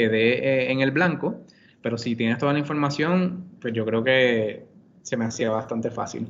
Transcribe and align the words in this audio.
quedé 0.00 0.38
eh, 0.38 0.72
en 0.72 0.80
el 0.80 0.90
blanco, 0.90 1.44
pero 1.82 1.98
si 1.98 2.16
tienes 2.16 2.38
toda 2.38 2.52
la 2.52 2.58
información, 2.58 3.44
pues 3.60 3.74
yo 3.74 3.84
creo 3.84 4.02
que 4.02 4.64
se 5.02 5.16
me 5.16 5.26
hacía 5.26 5.50
bastante 5.50 5.90
fácil. 5.90 6.26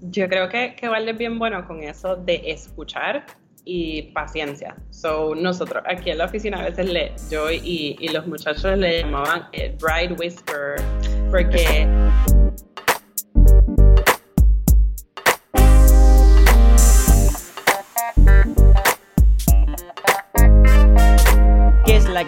Yo 0.00 0.28
creo 0.28 0.48
que, 0.48 0.74
que 0.74 0.88
vale 0.88 1.12
bien 1.12 1.38
bueno 1.38 1.66
con 1.66 1.82
eso 1.82 2.16
de 2.16 2.42
escuchar 2.46 3.24
y 3.64 4.10
paciencia. 4.14 4.74
So, 4.90 5.34
nosotros 5.34 5.82
aquí 5.86 6.10
en 6.10 6.18
la 6.18 6.24
oficina 6.24 6.60
a 6.60 6.64
veces 6.64 6.90
le, 6.90 7.12
yo 7.30 7.50
y, 7.50 7.96
y 8.00 8.08
los 8.08 8.26
muchachos 8.26 8.76
le 8.78 9.02
llamaban 9.02 9.44
el 9.52 9.76
bride 9.76 10.14
whisper 10.18 10.82
porque 11.30 11.86
¿Qué 12.26 12.31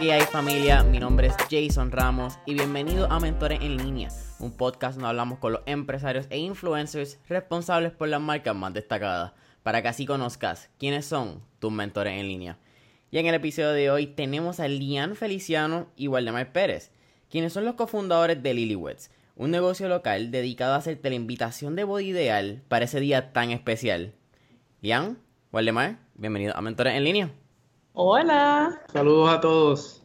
que 0.04 0.26
familia? 0.26 0.82
Mi 0.82 0.98
nombre 0.98 1.28
es 1.28 1.34
Jason 1.50 1.90
Ramos 1.90 2.38
y 2.44 2.52
bienvenido 2.52 3.10
a 3.10 3.20
Mentores 3.20 3.60
en 3.62 3.78
Línea, 3.78 4.10
un 4.38 4.52
podcast 4.52 4.96
donde 4.96 5.08
hablamos 5.08 5.38
con 5.38 5.54
los 5.54 5.62
empresarios 5.64 6.26
e 6.28 6.36
influencers 6.38 7.18
responsables 7.26 7.90
por 7.92 8.08
las 8.08 8.20
marcas 8.20 8.54
más 8.54 8.74
destacadas, 8.74 9.32
para 9.62 9.80
que 9.80 9.88
así 9.88 10.04
conozcas 10.04 10.68
quiénes 10.78 11.06
son 11.06 11.42
tus 11.58 11.72
mentores 11.72 12.20
en 12.20 12.28
línea. 12.28 12.58
Y 13.10 13.16
en 13.16 13.26
el 13.26 13.34
episodio 13.34 13.70
de 13.70 13.90
hoy 13.90 14.06
tenemos 14.06 14.60
a 14.60 14.68
Lian 14.68 15.16
Feliciano 15.16 15.86
y 15.96 16.08
Waldemar 16.08 16.52
Pérez, 16.52 16.92
quienes 17.30 17.54
son 17.54 17.64
los 17.64 17.74
cofundadores 17.74 18.42
de 18.42 18.52
Lilyweds, 18.52 19.10
un 19.36 19.52
negocio 19.52 19.88
local 19.88 20.30
dedicado 20.30 20.74
a 20.74 20.78
hacerte 20.78 21.08
la 21.08 21.16
invitación 21.16 21.76
de 21.76 21.84
boda 21.84 22.02
ideal 22.02 22.62
para 22.68 22.84
ese 22.84 23.00
día 23.00 23.32
tan 23.32 23.52
especial. 23.52 24.12
Lian, 24.82 25.16
Waldemar, 25.50 25.96
bienvenido 26.14 26.54
a 26.54 26.60
Mentores 26.60 26.92
en 26.92 27.04
Línea. 27.04 27.30
Hola. 27.94 28.80
Saludos 28.92 29.28
a 29.30 29.40
todos. 29.40 30.02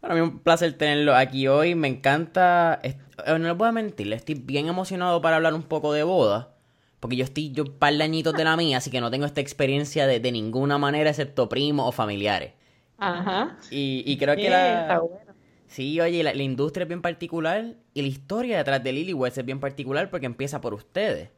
Para 0.00 0.14
mí 0.14 0.20
es 0.20 0.26
un 0.28 0.38
placer 0.40 0.72
tenerlo 0.74 1.14
aquí 1.14 1.48
hoy. 1.48 1.74
Me 1.74 1.88
encanta. 1.88 2.80
eh, 2.82 2.96
No 3.26 3.38
les 3.38 3.56
voy 3.56 3.68
a 3.68 3.72
mentir, 3.72 4.12
estoy 4.12 4.34
bien 4.36 4.68
emocionado 4.68 5.20
para 5.20 5.36
hablar 5.36 5.54
un 5.54 5.62
poco 5.62 5.92
de 5.92 6.02
boda. 6.04 6.54
Porque 7.00 7.16
yo 7.16 7.24
estoy 7.24 7.52
yo 7.52 7.64
un 7.64 7.78
par 7.78 7.94
de 7.94 8.02
añitos 8.04 8.34
de 8.34 8.44
la 8.44 8.56
mía, 8.56 8.78
así 8.78 8.90
que 8.90 9.00
no 9.00 9.10
tengo 9.10 9.26
esta 9.26 9.40
experiencia 9.40 10.06
de, 10.06 10.20
de 10.20 10.32
ninguna 10.32 10.78
manera, 10.78 11.10
excepto 11.10 11.48
primos 11.48 11.88
o 11.88 11.92
familiares. 11.92 12.54
Ajá. 12.98 13.56
Y, 13.70 14.02
y 14.06 14.18
creo 14.18 14.38
que 14.40 14.48
está 14.48 14.94
la. 14.94 14.98
bueno. 15.00 15.34
Sí, 15.66 16.00
oye, 16.00 16.22
la, 16.22 16.34
la 16.34 16.42
industria 16.42 16.84
es 16.84 16.88
bien 16.88 17.02
particular 17.02 17.76
y 17.94 18.02
la 18.02 18.08
historia 18.08 18.58
detrás 18.58 18.82
de 18.82 18.92
Lilyweds 18.92 19.38
es 19.38 19.44
bien 19.44 19.60
particular 19.60 20.10
porque 20.10 20.26
empieza 20.26 20.60
por 20.60 20.74
ustedes. 20.74 21.30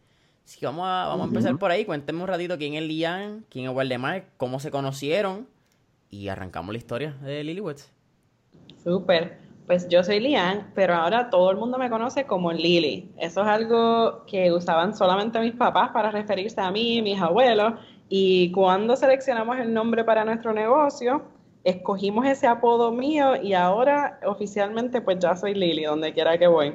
Así 0.44 0.58
que 0.58 0.66
vamos 0.66 0.86
a, 0.86 1.06
vamos 1.08 1.26
a 1.26 1.28
empezar 1.28 1.58
por 1.58 1.70
ahí. 1.70 1.84
Cuéntenme 1.84 2.22
un 2.22 2.28
ratito 2.28 2.56
quién 2.58 2.74
es 2.74 2.82
Lian, 2.82 3.44
quién 3.50 3.66
es 3.68 3.74
Waldemar, 3.74 4.26
cómo 4.36 4.60
se 4.60 4.70
conocieron 4.70 5.48
y 6.10 6.28
arrancamos 6.28 6.72
la 6.72 6.78
historia 6.78 7.16
de 7.22 7.44
Lilyweds. 7.44 7.92
Súper. 8.82 9.38
Pues 9.66 9.88
yo 9.88 10.02
soy 10.02 10.18
Lian, 10.18 10.72
pero 10.74 10.94
ahora 10.94 11.30
todo 11.30 11.50
el 11.52 11.56
mundo 11.56 11.78
me 11.78 11.88
conoce 11.88 12.24
como 12.24 12.52
Lily. 12.52 13.12
Eso 13.18 13.42
es 13.42 13.46
algo 13.46 14.24
que 14.26 14.50
usaban 14.52 14.96
solamente 14.96 15.38
mis 15.38 15.54
papás 15.54 15.90
para 15.92 16.10
referirse 16.10 16.60
a 16.60 16.72
mí 16.72 17.00
mis 17.02 17.20
abuelos. 17.20 17.74
Y 18.08 18.50
cuando 18.50 18.96
seleccionamos 18.96 19.58
el 19.58 19.72
nombre 19.72 20.02
para 20.02 20.24
nuestro 20.24 20.52
negocio, 20.52 21.22
escogimos 21.62 22.26
ese 22.26 22.48
apodo 22.48 22.90
mío 22.90 23.40
y 23.40 23.52
ahora 23.52 24.18
oficialmente 24.26 25.00
pues 25.00 25.20
ya 25.20 25.36
soy 25.36 25.54
Lily, 25.54 25.84
donde 25.84 26.12
quiera 26.12 26.36
que 26.36 26.48
voy. 26.48 26.74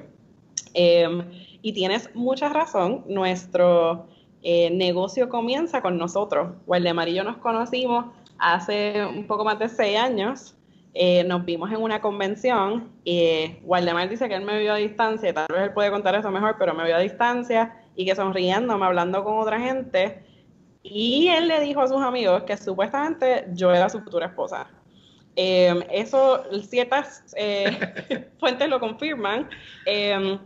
Em, 0.74 1.30
y 1.62 1.74
tienes 1.74 2.10
mucha 2.16 2.48
razón, 2.48 3.04
nuestro 3.08 4.08
eh, 4.42 4.70
negocio 4.70 5.28
comienza 5.28 5.82
con 5.82 5.98
nosotros. 5.98 6.54
Waldemar 6.68 7.10
y 7.10 7.16
yo 7.16 7.24
nos 7.24 7.38
conocimos 7.38 8.06
hace 8.38 9.06
un 9.06 9.28
poco 9.28 9.44
más 9.44 9.60
de 9.60 9.70
seis 9.70 9.98
años. 9.98 10.56
Eh, 10.94 11.24
nos 11.26 11.44
vimos 11.44 11.70
en 11.72 11.82
una 11.82 12.00
convención 12.00 12.90
y 13.04 13.58
Waldemar 13.64 14.08
dice 14.08 14.30
que 14.30 14.36
él 14.36 14.46
me 14.46 14.60
vio 14.60 14.74
a 14.74 14.78
distancia, 14.78 15.34
tal 15.34 15.46
vez 15.52 15.64
él 15.64 15.74
puede 15.74 15.92
contar 15.92 16.16
eso 16.16 16.32
mejor, 16.32 16.56
pero 16.58 16.74
me 16.74 16.86
vio 16.86 16.96
a 16.96 17.00
distancia 17.00 17.76
y 17.98 18.06
que 18.06 18.16
sonriéndome, 18.16 18.86
hablando 18.86 19.24
con 19.24 19.38
otra 19.38 19.60
gente. 19.60 20.24
Y 20.84 21.28
él 21.28 21.48
le 21.48 21.60
dijo 21.60 21.82
a 21.82 21.88
sus 21.88 22.02
amigos 22.02 22.44
que 22.44 22.56
supuestamente 22.56 23.48
yo 23.54 23.74
era 23.74 23.90
su 23.90 24.00
futura 24.02 24.28
esposa. 24.28 24.68
Eh, 25.36 25.86
eso, 25.92 26.44
ciertas 26.70 27.26
eh, 27.36 28.30
fuentes 28.40 28.70
lo 28.70 28.80
confirman. 28.80 29.50
Eh, 29.86 30.40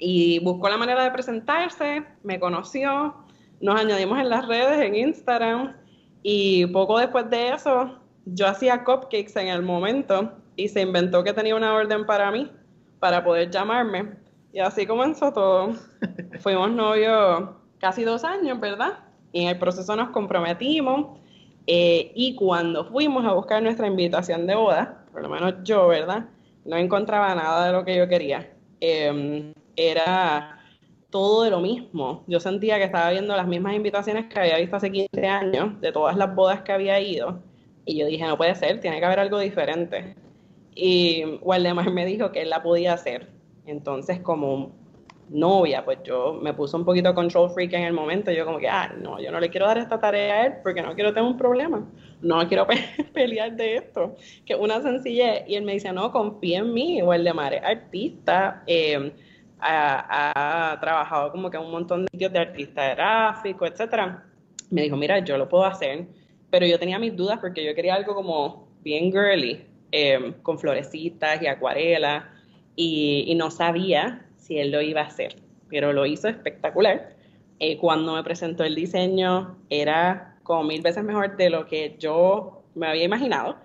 y 0.00 0.38
buscó 0.40 0.68
la 0.68 0.78
manera 0.78 1.04
de 1.04 1.10
presentarse, 1.10 2.02
me 2.22 2.40
conoció, 2.40 3.14
nos 3.60 3.78
añadimos 3.78 4.18
en 4.18 4.30
las 4.30 4.48
redes, 4.48 4.80
en 4.80 4.94
Instagram, 4.94 5.76
y 6.22 6.66
poco 6.66 6.98
después 6.98 7.28
de 7.30 7.50
eso, 7.50 7.98
yo 8.26 8.46
hacía 8.46 8.84
cupcakes 8.84 9.36
en 9.36 9.48
el 9.48 9.62
momento 9.62 10.32
y 10.56 10.68
se 10.68 10.82
inventó 10.82 11.24
que 11.24 11.32
tenía 11.32 11.56
una 11.56 11.74
orden 11.74 12.06
para 12.06 12.30
mí, 12.30 12.50
para 12.98 13.24
poder 13.24 13.50
llamarme. 13.50 14.10
Y 14.52 14.60
así 14.60 14.86
comenzó 14.86 15.32
todo. 15.32 15.74
Fuimos 16.40 16.70
novios 16.72 17.50
casi 17.78 18.04
dos 18.04 18.24
años, 18.24 18.60
¿verdad? 18.60 18.98
Y 19.32 19.42
en 19.42 19.48
el 19.48 19.58
proceso 19.58 19.96
nos 19.96 20.10
comprometimos. 20.10 21.18
eh, 21.66 22.12
y 22.14 22.34
cuando 22.34 22.84
fuimos 22.86 23.24
a 23.24 23.32
buscar 23.32 23.62
nuestra 23.62 23.86
invitación 23.86 24.46
de 24.46 24.54
boda, 24.56 25.04
por 25.12 25.22
lo 25.22 25.28
menos 25.28 25.54
yo, 25.62 25.88
¿verdad? 25.88 26.26
No 26.64 26.76
encontraba 26.76 27.34
nada 27.34 27.66
de 27.66 27.72
lo 27.72 27.84
que 27.84 27.96
yo 27.96 28.08
quería. 28.08 28.52
Eh, 28.80 29.52
era 29.76 30.59
todo 31.10 31.42
de 31.42 31.50
lo 31.50 31.60
mismo. 31.60 32.24
Yo 32.26 32.40
sentía 32.40 32.78
que 32.78 32.84
estaba 32.84 33.10
viendo 33.10 33.36
las 33.36 33.46
mismas 33.46 33.74
invitaciones 33.74 34.26
que 34.26 34.38
había 34.40 34.58
visto 34.58 34.76
hace 34.76 34.90
15 34.92 35.26
años, 35.26 35.80
de 35.80 35.92
todas 35.92 36.16
las 36.16 36.34
bodas 36.34 36.62
que 36.62 36.72
había 36.72 37.00
ido. 37.00 37.40
Y 37.84 37.98
yo 37.98 38.06
dije, 38.06 38.24
no 38.26 38.36
puede 38.36 38.54
ser, 38.54 38.80
tiene 38.80 38.98
que 39.00 39.06
haber 39.06 39.20
algo 39.20 39.38
diferente. 39.38 40.14
Y 40.74 41.24
Waldemar 41.42 41.90
me 41.90 42.06
dijo 42.06 42.30
que 42.32 42.42
él 42.42 42.50
la 42.50 42.62
podía 42.62 42.92
hacer. 42.94 43.28
Entonces, 43.66 44.20
como 44.20 44.72
novia, 45.28 45.84
pues 45.84 45.98
yo 46.04 46.32
me 46.42 46.52
puse 46.54 46.76
un 46.76 46.84
poquito 46.84 47.14
control 47.14 47.50
freak 47.50 47.72
en 47.72 47.82
el 47.84 47.92
momento. 47.92 48.30
Yo 48.32 48.44
como 48.44 48.58
que, 48.58 48.68
ah, 48.68 48.92
no, 49.00 49.20
yo 49.20 49.30
no 49.32 49.40
le 49.40 49.50
quiero 49.50 49.66
dar 49.66 49.78
esta 49.78 49.98
tarea 50.00 50.34
a 50.34 50.46
él 50.46 50.52
porque 50.62 50.82
no 50.82 50.94
quiero 50.94 51.12
tener 51.12 51.28
un 51.28 51.36
problema. 51.36 51.88
No 52.20 52.46
quiero 52.48 52.66
pe- 52.68 53.04
pelear 53.12 53.54
de 53.56 53.76
esto. 53.76 54.14
Que 54.44 54.54
una 54.54 54.80
sencillez. 54.82 55.44
Y 55.48 55.54
él 55.56 55.64
me 55.64 55.72
dice, 55.72 55.92
no, 55.92 56.12
confía 56.12 56.58
en 56.60 56.72
mí. 56.72 57.02
Waldemar 57.02 57.54
es 57.54 57.62
artista. 57.64 58.62
eh, 58.66 59.12
ha, 59.62 60.72
ha 60.72 60.80
trabajado 60.80 61.30
como 61.32 61.50
que 61.50 61.58
un 61.58 61.70
montón 61.70 62.04
de 62.04 62.08
sitios 62.10 62.32
de 62.32 62.38
artista 62.38 62.94
gráfico, 62.94 63.66
etcétera. 63.66 64.24
Me 64.70 64.82
dijo, 64.82 64.96
mira, 64.96 65.18
yo 65.20 65.36
lo 65.36 65.48
puedo 65.48 65.64
hacer, 65.64 66.06
pero 66.50 66.66
yo 66.66 66.78
tenía 66.78 66.98
mis 66.98 67.16
dudas 67.16 67.38
porque 67.40 67.64
yo 67.64 67.74
quería 67.74 67.94
algo 67.94 68.14
como 68.14 68.68
bien 68.82 69.10
girly, 69.10 69.64
eh, 69.92 70.34
con 70.42 70.58
florecitas 70.58 71.42
y 71.42 71.46
acuarelas, 71.46 72.24
y, 72.76 73.24
y 73.26 73.34
no 73.34 73.50
sabía 73.50 74.26
si 74.36 74.58
él 74.58 74.70
lo 74.70 74.80
iba 74.80 75.02
a 75.02 75.04
hacer, 75.04 75.36
pero 75.68 75.92
lo 75.92 76.06
hizo 76.06 76.28
espectacular. 76.28 77.14
Eh, 77.62 77.76
cuando 77.76 78.14
me 78.14 78.24
presentó 78.24 78.64
el 78.64 78.74
diseño, 78.74 79.58
era 79.68 80.38
como 80.42 80.64
mil 80.64 80.80
veces 80.80 81.04
mejor 81.04 81.36
de 81.36 81.50
lo 81.50 81.66
que 81.66 81.96
yo 81.98 82.62
me 82.74 82.86
había 82.86 83.04
imaginado. 83.04 83.56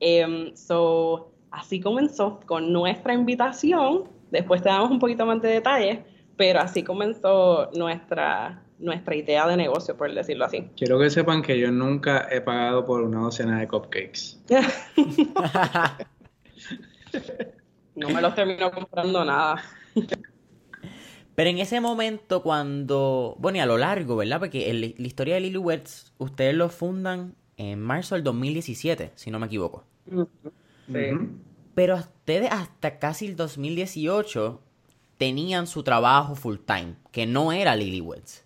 Em, 0.00 0.54
so, 0.54 1.32
así 1.50 1.80
comenzó 1.80 2.40
con 2.44 2.72
nuestra 2.72 3.14
invitación. 3.14 4.04
Después 4.30 4.62
te 4.62 4.68
damos 4.68 4.90
un 4.90 4.98
poquito 4.98 5.24
más 5.26 5.40
de 5.42 5.48
detalles, 5.48 6.00
pero 6.36 6.60
así 6.60 6.82
comenzó 6.82 7.70
nuestra, 7.74 8.62
nuestra 8.78 9.14
idea 9.16 9.46
de 9.46 9.56
negocio, 9.56 9.96
por 9.96 10.12
decirlo 10.14 10.44
así. 10.44 10.68
Quiero 10.76 10.98
que 10.98 11.10
sepan 11.10 11.42
que 11.42 11.58
yo 11.58 11.70
nunca 11.72 12.28
he 12.30 12.40
pagado 12.40 12.84
por 12.84 13.02
una 13.02 13.20
docena 13.20 13.58
de 13.60 13.66
cupcakes. 13.68 14.38
No 17.94 18.08
me 18.10 18.20
los 18.22 18.34
termino 18.34 18.70
comprando 18.70 19.24
nada. 19.24 19.60
Pero 21.34 21.50
en 21.50 21.58
ese 21.58 21.80
momento 21.80 22.42
cuando, 22.42 23.34
bueno, 23.38 23.58
y 23.58 23.60
a 23.60 23.66
lo 23.66 23.76
largo, 23.78 24.16
¿verdad? 24.16 24.38
Porque 24.38 24.70
el- 24.70 24.94
la 24.96 25.06
historia 25.06 25.34
de 25.34 25.40
Lilyweds, 25.40 26.12
ustedes 26.18 26.54
lo 26.54 26.68
fundan 26.68 27.34
en 27.56 27.80
marzo 27.80 28.14
del 28.14 28.22
2017, 28.24 29.10
si 29.16 29.30
no 29.30 29.38
me 29.40 29.46
equivoco. 29.46 29.84
Sí. 30.06 31.10
Pero 31.78 31.94
ustedes 31.94 32.50
hasta 32.50 32.98
casi 32.98 33.28
el 33.28 33.36
2018 33.36 34.60
tenían 35.16 35.68
su 35.68 35.84
trabajo 35.84 36.34
full 36.34 36.56
time, 36.66 36.96
que 37.12 37.24
no 37.24 37.52
era 37.52 37.76
Lilyweds. 37.76 38.44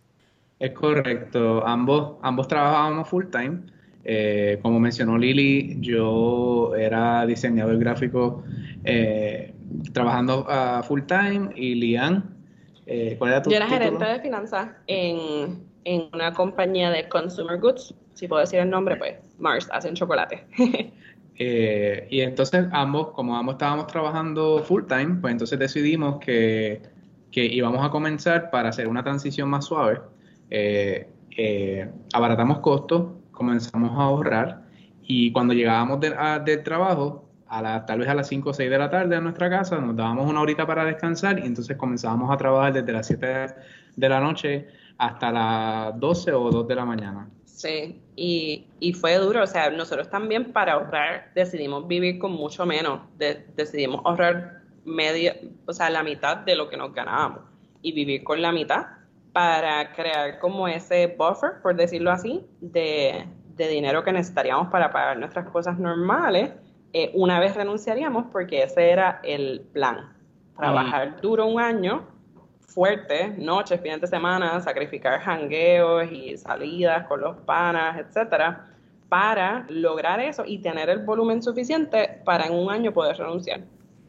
Es 0.58 0.73
correcto, 0.73 1.67
ambos, 1.67 2.19
ambos 2.20 2.46
trabajábamos 2.46 3.08
full 3.08 3.25
time. 3.31 3.61
Eh, 4.05 4.58
como 4.61 4.79
mencionó 4.79 5.17
Lili, 5.17 5.79
yo 5.81 6.76
era 6.76 7.25
diseñador 7.25 7.79
gráfico 7.79 8.44
eh, 8.84 9.55
trabajando 9.94 10.44
a 10.46 10.82
full 10.82 11.00
time 11.06 11.52
y 11.56 11.75
Lian, 11.76 12.37
eh, 12.84 13.17
¿cuál 13.19 13.31
era 13.31 13.40
tu 13.40 13.49
Yo 13.49 13.56
era 13.56 13.64
título? 13.64 13.82
gerente 13.82 14.05
de 14.12 14.20
finanzas 14.20 14.73
en, 14.87 15.64
en 15.84 16.11
una 16.12 16.34
compañía 16.34 16.90
de 16.90 17.08
consumer 17.08 17.58
goods. 17.58 17.94
Si 18.12 18.29
puedo 18.29 18.43
decir 18.43 18.58
el 18.58 18.69
nombre, 18.69 18.96
pues 18.96 19.14
Mars, 19.38 19.70
hacen 19.73 19.94
chocolate. 19.94 20.44
Eh, 21.37 22.06
y 22.11 22.20
entonces 22.20 22.67
ambos, 22.73 23.08
como 23.12 23.37
ambos 23.37 23.55
estábamos 23.55 23.87
trabajando 23.87 24.62
full 24.64 24.84
time, 24.87 25.17
pues 25.20 25.32
entonces 25.32 25.58
decidimos 25.58 26.19
que, 26.20 26.82
que 27.31 27.44
íbamos 27.46 27.84
a 27.84 27.90
comenzar 27.90 28.50
para 28.50 28.69
hacer 28.69 28.87
una 28.88 29.02
transición 29.02 29.49
más 29.49 29.64
suave. 29.64 30.00
Eh, 30.50 31.08
eh, 31.37 31.90
abaratamos 32.12 32.58
costos, 32.58 33.12
comenzamos 33.31 33.93
a 33.93 34.02
ahorrar 34.05 34.62
y 35.02 35.32
cuando 35.32 35.55
llegábamos 35.55 36.00
de- 36.00 36.14
del 36.44 36.62
trabajo 36.62 37.29
a 37.49 37.61
la, 37.62 37.84
tal 37.87 37.99
vez 38.00 38.08
a 38.08 38.14
las 38.14 38.29
5 38.29 38.50
o 38.50 38.55
6 38.55 38.70
de 38.70 38.79
la 38.79 38.88
tarde 38.90 39.17
a 39.17 39.20
nuestra 39.20 39.49
casa, 39.50 39.79
nos 39.81 39.96
dábamos 39.96 40.29
una 40.31 40.40
horita 40.40 40.67
para 40.67 40.84
descansar 40.84 41.38
y 41.38 41.46
entonces 41.46 41.76
comenzábamos 41.76 42.31
a 42.32 42.37
trabajar 42.37 42.73
desde 42.73 42.93
las 42.93 43.06
7 43.06 43.26
de 43.96 44.08
la 44.08 44.20
noche 44.20 44.69
hasta 44.99 45.32
las 45.32 45.99
12 45.99 46.32
o 46.32 46.50
2 46.50 46.69
de 46.69 46.75
la 46.75 46.84
mañana. 46.84 47.29
Sí, 47.52 48.00
y, 48.16 48.66
y, 48.81 48.94
fue 48.94 49.16
duro, 49.19 49.43
o 49.43 49.46
sea, 49.46 49.70
nosotros 49.70 50.08
también 50.08 50.52
para 50.52 50.72
ahorrar 50.72 51.31
decidimos 51.34 51.87
vivir 51.87 52.19
con 52.19 52.32
mucho 52.32 52.64
menos, 52.64 53.00
decidimos 53.54 54.00
ahorrar 54.04 54.62
media, 54.84 55.37
o 55.66 55.72
sea, 55.72 55.90
la 55.90 56.02
mitad 56.02 56.38
de 56.38 56.56
lo 56.56 56.70
que 56.70 56.78
nos 56.78 56.94
ganábamos 56.94 57.40
y 57.82 57.93
vivir 57.93 58.25
con 58.25 58.40
la 58.40 58.52
mitad 58.52 58.87
para 59.32 59.93
crear 59.93 60.38
como 60.38 60.66
ese 60.66 61.14
buffer, 61.19 61.60
por 61.62 61.76
decirlo 61.76 62.10
así, 62.10 62.44
de, 62.60 63.26
de 63.55 63.69
dinero 63.69 64.02
que 64.02 64.12
necesitaríamos 64.12 64.69
para 64.69 64.90
pagar 64.90 65.19
nuestras 65.19 65.48
cosas 65.50 65.78
normales. 65.78 66.52
Eh, 66.94 67.10
una 67.14 67.38
vez 67.38 67.55
renunciaríamos 67.55 68.26
porque 68.32 68.62
ese 68.62 68.90
era 68.90 69.20
el 69.22 69.60
plan, 69.72 70.12
trabajar 70.56 71.20
duro 71.20 71.46
un 71.46 71.60
año 71.60 72.06
fuerte, 72.74 73.34
noches, 73.38 73.80
fines 73.80 74.00
de 74.00 74.06
semana, 74.06 74.60
sacrificar 74.60 75.20
jangueos 75.20 76.10
y 76.10 76.36
salidas 76.36 77.06
con 77.06 77.20
los 77.20 77.36
panas, 77.38 77.98
etcétera, 77.98 78.69
para 79.08 79.66
lograr 79.69 80.20
eso 80.20 80.44
y 80.46 80.58
tener 80.58 80.88
el 80.88 81.04
volumen 81.04 81.42
suficiente 81.42 82.22
para 82.24 82.46
en 82.46 82.54
un 82.54 82.70
año 82.70 82.92
poder 82.92 83.16
renunciar. 83.16 83.60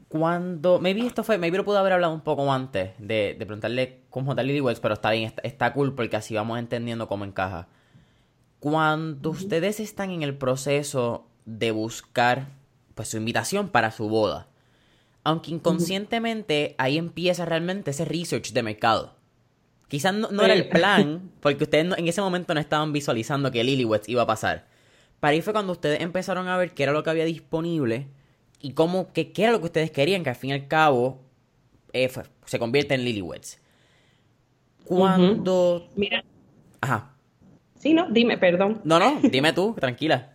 Cuando, 0.07 0.80
maybe 0.80 1.06
esto 1.06 1.24
fue, 1.24 1.38
maybe 1.38 1.57
lo 1.57 1.65
pude 1.65 1.80
haber 1.80 1.94
hablado 1.94 2.13
un 2.13 2.21
poco 2.21 2.51
antes 2.54 2.92
de, 3.00 3.36
de 3.38 3.45
preguntarle 3.45 4.04
cómo 4.10 4.31
está 4.31 4.44
Lily 4.44 4.62
Wells, 4.62 4.80
pero 4.80 4.94
está 4.94 5.10
bien, 5.10 5.33
está, 5.42 5.74
cool 5.74 5.95
porque 5.95 6.15
así 6.15 6.36
vamos 6.36 6.60
entendiendo 6.60 7.07
cómo 7.07 7.25
encaja. 7.25 7.68
Cuando 8.60 9.31
ustedes 9.31 9.80
están 9.80 10.12
en 10.12 10.21
el 10.21 10.38
proceso 10.38 11.25
de 11.45 11.71
buscar 11.71 12.48
pues 12.94 13.10
su 13.10 13.18
invitación 13.18 13.69
para 13.69 13.92
su 13.92 14.07
boda, 14.07 14.48
aunque 15.24 15.52
inconscientemente 15.52 16.75
ahí 16.78 16.98
empieza 16.98 17.46
realmente 17.46 17.92
ese 17.92 18.06
research 18.06 18.52
de 18.52 18.64
mercado. 18.64 19.16
Quizás 19.88 20.14
no, 20.14 20.28
era 20.44 20.54
el 20.54 20.70
plan, 20.70 21.31
porque 21.40 21.66
ustedes 21.66 21.98
en 21.98 22.08
ese 22.08 22.22
momento 22.22 22.54
no 22.54 22.60
estaban 22.60 22.92
visualizando 22.94 23.52
que 23.52 23.64
Lilywets 23.64 24.10
iba 24.10 24.24
a 24.24 24.28
pasar. 24.28 24.68
Pero 25.20 25.31
ahí 25.31 25.42
fue 25.42 25.54
cuando 25.54 25.72
ustedes 25.72 26.02
empezaron 26.02 26.48
a 26.48 26.58
ver 26.58 26.74
qué 26.74 26.84
era 26.84 26.92
lo 26.92 27.04
que 27.04 27.10
había 27.10 27.25
disponible 27.25 28.08
y 28.60 28.74
cómo, 28.74 29.14
qué, 29.14 29.31
era 29.38 29.52
lo 29.52 29.60
que 29.60 29.66
ustedes 29.66 29.92
querían, 29.92 30.24
que 30.24 30.30
al 30.30 30.36
fin 30.36 30.50
y 30.50 30.54
al 30.54 30.68
cabo 30.68 31.22
eh, 31.94 32.12
se 32.46 32.60
convierte 32.60 32.96
en 32.96 33.06
Lilywets. 33.06 33.62
Cuando... 34.84 35.88
Mira. 35.96 36.25
Ajá. 36.81 37.14
Sí, 37.80 37.94
no, 37.94 38.08
dime, 38.10 38.38
perdón. 38.38 38.81
No, 38.84 39.00
no, 39.00 39.20
dime 39.22 39.54
tú, 39.54 39.75
tranquila. 39.80 40.33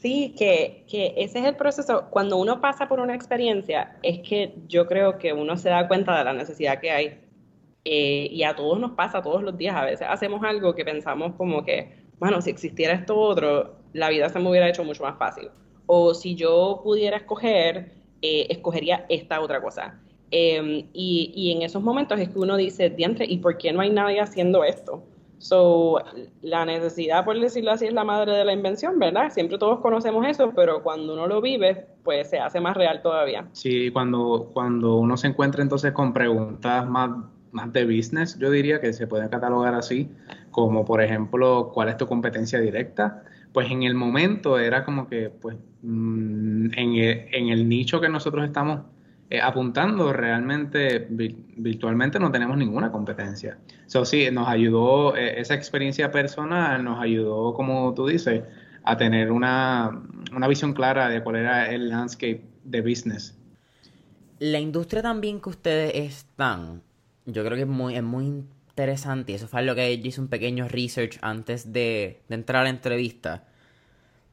Sí, 0.00 0.32
que, 0.38 0.84
que, 0.88 1.14
ese 1.16 1.40
es 1.40 1.44
el 1.44 1.56
proceso. 1.56 2.06
Cuando 2.10 2.36
uno 2.36 2.60
pasa 2.60 2.86
por 2.88 3.00
una 3.00 3.14
experiencia, 3.16 3.96
es 4.02 4.20
que 4.20 4.54
yo 4.68 4.86
creo 4.86 5.18
que 5.18 5.32
uno 5.32 5.56
se 5.56 5.70
da 5.70 5.88
cuenta 5.88 6.16
de 6.16 6.24
la 6.24 6.32
necesidad 6.32 6.80
que 6.80 6.90
hay. 6.92 7.20
Eh, 7.84 8.28
y 8.30 8.44
a 8.44 8.54
todos 8.54 8.78
nos 8.78 8.92
pasa 8.92 9.22
todos 9.22 9.42
los 9.42 9.58
días. 9.58 9.74
A 9.74 9.84
veces 9.84 10.06
hacemos 10.08 10.44
algo 10.44 10.74
que 10.74 10.84
pensamos 10.84 11.34
como 11.36 11.64
que, 11.64 12.06
bueno, 12.20 12.40
si 12.40 12.50
existiera 12.50 12.94
esto 12.94 13.18
otro, 13.18 13.76
la 13.92 14.08
vida 14.08 14.28
se 14.28 14.38
me 14.38 14.48
hubiera 14.48 14.68
hecho 14.68 14.84
mucho 14.84 15.02
más 15.02 15.18
fácil. 15.18 15.48
O 15.86 16.14
si 16.14 16.36
yo 16.36 16.80
pudiera 16.84 17.16
escoger, 17.16 17.92
eh, 18.22 18.46
escogería 18.50 19.04
esta 19.08 19.40
otra 19.40 19.60
cosa. 19.60 20.00
Em, 20.30 20.88
y, 20.92 21.32
y, 21.34 21.52
en 21.52 21.62
esos 21.62 21.82
momentos 21.82 22.20
es 22.20 22.28
que 22.28 22.38
uno 22.38 22.56
dice, 22.56 22.90
diantre, 22.90 23.26
¿y 23.26 23.38
por 23.38 23.58
qué 23.58 23.72
no 23.72 23.80
hay 23.80 23.90
nadie 23.90 24.20
haciendo 24.20 24.62
esto? 24.62 25.02
So, 25.38 26.02
la 26.42 26.64
necesidad, 26.64 27.24
por 27.24 27.38
decirlo 27.38 27.70
así, 27.70 27.86
es 27.86 27.92
la 27.92 28.04
madre 28.04 28.32
de 28.32 28.44
la 28.44 28.52
invención, 28.52 28.98
¿verdad? 28.98 29.30
Siempre 29.30 29.56
todos 29.56 29.80
conocemos 29.80 30.26
eso, 30.26 30.52
pero 30.54 30.82
cuando 30.82 31.14
uno 31.14 31.26
lo 31.26 31.40
vive, 31.40 31.86
pues 32.02 32.28
se 32.30 32.38
hace 32.38 32.60
más 32.60 32.76
real 32.76 33.02
todavía. 33.02 33.46
Sí, 33.52 33.90
cuando, 33.90 34.50
cuando 34.52 34.96
uno 34.96 35.16
se 35.16 35.28
encuentra 35.28 35.62
entonces 35.62 35.92
con 35.92 36.12
preguntas 36.12 36.88
más, 36.88 37.10
más 37.52 37.72
de 37.72 37.84
business, 37.84 38.36
yo 38.38 38.50
diría 38.50 38.80
que 38.80 38.92
se 38.92 39.06
puede 39.06 39.28
catalogar 39.30 39.74
así, 39.74 40.10
como 40.50 40.84
por 40.84 41.02
ejemplo, 41.02 41.70
¿cuál 41.72 41.88
es 41.88 41.96
tu 41.96 42.06
competencia 42.06 42.58
directa? 42.58 43.22
Pues 43.52 43.70
en 43.70 43.84
el 43.84 43.94
momento 43.94 44.58
era 44.58 44.84
como 44.84 45.08
que, 45.08 45.30
pues, 45.30 45.56
mm, 45.82 46.70
en 46.76 46.94
en 47.32 47.48
el 47.48 47.68
nicho 47.68 48.00
que 48.00 48.08
nosotros 48.08 48.44
estamos 48.44 48.80
eh, 49.30 49.42
apuntando, 49.42 50.10
realmente 50.12 51.06
virtualmente 51.10 52.18
no 52.18 52.32
tenemos 52.32 52.56
ninguna 52.56 52.90
competencia. 52.90 53.58
Eso 53.86 54.04
sí, 54.06 54.30
nos 54.32 54.48
ayudó, 54.48 55.16
eh, 55.16 55.38
esa 55.38 55.54
experiencia 55.54 56.10
personal 56.10 56.82
nos 56.82 56.98
ayudó, 56.98 57.52
como 57.52 57.92
tú 57.92 58.06
dices, 58.06 58.42
a 58.84 58.96
tener 58.96 59.30
una, 59.30 60.02
una 60.34 60.48
visión 60.48 60.72
clara 60.72 61.10
de 61.10 61.22
cuál 61.22 61.36
era 61.36 61.70
el 61.70 61.90
landscape 61.90 62.42
de 62.64 62.80
business. 62.80 63.38
La 64.38 64.60
industria 64.60 65.02
también 65.02 65.40
que 65.40 65.50
ustedes 65.50 65.94
están, 65.94 66.82
yo 67.26 67.44
creo 67.44 67.56
que 67.56 67.62
es 67.62 67.68
muy, 67.68 67.96
es 67.96 68.02
muy 68.02 68.26
interesante 68.26 69.32
y 69.32 69.34
eso 69.34 69.46
fue 69.46 69.62
lo 69.62 69.74
que 69.74 69.98
yo 69.98 70.08
hice 70.08 70.22
un 70.22 70.28
pequeño 70.28 70.68
research 70.68 71.18
antes 71.20 71.70
de, 71.70 72.22
de 72.28 72.34
entrar 72.34 72.62
a 72.62 72.64
la 72.64 72.70
entrevista 72.70 73.44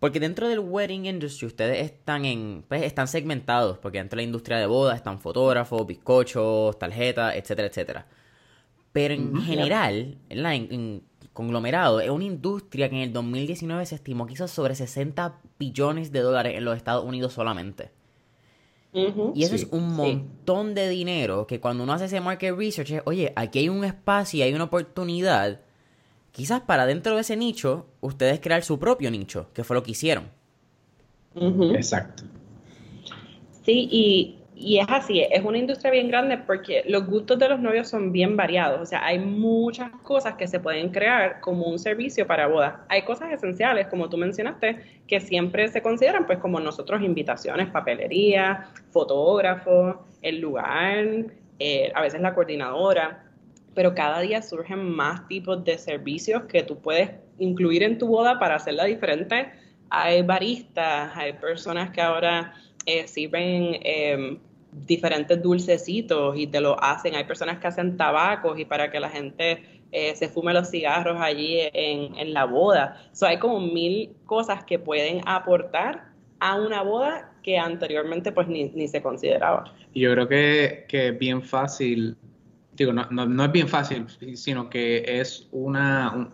porque 0.06 0.19
dentro 0.19 0.48
del 0.48 0.60
wedding 0.60 1.07
industry 1.07 1.48
ustedes 1.48 1.84
están 1.84 2.25
en 2.25 2.63
pues 2.68 2.84
están 2.84 3.07
segmentados, 3.07 3.80
porque 3.80 3.98
dentro 3.98 4.18
de 4.18 4.22
la 4.22 4.28
industria 4.28 4.60
de 4.60 4.68
bodas 4.68 4.98
están 4.98 5.19
fotógrafos, 5.19 5.88
bizcochos, 5.88 6.78
tarjetas, 6.78 7.36
etcétera, 7.36 7.69
etcétera. 7.69 8.07
Pero 8.92 9.16
en 9.16 9.42
general, 9.42 10.19
en, 10.30 10.46
en, 10.46 11.02
conglomerado, 11.34 12.02
es 12.02 12.12
una 12.12 12.24
industria 12.24 12.88
que 12.88 12.98
en 12.98 13.02
el 13.02 13.13
2019 13.13 13.84
se 13.88 13.96
estimó 13.96 14.28
que 14.28 14.34
hizo 14.34 14.48
sobre 14.48 14.75
60 14.75 15.42
billones 15.57 16.12
de 16.12 16.19
dólares 16.19 16.56
en 16.56 16.66
los 16.66 16.78
Estados 16.78 17.04
Unidos 17.04 17.34
solamente. 17.34 17.90
y 18.94 19.44
eso 19.44 19.56
es 19.56 19.68
un 19.72 19.96
montón 19.96 20.75
de 20.75 20.88
dinero 20.88 21.48
que 21.48 21.60
cuando 21.60 21.84
uno 21.84 21.94
hace 21.94 22.06
ese 22.06 22.22
market 22.22 22.56
research 22.56 22.92
es, 22.92 23.02
oye, 23.06 23.34
aquí 23.36 23.57
hay 23.57 23.69
un 23.69 23.84
espacio 23.84 24.38
y 24.38 24.42
hay 24.44 24.54
una 24.54 24.66
oportunidad 24.66 25.62
quizás 26.36 26.60
para 26.60 26.86
dentro 26.86 27.16
de 27.16 27.22
ese 27.22 27.38
nicho, 27.38 27.86
ustedes 28.02 28.42
crear 28.42 28.62
su 28.62 28.78
propio 28.78 29.10
nicho, 29.10 29.48
que 29.54 29.64
fue 29.64 29.74
lo 29.74 29.84
que 29.84 29.92
hicieron. 29.92 30.26
Exacto. 31.74 32.24
Sí, 33.64 33.88
y, 33.90 34.78
es 34.78 34.86
así, 34.90 35.22
es 35.22 35.46
una 35.46 35.58
industria 35.58 35.92
bien 35.92 36.10
grande 36.10 36.38
porque 36.38 36.84
los 36.88 37.08
gustos 37.08 37.40
de 37.40 37.48
los 37.48 37.60
novios 37.62 37.88
son 37.88 38.12
bien 38.12 38.36
variados, 38.36 38.82
o 38.82 38.86
sea, 38.86 39.06
hay 39.06 39.18
muchas 39.18 39.92
cosas 40.04 40.36
que 40.36 40.48
se 40.48 40.60
pueden 40.60 40.90
crear 40.90 41.40
como 41.40 41.68
un 41.68 41.80
servicio 41.80 42.28
para 42.28 42.48
bodas. 42.48 42.76
Hay 42.90 43.04
cosas 43.04 43.31
esenciales, 43.31 43.88
como 43.88 44.10
tú 44.10 44.18
mencionaste, 44.18 44.81
que 45.08 45.22
siempre 45.22 45.70
se 45.70 45.81
consideran 45.81 46.26
pues 46.26 46.40
como 46.40 46.60
nosotros 46.60 47.02
invitaciones, 47.02 47.70
papelería, 47.70 48.72
fotógrafo, 48.92 50.06
el 50.22 50.42
lugar, 50.42 51.28
eh, 51.59 51.94
a 51.95 52.02
veces 52.02 52.19
la 52.19 52.33
coordinadora, 52.33 53.25
pero 53.76 53.94
cada 53.94 54.22
día 54.22 54.42
surgen 54.42 54.90
más 54.90 55.28
tipos 55.28 55.64
de 55.64 55.78
servicios 55.78 56.44
que 56.44 56.64
tú 56.64 56.80
puedes 56.80 57.12
incluir 57.38 57.84
en 57.84 57.98
tu 57.98 58.08
boda 58.08 58.40
para 58.40 58.56
hacerla 58.56 58.86
diferente. 58.86 59.52
Hay 59.90 60.22
baristas, 60.24 61.12
hay 61.16 61.34
personas 61.34 61.92
que 61.92 62.02
ahora 62.02 62.54
eh, 62.86 63.08
sirven 63.08 63.78
em, 63.84 64.40
diferentes 64.72 65.42
dulcecitos 65.42 66.38
y 66.38 66.48
te 66.48 66.62
lo 66.62 66.82
hacen. 66.82 67.16
Hay 67.16 67.26
personas 67.26 67.60
que 67.60 67.68
hacen 67.68 67.98
tabacos 67.98 68.58
y 68.58 68.66
para 68.66 68.90
que 68.90 69.00
la 69.00 69.10
gente 69.10 69.64
eh, 69.92 70.16
se 70.16 70.30
fume 70.30 70.54
los 70.54 70.70
cigarros 70.70 71.18
allí 71.20 71.60
en, 71.74 72.34
la 72.34 72.46
boda. 72.46 72.98
So, 73.12 73.28
hay 73.28 73.38
como 73.40 73.60
mil 73.60 74.16
cosas 74.26 74.64
que 74.64 74.80
pueden 74.80 75.22
aportar 75.26 76.06
a 76.40 76.56
una 76.56 76.82
boda 76.82 77.32
que 77.44 77.58
anteriormente 77.58 78.32
pues 78.32 78.48
ni, 78.48 78.88
se 78.88 79.02
consideraba. 79.02 79.74
Yo 79.94 80.12
creo 80.14 80.28
que, 80.28 80.86
que 80.88 81.10
es 81.10 81.20
bien 81.20 81.42
fácil 81.42 82.18
digo, 82.76 82.94
no, 82.94 83.06
no, 83.10 83.46
es 83.46 83.52
bien 83.52 83.68
fácil, 83.68 84.06
sino 84.36 84.70
que 84.70 85.20
es 85.20 85.48
una, 85.52 86.30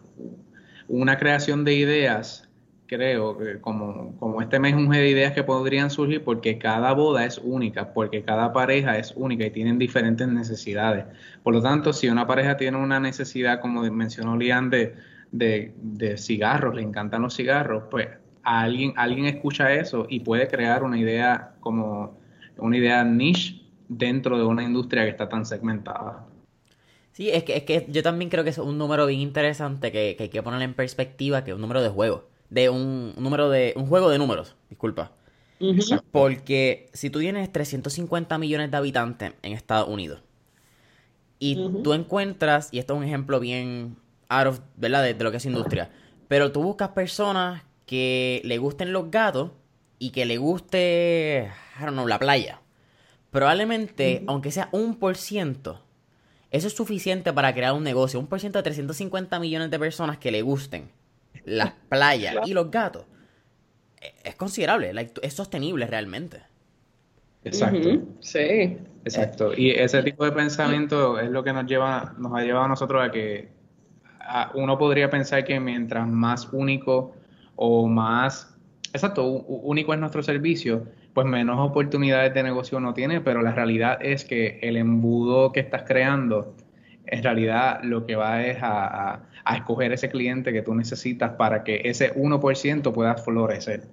una 0.87 1.17
creación 1.17 1.63
de 1.63 1.73
ideas, 1.75 2.49
creo, 2.87 3.37
que 3.37 3.61
como, 3.61 4.17
como 4.17 4.41
este 4.41 4.59
menjunje 4.59 4.99
de 4.99 5.09
ideas 5.09 5.33
que 5.33 5.43
podrían 5.43 5.89
surgir 5.89 6.23
porque 6.23 6.57
cada 6.57 6.93
boda 6.93 7.25
es 7.25 7.39
única, 7.43 7.93
porque 7.93 8.23
cada 8.23 8.51
pareja 8.53 8.97
es 8.97 9.13
única 9.15 9.45
y 9.45 9.51
tienen 9.51 9.79
diferentes 9.79 10.27
necesidades. 10.27 11.05
Por 11.43 11.53
lo 11.53 11.61
tanto, 11.61 11.93
si 11.93 12.09
una 12.09 12.27
pareja 12.27 12.57
tiene 12.57 12.77
una 12.77 12.99
necesidad, 12.99 13.61
como 13.61 13.81
mencionó 13.91 14.37
Lian, 14.37 14.69
de, 14.69 14.95
de, 15.31 16.17
cigarros, 16.17 16.75
le 16.75 16.81
encantan 16.81 17.21
los 17.21 17.35
cigarros, 17.35 17.83
pues 17.89 18.09
alguien, 18.43 18.93
alguien 18.97 19.25
escucha 19.25 19.73
eso 19.73 20.05
y 20.09 20.19
puede 20.21 20.47
crear 20.47 20.83
una 20.83 20.97
idea 20.97 21.55
como 21.61 22.19
una 22.57 22.77
idea 22.77 23.03
niche 23.03 23.61
dentro 23.87 24.37
de 24.37 24.45
una 24.45 24.63
industria 24.63 25.03
que 25.03 25.09
está 25.09 25.27
tan 25.27 25.45
segmentada. 25.45 26.25
Sí, 27.13 27.29
es 27.29 27.43
que, 27.43 27.57
es 27.57 27.63
que 27.63 27.85
yo 27.89 28.03
también 28.03 28.29
creo 28.29 28.43
que 28.43 28.51
es 28.51 28.57
un 28.57 28.77
número 28.77 29.05
bien 29.05 29.19
interesante 29.19 29.91
que, 29.91 30.15
hay 30.17 30.29
que 30.29 30.43
poner 30.43 30.61
en 30.61 30.73
perspectiva, 30.73 31.43
que 31.43 31.51
es 31.51 31.55
un 31.55 31.61
número 31.61 31.81
de 31.81 31.89
juego. 31.89 32.29
De 32.49 32.69
un, 32.69 33.13
número 33.17 33.49
de. 33.49 33.73
un 33.75 33.87
juego 33.87 34.09
de 34.09 34.17
números, 34.17 34.55
disculpa. 34.69 35.11
Porque 36.11 36.89
si 36.93 37.09
tú 37.09 37.19
tienes 37.19 37.51
350 37.51 38.37
millones 38.37 38.71
de 38.71 38.77
habitantes 38.77 39.33
en 39.43 39.53
Estados 39.53 39.87
Unidos 39.89 40.21
y 41.37 41.55
tú 41.83 41.93
encuentras, 41.93 42.69
y 42.71 42.79
esto 42.79 42.93
es 42.93 42.99
un 42.99 43.05
ejemplo 43.05 43.39
bien 43.39 43.95
out 44.29 44.47
of, 44.47 44.59
¿verdad? 44.75 45.03
De, 45.03 45.13
de, 45.13 45.23
lo 45.23 45.31
que 45.31 45.37
es 45.37 45.45
industria, 45.45 45.91
pero 46.27 46.51
tú 46.51 46.63
buscas 46.63 46.89
personas 46.89 47.63
que 47.85 48.41
le 48.43 48.57
gusten 48.57 48.93
los 48.93 49.11
gatos 49.11 49.51
y 49.99 50.11
que 50.11 50.25
le 50.25 50.37
guste, 50.37 51.51
I 51.79 51.83
don't 51.83 51.93
know, 51.93 52.07
la 52.07 52.19
playa, 52.19 52.61
probablemente, 53.31 54.23
aunque 54.27 54.51
sea 54.51 54.69
un 54.71 54.95
por 54.95 55.15
ciento, 55.15 55.83
eso 56.51 56.67
es 56.67 56.73
suficiente 56.73 57.33
para 57.33 57.53
crear 57.53 57.73
un 57.73 57.83
negocio. 57.83 58.19
Un 58.19 58.27
por 58.27 58.39
ciento 58.39 58.59
de 58.59 58.63
350 58.63 59.39
millones 59.39 59.71
de 59.71 59.79
personas 59.79 60.17
que 60.17 60.31
le 60.31 60.41
gusten 60.41 60.89
las 61.45 61.71
playas 61.89 62.35
y 62.45 62.53
los 62.53 62.69
gatos. 62.69 63.05
E, 63.99 64.13
es 64.23 64.35
considerable, 64.35 64.93
es 65.21 65.33
sostenible 65.33 65.87
realmente. 65.87 66.41
Exacto. 67.43 67.89
Sí. 68.19 68.77
Exacto. 69.05 69.53
Y 69.55 69.71
ese 69.71 70.03
tipo 70.03 70.25
de 70.25 70.31
pensamiento 70.31 71.19
es 71.19 71.29
lo 71.29 71.43
que 71.43 71.53
nos 71.53 71.65
lleva, 71.65 72.13
nos 72.17 72.33
ha 72.33 72.41
llevado 72.43 72.65
a 72.65 72.67
nosotros 72.67 73.03
a 73.03 73.11
que 73.11 73.49
uno 74.53 74.77
podría 74.77 75.09
pensar 75.09 75.43
que 75.43 75.59
mientras 75.59 76.07
más 76.07 76.47
único 76.51 77.15
o 77.55 77.87
más, 77.87 78.55
exacto, 78.93 79.25
único 79.25 79.93
es 79.93 79.99
nuestro 79.99 80.21
servicio, 80.23 80.85
pues 81.13 81.27
menos 81.27 81.59
oportunidades 81.59 82.33
de 82.33 82.43
negocio 82.43 82.77
uno 82.77 82.93
tiene, 82.93 83.21
pero 83.21 83.41
la 83.41 83.51
realidad 83.51 83.97
es 84.01 84.25
que 84.25 84.59
el 84.61 84.77
embudo 84.77 85.51
que 85.51 85.59
estás 85.59 85.83
creando, 85.83 86.55
en 87.05 87.23
realidad 87.23 87.81
lo 87.83 88.05
que 88.05 88.15
va 88.15 88.43
es 88.43 88.57
a, 88.61 89.23
a 89.43 89.55
escoger 89.55 89.91
ese 89.91 90.09
cliente 90.09 90.53
que 90.53 90.61
tú 90.61 90.73
necesitas 90.73 91.31
para 91.31 91.63
que 91.63 91.81
ese 91.85 92.13
1% 92.15 92.93
pueda 92.93 93.15
florecer. 93.15 93.83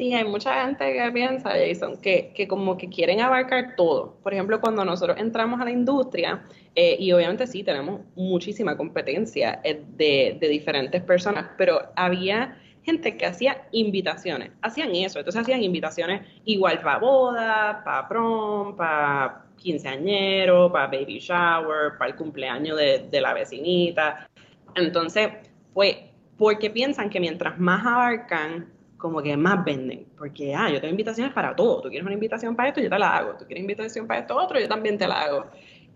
Sí, 0.00 0.14
hay 0.14 0.24
mucha 0.24 0.64
gente 0.64 0.94
que 0.94 1.10
piensa, 1.12 1.50
Jason, 1.50 2.00
que, 2.00 2.32
que 2.34 2.48
como 2.48 2.78
que 2.78 2.88
quieren 2.88 3.20
abarcar 3.20 3.74
todo. 3.76 4.16
Por 4.22 4.32
ejemplo, 4.32 4.58
cuando 4.58 4.82
nosotros 4.82 5.18
entramos 5.18 5.60
a 5.60 5.64
la 5.64 5.72
industria, 5.72 6.42
eh, 6.74 6.96
y 6.98 7.12
obviamente 7.12 7.46
sí, 7.46 7.62
tenemos 7.62 8.00
muchísima 8.14 8.78
competencia 8.78 9.60
eh, 9.62 9.82
de, 9.98 10.38
de 10.40 10.48
diferentes 10.48 11.02
personas, 11.02 11.50
pero 11.58 11.82
había 11.96 12.56
que 12.98 13.26
hacía 13.26 13.62
invitaciones, 13.72 14.50
hacían 14.62 14.94
eso, 14.94 15.18
entonces 15.18 15.42
hacían 15.42 15.62
invitaciones 15.62 16.22
igual 16.44 16.80
para 16.80 16.98
boda, 16.98 17.82
para 17.84 18.08
prom, 18.08 18.76
para 18.76 19.44
quinceañero, 19.56 20.72
para 20.72 20.86
baby 20.86 21.18
shower, 21.18 21.98
para 21.98 22.10
el 22.10 22.16
cumpleaños 22.16 22.76
de, 22.76 23.08
de 23.10 23.20
la 23.20 23.34
vecinita. 23.34 24.28
Entonces, 24.74 25.28
pues, 25.74 25.96
porque 26.36 26.70
piensan 26.70 27.10
que 27.10 27.20
mientras 27.20 27.58
más 27.58 27.84
abarcan, 27.86 28.70
como 29.00 29.22
que 29.22 29.36
más 29.36 29.64
venden. 29.64 30.06
Porque, 30.16 30.54
ah, 30.54 30.70
yo 30.70 30.80
tengo 30.80 30.92
invitaciones 30.92 31.32
para 31.32 31.56
todo. 31.56 31.80
Tú 31.80 31.88
quieres 31.88 32.04
una 32.04 32.14
invitación 32.14 32.54
para 32.54 32.68
esto, 32.68 32.80
yo 32.80 32.88
te 32.88 32.98
la 32.98 33.16
hago. 33.16 33.32
Tú 33.36 33.46
quieres 33.46 33.62
invitación 33.62 34.06
para 34.06 34.20
esto 34.20 34.36
otro, 34.36 34.60
yo 34.60 34.68
también 34.68 34.96
te 34.96 35.08
la 35.08 35.22
hago. 35.22 35.46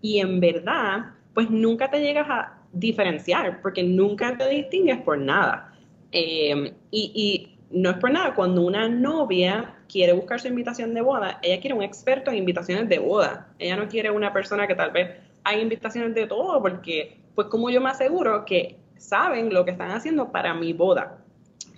Y 0.01 0.19
en 0.19 0.39
verdad, 0.39 1.13
pues 1.33 1.49
nunca 1.49 1.89
te 1.89 2.01
llegas 2.01 2.27
a 2.29 2.57
diferenciar, 2.73 3.61
porque 3.61 3.83
nunca 3.83 4.37
te 4.37 4.49
distingues 4.49 4.97
por 5.01 5.17
nada. 5.17 5.73
Em, 6.17 6.73
y, 6.91 7.11
y 7.13 7.57
no 7.71 7.89
es 7.89 7.97
por 7.97 8.09
nada, 8.09 8.33
cuando 8.33 8.61
una 8.61 8.87
novia 8.87 9.75
quiere 9.89 10.13
buscar 10.13 10.39
su 10.39 10.47
invitación 10.47 10.93
de 10.93 11.01
boda, 11.01 11.39
ella 11.41 11.59
quiere 11.59 11.75
un 11.75 11.83
experto 11.83 12.31
en 12.31 12.37
invitaciones 12.37 12.87
de 12.87 12.99
boda. 12.99 13.53
Ella 13.59 13.75
no 13.75 13.87
quiere 13.89 14.09
una 14.11 14.31
persona 14.31 14.65
que 14.65 14.75
tal 14.75 14.91
vez 14.91 15.09
hay 15.43 15.61
invitaciones 15.61 16.15
de 16.15 16.25
todo, 16.25 16.61
porque, 16.61 17.19
pues, 17.35 17.47
como 17.47 17.69
yo 17.69 17.81
me 17.81 17.89
aseguro 17.89 18.45
que 18.45 18.77
saben 18.97 19.53
lo 19.53 19.65
que 19.65 19.71
están 19.71 19.91
haciendo 19.91 20.31
para 20.31 20.53
mi 20.53 20.73
boda 20.73 21.19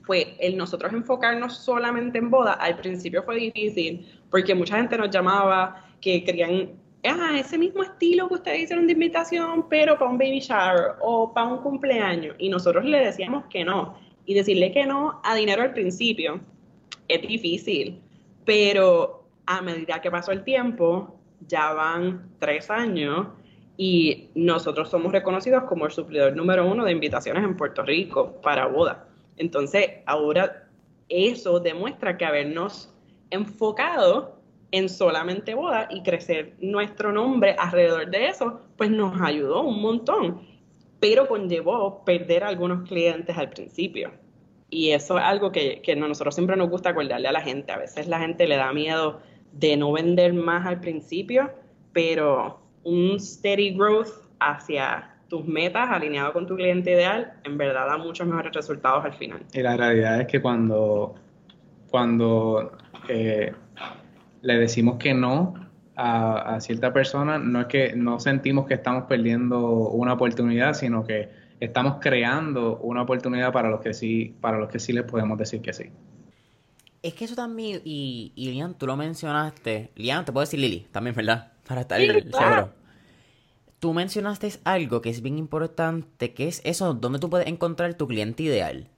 fue 0.08 0.36
el 0.40 0.56
nosotros 0.58 0.94
enfocarnos 0.94 1.58
solamente 1.58 2.18
en 2.18 2.32
boda, 2.32 2.54
al 2.54 2.78
principio 2.78 3.22
fue 3.24 3.36
difícil, 3.36 4.08
porque 4.32 4.56
mucha 4.56 4.78
gente 4.78 4.98
nos 4.98 5.10
llamaba 5.10 5.84
que 6.00 6.24
querían, 6.24 6.72
ah, 7.04 7.38
ese 7.38 7.58
mismo 7.58 7.84
estilo 7.84 8.30
que 8.30 8.36
ustedes 8.36 8.62
hicieron 8.62 8.88
de 8.88 8.94
invitación, 8.94 9.68
pero 9.70 10.00
para 10.00 10.10
un 10.10 10.18
baby 10.18 10.40
shower 10.40 10.94
o 11.02 11.34
para 11.34 11.48
un 11.48 11.58
cumpleaños. 11.58 12.36
Y 12.40 12.48
nosotros 12.48 12.86
le 12.86 13.00
decíamos 13.00 13.46
que 13.50 13.66
no. 13.66 13.98
Y 14.28 14.36
decirle 14.36 14.72
que 14.72 14.86
no 14.86 15.20
a 15.24 15.34
dinero 15.34 15.64
al 15.64 15.74
principio 15.74 16.40
es 17.08 17.22
difícil, 17.28 18.00
pero 18.46 19.24
a 19.48 19.62
medida 19.62 20.00
que 20.02 20.12
pasó 20.12 20.32
el 20.32 20.44
tiempo, 20.44 21.18
ya 21.48 21.74
van 21.74 22.30
tres 22.38 22.70
años 22.70 23.28
y 23.78 24.30
nosotros 24.36 24.90
somos 24.90 25.12
reconocidos 25.12 25.64
como 25.64 25.86
el 25.86 25.92
suplidor 25.92 26.36
número 26.36 26.70
uno 26.70 26.84
de 26.84 26.92
invitaciones 26.92 27.44
en 27.44 27.56
Puerto 27.56 27.84
Rico 27.84 28.34
para 28.44 28.68
boda. 28.68 29.08
Entonces, 29.38 29.88
ahora 30.06 30.68
eso 31.10 31.60
demuestra 31.60 32.18
que 32.18 32.26
habernos 32.26 32.94
enfocado 33.30 34.38
en 34.72 34.90
solamente 34.90 35.54
boda 35.54 35.88
y 35.90 36.04
crecer 36.04 36.54
nuestro 36.60 37.12
nombre 37.12 37.56
alrededor 37.58 38.10
de 38.10 38.28
eso, 38.28 38.60
pues 38.76 38.90
nos 38.90 39.20
ayudó 39.22 39.62
un 39.62 39.82
montón, 39.82 40.42
pero 41.00 41.28
conllevó 41.28 42.04
perder 42.04 42.44
algunos 42.44 42.88
clientes 42.88 43.38
al 43.38 43.50
principio. 43.50 44.12
Y 44.70 44.92
eso 44.92 45.18
es 45.18 45.24
algo 45.24 45.52
que, 45.52 45.82
que 45.82 45.96
nosotros 45.96 46.36
siempre 46.36 46.58
nos 46.58 46.70
gusta 46.70 46.90
acordarle 46.90 47.28
a 47.28 47.32
la 47.32 47.42
gente. 47.42 47.72
A 47.72 47.78
veces 47.78 48.08
la 48.08 48.20
gente 48.20 48.48
le 48.48 48.58
da 48.58 48.74
miedo 48.74 49.22
de 49.54 49.78
no 49.78 49.92
vender 49.94 50.34
más 50.34 50.66
al 50.66 50.80
principio, 50.80 51.52
pero 51.94 52.60
un 52.84 53.20
steady 53.20 53.72
growth 53.72 54.10
hacia 54.40 55.14
tus 55.28 55.46
metas 55.46 55.90
alineado 55.90 56.34
con 56.34 56.48
tu 56.48 56.56
cliente 56.56 56.92
ideal, 56.92 57.34
en 57.44 57.58
verdad 57.58 57.88
da 57.88 57.98
muchos 57.98 58.28
mejores 58.28 58.54
resultados 58.54 59.04
al 59.04 59.14
final. 59.14 59.42
Y 59.54 59.62
la 59.62 59.76
realidad 59.76 60.22
es 60.22 60.28
que 60.28 60.42
cuando, 60.42 61.16
cuando 61.90 62.72
eh, 63.10 63.54
le 64.42 64.58
decimos 64.58 64.98
que 64.98 65.14
no 65.14 65.67
a, 65.98 66.60
cierta 66.62 66.94
persona, 66.94 67.40
no 67.40 67.62
es 67.62 67.68
que 67.68 67.96
no 67.96 68.20
sentimos 68.20 68.68
que 68.68 68.76
estamos 68.76 69.06
perdiendo 69.06 69.90
una 69.90 70.14
oportunidad, 70.14 70.74
sino 70.74 71.04
que 71.04 71.30
estamos 71.60 71.98
creando 72.00 72.78
una 72.78 73.02
oportunidad 73.02 73.52
para 73.52 73.70
los 73.70 73.82
que 73.82 73.94
sí, 73.94 74.36
para 74.40 74.60
los 74.60 74.70
que 74.70 74.80
sí 74.80 74.94
les 74.94 75.04
podemos 75.04 75.38
decir 75.38 75.62
que 75.62 75.74
sí. 75.74 75.86
Es 77.02 77.14
que 77.14 77.26
eso 77.26 77.36
también, 77.36 77.82
y, 77.84 78.32
y 78.36 78.52
Lian, 78.52 78.76
tú 78.76 78.86
lo 78.86 78.96
mencionaste, 78.96 79.92
Lian, 79.96 80.24
te 80.24 80.32
puedo 80.32 80.46
decir 80.46 80.60
Lili, 80.60 80.88
también, 80.92 81.16
¿verdad? 81.16 81.52
Para 81.68 81.82
estar 81.82 82.00
seguro 82.00 82.78
tú 83.80 83.94
mencionaste 83.94 84.52
algo 84.64 85.02
que 85.02 85.10
es 85.10 85.22
bien 85.22 85.38
importante, 85.38 86.34
que 86.34 86.48
es 86.48 86.62
eso, 86.64 86.94
donde 86.94 87.20
tú 87.20 87.30
puedes 87.30 87.48
encontrar 87.48 87.94
tu 87.94 88.08
cliente 88.08 88.44
ideal. 88.44 88.90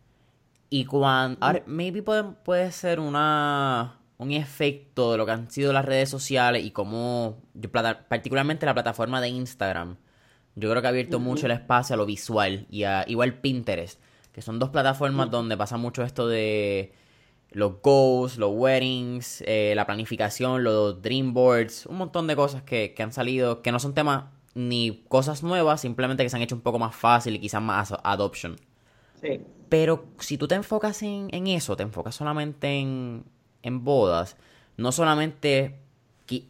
Y 0.69 0.85
cuando, 0.85 1.37
ahora, 1.41 1.63
maybe 1.65 2.01
puede, 2.01 2.71
ser 2.71 2.99
una, 2.99 3.98
un 4.19 4.31
efecto 4.31 5.11
de 5.11 5.17
lo 5.17 5.25
que 5.25 5.31
han 5.31 5.49
sido 5.49 5.73
las 5.73 5.85
redes 5.85 6.09
sociales 6.09 6.63
y 6.63 6.71
cómo, 6.71 7.41
particularmente 8.09 8.65
la 8.65 8.73
plataforma 8.73 9.21
de 9.21 9.29
Instagram, 9.29 9.97
yo 10.55 10.69
creo 10.69 10.81
que 10.81 10.87
ha 10.87 10.89
abierto 10.89 11.19
mucho 11.19 11.45
el 11.45 11.53
espacio 11.53 11.93
a 11.93 11.97
lo 11.97 12.05
visual 12.05 12.67
y 12.69 12.83
a 12.83 13.05
igual 13.07 13.39
Pinterest, 13.39 13.99
que 14.33 14.41
son 14.41 14.59
dos 14.59 14.69
plataformas 14.69 15.31
donde 15.31 15.55
pasa 15.55 15.77
mucho 15.77 16.03
esto 16.03 16.27
de 16.27 16.91
los 17.51 17.81
goals, 17.81 18.37
los 18.37 18.51
weddings, 18.53 19.41
eh, 19.47 19.73
la 19.75 19.85
planificación, 19.85 20.63
los 20.63 21.01
dream 21.01 21.33
boards, 21.33 21.85
un 21.85 21.97
montón 21.97 22.27
de 22.27 22.35
cosas 22.35 22.61
que, 22.61 22.93
que 22.93 23.01
han 23.01 23.13
salido, 23.13 23.61
que 23.61 23.71
no 23.71 23.79
son 23.79 23.93
temas 23.93 24.25
ni 24.53 25.05
cosas 25.07 25.43
nuevas, 25.43 25.79
simplemente 25.79 26.23
que 26.23 26.29
se 26.29 26.35
han 26.35 26.41
hecho 26.41 26.55
un 26.55 26.61
poco 26.61 26.77
más 26.77 26.93
fácil 26.93 27.35
y 27.35 27.39
quizás 27.39 27.61
más 27.61 27.93
adoption. 28.03 28.57
Sí. 29.21 29.39
Pero 29.69 30.05
si 30.19 30.37
tú 30.37 30.47
te 30.47 30.55
enfocas 30.55 31.01
en, 31.03 31.29
eso, 31.47 31.77
te 31.77 31.83
enfocas 31.83 32.15
solamente 32.15 32.79
en, 32.79 33.23
en 33.63 33.83
bodas, 33.83 34.37
no 34.77 34.91
solamente 34.91 35.75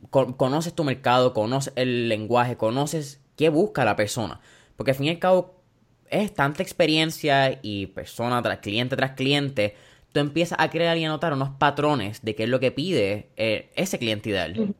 conoces 0.09 0.73
tu 0.73 0.83
mercado, 0.83 1.33
conoces 1.33 1.73
el 1.75 2.09
lenguaje, 2.09 2.57
conoces 2.57 3.21
qué 3.35 3.49
busca 3.49 3.85
la 3.85 3.95
persona. 3.95 4.41
Porque 4.75 4.91
al 4.91 4.97
fin 4.97 5.07
y 5.07 5.09
al 5.09 5.19
cabo 5.19 5.55
es 6.09 6.33
tanta 6.33 6.63
experiencia 6.63 7.59
y 7.61 7.87
persona 7.87 8.41
tras 8.41 8.59
cliente 8.59 8.95
tras 8.95 9.11
cliente, 9.11 9.75
tú 10.11 10.19
empiezas 10.19 10.59
a 10.59 10.69
crear 10.69 10.97
y 10.97 11.05
a 11.05 11.09
notar 11.09 11.33
unos 11.33 11.49
patrones 11.51 12.23
de 12.23 12.35
qué 12.35 12.43
es 12.43 12.49
lo 12.49 12.59
que 12.59 12.71
pide 12.71 13.29
eh, 13.37 13.69
ese 13.75 13.99
cliente 13.99 14.29
ideal. 14.29 14.73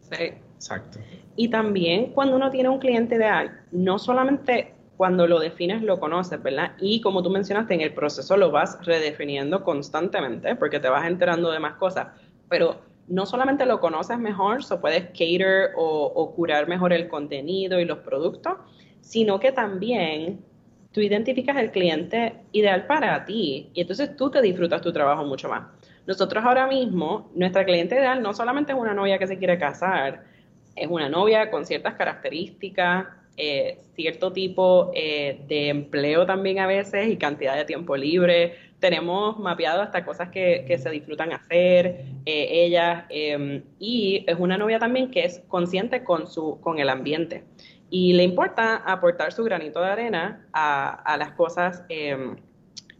Sí. 0.00 0.32
Exacto. 0.60 0.98
Y 1.36 1.48
también 1.48 2.12
cuando 2.12 2.36
uno 2.36 2.50
tiene 2.50 2.68
un 2.68 2.78
cliente 2.78 3.14
ideal, 3.14 3.62
no 3.72 3.98
solamente 3.98 4.74
cuando 5.00 5.26
lo 5.26 5.40
defines 5.40 5.80
lo 5.80 5.98
conoces, 5.98 6.42
¿verdad? 6.42 6.72
Y 6.78 7.00
como 7.00 7.22
tú 7.22 7.30
mencionaste, 7.30 7.72
en 7.72 7.80
el 7.80 7.94
proceso 7.94 8.36
lo 8.36 8.50
vas 8.50 8.84
redefiniendo 8.84 9.64
constantemente 9.64 10.54
porque 10.56 10.78
te 10.78 10.90
vas 10.90 11.06
enterando 11.06 11.50
de 11.50 11.58
más 11.58 11.76
cosas, 11.76 12.08
pero 12.50 12.82
no 13.08 13.24
solamente 13.24 13.64
lo 13.64 13.80
conoces 13.80 14.18
mejor, 14.18 14.62
so 14.62 14.78
puedes 14.78 15.04
cater 15.04 15.70
o, 15.74 16.12
o 16.14 16.34
curar 16.34 16.68
mejor 16.68 16.92
el 16.92 17.08
contenido 17.08 17.80
y 17.80 17.86
los 17.86 18.00
productos, 18.00 18.58
sino 19.00 19.40
que 19.40 19.52
también 19.52 20.44
tú 20.92 21.00
identificas 21.00 21.56
el 21.56 21.70
cliente 21.70 22.34
ideal 22.52 22.86
para 22.86 23.24
ti 23.24 23.70
y 23.72 23.80
entonces 23.80 24.14
tú 24.16 24.30
te 24.30 24.42
disfrutas 24.42 24.82
tu 24.82 24.92
trabajo 24.92 25.24
mucho 25.24 25.48
más. 25.48 25.62
Nosotros 26.06 26.44
ahora 26.44 26.66
mismo, 26.66 27.30
nuestra 27.34 27.64
cliente 27.64 27.94
ideal 27.94 28.20
no 28.20 28.34
solamente 28.34 28.72
es 28.72 28.78
una 28.78 28.92
novia 28.92 29.18
que 29.18 29.26
se 29.26 29.38
quiere 29.38 29.58
casar, 29.58 30.24
es 30.76 30.88
una 30.90 31.08
novia 31.08 31.50
con 31.50 31.64
ciertas 31.64 31.94
características, 31.94 33.06
eh, 33.36 33.78
cierto 33.94 34.32
tipo 34.32 34.90
eh, 34.94 35.40
de 35.48 35.68
empleo 35.68 36.26
también 36.26 36.58
a 36.58 36.66
veces 36.66 37.08
y 37.08 37.16
cantidad 37.16 37.56
de 37.56 37.64
tiempo 37.64 37.96
libre. 37.96 38.54
Tenemos 38.78 39.38
mapeado 39.38 39.82
hasta 39.82 40.04
cosas 40.04 40.30
que, 40.30 40.78
se 40.82 40.90
disfrutan 40.90 41.32
hacer 41.32 42.04
eh, 42.26 42.48
ellas 42.50 43.04
em, 43.10 43.62
y 43.78 44.24
es 44.26 44.36
una 44.38 44.56
novia 44.56 44.78
también 44.78 45.10
que 45.10 45.24
es 45.24 45.42
consciente 45.48 46.02
con, 46.02 46.26
su, 46.26 46.60
con 46.60 46.78
el 46.78 46.88
ambiente 46.88 47.44
y 47.90 48.12
le 48.12 48.22
importa 48.22 48.76
aportar 48.76 49.32
su 49.32 49.44
granito 49.44 49.80
de 49.80 49.88
arena 49.88 50.46
a, 50.52 50.90
a 51.02 51.16
las 51.16 51.32
cosas 51.32 51.82
em, 51.88 52.36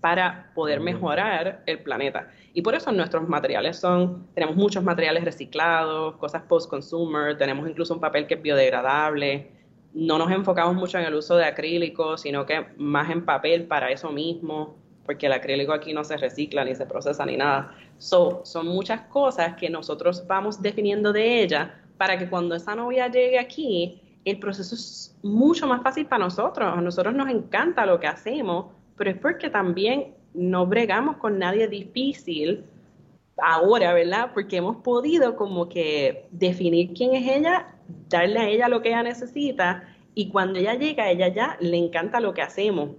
para 0.00 0.50
poder 0.54 0.80
mejorar 0.80 1.62
el 1.66 1.78
planeta. 1.80 2.30
Y 2.52 2.62
por 2.62 2.74
eso 2.74 2.90
nuestros 2.90 3.28
materiales 3.28 3.78
son, 3.78 4.26
tenemos 4.34 4.56
muchos 4.56 4.82
materiales 4.82 5.24
reciclados, 5.24 6.16
cosas 6.16 6.42
post-consumer, 6.42 7.38
tenemos 7.38 7.68
incluso 7.68 7.94
un 7.94 8.00
papel 8.00 8.26
que 8.26 8.34
es 8.34 8.42
biodegradable, 8.42 9.59
no 9.92 10.18
nos 10.18 10.30
enfocamos 10.30 10.74
mucho 10.74 10.98
en 10.98 11.04
el 11.04 11.14
uso 11.14 11.36
de 11.36 11.44
acrílico, 11.44 12.16
sino 12.16 12.46
que 12.46 12.66
más 12.76 13.10
en 13.10 13.24
papel 13.24 13.64
para 13.64 13.90
eso 13.90 14.10
mismo, 14.10 14.76
porque 15.04 15.26
el 15.26 15.32
acrílico 15.32 15.72
aquí 15.72 15.92
no 15.92 16.04
se 16.04 16.16
recicla 16.16 16.64
ni 16.64 16.74
se 16.74 16.86
procesa 16.86 17.26
ni 17.26 17.36
nada. 17.36 17.74
So, 17.98 18.42
son 18.44 18.68
muchas 18.68 19.02
cosas 19.02 19.56
que 19.56 19.68
nosotros 19.68 20.24
vamos 20.26 20.62
definiendo 20.62 21.12
de 21.12 21.42
ella 21.42 21.82
para 21.98 22.16
que 22.18 22.28
cuando 22.28 22.54
esa 22.54 22.74
novia 22.74 23.08
llegue 23.08 23.38
aquí, 23.38 24.00
el 24.24 24.38
proceso 24.38 24.74
es 24.74 25.18
mucho 25.22 25.66
más 25.66 25.82
fácil 25.82 26.06
para 26.06 26.24
nosotros. 26.24 26.72
A 26.72 26.80
nosotros 26.80 27.14
nos 27.14 27.28
encanta 27.28 27.84
lo 27.86 27.98
que 27.98 28.06
hacemos, 28.06 28.66
pero 28.96 29.10
es 29.10 29.16
porque 29.16 29.50
también 29.50 30.14
no 30.32 30.66
bregamos 30.66 31.16
con 31.16 31.38
nadie 31.38 31.68
difícil 31.68 32.64
ahora, 33.42 33.92
¿verdad? 33.94 34.30
Porque 34.32 34.58
hemos 34.58 34.76
podido 34.76 35.36
como 35.36 35.68
que 35.68 36.26
definir 36.30 36.92
quién 36.94 37.14
es 37.14 37.36
ella, 37.36 37.66
darle 38.08 38.38
a 38.38 38.48
ella 38.48 38.68
lo 38.68 38.82
que 38.82 38.88
ella 38.88 39.02
necesita 39.02 39.84
y 40.14 40.28
cuando 40.30 40.58
ella 40.58 40.74
llega, 40.74 41.10
ella 41.10 41.28
ya 41.28 41.56
le 41.60 41.76
encanta 41.76 42.20
lo 42.20 42.34
que 42.34 42.42
hacemos. 42.42 42.90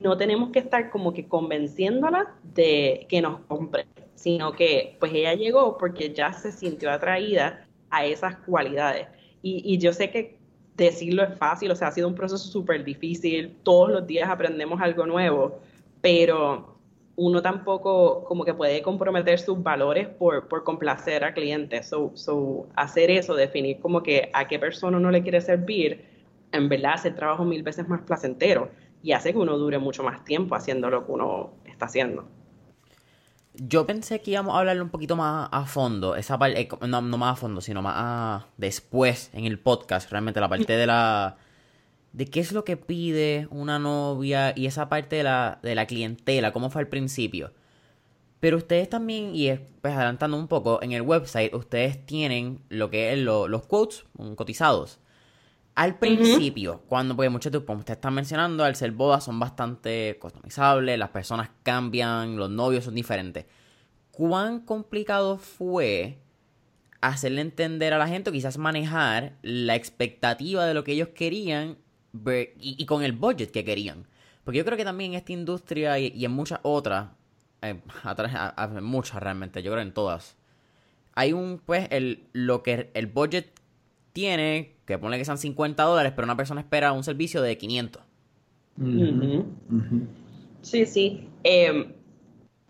No 0.00 0.16
tenemos 0.16 0.50
que 0.50 0.60
estar 0.60 0.90
como 0.90 1.12
que 1.12 1.26
convenciéndola 1.26 2.34
de 2.54 3.06
que 3.08 3.20
nos 3.20 3.40
compre, 3.40 3.86
sino 4.14 4.52
que 4.52 4.96
pues 5.00 5.12
ella 5.12 5.34
llegó 5.34 5.76
porque 5.76 6.12
ya 6.12 6.32
se 6.32 6.52
sintió 6.52 6.90
atraída 6.90 7.66
a 7.90 8.04
esas 8.04 8.36
cualidades. 8.36 9.08
Y, 9.42 9.62
y 9.64 9.78
yo 9.78 9.92
sé 9.92 10.10
que 10.10 10.38
decirlo 10.76 11.24
es 11.24 11.36
fácil, 11.36 11.70
o 11.72 11.76
sea, 11.76 11.88
ha 11.88 11.92
sido 11.92 12.06
un 12.06 12.14
proceso 12.14 12.38
súper 12.38 12.84
difícil, 12.84 13.56
todos 13.64 13.90
los 13.90 14.06
días 14.06 14.28
aprendemos 14.28 14.80
algo 14.80 15.06
nuevo, 15.06 15.58
pero 16.00 16.77
uno 17.18 17.42
tampoco 17.42 18.22
como 18.24 18.44
que 18.44 18.54
puede 18.54 18.80
comprometer 18.80 19.40
sus 19.40 19.60
valores 19.60 20.06
por, 20.06 20.46
por 20.46 20.62
complacer 20.62 21.24
al 21.24 21.34
cliente. 21.34 21.82
So, 21.82 22.12
so, 22.14 22.68
hacer 22.76 23.10
eso, 23.10 23.34
definir 23.34 23.80
como 23.80 24.04
que 24.04 24.30
a 24.32 24.46
qué 24.46 24.60
persona 24.60 24.96
uno 24.96 25.10
le 25.10 25.22
quiere 25.22 25.40
servir, 25.40 26.04
en 26.52 26.68
verdad 26.68 26.92
hace 26.94 27.08
el 27.08 27.16
trabajo 27.16 27.44
mil 27.44 27.64
veces 27.64 27.88
más 27.88 28.02
placentero 28.02 28.70
y 29.02 29.12
hace 29.12 29.32
que 29.32 29.38
uno 29.38 29.58
dure 29.58 29.78
mucho 29.78 30.04
más 30.04 30.24
tiempo 30.24 30.54
haciendo 30.54 30.90
lo 30.90 31.04
que 31.06 31.12
uno 31.12 31.54
está 31.64 31.86
haciendo. 31.86 32.24
Yo 33.54 33.84
pensé 33.84 34.22
que 34.22 34.30
íbamos 34.30 34.54
a 34.54 34.60
hablarle 34.60 34.82
un 34.82 34.90
poquito 34.90 35.16
más 35.16 35.48
a 35.50 35.66
fondo, 35.66 36.14
esa 36.14 36.38
parte, 36.38 36.60
eh, 36.60 36.68
no, 36.86 37.02
más 37.02 37.32
a 37.32 37.36
fondo, 37.36 37.60
sino 37.60 37.82
más 37.82 38.44
después 38.56 39.30
en 39.34 39.44
el 39.44 39.58
podcast, 39.58 40.08
realmente 40.12 40.38
la 40.38 40.48
parte 40.48 40.72
de 40.72 40.86
la 40.86 41.36
de 42.12 42.26
qué 42.26 42.40
es 42.40 42.52
lo 42.52 42.64
que 42.64 42.76
pide 42.76 43.48
una 43.50 43.78
novia 43.78 44.52
y 44.56 44.66
esa 44.66 44.88
parte 44.88 45.16
de 45.16 45.22
la, 45.22 45.58
de 45.62 45.74
la 45.74 45.86
clientela, 45.86 46.52
cómo 46.52 46.70
fue 46.70 46.82
al 46.82 46.88
principio. 46.88 47.52
Pero 48.40 48.56
ustedes 48.56 48.88
también, 48.88 49.32
y 49.34 49.52
pues 49.80 49.94
adelantando 49.94 50.36
un 50.36 50.48
poco, 50.48 50.80
en 50.82 50.92
el 50.92 51.02
website 51.02 51.52
ustedes 51.54 52.04
tienen 52.06 52.60
lo 52.68 52.88
que 52.90 53.12
es 53.12 53.18
los 53.18 53.66
quotes 53.66 54.04
cotizados. 54.36 55.00
Al 55.74 55.98
principio, 55.98 56.82
cuando, 56.88 57.14
porque 57.14 57.28
muchos 57.28 57.52
de 57.52 57.64
como 57.64 57.80
ustedes 57.80 57.98
están 57.98 58.14
mencionando, 58.14 58.64
al 58.64 58.74
ser 58.74 58.90
bodas 58.92 59.24
son 59.24 59.38
bastante 59.38 60.18
customizables, 60.20 60.98
las 60.98 61.10
personas 61.10 61.50
cambian, 61.62 62.36
los 62.36 62.50
novios 62.50 62.84
son 62.84 62.94
diferentes. 62.94 63.46
¿Cuán 64.10 64.60
complicado 64.60 65.38
fue 65.38 66.18
hacerle 67.00 67.42
entender 67.42 67.92
a 67.92 67.98
la 67.98 68.08
gente, 68.08 68.30
o 68.30 68.32
quizás 68.32 68.58
manejar 68.58 69.36
la 69.42 69.76
expectativa 69.76 70.66
de 70.66 70.74
lo 70.74 70.82
que 70.82 70.92
ellos 70.92 71.10
querían 71.14 71.78
y, 72.12 72.86
con 72.86 73.02
el 73.02 73.12
budget 73.12 73.50
que 73.50 73.64
querían. 73.64 74.06
Porque 74.44 74.58
yo 74.58 74.64
creo 74.64 74.76
que 74.76 74.84
también 74.84 75.12
en 75.12 75.18
esta 75.18 75.32
industria 75.32 75.98
y, 75.98 76.24
en 76.24 76.30
muchas 76.32 76.60
otras, 76.62 77.08
eh, 77.62 77.80
muchas 78.80 79.22
realmente, 79.22 79.62
yo 79.62 79.72
creo 79.72 79.82
en 79.82 79.92
todas, 79.92 80.36
hay 81.14 81.32
un, 81.32 81.60
pues, 81.64 81.88
el, 81.90 82.24
lo 82.32 82.62
que 82.62 82.90
el 82.94 83.06
budget 83.08 83.52
tiene, 84.12 84.74
que 84.86 84.98
pone 84.98 85.18
que 85.18 85.24
sean 85.24 85.38
50 85.38 85.82
dólares, 85.82 86.12
pero 86.14 86.24
una 86.24 86.36
persona 86.36 86.60
espera 86.60 86.92
un 86.92 87.04
servicio 87.04 87.42
de 87.42 87.58
500. 87.58 88.02
Sí, 90.62 90.86
sí. 90.86 91.28
Em, 91.42 91.92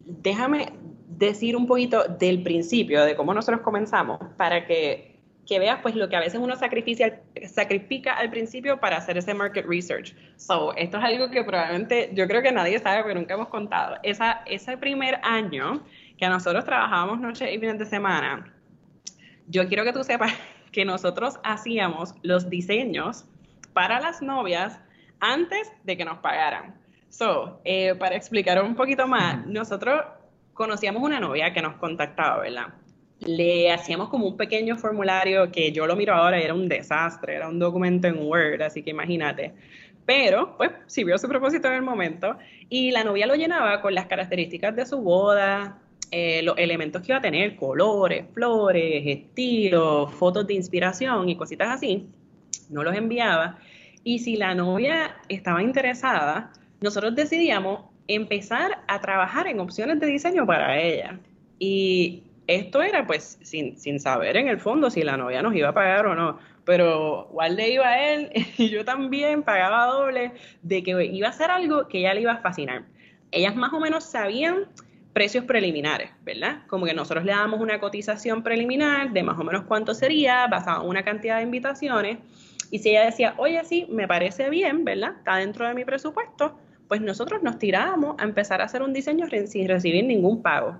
déjame 0.04 0.72
decir 1.08 1.56
un 1.56 1.66
poquito 1.66 2.04
del 2.04 2.42
principio, 2.42 3.04
de 3.04 3.16
cómo 3.16 3.34
nosotros 3.34 3.60
comenzamos, 3.62 4.18
para 4.36 4.66
que 4.66 5.07
que 5.48 5.58
veas 5.58 5.80
pues 5.80 5.96
lo 5.96 6.10
que 6.10 6.16
a 6.16 6.20
veces 6.20 6.38
uno 6.38 6.54
sacrifica, 6.56 7.20
sacrifica 7.46 8.12
al 8.12 8.30
principio 8.30 8.78
para 8.78 8.98
hacer 8.98 9.16
ese 9.16 9.32
market 9.32 9.64
research. 9.66 10.14
So, 10.36 10.76
esto 10.76 10.98
es 10.98 11.04
algo 11.04 11.30
que 11.30 11.42
probablemente 11.42 12.10
yo 12.12 12.28
creo 12.28 12.42
que 12.42 12.52
nadie 12.52 12.78
sabe 12.78 13.02
porque 13.02 13.14
nunca 13.14 13.32
hemos 13.32 13.48
contado. 13.48 13.96
Esa, 14.02 14.42
ese 14.44 14.76
primer 14.76 15.18
año 15.22 15.82
que 16.18 16.28
nosotros 16.28 16.66
trabajábamos 16.66 17.18
noche 17.20 17.50
y 17.50 17.58
fines 17.58 17.78
de 17.78 17.86
semana, 17.86 18.52
yo 19.46 19.66
quiero 19.68 19.84
que 19.84 19.94
tú 19.94 20.04
sepas 20.04 20.34
que 20.70 20.84
nosotros 20.84 21.40
hacíamos 21.42 22.14
los 22.22 22.50
diseños 22.50 23.24
para 23.72 24.00
las 24.00 24.20
novias 24.20 24.78
antes 25.18 25.72
de 25.82 25.96
que 25.96 26.04
nos 26.04 26.18
pagaran. 26.18 26.74
So, 27.08 27.62
eh, 27.64 27.94
para 27.94 28.16
explicar 28.16 28.62
un 28.62 28.74
poquito 28.74 29.08
más, 29.08 29.46
nosotros 29.46 30.02
conocíamos 30.52 31.02
una 31.02 31.20
novia 31.20 31.54
que 31.54 31.62
nos 31.62 31.76
contactaba, 31.76 32.42
¿verdad? 32.42 32.74
Le 33.20 33.72
hacíamos 33.72 34.08
como 34.08 34.26
un 34.26 34.36
pequeño 34.36 34.76
formulario 34.76 35.50
que 35.50 35.72
yo 35.72 35.86
lo 35.86 35.96
miro 35.96 36.14
ahora 36.14 36.40
y 36.40 36.44
era 36.44 36.54
un 36.54 36.68
desastre, 36.68 37.34
era 37.36 37.48
un 37.48 37.58
documento 37.58 38.06
en 38.06 38.18
Word, 38.18 38.62
así 38.62 38.82
que 38.82 38.90
imagínate. 38.90 39.52
Pero, 40.06 40.56
pues, 40.56 40.70
sirvió 40.86 41.18
su 41.18 41.28
propósito 41.28 41.68
en 41.68 41.74
el 41.74 41.82
momento 41.82 42.38
y 42.68 42.90
la 42.92 43.04
novia 43.04 43.26
lo 43.26 43.34
llenaba 43.34 43.82
con 43.82 43.94
las 43.94 44.06
características 44.06 44.74
de 44.74 44.86
su 44.86 45.02
boda, 45.02 45.78
eh, 46.10 46.42
los 46.42 46.56
elementos 46.56 47.02
que 47.02 47.12
iba 47.12 47.18
a 47.18 47.20
tener, 47.20 47.56
colores, 47.56 48.24
flores, 48.32 49.02
estilos, 49.04 50.12
fotos 50.14 50.46
de 50.46 50.54
inspiración 50.54 51.28
y 51.28 51.36
cositas 51.36 51.68
así. 51.68 52.06
No 52.70 52.82
los 52.82 52.96
enviaba. 52.96 53.58
Y 54.04 54.20
si 54.20 54.36
la 54.36 54.54
novia 54.54 55.16
estaba 55.28 55.62
interesada, 55.62 56.52
nosotros 56.80 57.14
decidíamos 57.14 57.82
empezar 58.06 58.78
a 58.86 59.00
trabajar 59.00 59.46
en 59.46 59.60
opciones 59.60 60.00
de 60.00 60.06
diseño 60.06 60.46
para 60.46 60.80
ella. 60.80 61.20
Y 61.58 62.22
esto 62.48 62.82
era 62.82 63.06
pues 63.06 63.38
sin, 63.42 63.78
sin 63.78 64.00
saber 64.00 64.36
en 64.36 64.48
el 64.48 64.58
fondo 64.58 64.90
si 64.90 65.02
la 65.02 65.16
novia 65.16 65.42
nos 65.42 65.54
iba 65.54 65.68
a 65.68 65.74
pagar 65.74 66.06
o 66.06 66.14
no, 66.14 66.38
pero 66.64 67.30
le 67.50 67.70
iba 67.70 67.86
a 67.86 68.12
él 68.12 68.30
y 68.58 68.70
yo 68.70 68.84
también 68.84 69.42
pagaba 69.42 69.86
doble 69.86 70.32
de 70.62 70.82
que 70.82 71.04
iba 71.04 71.28
a 71.28 71.32
ser 71.32 71.50
algo 71.50 71.86
que 71.88 72.00
ella 72.00 72.14
le 72.14 72.22
iba 72.22 72.32
a 72.32 72.38
fascinar. 72.38 72.84
Ellas 73.30 73.54
más 73.54 73.72
o 73.74 73.80
menos 73.80 74.04
sabían 74.04 74.66
precios 75.12 75.44
preliminares, 75.44 76.10
¿verdad? 76.24 76.62
Como 76.68 76.86
que 76.86 76.94
nosotros 76.94 77.24
le 77.24 77.32
damos 77.32 77.60
una 77.60 77.80
cotización 77.80 78.42
preliminar 78.42 79.12
de 79.12 79.22
más 79.22 79.38
o 79.38 79.44
menos 79.44 79.64
cuánto 79.64 79.92
sería, 79.94 80.46
basado 80.46 80.82
en 80.84 80.88
una 80.88 81.02
cantidad 81.02 81.36
de 81.36 81.42
invitaciones, 81.42 82.18
y 82.70 82.78
si 82.78 82.90
ella 82.90 83.04
decía, 83.04 83.34
oye, 83.36 83.62
sí, 83.64 83.86
me 83.90 84.06
parece 84.06 84.48
bien, 84.48 84.84
¿verdad? 84.84 85.14
Está 85.18 85.36
dentro 85.36 85.66
de 85.66 85.74
mi 85.74 85.84
presupuesto, 85.84 86.58
pues 86.86 87.00
nosotros 87.00 87.42
nos 87.42 87.58
tirábamos 87.58 88.16
a 88.18 88.24
empezar 88.24 88.60
a 88.60 88.64
hacer 88.64 88.82
un 88.82 88.92
diseño 88.92 89.26
sin 89.46 89.68
recibir 89.68 90.04
ningún 90.04 90.42
pago. 90.42 90.78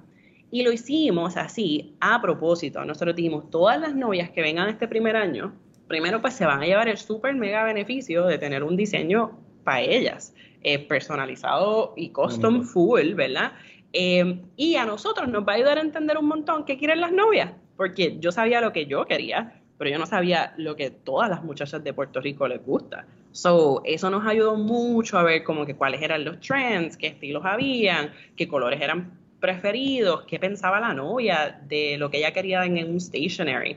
Y 0.50 0.62
lo 0.62 0.72
hicimos 0.72 1.36
así 1.36 1.94
a 2.00 2.20
propósito. 2.22 2.84
Nosotros 2.84 3.14
dijimos, 3.14 3.50
todas 3.50 3.80
las 3.80 3.94
novias 3.94 4.30
que 4.30 4.40
vengan 4.40 4.68
este 4.68 4.88
primer 4.88 5.16
año, 5.16 5.54
primero 5.88 6.20
pues 6.20 6.34
se 6.34 6.46
van 6.46 6.62
a 6.62 6.66
llevar 6.66 6.88
el 6.88 6.96
súper 6.96 7.34
mega 7.34 7.64
beneficio 7.64 8.24
de 8.26 8.38
tener 8.38 8.62
un 8.62 8.76
diseño 8.76 9.38
para 9.64 9.80
ellas, 9.80 10.34
eh, 10.62 10.78
personalizado 10.78 11.92
y 11.96 12.10
custom 12.10 12.62
full, 12.62 13.14
¿verdad? 13.14 13.52
Eh, 13.92 14.40
y 14.56 14.76
a 14.76 14.84
nosotros 14.84 15.28
nos 15.28 15.46
va 15.46 15.52
a 15.52 15.56
ayudar 15.56 15.78
a 15.78 15.82
entender 15.82 16.16
un 16.18 16.26
montón 16.26 16.64
qué 16.64 16.78
quieren 16.78 17.00
las 17.00 17.12
novias, 17.12 17.52
porque 17.76 18.18
yo 18.18 18.32
sabía 18.32 18.60
lo 18.60 18.72
que 18.72 18.86
yo 18.86 19.04
quería, 19.06 19.60
pero 19.78 19.90
yo 19.90 19.98
no 19.98 20.06
sabía 20.06 20.54
lo 20.56 20.76
que 20.76 20.90
todas 20.90 21.30
las 21.30 21.44
muchachas 21.44 21.84
de 21.84 21.92
Puerto 21.92 22.20
Rico 22.20 22.48
les 22.48 22.64
gusta. 22.64 23.06
So, 23.32 23.82
eso 23.84 24.10
nos 24.10 24.26
ayudó 24.26 24.56
mucho 24.56 25.18
a 25.18 25.22
ver 25.22 25.44
como 25.44 25.64
que 25.64 25.76
cuáles 25.76 26.02
eran 26.02 26.24
los 26.24 26.40
trends, 26.40 26.96
qué 26.96 27.06
estilos 27.06 27.44
habían, 27.44 28.10
qué 28.36 28.48
colores 28.48 28.80
eran 28.80 29.12
preferidos, 29.40 30.24
qué 30.24 30.38
pensaba 30.38 30.80
la 30.80 30.94
novia 30.94 31.60
de 31.66 31.96
lo 31.98 32.10
que 32.10 32.18
ella 32.18 32.32
quería 32.32 32.64
en 32.64 32.90
un 32.90 33.00
stationery. 33.00 33.76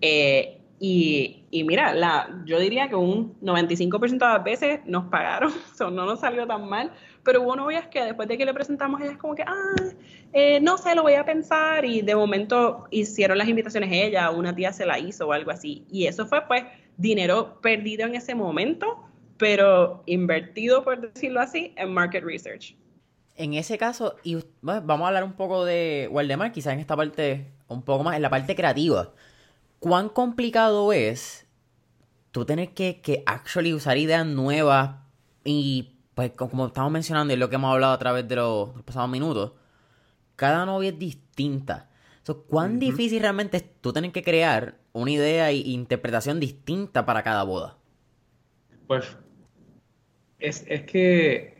Eh, 0.00 0.60
y, 0.82 1.44
y, 1.50 1.64
mira, 1.64 1.92
la, 1.92 2.42
yo 2.46 2.58
diría 2.58 2.88
que 2.88 2.94
un 2.94 3.38
95% 3.42 4.10
de 4.10 4.18
las 4.18 4.42
veces 4.42 4.80
nos 4.86 5.04
pagaron, 5.06 5.52
o 5.80 5.90
no 5.90 6.06
nos 6.06 6.20
salió 6.20 6.46
tan 6.46 6.66
mal, 6.68 6.90
pero 7.22 7.42
hubo 7.42 7.54
novias 7.54 7.86
que 7.88 8.02
después 8.02 8.26
de 8.28 8.38
que 8.38 8.46
le 8.46 8.54
presentamos, 8.54 9.00
ellas 9.02 9.18
como 9.18 9.34
que, 9.34 9.42
ah, 9.42 9.74
eh, 10.32 10.58
no 10.60 10.78
sé, 10.78 10.94
lo 10.94 11.02
voy 11.02 11.14
a 11.14 11.24
pensar, 11.24 11.84
y 11.84 12.00
de 12.00 12.16
momento 12.16 12.86
hicieron 12.90 13.36
las 13.36 13.48
invitaciones 13.48 13.90
ella, 13.92 14.30
una 14.30 14.54
tía 14.54 14.72
se 14.72 14.86
la 14.86 14.98
hizo 14.98 15.28
o 15.28 15.32
algo 15.32 15.50
así, 15.50 15.84
y 15.90 16.06
eso 16.06 16.26
fue 16.26 16.40
pues 16.46 16.64
dinero 16.96 17.60
perdido 17.60 18.06
en 18.06 18.14
ese 18.14 18.34
momento, 18.34 19.04
pero 19.36 20.02
invertido, 20.06 20.82
por 20.82 21.12
decirlo 21.12 21.40
así, 21.40 21.74
en 21.76 21.92
market 21.92 22.24
research 22.24 22.74
en 23.42 23.54
ese 23.54 23.78
caso, 23.78 24.16
y 24.22 24.36
vamos 24.60 25.04
a 25.04 25.08
hablar 25.08 25.24
un 25.24 25.32
poco 25.32 25.64
de 25.64 26.08
Waldemar, 26.10 26.52
quizás 26.52 26.74
en 26.74 26.80
esta 26.80 26.94
parte, 26.94 27.50
un 27.68 27.82
poco 27.82 28.04
más, 28.04 28.16
en 28.16 28.22
la 28.22 28.30
parte 28.30 28.54
creativa. 28.54 29.12
¿Cuán 29.78 30.10
complicado 30.10 30.92
es 30.92 31.46
tú 32.32 32.44
tener 32.44 32.74
que, 32.74 33.00
que 33.00 33.22
actually 33.26 33.72
usar 33.72 33.96
ideas 33.96 34.26
nuevas 34.26 34.96
y 35.42 35.96
pues 36.14 36.32
como 36.32 36.66
estamos 36.66 36.92
mencionando 36.92 37.32
y 37.32 37.36
lo 37.36 37.48
que 37.48 37.54
hemos 37.56 37.72
hablado 37.72 37.94
a 37.94 37.98
través 37.98 38.28
de 38.28 38.36
los, 38.36 38.70
pasados 38.82 39.08
minutos, 39.08 39.52
cada 40.36 40.66
novia 40.66 40.90
es 40.90 40.98
distinta. 40.98 41.88
¿Cuán 42.48 42.78
difícil 42.78 43.22
realmente 43.22 43.56
es 43.56 43.64
tú 43.80 43.92
tener 43.92 44.12
que 44.12 44.22
crear 44.22 44.76
una 44.92 45.10
idea 45.10 45.50
e 45.50 45.56
interpretación 45.56 46.38
distinta 46.38 47.04
para 47.04 47.22
cada 47.22 47.42
boda? 47.42 47.76
Pues 48.86 49.16
es, 50.38 50.64
es 50.68 50.82
que 50.82 51.59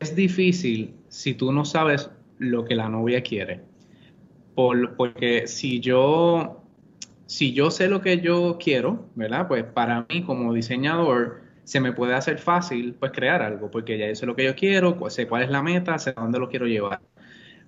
es 0.00 0.14
difícil 0.14 0.94
si 1.08 1.34
tú 1.34 1.52
no 1.52 1.64
sabes 1.64 2.10
lo 2.38 2.64
que 2.64 2.74
la 2.74 2.88
novia 2.88 3.22
quiere. 3.22 3.60
Por, 4.54 4.96
porque 4.96 5.46
si 5.46 5.80
yo, 5.80 6.62
si 7.26 7.52
yo 7.52 7.70
sé 7.70 7.88
lo 7.88 8.00
que 8.00 8.20
yo 8.20 8.58
quiero, 8.62 9.06
¿verdad? 9.14 9.48
Pues 9.48 9.64
para 9.64 10.06
mí 10.08 10.22
como 10.22 10.52
diseñador 10.52 11.42
se 11.64 11.80
me 11.80 11.92
puede 11.92 12.14
hacer 12.14 12.38
fácil 12.38 12.94
pues 12.94 13.12
crear 13.12 13.42
algo, 13.42 13.70
porque 13.70 13.98
ya 13.98 14.14
sé 14.14 14.24
lo 14.24 14.36
que 14.36 14.44
yo 14.44 14.54
quiero, 14.54 14.98
sé 15.10 15.26
cuál 15.26 15.42
es 15.42 15.50
la 15.50 15.62
meta, 15.62 15.98
sé 15.98 16.12
dónde 16.12 16.38
lo 16.38 16.48
quiero 16.48 16.66
llevar. 16.66 17.00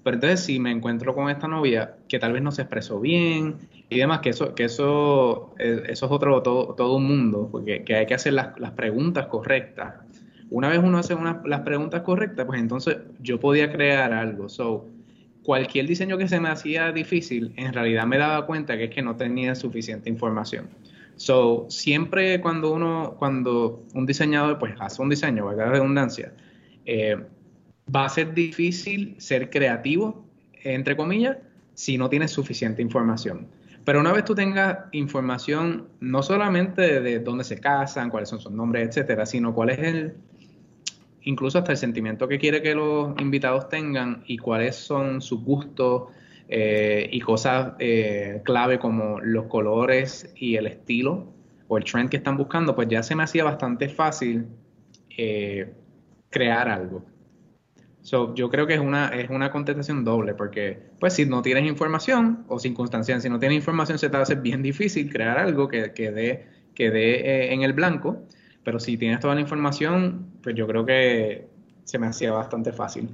Pero 0.04 0.14
entonces 0.14 0.40
si 0.40 0.60
me 0.60 0.70
encuentro 0.70 1.14
con 1.14 1.28
esta 1.28 1.48
novia 1.48 1.96
que 2.08 2.18
tal 2.18 2.32
vez 2.32 2.40
no 2.40 2.52
se 2.52 2.62
expresó 2.62 3.00
bien 3.00 3.56
y 3.88 3.98
demás, 3.98 4.20
que 4.20 4.30
eso, 4.30 4.54
que 4.54 4.64
eso, 4.64 5.54
eh, 5.58 5.82
eso 5.88 6.06
es 6.06 6.12
otro, 6.12 6.42
todo, 6.42 6.74
todo 6.74 6.96
un 6.96 7.06
mundo, 7.06 7.48
porque 7.50 7.82
que 7.84 7.96
hay 7.96 8.06
que 8.06 8.14
hacer 8.14 8.34
las, 8.34 8.58
las 8.58 8.70
preguntas 8.72 9.26
correctas 9.26 9.94
una 10.50 10.68
vez 10.68 10.78
uno 10.82 10.98
hace 10.98 11.14
las 11.44 11.60
preguntas 11.60 12.02
correctas, 12.02 12.46
pues 12.46 12.60
entonces 12.60 12.98
yo 13.20 13.38
podía 13.38 13.70
crear 13.70 14.12
algo. 14.12 14.48
So, 14.48 14.86
cualquier 15.42 15.86
diseño 15.86 16.18
que 16.18 16.28
se 16.28 16.40
me 16.40 16.48
hacía 16.48 16.92
difícil, 16.92 17.52
en 17.56 17.72
realidad 17.72 18.06
me 18.06 18.18
daba 18.18 18.46
cuenta 18.46 18.76
que 18.76 18.84
es 18.84 18.90
que 18.90 19.02
no 19.02 19.16
tenía 19.16 19.54
suficiente 19.54 20.08
información. 20.10 20.68
So, 21.16 21.66
siempre 21.68 22.40
cuando 22.40 22.72
uno, 22.72 23.16
cuando 23.18 23.84
un 23.94 24.06
diseñador 24.06 24.58
pues 24.58 24.74
hace 24.78 25.02
un 25.02 25.08
diseño, 25.08 25.46
valga 25.46 25.66
la 25.66 25.72
redundancia, 25.72 26.32
eh, 26.86 27.16
va 27.94 28.04
a 28.04 28.08
ser 28.08 28.34
difícil 28.34 29.16
ser 29.18 29.50
creativo, 29.50 30.24
entre 30.62 30.96
comillas, 30.96 31.38
si 31.74 31.98
no 31.98 32.08
tienes 32.08 32.30
suficiente 32.30 32.82
información. 32.82 33.48
Pero 33.84 34.00
una 34.00 34.12
vez 34.12 34.24
tú 34.24 34.34
tengas 34.34 34.80
información, 34.92 35.88
no 36.00 36.22
solamente 36.22 37.00
de 37.00 37.20
dónde 37.20 37.42
se 37.42 37.58
casan, 37.58 38.10
cuáles 38.10 38.28
son 38.28 38.38
sus 38.38 38.52
nombres, 38.52 38.88
etcétera, 38.88 39.24
sino 39.24 39.54
cuál 39.54 39.70
es 39.70 39.78
el, 39.78 40.14
incluso 41.22 41.58
hasta 41.58 41.72
el 41.72 41.78
sentimiento 41.78 42.28
que 42.28 42.38
quiere 42.38 42.62
que 42.62 42.74
los 42.74 43.18
invitados 43.20 43.68
tengan 43.68 44.22
y 44.26 44.38
cuáles 44.38 44.76
son 44.76 45.20
sus 45.20 45.42
gustos 45.42 46.04
eh, 46.48 47.08
y 47.12 47.20
cosas 47.20 47.74
eh, 47.78 48.40
clave 48.44 48.78
como 48.78 49.20
los 49.20 49.46
colores 49.46 50.32
y 50.36 50.56
el 50.56 50.66
estilo 50.66 51.32
o 51.68 51.76
el 51.76 51.84
trend 51.84 52.08
que 52.08 52.16
están 52.16 52.38
buscando, 52.38 52.74
pues 52.74 52.88
ya 52.88 53.02
se 53.02 53.14
me 53.14 53.22
hacía 53.22 53.44
bastante 53.44 53.90
fácil 53.90 54.46
eh, 55.16 55.74
crear 56.30 56.68
algo. 56.68 57.04
So, 58.00 58.34
yo 58.34 58.48
creo 58.48 58.66
que 58.66 58.72
es 58.72 58.80
una, 58.80 59.08
es 59.08 59.28
una 59.28 59.50
contestación 59.50 60.04
doble, 60.04 60.32
porque 60.32 60.78
pues 60.98 61.12
si 61.12 61.26
no 61.26 61.42
tienes 61.42 61.66
información 61.66 62.46
o 62.48 62.58
circunstancias, 62.58 63.22
si 63.22 63.28
no 63.28 63.38
tienes 63.38 63.56
información 63.56 63.98
se 63.98 64.08
te 64.08 64.16
hacer 64.16 64.40
bien 64.40 64.62
difícil 64.62 65.12
crear 65.12 65.38
algo 65.38 65.68
que, 65.68 65.92
que 65.92 66.46
que 66.74 66.90
dé 66.90 67.52
en 67.52 67.62
el 67.62 67.74
blanco. 67.74 68.22
Pero 68.64 68.80
si 68.80 68.96
tienes 68.96 69.20
toda 69.20 69.34
la 69.34 69.40
información, 69.40 70.27
pues 70.48 70.56
yo 70.56 70.66
creo 70.66 70.86
que 70.86 71.46
se 71.84 71.98
me 71.98 72.06
hacía 72.06 72.32
bastante 72.32 72.72
fácil. 72.72 73.10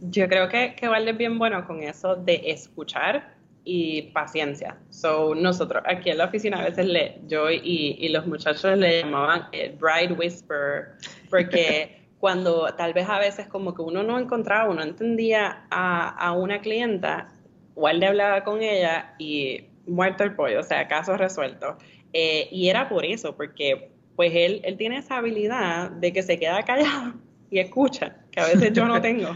Yo 0.00 0.28
creo 0.28 0.48
que, 0.48 0.76
que 0.76 0.86
Valde 0.86 1.10
es 1.10 1.18
bien 1.18 1.36
bueno 1.36 1.66
con 1.66 1.82
eso 1.82 2.14
de 2.14 2.40
escuchar 2.44 3.34
y 3.64 4.02
paciencia. 4.12 4.78
So, 4.90 5.34
nosotros 5.34 5.82
aquí 5.86 6.10
en 6.10 6.18
la 6.18 6.26
oficina 6.26 6.60
a 6.60 6.66
veces 6.66 6.86
le, 6.86 7.18
yo 7.26 7.50
y, 7.50 7.96
y 7.98 8.10
los 8.10 8.28
muchachos 8.28 8.78
le 8.78 9.00
llamaban 9.00 9.46
el 9.50 9.72
bride 9.72 10.12
whisper, 10.12 10.92
porque 11.28 12.00
cuando 12.20 12.72
tal 12.76 12.92
vez 12.92 13.08
a 13.08 13.18
veces 13.18 13.48
como 13.48 13.74
que 13.74 13.82
uno 13.82 14.04
no 14.04 14.16
encontraba, 14.16 14.70
uno 14.70 14.84
entendía 14.84 15.66
a, 15.72 16.10
a 16.10 16.30
una 16.30 16.60
clienta, 16.60 17.26
Walde 17.74 18.06
hablaba 18.06 18.44
con 18.44 18.62
ella 18.62 19.16
y 19.18 19.64
muerto 19.88 20.22
el 20.22 20.36
pollo, 20.36 20.60
o 20.60 20.62
sea, 20.62 20.86
caso 20.86 21.16
resuelto. 21.16 21.76
Eh, 22.12 22.48
y 22.52 22.68
era 22.68 22.88
por 22.88 23.04
eso, 23.04 23.36
porque 23.36 23.97
pues 24.18 24.32
él, 24.34 24.62
él 24.64 24.76
tiene 24.76 24.98
esa 24.98 25.18
habilidad 25.18 25.92
de 25.92 26.12
que 26.12 26.24
se 26.24 26.40
queda 26.40 26.64
callado 26.64 27.14
y 27.52 27.60
escucha, 27.60 28.16
que 28.32 28.40
a 28.40 28.46
veces 28.48 28.72
yo 28.72 28.84
no 28.84 29.00
tengo. 29.00 29.28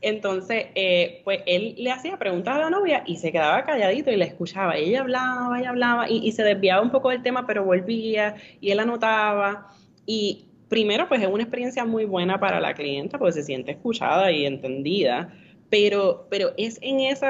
Entonces, 0.00 0.68
eh, 0.74 1.20
pues 1.24 1.40
él 1.44 1.74
le 1.76 1.90
hacía 1.90 2.18
preguntas 2.18 2.56
a 2.56 2.60
la 2.60 2.70
novia 2.70 3.04
y 3.06 3.16
se 3.16 3.32
quedaba 3.32 3.66
calladito 3.66 4.10
y 4.10 4.16
le 4.16 4.24
escuchaba. 4.24 4.78
ella 4.78 5.02
hablaba, 5.02 5.60
ella 5.60 5.68
hablaba 5.68 6.08
y, 6.08 6.26
y, 6.26 6.32
se 6.32 6.42
desviaba 6.42 6.80
un 6.80 6.90
poco 6.90 7.10
del 7.10 7.22
tema, 7.22 7.46
pero 7.46 7.66
volvía 7.66 8.34
y 8.62 8.70
él 8.70 8.80
anotaba. 8.80 9.74
Y 10.06 10.46
primero, 10.70 11.06
pues 11.06 11.20
es 11.20 11.28
una 11.28 11.42
experiencia 11.42 11.84
muy 11.84 12.06
buena 12.06 12.40
para 12.40 12.60
la 12.60 12.72
clienta 12.72 13.18
porque 13.18 13.32
se 13.32 13.42
siente 13.42 13.72
escuchada 13.72 14.32
y 14.32 14.46
entendida, 14.46 15.34
pero, 15.68 16.28
pero 16.30 16.52
es 16.56 16.78
en 16.80 17.00
ese 17.00 17.26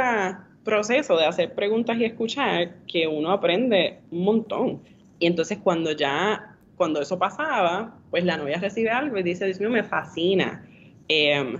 proceso 0.62 1.16
de 1.16 1.26
hacer 1.26 1.56
preguntas 1.56 1.98
y 1.98 2.04
escuchar 2.04 2.76
que 2.86 3.08
uno 3.08 3.32
aprende 3.32 3.98
un 4.12 4.22
montón. 4.22 4.82
Y 5.18 5.26
entonces 5.26 5.58
cuando 5.58 5.90
ya 5.90 6.49
cuando 6.80 7.02
eso 7.02 7.18
pasaba, 7.18 7.94
pues 8.08 8.24
la 8.24 8.38
novia 8.38 8.56
recibe 8.56 8.88
algo 8.88 9.18
y 9.18 9.22
dice, 9.22 9.44
Dios 9.44 9.60
mío, 9.60 9.68
me 9.68 9.84
fascina. 9.84 10.66
Em, 11.08 11.58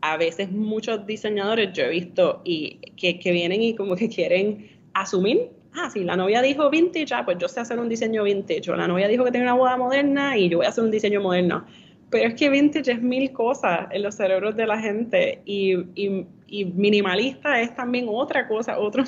a 0.00 0.16
veces 0.16 0.52
muchos 0.52 1.04
diseñadores 1.08 1.72
yo 1.72 1.82
he 1.82 1.88
visto 1.88 2.40
y 2.44 2.78
que, 2.96 3.32
vienen 3.32 3.62
y 3.62 3.74
como 3.74 3.96
que 3.96 4.08
quieren 4.08 4.70
asumir, 4.94 5.50
ah, 5.74 5.90
si 5.90 6.04
la 6.04 6.14
novia 6.14 6.40
dijo 6.40 6.70
vintage, 6.70 7.12
ah, 7.12 7.24
pues 7.24 7.38
yo 7.38 7.48
sé 7.48 7.58
hacer 7.58 7.80
un 7.80 7.88
diseño 7.88 8.22
vintage, 8.22 8.70
o 8.70 8.76
la 8.76 8.86
novia 8.86 9.08
dijo 9.08 9.24
que 9.24 9.32
tiene 9.32 9.46
una 9.46 9.54
boda 9.54 9.76
moderna 9.76 10.38
y 10.38 10.48
yo 10.48 10.58
voy 10.58 10.66
a 10.66 10.68
hacer 10.68 10.84
un 10.84 10.92
diseño 10.92 11.20
moderno. 11.20 11.66
Pero 12.08 12.28
es 12.28 12.34
que 12.34 12.48
vintage 12.48 12.92
es 12.92 13.02
mil 13.02 13.32
cosas 13.32 13.88
en 13.90 14.04
los 14.04 14.14
cerebros 14.14 14.54
de 14.54 14.68
la 14.68 14.78
gente 14.78 15.42
y, 15.46 15.74
y, 15.96 16.26
y 16.46 16.64
minimalista 16.64 17.60
es 17.60 17.74
también 17.74 18.06
otra 18.08 18.46
cosa, 18.46 18.78
otro, 18.78 19.02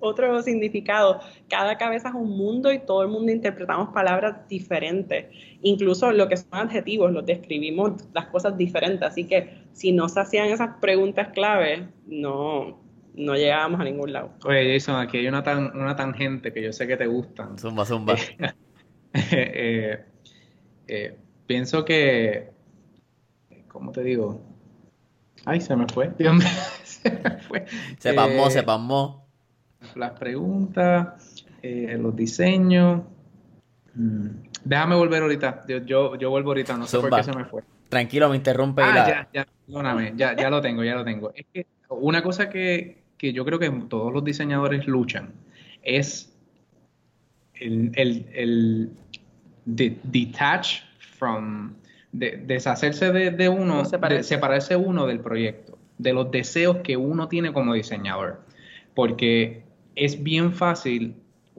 otro 0.00 0.42
significado. 0.42 1.20
Cada 1.48 1.76
cabeza 1.78 2.08
es 2.08 2.14
un 2.14 2.36
mundo 2.36 2.72
y 2.72 2.80
todo 2.80 3.02
el 3.02 3.08
mundo 3.08 3.30
interpretamos 3.30 3.90
palabras 3.90 4.48
diferentes. 4.48 5.26
Incluso 5.62 6.10
lo 6.12 6.28
que 6.28 6.36
son 6.36 6.48
adjetivos, 6.52 7.12
los 7.12 7.24
describimos 7.24 7.92
las 8.12 8.26
cosas 8.26 8.56
diferentes. 8.56 9.02
Así 9.02 9.24
que 9.24 9.64
si 9.72 9.92
no 9.92 10.08
se 10.08 10.20
hacían 10.20 10.48
esas 10.48 10.76
preguntas 10.80 11.28
clave, 11.28 11.88
no, 12.06 12.80
no 13.14 13.34
llegábamos 13.34 13.80
a 13.80 13.84
ningún 13.84 14.12
lado. 14.12 14.32
Oye, 14.44 14.72
Jason, 14.72 14.96
aquí 14.96 15.18
hay 15.18 15.28
una, 15.28 15.42
tan, 15.42 15.76
una 15.76 15.94
tangente 15.94 16.52
que 16.52 16.62
yo 16.62 16.72
sé 16.72 16.86
que 16.86 16.96
te 16.96 17.06
gustan. 17.06 17.58
Zumba, 17.58 17.84
zumba. 17.84 18.16
Eh, 19.12 20.04
eh, 20.86 21.18
pienso 21.44 21.84
que, 21.84 22.50
¿cómo 23.66 23.90
te 23.90 24.04
digo? 24.04 24.40
Ay, 25.44 25.60
se 25.60 25.74
me 25.74 25.86
fue, 25.88 26.12
Dios 26.16 26.32
mío. 26.36 26.46
Se 26.84 27.10
me 27.10 27.38
fue. 27.38 27.64
Se 27.98 28.14
pasmó, 28.14 28.50
se 28.50 28.62
pasmó 28.62 29.29
las 29.94 30.12
preguntas, 30.12 31.44
eh, 31.62 31.96
los 32.00 32.14
diseños. 32.14 33.02
Mm, 33.94 34.28
déjame 34.64 34.94
volver 34.96 35.22
ahorita. 35.22 35.64
Yo, 35.84 36.16
yo, 36.16 36.30
vuelvo 36.30 36.50
ahorita, 36.50 36.76
no 36.76 36.86
sé 36.86 36.98
por 36.98 37.14
qué 37.14 37.24
se 37.24 37.32
me 37.32 37.44
fue. 37.44 37.62
Tranquilo, 37.88 38.28
me 38.28 38.36
interrumpe. 38.36 38.82
Ah, 38.82 39.06
ya, 39.06 39.28
ya, 39.32 39.46
perdóname, 39.66 40.12
ya, 40.16 40.36
ya 40.36 40.48
lo 40.48 40.60
tengo, 40.60 40.84
ya 40.84 40.94
lo 40.94 41.04
tengo. 41.04 41.32
Es 41.34 41.46
que 41.52 41.66
una 41.88 42.22
cosa 42.22 42.48
que, 42.48 43.02
que 43.18 43.32
yo 43.32 43.44
creo 43.44 43.58
que 43.58 43.68
todos 43.88 44.12
los 44.12 44.24
diseñadores 44.24 44.86
luchan 44.86 45.32
es 45.82 46.32
el, 47.54 47.90
el, 47.94 48.26
el 48.32 48.90
detach 49.64 50.82
from, 51.18 51.74
de, 52.12 52.36
deshacerse 52.46 53.12
de, 53.12 53.30
de 53.30 53.48
uno, 53.48 53.82
de 53.82 54.22
separarse 54.22 54.76
uno 54.76 55.06
del 55.06 55.20
proyecto, 55.20 55.78
de 55.98 56.12
los 56.12 56.30
deseos 56.30 56.78
que 56.78 56.96
uno 56.96 57.28
tiene 57.28 57.52
como 57.52 57.74
diseñador. 57.74 58.40
Porque 58.94 59.64
es 59.94 60.22
bien 60.22 60.52
fácil, 60.52 61.14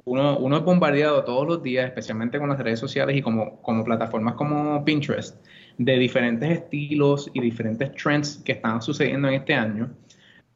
uno, 0.06 0.38
uno 0.38 0.58
es 0.58 0.64
bombardeado 0.64 1.24
todos 1.24 1.48
los 1.48 1.64
días, 1.64 1.86
especialmente 1.86 2.40
con 2.40 2.50
las 2.50 2.60
redes 2.60 2.80
sociales 2.80 3.16
y 3.16 3.22
como, 3.22 3.62
como 3.62 3.84
plataformas 3.84 4.36
como 4.36 4.84
Pinterest, 4.84 5.44
de 5.78 5.98
diferentes 5.98 6.50
estilos 6.50 7.30
y 7.34 7.42
diferentes 7.42 7.94
trends 7.94 8.42
que 8.44 8.54
están 8.54 8.82
sucediendo 8.82 9.28
en 9.28 9.36
este 9.36 9.54
año. 9.54 9.92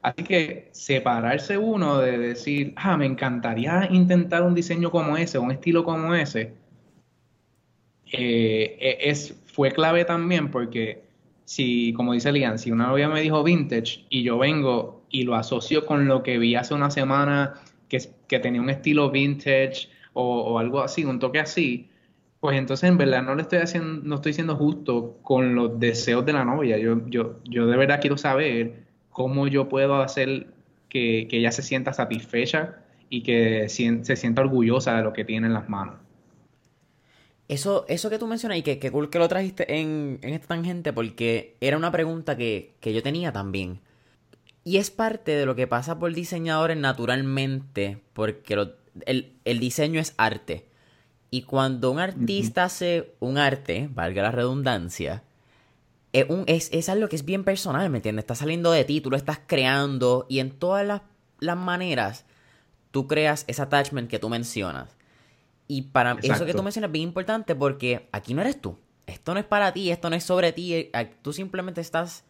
Así 0.01 0.23
que 0.23 0.69
separarse 0.71 1.57
uno 1.57 1.99
de 1.99 2.17
decir, 2.17 2.73
ah, 2.77 2.95
me 2.97 3.05
encantaría 3.05 3.87
intentar 3.91 4.43
un 4.43 4.53
diseño 4.53 4.91
como 4.91 5.17
ese, 5.17 5.39
un 5.39 5.51
estilo 5.51 5.83
como 5.83 6.13
ese, 6.13 6.53
eh, 8.11 8.77
e, 8.79 9.09
es, 9.09 9.35
fue 9.45 9.71
clave 9.71 10.05
también 10.05 10.51
porque 10.51 11.03
si, 11.45 11.93
como 11.93 12.13
dice 12.13 12.31
Lian, 12.31 12.59
si 12.59 12.71
una 12.71 12.87
novia 12.87 13.09
me 13.09 13.21
dijo 13.21 13.43
vintage 13.43 14.05
y 14.09 14.23
yo 14.23 14.37
vengo 14.37 14.94
y 15.09 15.23
lo 15.23 15.35
asocio 15.35 15.85
con 15.85 16.07
lo 16.07 16.23
que 16.23 16.37
vi 16.37 16.55
hace 16.55 16.73
una 16.73 16.91
semana 16.91 17.55
que, 17.89 17.99
que 18.27 18.39
tenía 18.39 18.61
un 18.61 18.69
estilo 18.69 19.09
vintage 19.11 19.89
o, 20.13 20.59
algo 20.59 20.81
así, 20.81 21.03
un 21.03 21.19
toque 21.19 21.39
así, 21.39 21.89
pues 22.39 22.57
entonces 22.57 22.89
en 22.89 22.97
verdad 22.97 23.21
no 23.21 23.35
le 23.35 23.41
estoy 23.41 23.59
haciendo, 23.59 24.01
no 24.07 24.15
estoy 24.15 24.33
siendo 24.33 24.55
justo 24.55 25.17
con 25.21 25.55
los 25.55 25.79
deseos 25.79 26.25
de 26.25 26.33
la 26.33 26.45
novia. 26.45 26.77
Yo, 26.77 27.05
yo, 27.07 27.39
yo 27.43 27.67
de 27.67 27.75
verdad 27.75 27.99
quiero 27.99 28.17
saber 28.17 28.85
cómo 29.09 29.47
yo 29.47 29.67
puedo 29.67 29.95
hacer 30.01 30.47
que, 30.87 31.27
que 31.29 31.39
ella 31.39 31.51
se 31.51 31.61
sienta 31.61 31.91
satisfecha 31.91 32.77
y 33.09 33.23
que 33.23 33.67
se 33.67 34.15
sienta 34.15 34.41
orgullosa 34.41 34.95
de 34.95 35.03
lo 35.03 35.11
que 35.11 35.25
tiene 35.25 35.47
en 35.47 35.53
las 35.53 35.67
manos. 35.69 35.95
Eso, 37.47 37.85
eso 37.87 38.09
que 38.09 38.17
tú 38.17 38.25
mencionas 38.25 38.57
y 38.57 38.63
que, 38.63 38.79
que 38.79 38.91
cool 38.91 39.09
que 39.09 39.19
lo 39.19 39.27
trajiste 39.27 39.79
en, 39.79 40.19
en 40.21 40.33
esta 40.33 40.47
tangente 40.47 40.93
porque 40.93 41.57
era 41.61 41.77
una 41.77 41.91
pregunta 41.91 42.35
que, 42.37 42.73
que 42.79 42.93
yo 42.93 43.03
tenía 43.03 43.31
también. 43.31 43.81
Y 44.65 44.77
es 44.77 44.91
parte 44.91 45.31
de 45.31 45.45
lo 45.45 45.55
que 45.55 45.67
pasa 45.67 45.97
por 45.97 46.13
diseñadores 46.13 46.75
naturalmente, 46.75 48.01
porque 48.11 48.55
el, 49.05 49.33
el, 49.45 49.59
diseño 49.59 50.01
es 50.01 50.13
arte. 50.17 50.67
Y 51.31 51.43
cuando 51.43 51.91
un 51.91 51.99
artista 51.99 52.65
hace 52.65 53.15
un 53.19 53.37
arte, 53.37 53.89
valga 53.93 54.23
la 54.23 54.31
redundancia, 54.31 55.23
es, 56.13 56.25
un, 56.29 56.43
es, 56.47 56.69
es, 56.73 56.89
algo 56.89 57.07
que 57.07 57.15
es 57.15 57.25
bien 57.25 57.43
personal, 57.43 57.89
¿me 57.89 57.99
entiendes? 57.99 58.23
Está 58.23 58.35
saliendo 58.35 58.71
de 58.71 58.85
ti, 58.85 59.01
tú 59.01 59.11
lo 59.11 59.17
estás 59.17 59.39
creando 59.45 60.25
y 60.29 60.39
en 60.39 60.51
todas 60.51 60.85
las, 60.85 61.01
las 61.39 61.57
maneras 61.57 62.25
tú 62.91 63.07
creas 63.07 63.43
ese 63.47 63.61
attachment 63.61 64.09
que 64.09 64.19
tú 64.19 64.29
mencionas. 64.29 64.95
Y 65.67 65.83
para 65.83 66.17
eso 66.21 66.45
que 66.45 66.53
tú 66.53 66.63
mencionas 66.63 66.89
es 66.89 66.93
bien 66.93 67.09
importante 67.09 67.55
porque 67.55 68.07
aquí 68.11 68.33
no 68.33 68.41
eres 68.41 68.61
tú. 68.61 68.77
Esto 69.07 69.33
no 69.33 69.39
es 69.39 69.45
para 69.45 69.73
ti, 69.73 69.91
esto 69.91 70.09
no 70.09 70.15
es 70.15 70.23
sobre 70.23 70.53
ti. 70.53 70.73
Eh, 70.73 70.91
tú 71.21 71.33
simplemente 71.33 71.81
estás. 71.81 72.23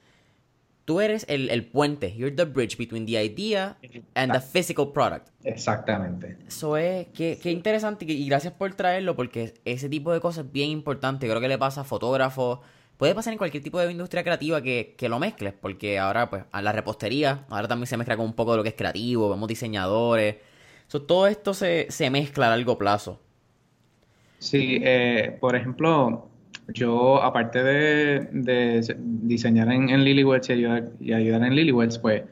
Tú 0.85 1.01
eres 1.01 1.25
el, 1.27 1.49
el 1.49 1.65
puente. 1.65 2.15
You're 2.15 2.35
the 2.35 2.45
bridge 2.45 2.77
between 2.77 3.07
the 3.07 3.19
idea 3.19 3.75
and 4.13 4.31
the 4.31 4.39
physical 4.39 4.93
product. 4.93 5.29
Exactamente. 5.43 6.37
Eso 6.47 6.77
es. 6.77 7.07
Qué, 7.07 7.39
qué 7.41 7.51
interesante. 7.51 8.05
Y 8.05 8.27
gracias 8.27 8.53
por 8.53 8.71
traerlo 8.75 9.15
porque 9.15 9.55
ese 9.65 9.89
tipo 9.89 10.13
de 10.13 10.19
cosas 10.19 10.45
es 10.45 10.51
bien 10.51 10.69
importante. 10.69 11.27
Creo 11.27 11.41
que 11.41 11.47
le 11.47 11.57
pasa 11.57 11.81
a 11.81 11.83
fotógrafos. 11.85 12.59
Puede 12.97 13.15
pasar 13.15 13.33
en 13.33 13.39
cualquier 13.39 13.63
tipo 13.63 13.79
de 13.79 13.91
industria 13.91 14.23
creativa 14.23 14.61
que, 14.61 14.93
que 14.95 15.09
lo 15.09 15.17
mezcles. 15.17 15.53
Porque 15.59 15.97
ahora, 15.97 16.29
pues, 16.29 16.43
a 16.51 16.61
la 16.61 16.71
repostería, 16.71 17.45
ahora 17.49 17.67
también 17.67 17.87
se 17.87 17.97
mezcla 17.97 18.15
con 18.15 18.27
un 18.27 18.33
poco 18.33 18.51
de 18.51 18.57
lo 18.57 18.63
que 18.63 18.69
es 18.69 18.75
creativo. 18.75 19.31
Vemos 19.31 19.49
diseñadores. 19.49 20.35
todo 21.07 21.25
esto 21.25 21.55
se, 21.55 21.87
se 21.89 22.11
mezcla 22.11 22.45
a 22.45 22.49
largo 22.55 22.77
plazo. 22.77 23.19
Sí, 24.37 24.79
eh, 24.83 25.35
por 25.39 25.55
ejemplo, 25.55 26.29
yo 26.73 27.21
aparte 27.21 27.63
de, 27.63 28.95
diseñar 28.97 29.71
en, 29.71 29.89
en 29.89 30.07
y 30.07 31.13
ayudar, 31.13 31.43
en 31.43 31.55
Lilyweds, 31.55 31.99
pues 31.99 32.23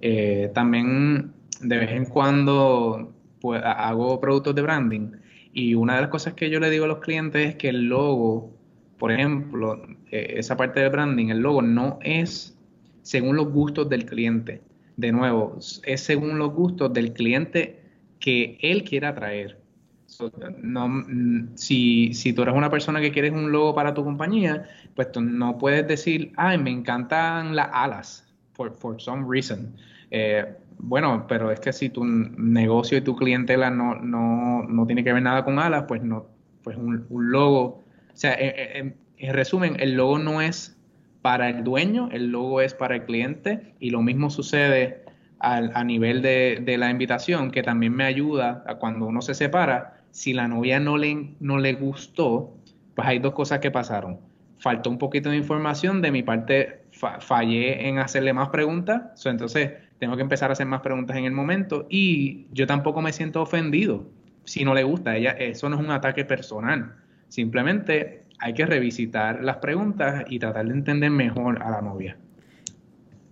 eh, 0.00 0.50
también 0.54 1.32
de 1.60 1.78
vez 1.78 1.90
en 1.90 2.04
cuando 2.04 3.12
pues, 3.40 3.62
hago 3.64 4.20
productos 4.20 4.54
de 4.54 4.62
branding 4.62 5.10
y 5.52 5.74
una 5.74 5.96
de 5.96 6.02
las 6.02 6.10
cosas 6.10 6.34
que 6.34 6.50
yo 6.50 6.60
le 6.60 6.70
digo 6.70 6.84
a 6.84 6.88
los 6.88 6.98
clientes 6.98 7.48
es 7.48 7.56
que 7.56 7.70
el 7.70 7.84
logo, 7.86 8.52
por 8.98 9.10
ejemplo, 9.10 9.82
eh, 10.10 10.34
esa 10.36 10.56
parte 10.56 10.80
del 10.80 10.90
branding, 10.90 11.28
el 11.28 11.38
logo 11.38 11.62
no 11.62 11.98
es 12.02 12.56
según 13.02 13.36
los 13.36 13.50
gustos 13.50 13.88
del 13.88 14.04
cliente. 14.04 14.60
De 14.96 15.12
nuevo, 15.12 15.56
es 15.84 16.00
según 16.00 16.38
los 16.38 16.52
gustos 16.52 16.92
del 16.92 17.12
cliente 17.12 17.80
que 18.20 18.58
él 18.60 18.84
quiera 18.84 19.10
atraer 19.10 19.58
no, 20.62 20.88
mm, 20.88 21.56
si, 21.56 22.12
si 22.14 22.32
tú 22.32 22.42
eres 22.42 22.54
una 22.54 22.70
persona 22.70 23.00
que 23.00 23.12
quieres 23.12 23.32
un 23.32 23.52
logo 23.52 23.74
para 23.74 23.94
tu 23.94 24.04
compañía, 24.04 24.64
pues 24.94 25.12
tú 25.12 25.20
no 25.20 25.58
puedes 25.58 25.86
decir, 25.86 26.32
ay, 26.36 26.58
me 26.58 26.70
encantan 26.70 27.54
las 27.54 27.68
alas, 27.72 28.34
for, 28.52 28.72
for 28.74 29.00
some 29.00 29.26
reason. 29.28 29.74
Eh, 30.10 30.44
bueno, 30.78 31.26
pero 31.28 31.50
es 31.50 31.60
que 31.60 31.72
si 31.72 31.90
tu 31.90 32.04
negocio 32.04 32.98
y 32.98 33.00
tu 33.00 33.16
clientela 33.16 33.70
no, 33.70 33.96
no, 33.96 34.62
no 34.64 34.86
tiene 34.86 35.04
que 35.04 35.12
ver 35.12 35.22
nada 35.22 35.44
con 35.44 35.58
alas, 35.58 35.84
pues 35.88 36.02
no, 36.02 36.26
pues 36.62 36.76
un, 36.76 37.06
logo, 37.10 37.62
o 37.62 37.84
sea, 38.14 38.34
en, 38.38 38.96
resumen, 39.18 39.76
el 39.80 39.94
logo 39.94 40.18
no 40.18 40.40
es 40.40 40.76
para 41.22 41.48
el 41.48 41.64
dueño, 41.64 42.08
el 42.12 42.30
logo 42.30 42.60
es 42.60 42.74
para 42.74 42.96
el 42.96 43.04
cliente 43.04 43.74
y 43.80 43.90
lo 43.90 44.02
mismo 44.02 44.30
sucede 44.30 45.04
a, 45.40 45.84
nivel 45.84 46.22
de, 46.22 46.60
de, 46.64 46.78
la 46.78 46.90
invitación, 46.90 47.50
que 47.50 47.62
también 47.62 47.94
me 47.94 48.04
ayuda 48.04 48.64
a 48.66 48.76
cuando 48.76 49.06
uno 49.06 49.22
se 49.22 49.34
separa, 49.34 49.97
si 50.10 50.32
la 50.32 50.48
novia 50.48 50.80
no 50.80 50.96
le, 50.96 51.34
no 51.40 51.58
le 51.58 51.74
gustó, 51.74 52.54
pues 52.94 53.08
hay 53.08 53.18
dos 53.18 53.34
cosas 53.34 53.60
que 53.60 53.70
pasaron. 53.70 54.18
Faltó 54.58 54.90
un 54.90 54.98
poquito 54.98 55.30
de 55.30 55.36
información, 55.36 56.02
de 56.02 56.10
mi 56.10 56.22
parte 56.22 56.82
fallé 57.20 57.88
en 57.88 57.98
hacerle 57.98 58.32
más 58.32 58.48
preguntas, 58.48 59.24
entonces 59.24 59.72
tengo 59.98 60.16
que 60.16 60.22
empezar 60.22 60.50
a 60.50 60.54
hacer 60.54 60.66
más 60.66 60.80
preguntas 60.80 61.16
en 61.16 61.24
el 61.24 61.32
momento 61.32 61.86
y 61.88 62.46
yo 62.52 62.66
tampoco 62.66 63.00
me 63.00 63.12
siento 63.12 63.42
ofendido 63.42 64.10
si 64.44 64.64
no 64.64 64.74
le 64.74 64.82
gusta. 64.82 65.16
Ella, 65.16 65.30
eso 65.32 65.68
no 65.68 65.76
es 65.76 65.82
un 65.82 65.90
ataque 65.90 66.24
personal, 66.24 66.96
simplemente 67.28 68.24
hay 68.40 68.54
que 68.54 68.66
revisitar 68.66 69.42
las 69.42 69.58
preguntas 69.58 70.24
y 70.28 70.38
tratar 70.38 70.66
de 70.66 70.74
entender 70.74 71.10
mejor 71.10 71.62
a 71.62 71.70
la 71.70 71.80
novia. 71.80 72.16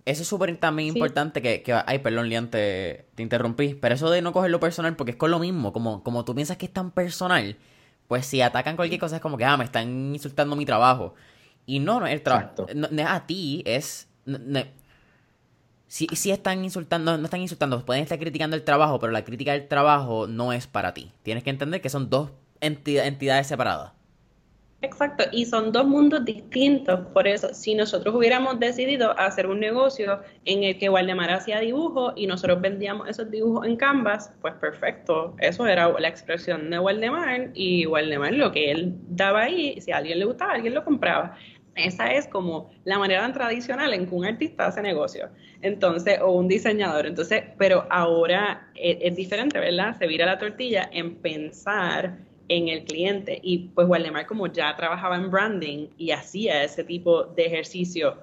Eso 0.07 0.21
es 0.21 0.29
súper 0.29 0.55
también 0.55 0.95
importante 0.95 1.41
que, 1.41 1.61
que, 1.61 1.73
Ay, 1.85 1.99
perdón, 1.99 2.29
Lian, 2.29 2.49
te, 2.49 3.07
interrumpí. 3.17 3.73
Pero 3.73 3.93
eso 3.93 4.09
de 4.09 4.21
no 4.21 4.31
cogerlo 4.31 4.57
personal, 4.57 4.95
porque 4.95 5.11
es 5.11 5.17
con 5.17 5.31
lo 5.31 5.37
mismo. 5.37 5.73
Como, 5.73 6.01
como 6.01 6.23
tú 6.23 6.33
piensas 6.33 6.55
que 6.55 6.65
es 6.65 6.71
tan 6.71 6.91
personal, 6.91 7.57
pues 8.07 8.25
si 8.25 8.39
atacan 8.41 8.77
cualquier 8.77 9.01
cosa 9.01 9.17
es 9.17 9.21
como 9.21 9.37
que, 9.37 9.43
ah, 9.43 9.57
me 9.57 9.65
están 9.65 10.15
insultando 10.15 10.55
mi 10.55 10.65
trabajo. 10.65 11.13
Y 11.65 11.79
no, 11.79 11.99
no 11.99 12.07
es 12.07 12.13
el 12.13 12.21
trabajo. 12.21 12.67
No, 12.73 12.87
es 12.87 13.05
a 13.05 13.25
ti, 13.27 13.63
es... 13.65 14.07
si, 15.87 16.07
si 16.07 16.31
están 16.31 16.63
insultando, 16.63 17.17
no 17.17 17.25
están 17.25 17.41
insultando, 17.41 17.85
pueden 17.85 18.03
estar 18.03 18.17
criticando 18.17 18.55
el 18.55 18.63
trabajo, 18.63 19.01
pero 19.01 19.11
la 19.11 19.25
crítica 19.25 19.51
del 19.51 19.67
trabajo 19.67 20.25
no 20.25 20.53
es 20.53 20.67
para 20.67 20.93
ti. 20.93 21.11
Tienes 21.23 21.43
que 21.43 21.49
entender 21.49 21.81
que 21.81 21.89
son 21.89 22.09
dos 22.09 22.31
entidades 22.61 23.47
separadas. 23.47 23.91
Exacto, 24.83 25.23
y 25.31 25.45
son 25.45 25.71
dos 25.71 25.87
mundos 25.87 26.23
distintos. 26.23 26.99
Por 27.07 27.27
eso, 27.27 27.51
si 27.51 27.73
nosotros 27.73 28.13
hubiéramos 28.13 28.59
decidido 28.59 29.17
hacer 29.17 29.47
un 29.47 29.59
negocio 29.59 30.21
en 30.45 30.63
el 30.63 30.77
que 30.77 30.87
Waldemar 30.87 31.31
hacía 31.31 31.59
dibujos 31.59 32.13
y 32.15 32.27
nosotros 32.27 32.61
vendíamos 32.61 33.09
esos 33.09 33.31
dibujos 33.31 33.65
en 33.65 33.75
Canvas, 33.75 34.31
pues 34.39 34.53
perfecto. 34.55 35.35
Eso 35.39 35.65
era 35.65 35.89
la 35.99 36.07
expresión 36.07 36.69
de 36.69 36.77
Waldemar 36.77 37.49
y 37.55 37.87
Waldemar 37.87 38.33
lo 38.33 38.51
que 38.51 38.69
él 38.69 38.93
daba 39.09 39.43
ahí, 39.43 39.81
si 39.81 39.91
a 39.91 39.97
alguien 39.97 40.19
le 40.19 40.25
gustaba, 40.25 40.53
alguien 40.53 40.75
lo 40.75 40.83
compraba. 40.83 41.35
Esa 41.73 42.13
es 42.13 42.27
como 42.27 42.69
la 42.85 42.99
manera 42.99 43.21
tan 43.21 43.33
tradicional 43.33 43.93
en 43.93 44.07
que 44.07 44.13
un 44.13 44.25
artista 44.25 44.67
hace 44.67 44.83
negocio. 44.83 45.29
Entonces, 45.63 46.19
o 46.21 46.31
un 46.33 46.47
diseñador. 46.47 47.07
Entonces, 47.07 47.43
pero 47.57 47.87
ahora 47.89 48.69
es, 48.75 48.97
es 49.01 49.15
diferente, 49.15 49.59
¿verdad? 49.59 49.97
Se 49.97 50.05
vira 50.05 50.27
la 50.27 50.37
tortilla 50.37 50.87
en 50.91 51.15
pensar 51.15 52.27
en 52.49 52.67
el 52.67 52.83
cliente. 52.83 53.39
Y 53.41 53.69
pues 53.69 53.87
Waldemar 53.87 54.25
como 54.25 54.47
ya 54.47 54.75
trabajaba 54.75 55.15
en 55.15 55.29
branding 55.29 55.87
y 55.97 56.11
hacía 56.11 56.63
ese 56.63 56.83
tipo 56.83 57.23
de 57.23 57.45
ejercicio 57.45 58.17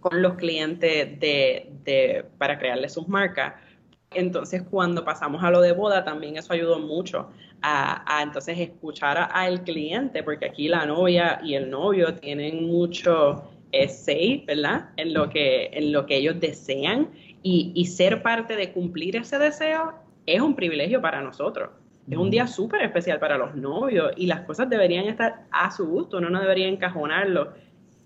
con 0.00 0.22
los 0.22 0.34
clientes 0.34 1.18
de, 1.20 1.70
de, 1.84 2.24
para 2.38 2.58
crearles 2.58 2.94
sus 2.94 3.06
marcas, 3.06 3.54
entonces 4.12 4.62
cuando 4.68 5.04
pasamos 5.04 5.44
a 5.44 5.50
lo 5.50 5.60
de 5.60 5.72
boda 5.72 6.04
también 6.04 6.36
eso 6.36 6.52
ayudó 6.52 6.80
mucho 6.80 7.30
a, 7.62 8.18
a 8.18 8.22
entonces 8.22 8.58
escuchar 8.58 9.28
al 9.32 9.62
cliente, 9.62 10.22
porque 10.22 10.46
aquí 10.46 10.68
la 10.68 10.86
novia 10.86 11.40
y 11.44 11.54
el 11.54 11.70
novio 11.70 12.14
tienen 12.14 12.66
mucho 12.66 13.44
eh, 13.72 13.88
say, 13.88 14.44
¿verdad? 14.46 14.90
En 14.96 15.14
lo 15.14 15.28
que, 15.28 15.70
en 15.72 15.92
lo 15.92 16.06
que 16.06 16.16
ellos 16.16 16.40
desean 16.40 17.10
y, 17.42 17.72
y 17.74 17.86
ser 17.86 18.22
parte 18.22 18.56
de 18.56 18.72
cumplir 18.72 19.16
ese 19.16 19.38
deseo 19.38 19.94
es 20.26 20.40
un 20.40 20.56
privilegio 20.56 21.00
para 21.00 21.22
nosotros. 21.22 21.70
Es 22.08 22.16
un 22.16 22.30
día 22.30 22.46
súper 22.46 22.82
especial 22.82 23.18
para 23.18 23.38
los 23.38 23.54
novios 23.54 24.12
y 24.16 24.26
las 24.26 24.40
cosas 24.40 24.68
deberían 24.68 25.06
estar 25.06 25.46
a 25.50 25.70
su 25.70 25.86
gusto, 25.86 26.18
uno 26.18 26.30
no 26.30 26.40
debería 26.40 26.68
encajonarlo 26.68 27.52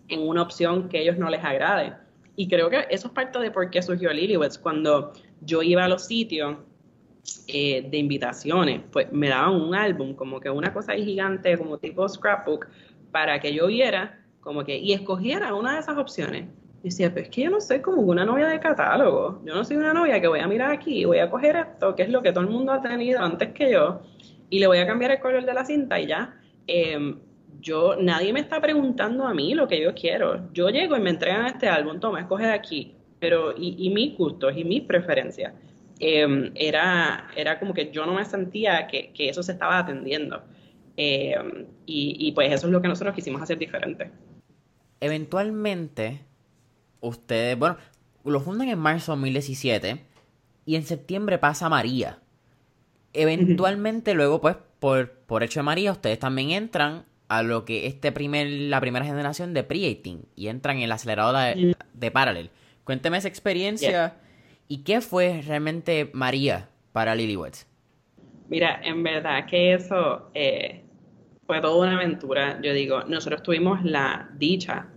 en 0.08 0.28
una 0.28 0.42
opción 0.42 0.88
que 0.88 0.98
a 0.98 1.00
ellos 1.00 1.18
no 1.18 1.30
les 1.30 1.42
agrade. 1.42 1.94
Y 2.36 2.48
creo 2.48 2.68
que 2.68 2.86
eso 2.90 3.08
es 3.08 3.14
parte 3.14 3.38
de 3.38 3.50
por 3.50 3.70
qué 3.70 3.80
surgió 3.80 4.12
Lilyweds. 4.12 4.58
Cuando 4.58 5.12
yo 5.40 5.62
iba 5.62 5.84
a 5.84 5.88
los 5.88 6.06
sitios 6.06 6.58
eh, 7.46 7.86
de 7.88 7.96
invitaciones, 7.96 8.82
pues 8.90 9.10
me 9.12 9.28
daban 9.28 9.54
un 9.54 9.74
álbum, 9.74 10.14
como 10.14 10.40
que 10.40 10.50
una 10.50 10.72
cosa 10.72 10.94
gigante, 10.94 11.56
como 11.56 11.78
tipo 11.78 12.08
scrapbook, 12.08 12.66
para 13.12 13.40
que 13.40 13.54
yo 13.54 13.68
viera 13.68 14.20
como 14.40 14.64
que 14.64 14.76
y 14.76 14.92
escogiera 14.92 15.54
una 15.54 15.74
de 15.74 15.80
esas 15.80 15.96
opciones. 15.96 16.48
Y 16.84 16.88
decía, 16.88 17.08
pero 17.14 17.24
es 17.24 17.30
que 17.30 17.40
yo 17.44 17.50
no 17.50 17.62
soy 17.62 17.80
como 17.80 18.02
una 18.02 18.26
novia 18.26 18.46
de 18.46 18.60
catálogo. 18.60 19.40
Yo 19.46 19.54
no 19.54 19.64
soy 19.64 19.78
una 19.78 19.94
novia 19.94 20.20
que 20.20 20.28
voy 20.28 20.40
a 20.40 20.46
mirar 20.46 20.70
aquí 20.70 20.98
y 20.98 21.04
voy 21.06 21.18
a 21.18 21.30
coger 21.30 21.56
esto, 21.56 21.96
que 21.96 22.02
es 22.02 22.10
lo 22.10 22.20
que 22.20 22.30
todo 22.30 22.44
el 22.44 22.50
mundo 22.50 22.72
ha 22.72 22.82
tenido 22.82 23.22
antes 23.22 23.52
que 23.52 23.72
yo, 23.72 24.02
y 24.50 24.58
le 24.58 24.66
voy 24.66 24.76
a 24.76 24.86
cambiar 24.86 25.12
el 25.12 25.18
color 25.18 25.46
de 25.46 25.54
la 25.54 25.64
cinta 25.64 25.98
y 25.98 26.08
ya. 26.08 26.38
Em, 26.66 27.18
yo, 27.58 27.96
nadie 27.96 28.34
me 28.34 28.40
está 28.40 28.60
preguntando 28.60 29.26
a 29.26 29.32
mí 29.32 29.54
lo 29.54 29.66
que 29.66 29.80
yo 29.80 29.94
quiero. 29.94 30.52
Yo 30.52 30.68
llego 30.68 30.94
y 30.94 31.00
me 31.00 31.08
entregan 31.08 31.46
este 31.46 31.68
álbum, 31.68 31.98
toma, 32.00 32.20
escoge 32.20 32.48
de 32.48 32.52
aquí. 32.52 32.94
Pero, 33.18 33.54
y, 33.56 33.88
mis 33.88 34.18
gustos 34.18 34.52
y 34.54 34.62
mis 34.62 34.82
preferencias. 34.82 35.54
Em, 35.98 36.52
era, 36.54 37.30
era 37.34 37.58
como 37.58 37.72
que 37.72 37.90
yo 37.92 38.04
no 38.04 38.12
me 38.12 38.26
sentía 38.26 38.86
que, 38.88 39.10
que 39.14 39.30
eso 39.30 39.42
se 39.42 39.52
estaba 39.52 39.78
atendiendo. 39.78 40.42
Em, 40.98 41.64
y 41.86 42.30
pues 42.32 42.52
eso 42.52 42.66
es 42.66 42.72
lo 42.74 42.82
que 42.82 42.88
nosotros 42.88 43.14
quisimos 43.14 43.40
hacer 43.40 43.56
diferente. 43.56 44.10
Eventualmente, 45.00 46.20
ustedes, 47.08 47.58
bueno, 47.58 47.76
lo 48.24 48.40
fundan 48.40 48.68
en 48.68 48.78
marzo 48.78 49.12
de 49.12 49.16
2017 49.16 50.00
y 50.66 50.76
en 50.76 50.84
septiembre 50.84 51.38
pasa 51.38 51.68
María. 51.68 52.18
Eventualmente, 53.12 54.14
luego, 54.14 54.40
pues, 54.40 54.56
por, 54.80 55.12
por 55.12 55.42
hecho 55.42 55.60
de 55.60 55.64
María, 55.64 55.92
ustedes 55.92 56.18
también 56.18 56.50
entran 56.50 57.04
a 57.28 57.42
lo 57.42 57.64
que 57.64 57.86
este 57.86 58.12
primer, 58.12 58.48
la 58.48 58.80
primera 58.80 59.04
generación 59.04 59.54
de 59.54 59.64
Pre-18 59.64 60.20
y 60.36 60.48
entran 60.48 60.78
en 60.78 60.88
la 60.88 60.96
aceleradora 60.96 61.44
de, 61.44 61.76
de 61.92 62.10
Parallel. 62.10 62.50
Cuénteme 62.84 63.18
esa 63.18 63.28
experiencia 63.28 64.16
y 64.68 64.78
qué 64.78 65.00
fue 65.00 65.42
realmente 65.46 66.10
María 66.12 66.68
para 66.92 67.14
Lilyweds. 67.14 67.66
Mira, 68.48 68.80
en 68.84 69.02
verdad 69.02 69.46
que 69.46 69.74
eso, 69.74 70.30
eh, 70.34 70.84
fue 71.46 71.60
toda 71.60 71.86
una 71.86 71.96
aventura. 71.96 72.60
Yo 72.62 72.72
digo, 72.72 73.04
nosotros 73.04 73.42
tuvimos 73.42 73.82
la 73.84 74.28
dicha 74.34 74.88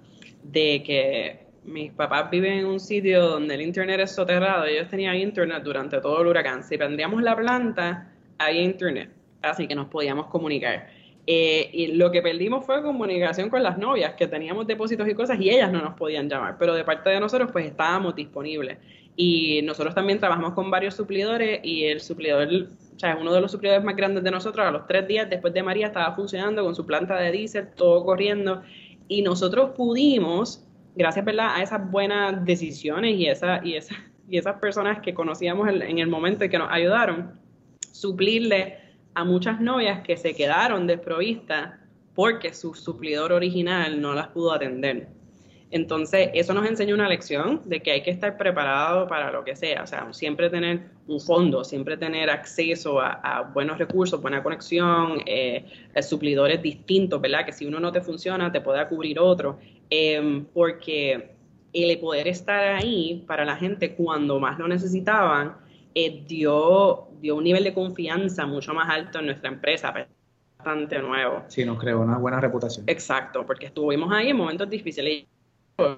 de 0.43 0.84
que 0.84 1.46
mis 1.67 1.91
papás 1.91 2.30
viven 2.32 2.53
en 2.60 2.65
un 2.65 2.80
sitio 2.80 3.27
donde 3.27 3.56
el 3.56 3.62
internet 3.62 3.99
es 3.99 4.12
soterrado. 4.12 4.65
Ellos 4.65 4.88
tenían 4.89 5.15
internet 5.15 5.62
durante 5.63 5.99
todo 6.01 6.21
el 6.21 6.27
huracán. 6.27 6.63
Si 6.63 6.77
prendíamos 6.77 7.21
la 7.21 7.36
planta, 7.36 8.12
había 8.38 8.62
internet. 8.62 9.10
Así 9.41 9.67
que 9.67 9.75
nos 9.75 9.88
podíamos 9.88 10.27
comunicar. 10.27 10.88
Eh, 11.30 11.69
y 11.73 11.88
lo 11.88 12.10
que 12.10 12.21
perdimos 12.21 12.65
fue 12.65 12.82
comunicación 12.82 13.49
con 13.49 13.62
las 13.62 13.77
novias, 13.77 14.13
que 14.13 14.27
teníamos 14.27 14.65
depósitos 14.65 15.08
y 15.10 15.13
cosas 15.13 15.38
y 15.41 15.49
ellas 15.49 15.69
no 15.69 15.82
nos 15.82 15.93
podían 15.95 16.30
llamar, 16.30 16.56
pero 16.58 16.73
de 16.73 16.86
parte 16.86 17.10
de 17.10 17.19
nosotros 17.19 17.51
pues 17.51 17.65
estábamos 17.65 18.15
disponibles. 18.15 18.77
Y 19.17 19.62
nosotros 19.63 19.93
también 19.93 20.19
trabajamos 20.19 20.53
con 20.53 20.71
varios 20.71 20.93
suplidores 20.93 21.60
y 21.63 21.84
el 21.84 21.99
suplidor, 21.99 22.47
o 22.47 22.99
sea, 22.99 23.17
uno 23.19 23.34
de 23.34 23.41
los 23.41 23.51
suplidores 23.51 23.84
más 23.84 23.97
grandes 23.97 24.23
de 24.23 24.32
nosotros, 24.32 24.65
a 24.65 24.71
los 24.71 24.88
tres 24.88 25.06
días 25.06 25.30
después 25.30 25.53
de 25.53 25.63
María 25.63 25.88
estaba 25.88 26.15
funcionando 26.15 26.63
con 26.63 26.75
su 26.75 26.86
planta 26.86 27.17
de 27.17 27.32
diésel, 27.32 27.67
todo 27.75 28.06
corriendo. 28.06 28.62
Y 29.10 29.21
nosotros 29.21 29.71
pudimos, 29.71 30.65
gracias 30.97 31.23
¿verdad? 31.23 31.55
a 31.55 31.62
esas 31.62 31.89
buenas 31.89 32.43
decisiones 32.43 33.15
y, 33.15 33.27
esa, 33.27 33.62
y, 33.63 33.75
esa, 33.75 33.95
y 34.27 34.38
esas 34.38 34.60
personas 34.60 34.99
que 35.01 35.13
conocíamos 35.13 35.69
en 35.69 35.99
el 35.99 36.07
momento 36.07 36.43
y 36.43 36.49
que 36.49 36.57
nos 36.57 36.71
ayudaron, 36.71 37.39
suplirle 37.91 38.79
a 39.13 39.23
muchas 39.23 39.62
novias 39.62 40.01
que 40.01 40.17
se 40.17 40.36
quedaron 40.36 40.88
desprovistas 40.88 41.73
porque 42.13 42.53
su 42.53 42.73
suplidor 42.73 43.31
original 43.31 44.01
no 44.01 44.13
las 44.13 44.27
pudo 44.29 44.51
atender. 44.53 45.07
Entonces, 45.69 46.29
eso 46.33 46.53
nos 46.53 46.65
enseña 46.65 46.93
una 46.93 47.10
lección 47.10 47.62
de 47.65 47.81
que 47.81 47.91
hay 47.91 48.01
que 48.01 48.12
estar 48.12 48.38
preparado 48.38 49.05
para 49.07 49.31
lo 49.31 49.43
que 49.43 49.55
sea, 49.55 49.83
o 49.83 49.88
sea, 49.88 50.07
siempre 50.13 50.49
tener 50.49 50.91
un 51.07 51.19
fondo, 51.19 51.63
siempre 51.65 51.97
tener 51.97 52.29
acceso 52.29 53.01
a, 53.01 53.51
buenos 53.53 53.77
recursos, 53.77 54.21
buena 54.21 54.41
conexión, 54.41 55.19
eh, 55.25 55.65
suplidores 56.01 56.62
distintos, 56.62 57.19
¿verdad? 57.19 57.45
Que 57.45 57.51
si 57.51 57.65
uno 57.65 57.81
no 57.81 57.91
te 57.91 57.99
funciona, 57.99 58.49
te 58.49 58.62
pueda 58.62 58.88
cubrir 58.88 59.19
otro, 59.19 59.60
em, 59.89 60.45
porque 60.45 61.36
el 61.73 62.00
poder 62.00 62.28
estar 62.28 62.76
ahí 62.76 63.23
para 63.28 63.45
la 63.45 63.56
gente 63.56 63.95
cuando 63.95 64.39
más 64.39 64.58
lo 64.58 64.67
necesitaban, 64.67 65.58
eh, 65.93 66.23
dio, 66.28 67.08
dio 67.19 67.36
un 67.36 67.43
nivel 67.43 67.63
de 67.63 67.73
confianza 67.73 68.45
mucho 68.45 68.73
más 68.73 68.89
alto 68.89 69.19
en 69.19 69.28
nuestra 69.28 69.50
empresa, 69.50 69.93
bastante 70.58 71.00
nuevo. 71.00 71.43
Sí, 71.47 71.65
nos 71.65 71.80
creó 71.80 72.02
una 72.02 72.17
buena 72.17 72.39
reputación. 72.39 72.86
Exacto, 72.88 73.45
porque 73.45 73.67
estuvimos 73.67 74.12
ahí 74.12 74.30
en 74.30 74.38
momentos 74.38 74.69
difíciles. 74.69 75.26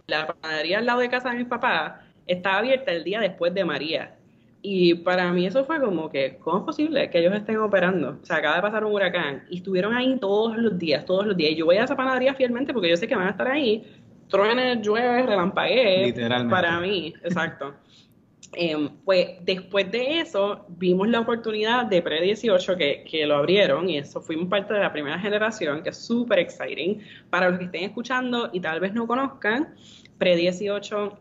La 0.08 0.28
panadería 0.28 0.80
al 0.80 0.86
lado 0.86 1.00
de 1.00 1.10
casa 1.10 1.30
de 1.30 1.38
mis 1.38 1.48
papás 1.48 1.94
estaba 2.28 2.58
abierta 2.58 2.92
el 2.92 3.04
día 3.04 3.20
después 3.20 3.54
de 3.54 3.66
María. 3.66 4.19
Y 4.62 4.94
para 4.96 5.32
mí 5.32 5.46
eso 5.46 5.64
fue 5.64 5.80
como 5.80 6.10
que, 6.10 6.38
¿cómo 6.40 6.60
es 6.60 6.64
posible 6.66 7.10
que 7.10 7.20
ellos 7.20 7.34
estén 7.34 7.58
operando? 7.58 8.20
O 8.22 8.26
sea, 8.26 8.38
acaba 8.38 8.58
de 8.58 8.62
pasar 8.62 8.84
un 8.84 8.94
huracán 8.94 9.44
y 9.50 9.58
estuvieron 9.58 9.94
ahí 9.94 10.18
todos 10.20 10.58
los 10.58 10.78
días, 10.78 11.06
todos 11.06 11.26
los 11.26 11.38
días. 11.38 11.52
Y 11.52 11.56
yo 11.56 11.66
voy 11.66 11.78
a 11.78 11.86
esa 11.86 11.96
panadería 11.96 12.34
fielmente 12.34 12.74
porque 12.74 12.90
yo 12.90 12.98
sé 12.98 13.08
que 13.08 13.16
van 13.16 13.28
a 13.28 13.32
estar 13.32 13.48
ahí. 13.48 13.86
Truene, 14.28 14.82
llueve, 14.82 15.24
relampaguee. 15.24 16.08
Literalmente. 16.08 16.52
Para 16.52 16.80
mí, 16.80 17.14
exacto. 17.24 17.74
Eh, 18.54 18.90
pues 19.06 19.28
después 19.42 19.92
de 19.92 20.22
eso 20.22 20.66
vimos 20.70 21.08
la 21.08 21.20
oportunidad 21.20 21.86
de 21.86 22.02
Pre-18 22.02 22.78
que, 22.78 23.06
que, 23.10 23.26
lo 23.28 23.36
abrieron 23.36 23.88
y 23.88 24.00
eso 24.00 24.22
fuimos 24.22 24.48
parte 24.48 24.74
de 24.74 24.80
la 24.80 24.92
primera 24.92 25.20
generación, 25.20 25.84
que 25.84 25.90
es 25.90 25.98
súper 25.98 26.40
exciting. 26.40 27.02
Para 27.30 27.50
los 27.50 27.60
que 27.60 27.66
estén 27.66 27.84
escuchando 27.84 28.50
y 28.52 28.60
tal 28.60 28.80
vez 28.80 28.94
no 28.94 29.08
conozcan, 29.08 29.76
Pre-18 30.18 31.18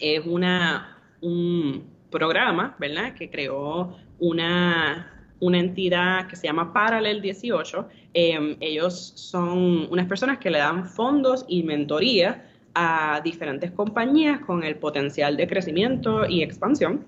es 0.00 0.26
una, 0.26 0.98
un 1.20 1.91
programa, 2.12 2.76
¿verdad?, 2.78 3.14
que 3.14 3.28
creó 3.28 3.96
una, 4.20 5.26
una 5.40 5.58
entidad 5.58 6.28
que 6.28 6.36
se 6.36 6.46
llama 6.46 6.72
Paralel 6.72 7.20
18. 7.20 7.88
Eh, 8.14 8.56
ellos 8.60 9.12
son 9.16 9.88
unas 9.90 10.06
personas 10.06 10.38
que 10.38 10.50
le 10.50 10.58
dan 10.58 10.86
fondos 10.86 11.44
y 11.48 11.64
mentoría 11.64 12.48
a 12.74 13.20
diferentes 13.24 13.72
compañías 13.72 14.38
con 14.40 14.62
el 14.62 14.76
potencial 14.76 15.36
de 15.36 15.48
crecimiento 15.48 16.26
y 16.28 16.42
expansión 16.42 17.04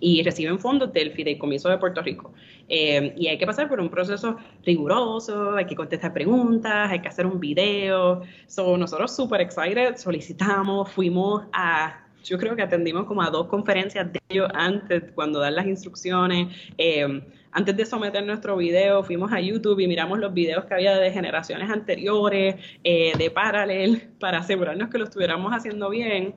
y 0.00 0.22
reciben 0.22 0.58
fondos 0.58 0.92
del 0.92 1.12
Fideicomiso 1.12 1.68
de 1.68 1.78
Puerto 1.78 2.02
Rico. 2.02 2.32
Eh, 2.68 3.14
y 3.16 3.28
hay 3.28 3.38
que 3.38 3.46
pasar 3.46 3.68
por 3.68 3.80
un 3.80 3.88
proceso 3.88 4.36
riguroso, 4.64 5.54
hay 5.54 5.66
que 5.66 5.74
contestar 5.74 6.12
preguntas, 6.12 6.90
hay 6.90 7.00
que 7.00 7.08
hacer 7.08 7.26
un 7.26 7.40
video. 7.40 8.22
So, 8.46 8.76
nosotros 8.76 9.14
súper 9.14 9.40
excited, 9.40 9.96
solicitamos, 9.96 10.90
fuimos 10.90 11.44
a, 11.52 12.05
yo 12.26 12.38
creo 12.38 12.56
que 12.56 12.62
atendimos 12.62 13.06
como 13.06 13.22
a 13.22 13.30
dos 13.30 13.46
conferencias 13.46 14.12
de 14.12 14.20
ellos 14.28 14.48
antes, 14.54 15.04
cuando 15.14 15.38
dan 15.38 15.54
las 15.54 15.66
instrucciones. 15.66 16.54
Eh, 16.76 17.22
antes 17.52 17.76
de 17.76 17.86
someter 17.86 18.26
nuestro 18.26 18.56
video, 18.56 19.02
fuimos 19.04 19.32
a 19.32 19.40
YouTube 19.40 19.78
y 19.80 19.86
miramos 19.86 20.18
los 20.18 20.34
videos 20.34 20.64
que 20.64 20.74
había 20.74 20.96
de 20.96 21.10
generaciones 21.10 21.70
anteriores, 21.70 22.56
eh, 22.84 23.12
de 23.16 23.30
Paralel, 23.30 24.10
para 24.20 24.38
asegurarnos 24.38 24.90
que 24.90 24.98
lo 24.98 25.04
estuviéramos 25.04 25.52
haciendo 25.52 25.88
bien. 25.88 26.34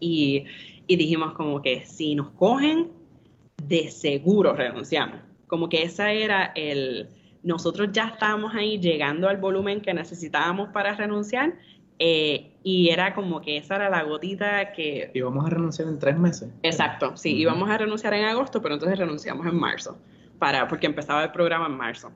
Y, 0.00 0.44
dijimos 0.88 1.32
como 1.32 1.62
que 1.62 1.86
si 1.86 2.14
nos 2.14 2.30
cogen, 2.32 2.92
de 3.66 3.90
seguro 3.90 4.52
renunciamos. 4.52 5.20
Como 5.46 5.68
que 5.68 5.82
esa 5.82 6.12
era 6.12 6.52
el... 6.54 7.08
Nosotros 7.42 7.88
ya 7.92 8.08
estábamos 8.08 8.54
ahí 8.54 8.78
llegando 8.78 9.28
al 9.28 9.38
volumen 9.38 9.80
que 9.80 9.94
necesitábamos 9.94 10.68
para 10.68 10.94
renunciar 10.94 11.54
eh, 11.98 12.51
y 12.64 12.90
era 12.90 13.14
como 13.14 13.40
que 13.40 13.56
esa 13.56 13.76
era 13.76 13.90
la 13.90 14.02
gotita 14.02 14.72
que... 14.72 15.10
Íbamos 15.14 15.46
a 15.46 15.50
renunciar 15.50 15.88
en 15.88 15.98
tres 15.98 16.18
meses. 16.18 16.50
Exacto, 16.62 17.16
sí, 17.16 17.36
íbamos 17.36 17.68
a 17.68 17.78
renunciar 17.78 18.14
en 18.14 18.24
agosto, 18.24 18.62
pero 18.62 18.74
entonces 18.74 18.98
renunciamos 18.98 19.46
en 19.46 19.56
marzo 19.56 19.98
para, 20.38 20.68
porque 20.68 20.86
empezaba 20.86 21.24
el 21.24 21.32
programa 21.32 21.66
en 21.66 21.76
marzo. 21.76 22.12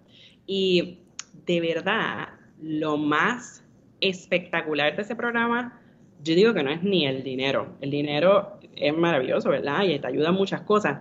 Y 0.47 1.01
de 1.47 1.61
verdad, 1.61 2.29
lo 2.61 2.97
más 2.97 3.65
espectacular 4.01 4.95
de 4.95 5.03
ese 5.03 5.17
programa, 5.17 5.81
yo 6.23 6.35
digo 6.35 6.55
que 6.55 6.63
no 6.63 6.71
es 6.71 6.83
ni 6.83 7.07
el 7.07 7.23
dinero. 7.23 7.77
El 7.81 7.91
dinero 7.91 8.59
es 8.75 8.97
maravilloso, 8.97 9.51
¿verdad? 9.51 9.85
Y 9.85 9.99
te 9.99 10.07
ayuda 10.07 10.31
a 10.31 10.33
muchas 10.33 10.63
cosas, 10.63 11.01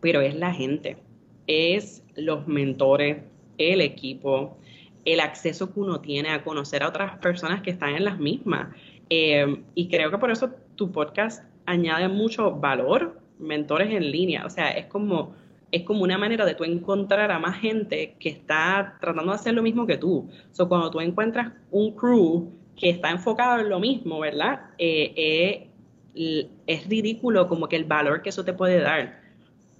pero 0.00 0.20
es 0.20 0.34
la 0.34 0.52
gente, 0.52 0.98
es 1.46 2.02
los 2.14 2.46
mentores, 2.46 3.22
el 3.58 3.80
equipo, 3.80 4.58
el 5.06 5.20
acceso 5.20 5.72
que 5.72 5.80
uno 5.80 6.00
tiene 6.00 6.28
a 6.28 6.44
conocer 6.44 6.82
a 6.82 6.88
otras 6.88 7.18
personas 7.18 7.62
que 7.62 7.70
están 7.70 7.94
en 7.94 8.04
las 8.04 8.18
mismas. 8.18 8.68
Eh, 9.08 9.62
y 9.74 9.88
creo 9.88 10.10
que 10.10 10.18
por 10.18 10.30
eso 10.30 10.50
tu 10.74 10.92
podcast 10.92 11.42
añade 11.64 12.08
mucho 12.08 12.50
valor, 12.50 13.18
mentores 13.38 13.90
en 13.90 14.10
línea. 14.10 14.44
O 14.44 14.50
sea, 14.50 14.70
es 14.70 14.86
como 14.86 15.34
es 15.72 15.82
como 15.82 16.02
una 16.02 16.16
manera 16.16 16.44
de 16.44 16.54
tú 16.54 16.64
encontrar 16.64 17.30
a 17.30 17.38
más 17.38 17.58
gente 17.58 18.14
que 18.18 18.28
está 18.28 18.96
tratando 19.00 19.32
de 19.32 19.36
hacer 19.36 19.54
lo 19.54 19.62
mismo 19.62 19.86
que 19.86 19.96
tú. 19.96 20.28
So, 20.52 20.68
cuando 20.68 20.90
tú 20.90 21.00
encuentras 21.00 21.52
un 21.70 21.92
crew 21.94 22.52
que 22.76 22.90
está 22.90 23.10
enfocado 23.10 23.60
en 23.60 23.68
lo 23.68 23.80
mismo, 23.80 24.20
¿verdad? 24.20 24.70
Eh, 24.78 25.68
eh, 26.14 26.48
es 26.66 26.88
ridículo 26.88 27.48
como 27.48 27.68
que 27.68 27.76
el 27.76 27.84
valor 27.84 28.22
que 28.22 28.28
eso 28.30 28.44
te 28.44 28.52
puede 28.52 28.80
dar. 28.80 29.20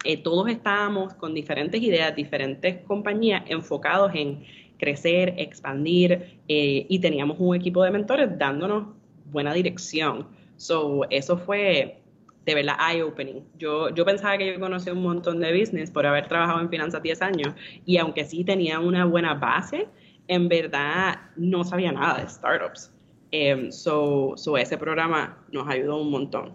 Eh, 0.04 0.16
todos 0.18 0.48
estábamos 0.48 1.14
con 1.14 1.34
diferentes 1.34 1.80
ideas, 1.82 2.14
diferentes 2.14 2.84
compañías 2.84 3.42
enfocados 3.48 4.12
en 4.14 4.44
crecer, 4.78 5.34
expandir 5.38 6.38
y 6.46 6.98
teníamos 7.00 7.36
un 7.40 7.56
equipo 7.56 7.82
de 7.82 7.90
mentores 7.90 8.38
dándonos 8.38 8.88
buena 9.30 9.52
dirección. 9.52 10.28
So, 10.56 11.02
eso 11.10 11.36
fue 11.36 12.00
de 12.46 12.54
verdad 12.54 12.76
eye-opening. 12.90 13.42
Yo, 13.58 13.90
yo 13.90 14.04
pensaba 14.04 14.38
que 14.38 14.52
yo 14.52 14.60
conocía 14.60 14.92
un 14.92 15.02
montón 15.02 15.40
de 15.40 15.58
business 15.58 15.90
por 15.90 16.06
haber 16.06 16.28
trabajado 16.28 16.60
en 16.60 16.70
finanzas 16.70 17.02
10 17.02 17.22
años 17.22 17.54
y 17.84 17.98
aunque 17.98 18.24
sí 18.24 18.44
tenía 18.44 18.78
una 18.78 19.04
buena 19.04 19.34
base, 19.34 19.88
en 20.28 20.48
verdad 20.48 21.20
no 21.36 21.64
sabía 21.64 21.92
nada 21.92 22.22
de 22.22 22.28
startups. 22.28 22.92
Um, 23.32 23.72
so, 23.72 24.34
so, 24.36 24.56
ese 24.56 24.78
programa 24.78 25.44
nos 25.50 25.68
ayudó 25.68 26.00
un 26.00 26.10
montón. 26.10 26.52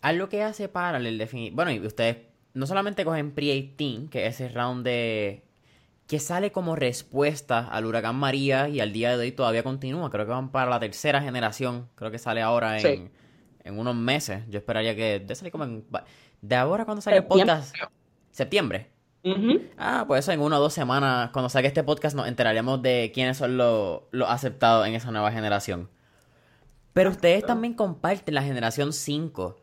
Algo 0.00 0.28
que 0.28 0.42
hace 0.42 0.68
Parallel 0.68 1.52
bueno, 1.52 1.70
y 1.70 1.78
ustedes 1.78 2.16
no 2.54 2.66
solamente 2.66 3.04
cogen 3.04 3.30
Pre-18, 3.30 4.10
que 4.10 4.26
es 4.26 4.40
ese 4.40 4.48
round 4.52 4.84
de 4.84 5.44
que 6.12 6.18
sale 6.18 6.52
como 6.52 6.76
respuesta 6.76 7.66
al 7.68 7.86
huracán 7.86 8.16
María 8.16 8.68
y 8.68 8.80
al 8.80 8.92
día 8.92 9.16
de 9.16 9.22
hoy 9.24 9.32
todavía 9.32 9.62
continúa. 9.62 10.10
Creo 10.10 10.26
que 10.26 10.30
van 10.32 10.50
para 10.50 10.68
la 10.68 10.78
tercera 10.78 11.22
generación. 11.22 11.88
Creo 11.94 12.10
que 12.10 12.18
sale 12.18 12.42
ahora 12.42 12.78
en, 12.78 13.10
en 13.64 13.78
unos 13.78 13.96
meses. 13.96 14.42
Yo 14.50 14.58
esperaría 14.58 14.94
que 14.94 15.20
de 15.20 15.34
salir 15.34 15.50
como 15.50 15.64
en... 15.64 15.86
¿De 16.42 16.54
ahora 16.54 16.84
cuando 16.84 17.00
sale 17.00 17.16
el 17.16 17.24
podcast? 17.24 17.74
¿Septiembre? 18.30 18.90
Ah, 19.78 20.04
pues 20.06 20.18
eso 20.18 20.32
en 20.32 20.40
una 20.40 20.58
o 20.58 20.60
dos 20.60 20.74
semanas, 20.74 21.30
cuando 21.32 21.48
salga 21.48 21.68
este 21.68 21.82
podcast, 21.82 22.14
nos 22.14 22.28
enteraremos 22.28 22.82
de 22.82 23.10
quiénes 23.14 23.38
son 23.38 23.56
los, 23.56 24.02
aceptados 24.28 24.86
en 24.86 24.94
esa 24.94 25.12
nueva 25.12 25.32
generación. 25.32 25.88
Pero 26.92 27.08
ustedes 27.08 27.46
también 27.46 27.72
comparten 27.72 28.34
la 28.34 28.42
generación 28.42 28.92
5, 28.92 29.56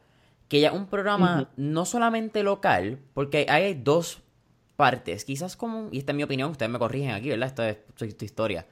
que 0.47 0.61
ya 0.61 0.69
es 0.69 0.73
un 0.73 0.87
programa 0.87 1.51
no 1.57 1.85
solamente 1.85 2.41
local, 2.41 2.97
porque 3.13 3.45
hay 3.47 3.75
dos 3.75 4.23
partes, 4.79 5.25
quizás 5.25 5.57
como, 5.57 5.89
y 5.91 5.97
esta 5.97 6.13
es 6.13 6.15
mi 6.15 6.23
opinión, 6.23 6.51
ustedes 6.51 6.71
me 6.71 6.79
corrigen 6.79 7.11
aquí, 7.11 7.27
¿verdad? 7.27 7.49
Esto 7.49 8.05
es 8.05 8.17
tu 8.17 8.23
historia. 8.23 8.65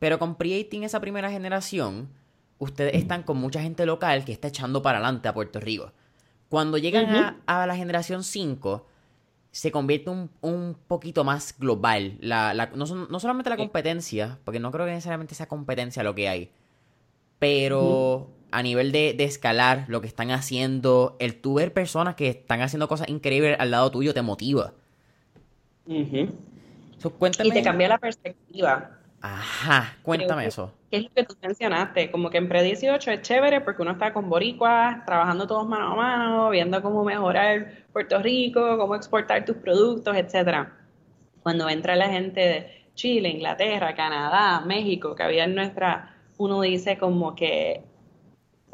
Pero 0.00 0.18
con 0.18 0.34
Creating 0.34 0.82
esa 0.82 0.98
primera 0.98 1.30
generación, 1.30 2.08
ustedes 2.58 2.94
están 2.94 3.22
con 3.22 3.36
mucha 3.36 3.62
gente 3.62 3.86
local 3.86 4.24
que 4.24 4.32
está 4.32 4.48
echando 4.48 4.82
para 4.82 4.98
adelante 4.98 5.28
a 5.28 5.34
Puerto 5.34 5.60
Rico. 5.60 5.92
Cuando 6.48 6.78
llegan 6.78 7.38
a, 7.46 7.64
la 7.64 7.76
generación 7.76 8.24
5, 8.24 8.88
se 9.52 9.70
convierte 9.70 10.10
un, 10.10 10.30
un 10.40 10.76
poquito 10.88 11.22
más 11.22 11.54
global. 11.56 12.16
La, 12.18 12.52
la, 12.52 12.66
no, 12.74 12.84
no, 12.84 13.20
solamente 13.20 13.48
la 13.48 13.56
competencia, 13.56 14.40
porque 14.42 14.58
no 14.58 14.72
creo 14.72 14.84
que 14.84 14.92
necesariamente 14.92 15.36
sea 15.36 15.46
competencia 15.46 16.02
lo 16.02 16.16
que 16.16 16.28
hay, 16.28 16.50
pero 17.38 18.32
a 18.50 18.64
nivel 18.64 18.90
de, 18.90 19.14
de, 19.14 19.22
escalar 19.22 19.84
lo 19.86 20.00
que 20.00 20.08
están 20.08 20.32
haciendo, 20.32 21.14
el 21.20 21.40
tú 21.40 21.54
ver 21.54 21.72
personas 21.72 22.16
que 22.16 22.30
están 22.30 22.62
haciendo 22.62 22.88
cosas 22.88 23.08
increíbles 23.08 23.56
al 23.60 23.70
lado 23.70 23.92
tuyo 23.92 24.12
te 24.12 24.22
motiva. 24.22 24.74
Y 27.48 27.50
te 27.50 27.62
cambia 27.62 27.88
la 27.88 27.98
perspectiva. 27.98 28.90
Ajá, 29.20 29.96
cuéntame 30.02 30.46
eso. 30.46 30.72
¿Qué 30.90 30.98
es 30.98 31.02
lo 31.04 31.10
que 31.10 31.24
tú 31.24 31.34
mencionaste? 31.42 32.10
Como 32.10 32.30
que 32.30 32.38
en 32.38 32.48
Pre18 32.48 33.12
es 33.12 33.22
chévere 33.22 33.60
porque 33.60 33.82
uno 33.82 33.92
está 33.92 34.12
con 34.12 34.28
boricuas, 34.28 35.04
trabajando 35.04 35.46
todos 35.46 35.66
mano 35.66 35.92
a 35.92 35.96
mano, 35.96 36.50
viendo 36.50 36.80
cómo 36.80 37.02
mejorar 37.04 37.72
Puerto 37.92 38.20
Rico, 38.20 38.78
cómo 38.78 38.94
exportar 38.94 39.44
tus 39.44 39.56
productos, 39.56 40.16
etcétera. 40.16 40.76
Cuando 41.42 41.68
entra 41.68 41.96
la 41.96 42.08
gente 42.08 42.40
de 42.40 42.86
Chile, 42.94 43.28
Inglaterra, 43.28 43.94
Canadá, 43.94 44.60
México, 44.60 45.14
que 45.14 45.22
había 45.22 45.44
en 45.44 45.54
nuestra, 45.54 46.14
uno 46.38 46.60
dice 46.60 46.98
como 46.98 47.34
que, 47.34 47.82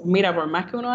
mira, 0.05 0.35
por 0.35 0.47
más 0.49 0.67
que 0.67 0.77
uno 0.77 0.93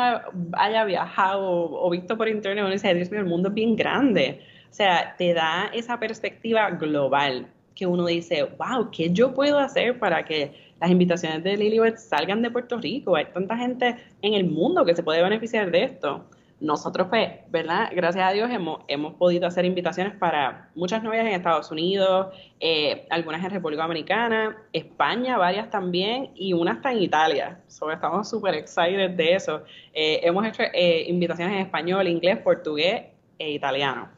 haya 0.53 0.85
viajado 0.85 1.41
o, 1.43 1.89
visto 1.89 2.17
por 2.17 2.27
internet, 2.27 2.63
uno 2.63 2.73
dice, 2.73 2.93
Dios 2.93 3.11
mío, 3.11 3.21
el 3.21 3.25
mundo 3.25 3.49
es 3.49 3.55
bien 3.55 3.75
grande. 3.75 4.41
O 4.69 4.73
sea, 4.73 5.15
te 5.17 5.33
da 5.33 5.69
esa 5.73 5.99
perspectiva 5.99 6.69
global 6.71 7.47
que 7.77 7.85
uno 7.85 8.05
dice, 8.07 8.43
wow, 8.43 8.89
¿qué 8.91 9.11
yo 9.11 9.33
puedo 9.33 9.59
hacer 9.59 9.99
para 9.99 10.25
que 10.25 10.51
las 10.79 10.89
invitaciones 10.89 11.43
de 11.43 11.55
Lilibet 11.55 11.97
salgan 11.97 12.41
de 12.41 12.49
Puerto 12.49 12.77
Rico? 12.77 13.15
Hay 13.15 13.25
tanta 13.25 13.55
gente 13.55 13.95
en 14.21 14.33
el 14.33 14.45
mundo 14.45 14.83
que 14.83 14.95
se 14.95 15.03
puede 15.03 15.21
beneficiar 15.21 15.69
de 15.69 15.83
esto. 15.83 16.25
Nosotros, 16.59 17.07
pues, 17.09 17.29
¿verdad? 17.49 17.91
Gracias 17.93 18.27
a 18.27 18.31
Dios 18.31 18.49
hemos, 18.49 18.79
hemos 18.87 19.13
podido 19.13 19.45
hacer 19.45 19.63
invitaciones 19.63 20.15
para 20.15 20.71
muchas 20.73 21.03
novias 21.03 21.27
en 21.27 21.33
Estados 21.33 21.69
Unidos, 21.69 22.33
eh, 22.59 23.05
algunas 23.11 23.43
en 23.45 23.51
República 23.51 23.83
Dominicana, 23.83 24.57
España, 24.73 25.37
varias 25.37 25.69
también, 25.69 26.31
y 26.33 26.53
unas 26.53 26.77
hasta 26.77 26.91
en 26.91 27.03
Italia. 27.03 27.59
estamos 27.67 28.27
súper 28.27 28.55
excited 28.55 29.11
de 29.11 29.35
eso. 29.35 29.61
Eh, 29.93 30.21
hemos 30.23 30.47
hecho 30.47 30.63
eh, 30.73 31.05
invitaciones 31.07 31.53
en 31.53 31.61
español, 31.61 32.07
inglés, 32.07 32.39
portugués 32.39 33.03
e 33.37 33.51
italiano. 33.51 34.09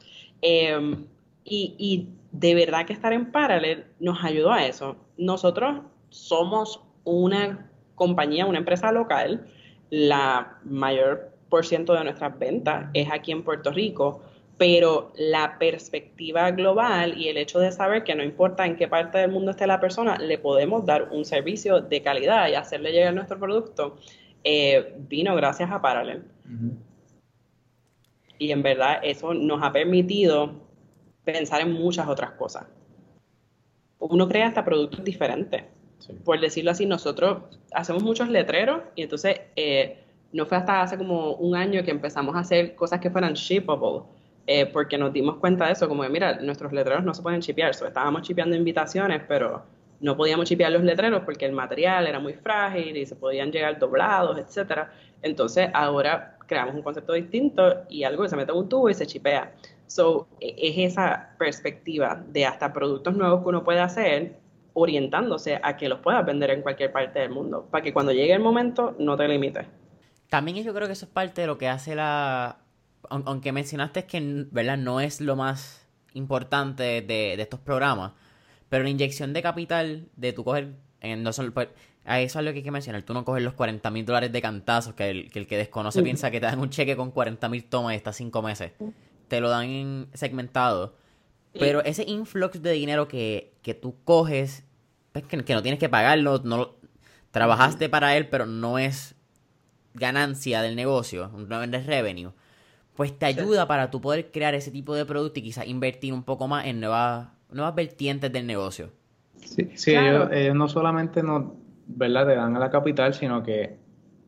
Em, 0.42 1.06
y, 1.44 2.08
de 2.32 2.54
verdad 2.54 2.86
que 2.86 2.94
estar 2.94 3.12
en 3.12 3.32
Parallel 3.32 3.86
nos 4.00 4.24
ayudó 4.24 4.52
a 4.52 4.66
eso. 4.66 4.96
Nosotros 5.18 5.82
somos 6.10 6.82
una 7.04 7.70
compañía, 7.96 8.46
una 8.46 8.60
empresa 8.60 8.92
local, 8.92 9.48
la 9.90 10.60
mayor 10.64 11.32
por 11.50 11.66
ciento 11.66 11.94
de 11.94 12.04
nuestras 12.04 12.38
ventas 12.38 12.90
es 12.94 13.10
aquí 13.12 13.32
en 13.32 13.44
Puerto 13.44 13.72
Rico, 13.72 14.22
pero 14.60 15.12
la 15.16 15.58
perspectiva 15.58 16.52
global 16.52 17.18
y 17.18 17.30
el 17.30 17.38
hecho 17.38 17.60
de 17.60 17.72
saber 17.72 18.04
que 18.04 18.14
no 18.14 18.24
importa 18.24 18.66
en 18.66 18.76
qué 18.76 18.88
parte 18.88 19.18
del 19.18 19.32
mundo 19.32 19.52
esté 19.52 19.66
la 19.66 19.80
persona, 19.80 20.18
le 20.18 20.38
podemos 20.38 20.86
dar 20.86 21.10
un 21.12 21.26
servicio 21.26 21.82
de 21.82 22.02
calidad 22.04 22.48
y 22.50 22.56
hacerle 22.56 22.92
llegar 22.92 23.14
nuestro 23.14 23.40
producto, 23.40 23.98
eh, 24.44 24.96
vino 25.10 25.36
gracias 25.36 25.72
a 25.72 25.82
Parallel. 25.82 26.24
Y 28.40 28.52
en 28.52 28.64
verdad 28.64 29.00
eso 29.04 29.36
nos 29.36 29.62
ha 29.62 29.72
permitido 29.72 30.54
pensar 31.24 31.62
en 31.62 31.74
muchas 31.74 32.08
otras 32.08 32.32
cosas. 32.32 32.66
Uno 34.00 34.28
crea 34.28 34.48
hasta 34.48 34.66
productos 34.66 35.04
diferentes. 35.04 35.66
Por 36.24 36.40
decirlo 36.40 36.72
así, 36.72 36.86
nosotros 36.86 37.44
hacemos 37.74 38.02
muchos 38.02 38.30
letreros 38.30 38.82
y 38.96 39.04
entonces 39.04 39.42
eh, 39.56 40.00
no 40.32 40.46
fue 40.46 40.58
hasta 40.58 40.82
hace 40.82 40.98
como 40.98 41.34
un 41.34 41.56
año 41.56 41.84
que 41.84 41.92
empezamos 41.92 42.36
a 42.36 42.40
hacer 42.40 42.76
cosas 42.76 43.00
que 43.00 43.12
fueran 43.12 43.34
shippable. 43.34 44.04
Eh, 44.48 44.66
porque 44.66 44.98
nos 44.98 45.14
dimos 45.14 45.36
cuenta 45.36 45.68
de 45.68 45.74
eso, 45.74 45.88
como 45.88 46.02
de, 46.02 46.10
mira, 46.10 46.40
nuestros 46.42 46.74
letreros 46.74 47.04
no 47.04 47.14
se 47.14 47.22
pueden 47.22 47.40
chipear, 47.40 47.70
estábamos 47.70 48.24
chipeando 48.24 48.56
invitaciones, 48.56 49.22
pero 49.28 49.62
no 50.00 50.18
podíamos 50.18 50.50
chipear 50.50 50.72
los 50.72 50.84
letreros 50.84 51.22
porque 51.24 51.46
el 51.46 51.52
material 51.52 52.08
era 52.08 52.20
muy 52.20 52.34
frágil 52.34 52.98
y 52.98 53.06
se 53.06 53.16
podían 53.16 53.52
llegar 53.52 53.78
doblados, 53.78 54.40
etcétera. 54.40 54.92
Entonces 55.22 55.70
ahora 55.72 56.39
creamos 56.50 56.76
un 56.76 56.82
concepto 56.82 57.14
distinto 57.14 57.86
y 57.89 58.04
algo 58.04 58.24
que 58.24 58.30
se 58.30 58.36
mete 58.36 58.52
en 58.52 58.58
un 58.58 58.68
tubo 58.68 58.89
y 58.89 58.93
se 58.95 59.06
chipea. 59.06 59.54
So, 59.88 60.28
e, 60.41 60.56
es 60.58 60.91
esa 60.91 61.36
perspectiva 61.38 62.22
de 62.28 62.45
hasta 62.45 62.74
productos 62.74 63.16
nuevos 63.16 63.41
que 63.41 63.50
uno 63.50 63.64
puede 63.64 63.80
hacer 63.80 64.39
orientándose 64.74 65.60
a 65.62 65.78
que 65.78 65.88
los 65.88 66.00
puedas 66.00 66.26
vender 66.26 66.50
en 66.52 66.62
cualquier 66.62 66.91
parte 66.91 67.20
del 67.20 67.30
mundo, 67.30 67.68
para 67.70 67.84
que 67.84 67.93
cuando 67.93 68.12
llegue 68.12 68.34
el 68.34 68.41
momento 68.41 68.95
no 69.00 69.16
te 69.16 69.28
limites. 69.28 69.68
También 70.30 70.64
yo 70.64 70.74
creo 70.74 70.88
que 70.88 70.93
eso 70.93 71.06
es 71.06 71.12
parte 71.12 71.41
de 71.41 71.47
lo 71.47 71.58
que 71.58 71.68
hace 71.68 71.95
la... 71.95 72.60
Aunque 73.10 73.52
mencionaste 73.52 74.06
que 74.06 74.45
¿verdad? 74.52 74.78
no 74.78 75.00
es 75.00 75.22
lo 75.22 75.36
más 75.36 75.88
importante 76.14 76.84
de, 76.84 77.02
de 77.02 77.41
estos 77.41 77.60
programas, 77.60 78.12
pero 78.68 78.84
la 78.84 78.89
inyección 78.89 79.34
de 79.34 79.41
capital 79.41 80.08
de 80.16 80.34
tu 80.34 80.43
coger... 80.43 80.74
En, 81.02 81.24
no 81.24 81.32
solo, 81.32 81.54
pues, 81.54 81.70
a 82.10 82.22
eso 82.22 82.39
es 82.39 82.45
lo 82.45 82.51
que 82.51 82.57
hay 82.57 82.64
que 82.64 82.72
mencionar. 82.72 83.03
Tú 83.03 83.14
no 83.14 83.24
coges 83.24 83.43
los 83.43 83.53
40 83.53 83.91
mil 83.91 84.03
dólares 84.03 84.32
de 84.32 84.41
cantazos 84.41 84.95
que 84.95 85.12
el, 85.12 85.32
que 85.32 85.38
el 85.38 85.45
que 85.45 85.57
desconoce 85.57 86.01
piensa 86.01 86.32
que 86.32 86.39
te 86.39 86.47
dan 86.47 86.60
un 86.60 86.72
cheque 86.72 86.95
con 86.95 87.12
40 87.12 87.47
mil 87.49 87.64
tomas 87.66 87.93
y 87.93 87.97
estás 87.97 88.16
cinco 88.16 88.41
meses. 88.41 88.72
Te 89.28 89.39
lo 89.39 89.47
dan 89.47 90.07
segmentado. 90.14 90.95
Pero 91.53 91.84
ese 91.84 92.03
influx 92.07 92.64
de 92.64 92.72
dinero 92.72 93.07
que, 93.07 93.53
que 93.62 93.76
tú 93.76 93.95
coges, 94.05 94.64
pues, 95.12 95.24
que, 95.26 95.53
no 95.53 95.62
tienes 95.62 95.80
que 95.80 95.88
pagarlo, 95.88 96.41
no 96.43 96.72
trabajaste 97.30 97.89
para 97.89 98.18
él, 98.18 98.28
pero 98.28 98.47
no 98.47 98.80
es 98.80 99.14
ganancia 99.93 100.64
del 100.64 100.76
negocio, 100.76 101.30
no 101.47 101.62
es 101.62 101.86
revenue, 101.86 102.32
pues 102.95 103.18
te 103.18 103.28
ayuda 103.28 103.68
para 103.68 103.91
tú 103.91 104.01
poder 104.01 104.32
crear 104.32 104.55
ese 104.55 104.72
tipo 104.72 104.95
de 104.95 105.05
producto 105.05 105.39
y 105.39 105.43
quizás 105.43 105.68
invertir 105.68 106.14
un 106.14 106.24
poco 106.24 106.47
más 106.47 106.66
en 106.66 106.80
nuevas, 106.80 107.28
nuevas 107.51 107.76
vertientes 107.76 108.32
del 108.32 108.47
negocio. 108.47 108.91
Sí, 109.43 109.70
sí 109.76 109.95
ellos, 109.95 110.55
no 110.55 110.68
solamente 110.68 111.24
no, 111.24 111.55
¿verdad? 111.90 112.28
te 112.28 112.36
dan 112.36 112.56
a 112.56 112.60
la 112.60 112.70
capital, 112.70 113.14
sino 113.14 113.44
que, 113.44 113.78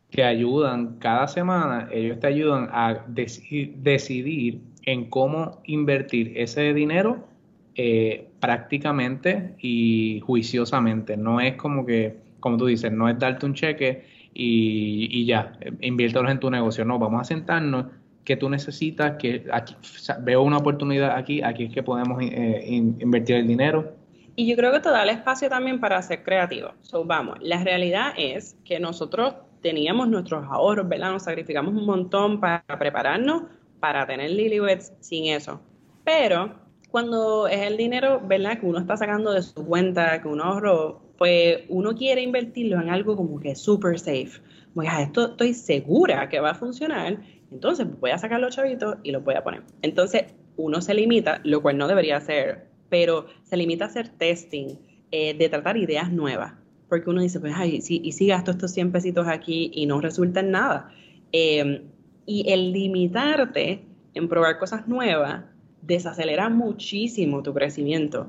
que 0.10 0.24
ayudan 0.24 0.98
cada 1.00 1.28
semana, 1.28 1.88
ellos 1.92 2.20
te 2.20 2.28
ayudan 2.28 2.70
a 2.72 3.06
decidir 3.08 4.62
en 4.86 5.10
cómo 5.10 5.62
invertir 5.66 6.34
ese 6.36 6.74
dinero 6.74 7.28
eh, 7.76 8.28
prácticamente 8.40 9.56
y 9.60 10.22
juiciosamente. 10.26 11.16
No 11.16 11.40
es 11.40 11.56
como 11.56 11.86
que, 11.86 12.18
como 12.40 12.58
tú 12.58 12.66
dices, 12.66 12.92
no 12.92 13.08
es 13.08 13.18
darte 13.20 13.46
un 13.46 13.54
cheque 13.54 14.06
y, 14.34 15.08
y 15.12 15.26
ya, 15.26 15.58
inviértelos 15.82 16.32
en 16.32 16.40
tu 16.40 16.50
negocio. 16.50 16.84
No, 16.84 16.98
vamos 17.00 17.22
a 17.22 17.24
sentarnos 17.24 17.86
que 18.24 18.38
tú 18.38 18.50
necesitas, 18.50 19.18
que 19.18 19.46
aquí, 19.52 19.76
veo 20.22 20.44
una 20.44 20.58
oportunidad 20.58 21.16
aquí, 21.16 21.42
aquí 21.42 21.66
es 21.66 21.74
que 21.74 21.84
podemos 21.84 22.22
eh, 22.22 22.64
invertir 23.00 23.38
el 23.38 23.48
dinero. 23.48 23.96
Y 24.36 24.48
yo 24.50 24.56
creo 24.56 24.72
que 24.72 24.80
te 24.80 24.90
da 24.90 25.04
el 25.04 25.10
espacio 25.10 25.50
también 25.50 25.80
para 25.80 26.02
ser 26.02 26.24
creativo. 26.24 26.72
So, 26.82 27.04
vamos, 27.04 27.38
la 27.42 27.64
realidad 27.64 28.14
es 28.18 28.58
que 28.64 28.80
nosotros 28.80 29.36
teníamos 29.62 30.08
nuestros 30.08 30.46
ahorros, 30.50 30.88
¿verdad? 30.88 31.12
Nos 31.12 31.24
sacrificamos 31.24 31.74
un 31.74 31.86
montón 31.86 32.40
para 32.40 32.64
prepararnos 32.80 33.44
para 33.80 34.06
tener 34.06 34.32
Lilywets 34.32 34.94
sin 35.00 35.26
eso. 35.26 35.62
Pero 36.04 36.56
cuando 36.90 37.48
es 37.48 37.62
el 37.62 37.78
dinero, 37.78 38.22
¿verdad? 38.24 38.60
Que 38.60 38.66
uno 38.66 38.80
está 38.80 38.98
sacando 38.98 39.32
de 39.32 39.42
su 39.42 39.66
cuenta, 39.66 40.22
que 40.22 40.28
uno 40.28 40.44
ahorró, 40.44 41.02
pues 41.18 41.60
uno 41.70 41.96
quiere 41.96 42.22
invertirlo 42.22 42.82
en 42.82 42.90
algo 42.90 43.16
como 43.16 43.40
que 43.40 43.56
super 43.56 44.00
safe. 44.00 44.42
A 44.88 45.02
esto 45.02 45.32
estoy 45.32 45.54
segura 45.54 46.30
que 46.30 46.40
va 46.40 46.52
a 46.52 46.56
funcionar, 46.56 47.20
entonces 47.52 47.88
voy 48.00 48.12
a 48.12 48.18
sacar 48.18 48.40
los 48.40 48.56
chavitos 48.56 48.96
y 49.04 49.12
los 49.12 49.24
voy 49.24 49.36
a 49.36 49.44
poner. 49.44 49.64
Entonces 49.82 50.34
uno 50.56 50.82
se 50.82 50.94
limita, 50.94 51.42
lo 51.44 51.62
cual 51.62 51.78
no 51.78 51.88
debería 51.88 52.18
hacer, 52.18 52.71
pero 52.92 53.28
se 53.44 53.56
limita 53.56 53.86
a 53.86 53.88
hacer 53.88 54.10
testing, 54.10 54.76
eh, 55.12 55.34
de 55.34 55.48
tratar 55.48 55.78
ideas 55.78 56.12
nuevas. 56.12 56.56
Porque 56.90 57.10
uno 57.10 57.22
dice, 57.22 57.40
pues, 57.40 57.54
ay, 57.56 57.82
¿y 57.88 58.12
si 58.12 58.28
gasto 58.28 58.52
estos 58.52 58.72
100 58.72 58.92
pesitos 58.92 59.28
aquí 59.30 59.72
y 59.74 59.86
no 59.86 60.02
resulta 60.02 60.42
en 60.42 60.52
nada? 60.52 60.92
Eh, 61.32 61.84
y 62.26 62.52
el 62.52 62.74
limitarte 62.74 63.86
en 64.14 64.28
probar 64.28 64.60
cosas 64.60 64.90
nuevas 64.90 65.46
desacelera 65.82 66.50
muchísimo 66.50 67.42
tu 67.42 67.54
crecimiento. 67.54 68.28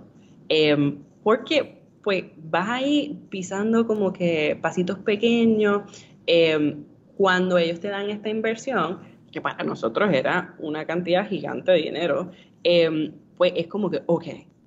Em, 0.49 0.99
porque 1.25 1.83
pues 2.05 2.25
vas 2.37 2.69
ahí 2.69 3.21
pisando 3.31 3.85
como 3.85 4.13
que 4.13 4.57
pasitos 4.63 4.99
pequeños. 5.01 5.83
Em, 6.27 6.85
cuando 7.17 7.59
ellos 7.59 7.81
te 7.81 7.89
dan 7.89 8.11
esta 8.11 8.29
inversión, 8.29 9.01
que 9.33 9.41
para 9.41 9.65
nosotros 9.65 10.13
era 10.13 10.55
una 10.61 10.87
cantidad 10.87 11.29
gigante 11.29 11.73
de 11.73 11.79
dinero, 11.79 12.31
pues 13.37 13.53
es 13.57 13.67
como 13.67 13.91
que, 13.91 14.03
ok, 14.07 14.25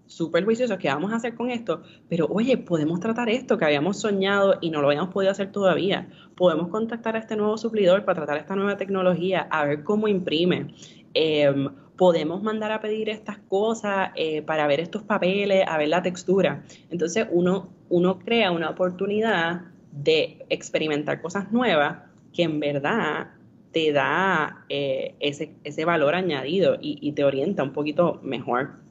súper 0.07 0.45
juiciosos, 0.45 0.77
¿qué 0.77 0.87
vamos 0.87 1.11
a 1.11 1.15
hacer 1.15 1.35
con 1.35 1.49
esto? 1.49 1.81
Pero 2.09 2.27
oye, 2.27 2.57
podemos 2.57 2.99
tratar 2.99 3.29
esto 3.29 3.57
que 3.57 3.65
habíamos 3.65 3.99
soñado 3.99 4.57
y 4.61 4.69
no 4.69 4.81
lo 4.81 4.87
habíamos 4.87 5.13
podido 5.13 5.31
hacer 5.31 5.51
todavía. 5.51 6.09
Podemos 6.35 6.69
contactar 6.69 7.15
a 7.15 7.19
este 7.19 7.35
nuevo 7.35 7.57
suplidor 7.57 8.05
para 8.05 8.17
tratar 8.17 8.37
esta 8.37 8.55
nueva 8.55 8.77
tecnología, 8.77 9.47
a 9.49 9.65
ver 9.65 9.83
cómo 9.83 10.07
imprime. 10.07 10.73
Em, 11.13 11.69
podemos 11.97 12.43
mandar 12.43 12.71
a 12.71 12.81
pedir 12.81 13.09
estas 13.09 13.37
cosas 13.37 14.09
eh, 14.15 14.41
para 14.41 14.67
ver 14.67 14.79
estos 14.79 15.03
papeles, 15.03 15.63
a 15.67 15.77
ver 15.77 15.89
la 15.89 16.01
textura. 16.01 16.63
Entonces 16.89 17.27
uno, 17.31 17.69
uno 17.89 18.19
crea 18.19 18.51
una 18.51 18.69
oportunidad 18.69 19.61
de 19.91 20.45
experimentar 20.49 21.21
cosas 21.21 21.51
nuevas 21.51 21.99
que 22.33 22.43
en 22.43 22.59
verdad 22.59 23.27
te 23.71 23.91
da 23.91 24.65
eh, 24.69 25.15
ese, 25.19 25.55
ese 25.63 25.85
valor 25.85 26.15
añadido 26.15 26.77
y, 26.79 27.11
te 27.13 27.23
orienta 27.23 27.61
un 27.61 27.73
poquito 27.73 28.21
mejor. 28.23 28.84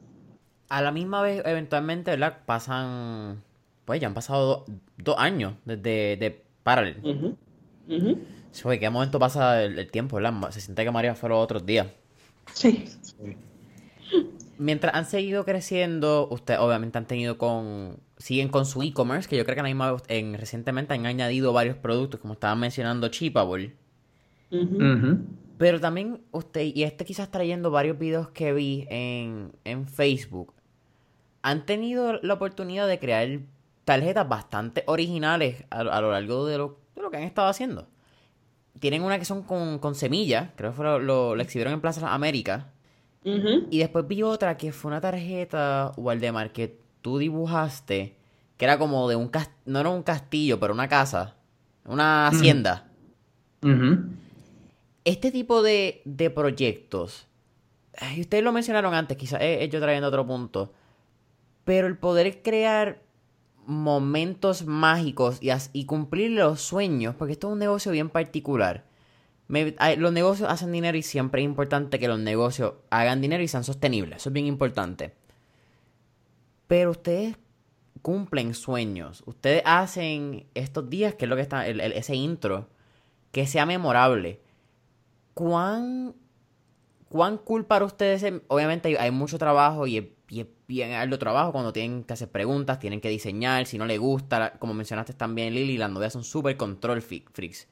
A 0.69 0.81
la 0.81 0.91
misma 0.91 1.21
vez, 1.21 1.41
eventualmente, 1.45 2.11
¿verdad? 2.11 2.39
Pasan, 2.45 3.43
pues 3.85 3.99
ya 3.99 4.07
han 4.07 4.13
pasado 4.13 4.65
dos 4.97 5.15
años 5.17 5.53
desde 5.65 6.17
de 6.17 6.43
Parallel. 6.63 7.35
¿qué 8.79 8.89
momento 8.89 9.19
pasa 9.19 9.63
el, 9.63 9.91
tiempo, 9.91 10.15
verdad? 10.15 10.49
Se 10.51 10.61
siente 10.61 10.83
que 10.83 10.91
María 10.91 11.13
fue 11.15 11.29
los 11.29 11.43
otros 11.43 11.65
días. 11.65 11.87
Sí. 12.53 12.85
Mientras 14.57 14.95
han 14.95 15.05
seguido 15.05 15.43
creciendo, 15.45 16.27
ustedes 16.31 16.59
obviamente 16.59 16.97
han 16.97 17.05
tenido 17.05 17.37
con 17.37 17.99
siguen 18.17 18.49
con 18.49 18.65
su 18.65 18.81
e-commerce, 18.81 19.27
que 19.27 19.37
yo 19.37 19.43
creo 19.45 19.55
que 19.55 19.63
misma, 19.63 19.97
en, 20.07 20.35
recientemente 20.35 20.93
han 20.93 21.05
añadido 21.05 21.53
varios 21.53 21.77
productos, 21.77 22.19
como 22.19 22.33
estaban 22.33 22.59
mencionando 22.59 23.09
Chipable. 23.09 23.73
Pero 25.57 25.79
también 25.79 26.21
usted, 26.31 26.71
y 26.73 26.83
este 26.83 27.05
quizás 27.05 27.29
trayendo 27.29 27.71
varios 27.71 27.99
videos 27.99 28.29
que 28.29 28.53
vi 28.53 28.87
en, 28.89 29.51
en 29.63 29.87
Facebook, 29.87 30.54
han 31.45 31.67
tenido 31.67 32.19
la 32.23 32.33
oportunidad 32.33 32.87
de 32.87 32.97
crear 32.97 33.39
tarjetas 33.85 34.27
bastante 34.27 34.83
originales 34.87 35.63
a, 35.69 35.83
lo 35.83 36.11
largo 36.11 36.47
de 36.47 36.57
lo, 36.57 36.79
de 36.95 37.01
lo, 37.03 37.11
que 37.11 37.17
han 37.17 37.23
estado 37.23 37.47
haciendo. 37.47 37.87
Tienen 38.79 39.03
una 39.03 39.19
que 39.19 39.25
son 39.25 39.43
con, 39.43 39.77
con 39.77 39.93
semillas, 39.93 40.49
creo 40.55 40.71
que 40.71 40.77
fue 40.77 40.85
lo, 40.85 41.35
lo, 41.35 41.39
exhibieron 41.39 41.71
en 41.71 41.81
Plaza 41.81 42.11
América. 42.11 42.71
Y 43.23 43.77
después 43.77 44.07
vi 44.07 44.23
otra 44.23 44.57
que 44.57 44.71
fue 44.71 44.89
una 44.89 45.01
tarjeta, 45.01 45.91
Waldemar, 45.97 46.51
que 46.51 46.79
tú 47.01 47.19
dibujaste, 47.19 48.15
que 48.57 48.65
era 48.65 48.79
como 48.79 49.07
de 49.07 49.15
un 49.15 49.27
castillo, 49.27 49.61
no 49.65 49.79
era 49.79 49.89
un 49.89 50.01
castillo, 50.01 50.59
pero 50.59 50.73
una 50.73 50.87
casa, 50.87 51.35
una 51.85 52.27
hacienda. 52.27 52.87
Este 55.03 55.31
tipo 55.31 55.61
de, 55.61 56.01
de 56.05 56.31
proyectos, 56.31 57.27
y 58.15 58.21
ustedes 58.21 58.43
lo 58.43 58.51
mencionaron 58.51 58.95
antes, 58.95 59.15
quizás 59.15 59.41
he 59.41 59.67
yo 59.69 59.79
trayendo 59.79 60.07
otro 60.07 60.25
punto, 60.25 60.73
pero 61.65 61.87
el 61.87 61.97
poder 61.97 62.41
crear 62.41 63.03
momentos 63.65 64.65
mágicos 64.65 65.39
y, 65.41 65.85
cumplir 65.85 66.31
los 66.31 66.61
sueños, 66.61 67.15
porque 67.15 67.33
esto 67.33 67.47
es 67.47 67.53
un 67.53 67.59
negocio 67.59 67.91
bien 67.91 68.09
particular. 68.09 68.85
los 69.47 70.13
negocios 70.13 70.49
hacen 70.49 70.71
dinero 70.71 70.97
y 70.97 71.01
siempre 71.01 71.41
es 71.41 71.45
importante 71.45 71.99
que 71.99 72.07
los 72.07 72.19
negocios 72.19 72.75
hagan 72.89 73.21
dinero 73.21 73.43
y 73.43 73.47
sean 73.47 73.63
sostenibles. 73.63 74.17
Eso 74.17 74.29
es 74.29 74.33
bien 74.33 74.45
importante. 74.45 75.15
Pero 76.67 76.91
ustedes 76.91 77.35
cumplen 78.01 78.53
sueños. 78.53 79.23
Ustedes 79.25 79.63
hacen 79.65 80.45
estos 80.53 80.89
días, 80.89 81.15
que 81.15 81.25
es 81.25 81.29
lo 81.29 81.35
que 81.35 81.41
está, 81.41 81.67
ese 81.67 82.15
intro, 82.15 82.69
que 83.31 83.47
sea 83.47 83.65
memorable. 83.65 84.41
¿Cuán, 85.33 86.15
cuán 87.09 87.37
cool 87.37 87.65
para 87.65 87.85
ustedes? 87.85 88.23
Obviamente 88.47 88.97
hay, 88.97 89.11
mucho 89.11 89.37
trabajo 89.37 89.87
y 89.87 90.14
bien 90.67 90.93
alto 90.93 91.19
trabajo 91.19 91.51
cuando 91.51 91.73
tienen 91.73 92.03
que 92.03 92.13
hacer 92.13 92.29
preguntas, 92.29 92.79
tienen 92.79 93.01
que 93.01 93.09
diseñar, 93.09 93.65
si 93.65 93.77
no 93.77 93.85
les 93.85 93.99
gusta, 93.99 94.53
como 94.59 94.73
mencionaste 94.73 95.13
también 95.13 95.53
Lily, 95.53 95.77
las 95.77 95.91
novias 95.91 96.13
son 96.13 96.23
súper 96.23 96.57
control 96.57 97.01
freaks. 97.01 97.67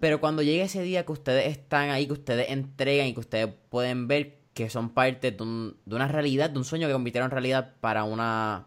Pero 0.00 0.20
cuando 0.20 0.42
llega 0.42 0.64
ese 0.64 0.82
día 0.82 1.06
que 1.06 1.12
ustedes 1.12 1.46
están 1.46 1.90
ahí, 1.90 2.06
que 2.06 2.12
ustedes 2.12 2.50
entregan 2.50 3.06
y 3.06 3.14
que 3.14 3.20
ustedes 3.20 3.48
pueden 3.68 4.08
ver 4.08 4.38
que 4.54 4.70
son 4.70 4.90
parte 4.90 5.32
de, 5.32 5.42
una 5.42 6.08
realidad, 6.08 6.50
de 6.50 6.58
un 6.58 6.64
sueño 6.64 6.86
que 6.86 6.92
convirtieron 6.92 7.26
en 7.26 7.32
realidad 7.32 7.74
para 7.80 8.04
una... 8.04 8.66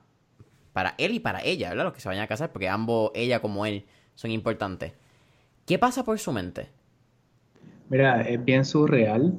Para 0.73 0.93
él 0.99 1.13
y 1.13 1.19
para 1.19 1.43
ella, 1.43 1.69
¿verdad? 1.69 1.85
Los 1.85 1.93
que 1.93 2.01
se 2.01 2.07
vayan 2.07 2.23
a 2.23 2.27
casar, 2.27 2.51
porque 2.51 2.69
ambos, 2.69 3.11
ella 3.15 3.41
como 3.41 3.65
él, 3.65 3.85
son 4.13 4.29
importantes. 4.29 4.93
¿Qué 5.65 5.79
pasa 5.79 6.05
por 6.05 6.19
su 6.19 6.31
mente? 6.31 6.69
Mira, 7.89 8.21
es 8.21 8.43
bien 8.45 8.63
surreal. 8.63 9.33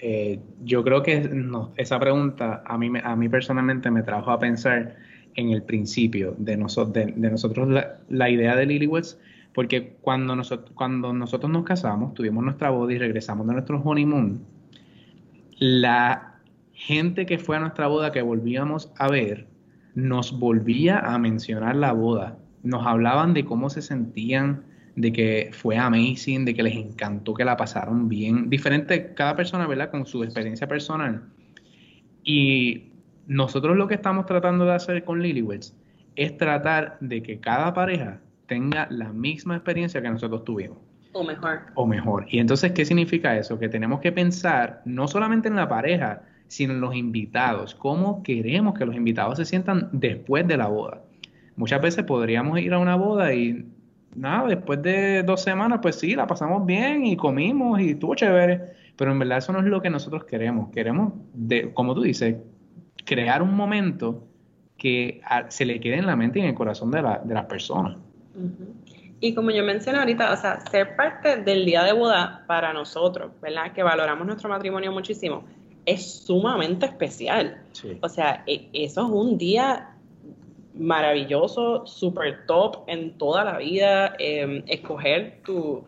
Eh, 0.00 0.40
yo 0.62 0.84
creo 0.84 1.02
que 1.02 1.28
esa 1.76 1.98
pregunta 1.98 2.62
a 2.64 2.78
mí, 2.78 2.90
a 3.02 3.16
mí 3.16 3.28
personalmente 3.28 3.90
me 3.90 4.02
trajo 4.02 4.30
a 4.30 4.38
pensar 4.38 4.96
en 5.34 5.50
el 5.50 5.62
principio 5.62 6.34
de, 6.38 6.56
de, 6.56 7.30
nosotros 7.30 7.68
la, 8.08 8.30
idea 8.30 8.56
de 8.56 8.66
Lilywoods, 8.66 9.18
porque 9.54 9.96
cuando, 10.00 10.36
nosotros 10.36 10.70
cuando 10.74 11.12
nosotros 11.12 11.50
nos 11.50 11.64
casamos, 11.64 12.14
tuvimos 12.14 12.44
nuestra 12.44 12.70
boda 12.70 12.92
y 12.92 12.98
regresamos 12.98 13.46
de 13.46 13.54
nuestro 13.54 13.80
honeymoon, 13.80 14.40
la 15.58 16.40
gente 16.72 17.26
que 17.26 17.38
fue 17.38 17.56
a 17.56 17.60
nuestra 17.60 17.88
boda 17.88 18.12
que 18.12 18.22
volvíamos 18.22 18.92
a 18.98 19.08
ver 19.08 19.48
nos 19.94 20.38
volvía 20.38 21.00
a 21.00 21.18
mencionar 21.18 21.74
la 21.74 21.92
boda. 21.92 22.38
Nos 22.62 22.86
hablaban 22.86 23.34
de 23.34 23.44
cómo 23.44 23.68
se 23.68 23.82
sentían, 23.82 24.62
de 24.98 25.12
que 25.12 25.50
fue 25.52 25.76
amazing, 25.76 26.44
de 26.44 26.54
que 26.54 26.62
les 26.64 26.74
encantó, 26.74 27.32
que 27.32 27.44
la 27.44 27.56
pasaron 27.56 28.08
bien. 28.08 28.50
Diferente 28.50 29.14
cada 29.14 29.36
persona, 29.36 29.66
¿verdad? 29.68 29.92
Con 29.92 30.06
su 30.06 30.24
experiencia 30.24 30.66
personal. 30.66 31.22
Y 32.24 32.90
nosotros 33.28 33.76
lo 33.76 33.86
que 33.86 33.94
estamos 33.94 34.26
tratando 34.26 34.64
de 34.64 34.72
hacer 34.72 35.04
con 35.04 35.22
Lilyweds 35.22 35.76
es 36.16 36.36
tratar 36.36 36.98
de 37.00 37.22
que 37.22 37.38
cada 37.38 37.72
pareja 37.72 38.20
tenga 38.46 38.88
la 38.90 39.12
misma 39.12 39.54
experiencia 39.54 40.02
que 40.02 40.10
nosotros 40.10 40.44
tuvimos. 40.44 40.78
O 41.12 41.22
mejor. 41.22 41.60
O 41.76 41.86
mejor. 41.86 42.26
Y 42.28 42.40
entonces, 42.40 42.72
¿qué 42.72 42.84
significa 42.84 43.38
eso? 43.38 43.56
Que 43.56 43.68
tenemos 43.68 44.00
que 44.00 44.10
pensar 44.10 44.82
no 44.84 45.06
solamente 45.06 45.46
en 45.46 45.54
la 45.54 45.68
pareja, 45.68 46.22
sino 46.48 46.72
en 46.72 46.80
los 46.80 46.96
invitados. 46.96 47.76
¿Cómo 47.76 48.24
queremos 48.24 48.76
que 48.76 48.84
los 48.84 48.96
invitados 48.96 49.38
se 49.38 49.44
sientan 49.44 49.90
después 49.92 50.48
de 50.48 50.56
la 50.56 50.66
boda? 50.66 51.02
Muchas 51.54 51.80
veces 51.80 52.04
podríamos 52.04 52.58
ir 52.58 52.74
a 52.74 52.78
una 52.78 52.96
boda 52.96 53.32
y 53.32 53.64
nada, 54.14 54.48
después 54.48 54.82
de 54.82 55.22
dos 55.22 55.42
semanas, 55.42 55.80
pues 55.82 55.96
sí, 55.96 56.14
la 56.14 56.26
pasamos 56.26 56.66
bien 56.66 57.04
y 57.06 57.16
comimos 57.16 57.80
y 57.80 57.90
estuvo 57.90 58.14
chévere. 58.14 58.76
Pero 58.96 59.12
en 59.12 59.18
verdad 59.18 59.38
eso 59.38 59.52
no 59.52 59.60
es 59.60 59.66
lo 59.66 59.80
que 59.80 59.90
nosotros 59.90 60.24
queremos. 60.24 60.70
Queremos, 60.70 61.12
de, 61.32 61.72
como 61.72 61.94
tú 61.94 62.02
dices, 62.02 62.36
crear 63.04 63.42
un 63.42 63.54
momento 63.54 64.24
que 64.76 65.20
se 65.48 65.64
le 65.64 65.80
quede 65.80 65.96
en 65.96 66.06
la 66.06 66.16
mente 66.16 66.38
y 66.38 66.42
en 66.42 66.48
el 66.48 66.54
corazón 66.54 66.90
de, 66.90 67.02
la, 67.02 67.18
de 67.24 67.34
las 67.34 67.46
personas. 67.46 67.96
Y 69.20 69.34
como 69.34 69.50
yo 69.50 69.64
mencioné 69.64 69.98
ahorita, 69.98 70.32
o 70.32 70.36
sea, 70.36 70.60
ser 70.60 70.94
parte 70.94 71.38
del 71.38 71.64
día 71.64 71.82
de 71.82 71.92
boda 71.92 72.44
para 72.46 72.72
nosotros, 72.72 73.32
¿verdad? 73.42 73.72
Que 73.72 73.82
valoramos 73.82 74.26
nuestro 74.26 74.48
matrimonio 74.48 74.92
muchísimo, 74.92 75.44
es 75.84 76.24
sumamente 76.24 76.86
especial. 76.86 77.62
O 78.00 78.08
sea, 78.08 78.44
e, 78.46 78.68
eso 78.72 79.06
es 79.06 79.10
un 79.10 79.36
día 79.36 79.88
maravilloso, 80.78 81.86
super 81.86 82.46
top 82.46 82.84
en 82.86 83.18
toda 83.18 83.44
la 83.44 83.58
vida. 83.58 84.14
Em, 84.18 84.62
escoger 84.66 85.40
tu, 85.44 85.84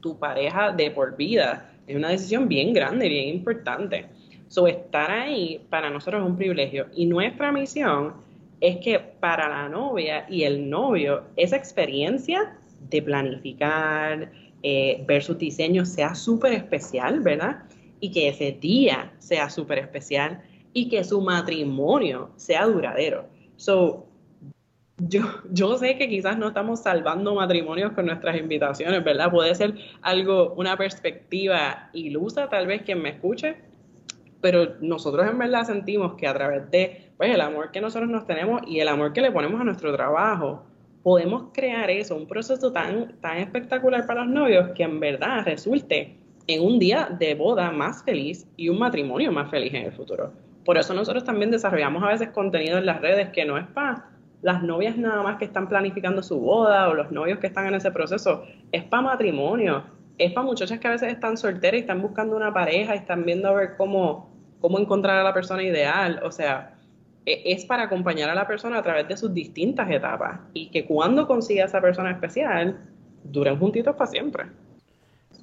tu 0.00 0.18
pareja 0.18 0.72
de 0.72 0.90
por 0.90 1.16
vida 1.16 1.72
es 1.86 1.96
una 1.96 2.08
decisión 2.08 2.48
bien 2.48 2.72
grande, 2.72 3.08
bien 3.08 3.28
importante. 3.28 4.06
So, 4.48 4.66
estar 4.66 5.10
ahí 5.10 5.60
para 5.70 5.90
nosotros 5.90 6.22
es 6.22 6.28
un 6.28 6.36
privilegio. 6.36 6.86
Y 6.94 7.06
nuestra 7.06 7.52
misión 7.52 8.14
es 8.60 8.78
que 8.78 8.98
para 8.98 9.48
la 9.48 9.68
novia 9.68 10.26
y 10.28 10.44
el 10.44 10.68
novio, 10.68 11.24
esa 11.36 11.56
experiencia 11.56 12.56
de 12.88 13.02
planificar, 13.02 14.30
eh, 14.62 15.04
ver 15.06 15.22
su 15.22 15.34
diseño 15.34 15.84
sea 15.84 16.14
súper 16.14 16.52
especial, 16.52 17.20
¿verdad? 17.20 17.64
Y 18.00 18.10
que 18.10 18.28
ese 18.28 18.52
día 18.52 19.12
sea 19.18 19.50
súper 19.50 19.78
especial 19.78 20.42
y 20.72 20.88
que 20.88 21.04
su 21.04 21.20
matrimonio 21.20 22.30
sea 22.36 22.66
duradero. 22.66 23.26
So, 23.56 24.05
yo, 24.98 25.20
yo 25.50 25.76
sé 25.76 25.98
que 25.98 26.08
quizás 26.08 26.38
no 26.38 26.48
estamos 26.48 26.80
salvando 26.80 27.34
matrimonios 27.34 27.92
con 27.92 28.06
nuestras 28.06 28.36
invitaciones, 28.36 29.04
¿verdad? 29.04 29.30
Puede 29.30 29.54
ser 29.54 29.74
algo, 30.02 30.54
una 30.54 30.76
perspectiva 30.76 31.90
ilusa, 31.92 32.48
tal 32.48 32.66
vez 32.66 32.82
quien 32.82 33.02
me 33.02 33.10
escuche, 33.10 33.56
pero 34.40 34.76
nosotros 34.80 35.26
en 35.28 35.38
verdad 35.38 35.64
sentimos 35.64 36.14
que 36.14 36.26
a 36.26 36.34
través 36.34 36.70
de 36.70 37.10
pues, 37.16 37.30
el 37.30 37.40
amor 37.40 37.72
que 37.72 37.80
nosotros 37.80 38.08
nos 38.08 38.26
tenemos 38.26 38.62
y 38.66 38.80
el 38.80 38.88
amor 38.88 39.12
que 39.12 39.20
le 39.20 39.30
ponemos 39.30 39.60
a 39.60 39.64
nuestro 39.64 39.92
trabajo, 39.94 40.64
podemos 41.02 41.50
crear 41.52 41.90
eso, 41.90 42.16
un 42.16 42.26
proceso 42.26 42.72
tan, 42.72 43.20
tan 43.20 43.36
espectacular 43.36 44.06
para 44.06 44.24
los 44.24 44.32
novios 44.32 44.70
que 44.74 44.82
en 44.82 44.98
verdad 44.98 45.44
resulte 45.44 46.16
en 46.46 46.62
un 46.62 46.78
día 46.78 47.08
de 47.18 47.34
boda 47.34 47.70
más 47.70 48.02
feliz 48.02 48.46
y 48.56 48.70
un 48.70 48.78
matrimonio 48.78 49.30
más 49.30 49.50
feliz 49.50 49.74
en 49.74 49.84
el 49.84 49.92
futuro. 49.92 50.32
Por 50.64 50.78
eso 50.78 50.94
nosotros 50.94 51.22
también 51.22 51.50
desarrollamos 51.50 52.02
a 52.02 52.08
veces 52.08 52.30
contenido 52.30 52.78
en 52.78 52.86
las 52.86 53.00
redes 53.00 53.28
que 53.28 53.44
no 53.44 53.58
es 53.58 53.66
para 53.68 54.15
las 54.46 54.62
novias 54.62 54.96
nada 54.96 55.24
más 55.24 55.38
que 55.38 55.44
están 55.44 55.68
planificando 55.68 56.22
su 56.22 56.38
boda 56.38 56.88
o 56.88 56.94
los 56.94 57.10
novios 57.10 57.40
que 57.40 57.48
están 57.48 57.66
en 57.66 57.74
ese 57.74 57.90
proceso, 57.90 58.44
es 58.70 58.84
para 58.84 59.02
matrimonio, 59.02 59.82
es 60.18 60.32
para 60.32 60.46
muchachas 60.46 60.78
que 60.78 60.86
a 60.86 60.92
veces 60.92 61.12
están 61.12 61.36
solteras 61.36 61.78
y 61.78 61.80
están 61.80 62.00
buscando 62.00 62.36
una 62.36 62.54
pareja 62.54 62.94
y 62.94 62.98
están 62.98 63.24
viendo 63.24 63.48
a 63.48 63.54
ver 63.54 63.76
cómo, 63.76 64.30
cómo 64.60 64.78
encontrar 64.78 65.18
a 65.18 65.24
la 65.24 65.34
persona 65.34 65.64
ideal. 65.64 66.20
O 66.22 66.30
sea, 66.30 66.78
e, 67.26 67.42
es 67.44 67.64
para 67.64 67.82
acompañar 67.82 68.30
a 68.30 68.36
la 68.36 68.46
persona 68.46 68.78
a 68.78 68.82
través 68.84 69.08
de 69.08 69.16
sus 69.16 69.34
distintas 69.34 69.90
etapas 69.90 70.38
y 70.54 70.70
que 70.70 70.86
cuando 70.86 71.26
consiga 71.26 71.64
esa 71.64 71.80
persona 71.80 72.12
especial, 72.12 72.78
duren 73.24 73.58
juntitos 73.58 73.96
para 73.96 74.08
siempre. 74.08 74.44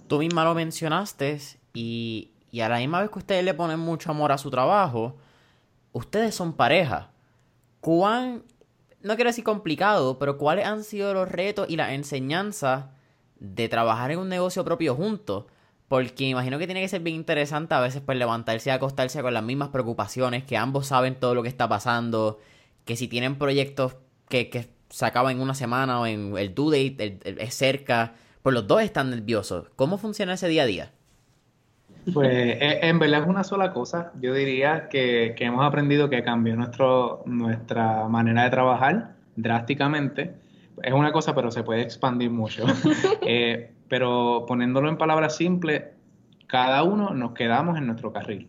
Tú 0.07 0.19
misma 0.19 0.45
lo 0.45 0.55
mencionaste 0.55 1.39
y, 1.73 2.31
y 2.51 2.61
a 2.61 2.69
la 2.69 2.77
misma 2.77 3.01
vez 3.01 3.09
que 3.09 3.19
ustedes 3.19 3.43
le 3.43 3.53
ponen 3.53 3.81
mucho 3.81 4.11
amor 4.11 4.31
a 4.31 4.37
su 4.37 4.49
trabajo, 4.49 5.17
ustedes 5.91 6.33
son 6.33 6.53
pareja. 6.53 7.09
¿Cuán, 7.81 8.43
no 9.03 9.15
quiero 9.15 9.29
decir 9.29 9.43
complicado, 9.43 10.17
pero 10.17 10.37
cuáles 10.37 10.65
han 10.65 10.83
sido 10.83 11.13
los 11.13 11.29
retos 11.29 11.69
y 11.69 11.75
las 11.75 11.91
enseñanzas 11.91 12.85
de 13.35 13.67
trabajar 13.67 14.11
en 14.11 14.19
un 14.19 14.29
negocio 14.29 14.63
propio 14.63 14.95
juntos. 14.95 15.45
Porque 15.89 16.23
imagino 16.23 16.57
que 16.57 16.65
tiene 16.65 16.81
que 16.81 16.87
ser 16.87 17.01
bien 17.01 17.17
interesante 17.17 17.75
a 17.75 17.81
veces 17.81 18.01
pues 18.03 18.17
levantarse 18.17 18.69
y 18.69 18.73
acostarse 18.73 19.21
con 19.21 19.33
las 19.33 19.43
mismas 19.43 19.69
preocupaciones, 19.69 20.43
que 20.43 20.57
ambos 20.57 20.87
saben 20.87 21.19
todo 21.19 21.35
lo 21.35 21.43
que 21.43 21.49
está 21.49 21.67
pasando, 21.69 22.39
que 22.85 22.95
si 22.95 23.07
tienen 23.07 23.37
proyectos 23.37 23.97
que, 24.29 24.49
que 24.49 24.69
se 24.89 25.05
acaban 25.05 25.35
en 25.35 25.41
una 25.41 25.53
semana 25.53 25.99
o 25.99 26.07
en 26.07 26.35
el 26.37 26.55
due 26.55 26.95
date 26.95 27.19
es 27.37 27.53
cerca, 27.53 28.15
pues 28.41 28.53
los 28.55 28.65
dos 28.65 28.81
están 28.81 29.09
nerviosos. 29.09 29.67
¿Cómo 29.75 29.97
funciona 29.97 30.33
ese 30.33 30.47
día 30.47 30.63
a 30.63 30.65
día? 30.65 30.93
Pues 32.11 32.29
e, 32.31 32.79
en 32.87 32.99
verdad 32.99 33.21
es 33.21 33.27
una 33.27 33.43
sola 33.43 33.71
cosa. 33.71 34.11
Yo 34.21 34.33
diría 34.33 34.89
que, 34.89 35.35
que 35.37 35.45
hemos 35.45 35.65
aprendido 35.65 36.09
que 36.09 36.23
cambió 36.23 36.55
nuestro, 36.55 37.23
nuestra 37.25 38.07
manera 38.07 38.43
de 38.43 38.49
trabajar 38.49 39.15
drásticamente. 39.35 40.35
Es 40.81 40.93
una 40.93 41.11
cosa, 41.11 41.35
pero 41.35 41.51
se 41.51 41.63
puede 41.63 41.81
expandir 41.81 42.31
mucho. 42.31 42.65
eh, 43.21 43.71
pero 43.87 44.45
poniéndolo 44.47 44.89
en 44.89 44.97
palabras 44.97 45.37
simples, 45.37 45.83
cada 46.47 46.83
uno 46.83 47.13
nos 47.13 47.33
quedamos 47.33 47.77
en 47.77 47.87
nuestro 47.87 48.11
carril. 48.11 48.47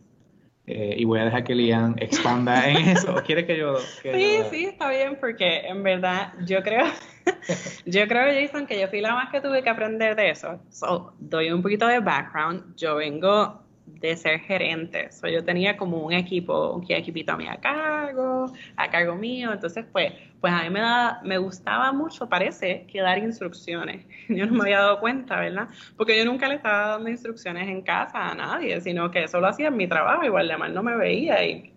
Eh, 0.67 0.95
y 0.99 1.05
voy 1.05 1.21
a 1.21 1.25
dejar 1.25 1.45
que 1.45 1.55
Lian 1.55 1.95
expanda 1.99 2.69
en 2.69 2.77
eso. 2.97 3.15
¿Quieres 3.27 3.45
que 3.45 3.59
yo...? 3.59 3.77
sí, 3.79 4.39
sí, 4.51 4.65
está 4.67 4.89
bien, 4.89 5.19
porque 5.21 5.59
en 5.67 5.83
verdad 5.83 6.33
yo 6.47 6.63
creo, 6.63 6.87
yo 7.85 8.09
creo, 8.09 8.33
Jason, 8.33 8.67
que 8.67 8.81
yo 8.81 8.89
fui 8.89 9.01
la 9.01 9.15
más 9.15 9.31
que 9.31 9.41
tuve 9.41 9.63
que 9.63 9.69
aprender 9.69 10.17
de 10.17 10.31
eso. 10.31 10.61
So, 10.71 11.15
doy 11.19 11.51
un 11.51 11.63
poquito 11.63 11.87
de 11.87 12.01
background. 12.01 12.77
Yo 12.77 12.97
vengo 12.97 13.64
de 13.87 14.17
ser 14.17 14.41
gerente. 14.41 15.11
So, 15.13 15.29
yo 15.29 15.45
tenía 15.45 15.77
como 15.77 15.99
un 15.99 16.13
equipo, 16.13 16.73
un 16.73 16.85
equipito 16.89 17.33
a 17.33 17.37
mí 17.37 17.47
cargo, 17.61 18.53
a 18.77 18.91
cargo 18.91 19.15
mío. 19.15 19.53
Entonces, 19.53 19.85
pues, 19.93 20.13
pues 20.41 20.53
a 20.53 20.63
mí 20.63 20.71
me, 20.71 20.81
da, 20.81 21.21
me 21.23 21.39
gustaba 21.39 21.93
mucho, 21.93 22.29
parece, 22.29 22.87
que 22.91 23.01
dar 23.01 23.19
instrucciones. 23.19 24.07
Yo 24.29 24.47
no 24.47 24.53
me 24.53 24.63
había 24.63 24.81
dado 24.81 25.01
cuenta, 25.01 25.39
¿verdad? 25.39 25.69
Porque 25.97 26.19
yo 26.19 26.25
nunca 26.25 26.49
le 26.49 26.57
estaba 26.57 26.89
dando 26.89 27.11
instrucciones 27.11 27.69
en 27.69 27.83
casa 27.83 28.31
a 28.31 28.35
nadie, 28.35 28.81
sino 28.81 29.11
que 29.11 29.25
eso 29.25 29.41
lo 29.41 29.49
hacía 29.49 29.69
en 29.69 29.77
mi 29.77 29.87
trabajo. 29.87 30.25
Igual 30.25 30.49
de 30.49 30.57
mal 30.57 30.75
no 30.75 30.83
me 30.83 30.97
veía. 30.97 31.45
Y 31.45 31.73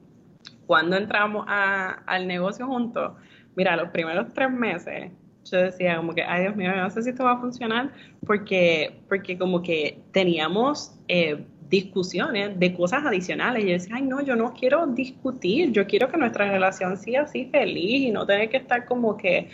cuando 0.66 0.98
entramos 0.98 1.46
a, 1.48 2.04
al 2.06 2.28
negocio 2.28 2.68
juntos, 2.68 3.14
mira, 3.56 3.76
los 3.76 3.90
primeros 3.90 4.34
tres 4.34 4.52
meses, 4.52 5.12
yo 5.50 5.58
decía 5.60 5.98
como 5.98 6.14
que, 6.14 6.24
ay 6.24 6.44
Dios 6.44 6.56
mío, 6.56 6.76
no 6.76 6.90
sé 6.90 7.02
si 7.04 7.10
esto 7.10 7.24
va 7.24 7.34
a 7.34 7.40
funcionar, 7.40 7.92
porque, 8.26 9.02
porque 9.08 9.38
como 9.38 9.62
que 9.62 10.02
teníamos 10.12 11.00
eh, 11.08 11.46
discusiones 11.70 12.60
de 12.60 12.74
cosas 12.74 13.06
adicionales. 13.06 13.64
Y 13.64 13.68
yo 13.68 13.74
decía, 13.74 13.96
ay, 13.98 14.04
no, 14.04 14.22
yo 14.22 14.36
no 14.36 14.54
quiero 14.54 14.88
discutir, 14.88 15.72
yo 15.72 15.86
quiero 15.88 16.10
que 16.10 16.18
nuestra 16.18 16.52
relación 16.52 16.98
siga 16.98 17.22
así 17.24 17.46
feliz 17.46 18.08
y 18.08 18.12
no 18.12 18.26
tener 18.26 18.50
que 18.50 18.58
estar 18.58 18.86
como 18.86 19.18
que 19.18 19.50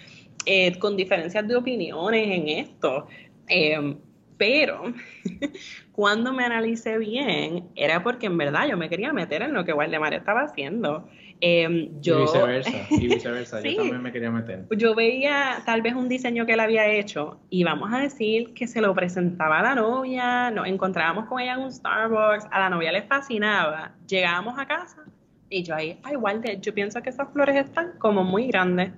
eh, 0.46 0.78
con 0.80 0.98
diferencias 0.98 1.48
de 1.48 1.56
opiniones 1.56 2.28
en 2.30 2.48
esto. 2.50 3.08
Eh, 3.48 3.96
pero 4.38 4.94
cuando 5.92 6.34
me 6.34 6.44
analicé 6.44 6.98
bien, 6.98 7.70
era 7.76 8.04
porque 8.04 8.28
en 8.28 8.38
verdad 8.38 8.68
yo 8.68 8.78
me 8.78 8.90
quería 8.90 9.14
meter 9.14 9.42
en 9.42 9.54
lo 9.54 9.66
que 9.66 9.74
Waldemar 9.74 10.14
estaba 10.14 10.42
haciendo. 10.42 11.08
Eh, 11.42 11.90
yo, 12.00 12.20
y 12.20 12.22
viceversa, 12.22 12.72
y 12.90 13.08
viceversa. 13.10 13.62
yo 13.62 13.76
también 13.76 14.02
me 14.02 14.12
quería 14.12 14.32
meter. 14.32 14.66
Yo 14.78 14.96
veía 14.96 15.62
tal 15.66 15.82
vez 15.82 15.94
un 15.94 16.08
diseño 16.08 16.46
que 16.46 16.54
él 16.54 16.60
había 16.62 16.88
hecho 16.88 17.40
y 17.50 17.64
vamos 17.64 17.92
a 17.92 18.00
decir 18.00 18.54
que 18.54 18.66
se 18.66 18.80
lo 18.80 18.94
presentaba 18.96 19.60
a 19.60 19.64
la 19.64 19.76
novia, 19.76 20.52
nos 20.52 20.68
encontrábamos 20.68 21.26
con 21.26 21.42
ella 21.42 21.56
en 21.56 21.60
un 21.60 21.72
Starbucks, 21.72 22.48
a 22.50 22.60
la 22.60 22.70
novia 22.70 22.94
le 22.94 23.02
fascinaba, 23.02 23.94
llegábamos 24.08 24.58
a 24.58 24.66
casa 24.66 25.04
y 25.54 25.64
yo 25.64 25.76
ahí, 25.76 26.00
ay, 26.04 26.16
Walter, 26.16 26.60
yo 26.60 26.74
pienso 26.74 27.02
que 27.02 27.10
esas 27.10 27.32
flores 27.32 27.56
están 27.56 27.92
como 28.00 28.24
muy 28.24 28.48
grandes. 28.48 28.92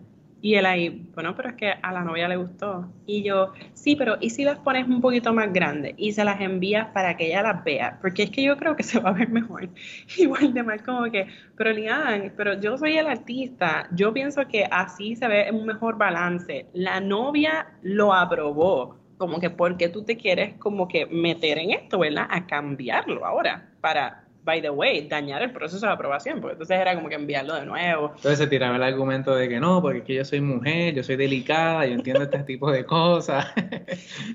Y 0.45 0.53
él 0.53 0.67
ahí, 0.67 1.09
bueno, 1.15 1.35
pero 1.35 1.49
es 1.49 1.55
que 1.55 1.71
a 1.71 1.91
la 1.91 2.03
novia 2.03 2.27
le 2.27 2.35
gustó. 2.35 2.87
Y 3.07 3.23
yo, 3.23 3.53
sí, 3.73 3.95
pero 3.95 4.17
¿y 4.21 4.29
si 4.29 4.43
las 4.43 4.59
pones 4.59 4.87
un 4.87 5.01
poquito 5.01 5.33
más 5.33 5.51
grandes 5.51 5.95
y 5.97 6.11
se 6.11 6.23
las 6.23 6.39
envías 6.39 6.85
para 6.93 7.17
que 7.17 7.29
ella 7.29 7.41
las 7.41 7.63
vea? 7.63 7.97
Porque 7.99 8.21
es 8.21 8.29
que 8.29 8.43
yo 8.43 8.55
creo 8.55 8.75
que 8.75 8.83
se 8.83 8.99
va 8.99 9.09
a 9.09 9.13
ver 9.13 9.27
mejor. 9.29 9.67
Igual 10.19 10.53
de 10.53 10.61
mal 10.61 10.83
como 10.83 11.09
que, 11.09 11.25
pero 11.57 11.71
Lian, 11.71 12.31
pero 12.37 12.61
yo 12.61 12.77
soy 12.77 12.95
el 12.95 13.07
artista, 13.07 13.89
yo 13.93 14.13
pienso 14.13 14.47
que 14.47 14.65
así 14.69 15.15
se 15.15 15.27
ve 15.27 15.49
un 15.51 15.65
mejor 15.65 15.97
balance. 15.97 16.67
La 16.73 16.99
novia 16.99 17.65
lo 17.81 18.13
aprobó, 18.13 18.99
como 19.17 19.39
que 19.39 19.49
porque 19.49 19.89
tú 19.89 20.03
te 20.03 20.15
quieres 20.15 20.59
como 20.59 20.87
que 20.87 21.07
meter 21.07 21.57
en 21.57 21.71
esto, 21.71 21.97
¿verdad? 21.97 22.27
A 22.29 22.45
cambiarlo 22.45 23.25
ahora 23.25 23.67
para 23.81 24.24
by 24.45 24.61
the 24.61 24.69
way, 24.69 25.07
dañar 25.07 25.41
el 25.41 25.51
proceso 25.51 25.85
de 25.87 25.91
aprobación, 25.91 26.39
porque 26.39 26.53
entonces 26.53 26.79
era 26.79 26.93
como 26.95 27.09
que 27.09 27.15
enviarlo 27.15 27.55
de 27.55 27.65
nuevo. 27.65 28.11
Entonces 28.15 28.37
se 28.37 28.47
tiraba 28.47 28.75
el 28.75 28.83
argumento 28.83 29.35
de 29.35 29.49
que 29.49 29.59
no, 29.59 29.81
porque 29.81 29.97
es 29.97 30.03
que 30.03 30.13
yo 30.13 30.23
soy 30.23 30.39
mujer, 30.39 30.93
yo 30.93 31.03
soy 31.03 31.15
delicada, 31.15 31.85
yo 31.87 31.95
entiendo 31.95 32.23
este 32.23 32.39
tipo 32.43 32.71
de 32.71 32.85
cosas. 32.85 33.47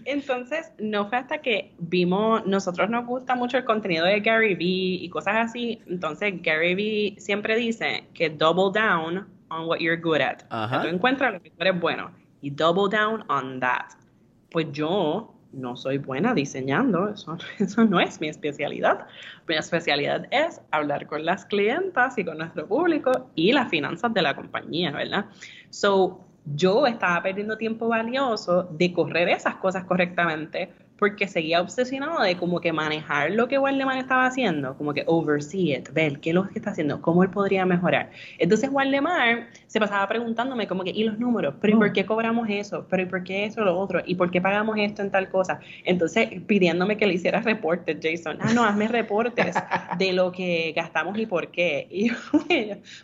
entonces, 0.04 0.72
no 0.78 1.08
fue 1.08 1.18
hasta 1.18 1.38
que 1.38 1.72
vimos, 1.78 2.44
nosotros 2.44 2.90
nos 2.90 3.06
gusta 3.06 3.36
mucho 3.36 3.56
el 3.56 3.64
contenido 3.64 4.04
de 4.04 4.20
Gary 4.20 4.56
Vee 4.56 5.04
y 5.04 5.08
cosas 5.10 5.36
así, 5.36 5.80
entonces 5.86 6.42
Gary 6.42 6.74
Vee 6.74 7.14
siempre 7.18 7.56
dice 7.56 8.04
que 8.12 8.28
double 8.28 8.72
down 8.78 9.28
on 9.50 9.68
what 9.68 9.78
you're 9.78 10.00
good 10.00 10.20
at. 10.20 10.42
Ajá. 10.50 10.82
Tú 10.82 10.88
encuentras 10.88 11.32
lo 11.32 11.40
que 11.40 11.50
tú 11.50 11.56
eres 11.60 11.80
bueno 11.80 12.10
y 12.42 12.50
double 12.50 12.88
down 12.90 13.24
on 13.28 13.60
that. 13.60 13.92
Pues 14.50 14.66
yo 14.72 15.39
no 15.52 15.76
soy 15.76 15.98
buena 15.98 16.34
diseñando, 16.34 17.08
eso, 17.08 17.36
eso 17.58 17.84
no 17.84 18.00
es 18.00 18.20
mi 18.20 18.28
especialidad. 18.28 19.06
Mi 19.48 19.56
especialidad 19.56 20.26
es 20.30 20.60
hablar 20.70 21.06
con 21.06 21.24
las 21.24 21.44
clientas 21.44 22.18
y 22.18 22.24
con 22.24 22.38
nuestro 22.38 22.66
público 22.66 23.30
y 23.34 23.52
las 23.52 23.68
finanzas 23.68 24.12
de 24.14 24.22
la 24.22 24.34
compañía, 24.34 24.92
¿verdad? 24.92 25.26
So, 25.70 26.26
yo 26.54 26.86
estaba 26.86 27.22
perdiendo 27.22 27.56
tiempo 27.58 27.88
valioso 27.88 28.64
de 28.72 28.92
correr 28.92 29.28
esas 29.28 29.56
cosas 29.56 29.84
correctamente 29.84 30.72
porque 31.00 31.26
seguía 31.26 31.62
obsesionado 31.62 32.22
de 32.22 32.36
como 32.36 32.60
que 32.60 32.72
manejar 32.72 33.30
lo 33.30 33.48
que 33.48 33.58
Waldemar 33.58 33.96
estaba 33.96 34.26
haciendo, 34.26 34.76
como 34.76 34.92
que 34.92 35.02
oversee 35.06 35.74
it, 35.74 35.88
ver 35.92 36.20
qué 36.20 36.28
es 36.30 36.34
lo 36.34 36.46
que 36.46 36.58
está 36.58 36.70
haciendo, 36.70 37.00
cómo 37.00 37.24
él 37.24 37.30
podría 37.30 37.64
mejorar. 37.64 38.10
Entonces 38.38 38.68
Waldemar 38.70 39.48
se 39.66 39.80
pasaba 39.80 40.06
preguntándome 40.06 40.68
como 40.68 40.84
que, 40.84 40.90
¿y 40.90 41.04
los 41.04 41.18
números? 41.18 41.54
¿Pero 41.58 41.76
y 41.76 41.78
por 41.78 41.92
qué 41.94 42.04
cobramos 42.04 42.46
eso? 42.50 42.86
¿Pero 42.90 43.02
y 43.02 43.06
por 43.06 43.24
qué 43.24 43.46
eso 43.46 43.64
lo 43.64 43.78
otro? 43.78 44.02
¿Y 44.04 44.14
por 44.14 44.30
qué 44.30 44.42
pagamos 44.42 44.76
esto 44.78 45.00
en 45.00 45.10
tal 45.10 45.30
cosa? 45.30 45.58
Entonces 45.84 46.28
pidiéndome 46.46 46.98
que 46.98 47.06
le 47.06 47.14
hiciera 47.14 47.40
reportes, 47.40 47.96
Jason. 48.02 48.36
Ah, 48.38 48.52
no, 48.54 48.62
hazme 48.62 48.86
reportes 48.86 49.56
de 49.98 50.12
lo 50.12 50.30
que 50.30 50.74
gastamos 50.76 51.18
y 51.18 51.26
por 51.26 51.50
qué. 51.50 51.88
Y 52.00 52.08
yo, 52.08 52.14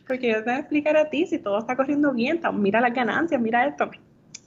porque 0.07 0.28
yo 0.28 0.36
te 0.36 0.42
voy 0.42 0.53
a 0.53 0.59
explicar 0.59 0.97
a 0.97 1.09
ti 1.09 1.26
si 1.26 1.38
todo 1.38 1.59
está 1.59 1.76
corriendo 1.76 2.12
bien, 2.12 2.40
mira 2.55 2.80
las 2.80 2.92
ganancias, 2.92 3.40
mira 3.40 3.66
esto. 3.66 3.90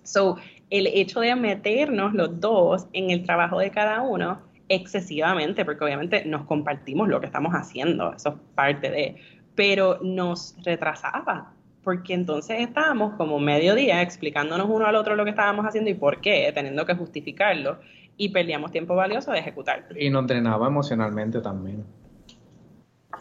So, 0.03 0.37
el 0.69 0.87
hecho 0.87 1.19
de 1.21 1.35
meternos 1.35 2.13
los 2.13 2.39
dos 2.39 2.87
en 2.93 3.09
el 3.11 3.23
trabajo 3.23 3.59
de 3.59 3.71
cada 3.71 4.01
uno 4.01 4.39
excesivamente, 4.67 5.65
porque 5.65 5.83
obviamente 5.83 6.23
nos 6.25 6.43
compartimos 6.43 7.07
lo 7.09 7.19
que 7.19 7.25
estamos 7.25 7.53
haciendo, 7.53 8.13
eso 8.13 8.29
es 8.29 8.35
parte 8.55 8.91
de, 8.91 9.15
pero 9.55 9.99
nos 10.03 10.55
retrasaba, 10.63 11.53
porque 11.83 12.13
entonces 12.13 12.59
estábamos 12.59 13.15
como 13.15 13.39
medio 13.39 13.73
día 13.73 14.01
explicándonos 14.01 14.67
uno 14.69 14.85
al 14.85 14.95
otro 14.95 15.15
lo 15.15 15.23
que 15.23 15.31
estábamos 15.31 15.65
haciendo 15.65 15.89
y 15.89 15.95
por 15.95 16.21
qué, 16.21 16.51
teniendo 16.53 16.85
que 16.85 16.93
justificarlo, 16.93 17.79
y 18.15 18.29
perdíamos 18.29 18.71
tiempo 18.71 18.95
valioso 18.95 19.31
de 19.31 19.39
ejecutar. 19.39 19.85
Y 19.97 20.09
nos 20.09 20.27
drenaba 20.27 20.67
emocionalmente 20.67 21.41
también. 21.41 21.83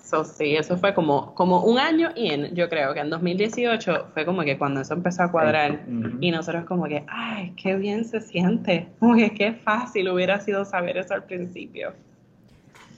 So, 0.09 0.24
sí, 0.24 0.56
eso 0.56 0.78
fue 0.78 0.94
como, 0.94 1.34
como 1.34 1.64
un 1.64 1.78
año 1.78 2.09
y 2.16 2.30
en, 2.30 2.54
yo 2.54 2.70
creo 2.70 2.94
que 2.94 3.00
en 3.00 3.11
2018 3.11 4.06
fue 4.14 4.24
como 4.24 4.40
que 4.40 4.56
cuando 4.56 4.80
eso 4.80 4.94
empezó 4.94 5.24
a 5.24 5.30
cuadrar 5.30 5.84
y 6.18 6.30
nosotros 6.30 6.64
como 6.64 6.86
que, 6.86 7.04
ay, 7.09 7.52
qué 7.62 7.76
bien 7.76 8.06
se 8.06 8.22
siente, 8.22 8.88
como 9.00 9.16
que 9.16 9.34
qué 9.34 9.52
fácil 9.52 10.09
hubiera 10.09 10.40
sido 10.40 10.64
saber 10.64 10.96
eso 10.96 11.12
al 11.12 11.24
principio. 11.24 11.92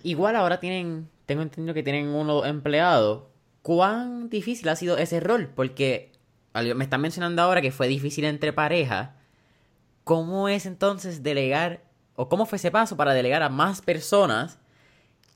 Igual 0.04 0.36
ahora 0.36 0.60
tienen, 0.60 1.08
tengo 1.26 1.42
entendido 1.42 1.74
que 1.74 1.82
tienen 1.82 2.10
uno 2.10 2.44
empleado. 2.44 3.28
¿Cuán 3.62 4.30
difícil 4.30 4.68
ha 4.68 4.76
sido 4.76 4.96
ese 4.96 5.18
rol? 5.18 5.50
Porque 5.52 6.12
me 6.54 6.84
están 6.84 7.00
mencionando 7.00 7.42
ahora 7.42 7.60
que 7.60 7.72
fue 7.72 7.88
difícil 7.88 8.24
entre 8.24 8.52
parejas. 8.52 9.10
¿Cómo 10.04 10.48
es 10.48 10.64
entonces 10.64 11.24
delegar, 11.24 11.80
o 12.14 12.28
cómo 12.28 12.46
fue 12.46 12.54
ese 12.54 12.70
paso 12.70 12.96
para 12.96 13.14
delegar 13.14 13.42
a 13.42 13.48
más 13.48 13.82
personas? 13.82 14.59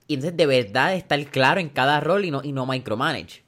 Y 0.06 0.14
entonces 0.14 0.36
de 0.36 0.46
verdad 0.46 0.94
estar 0.94 1.22
claro 1.26 1.60
en 1.60 1.68
cada 1.68 2.00
rol 2.00 2.24
y 2.24 2.30
no, 2.30 2.40
y 2.42 2.52
no 2.52 2.66
micromanage. 2.66 3.42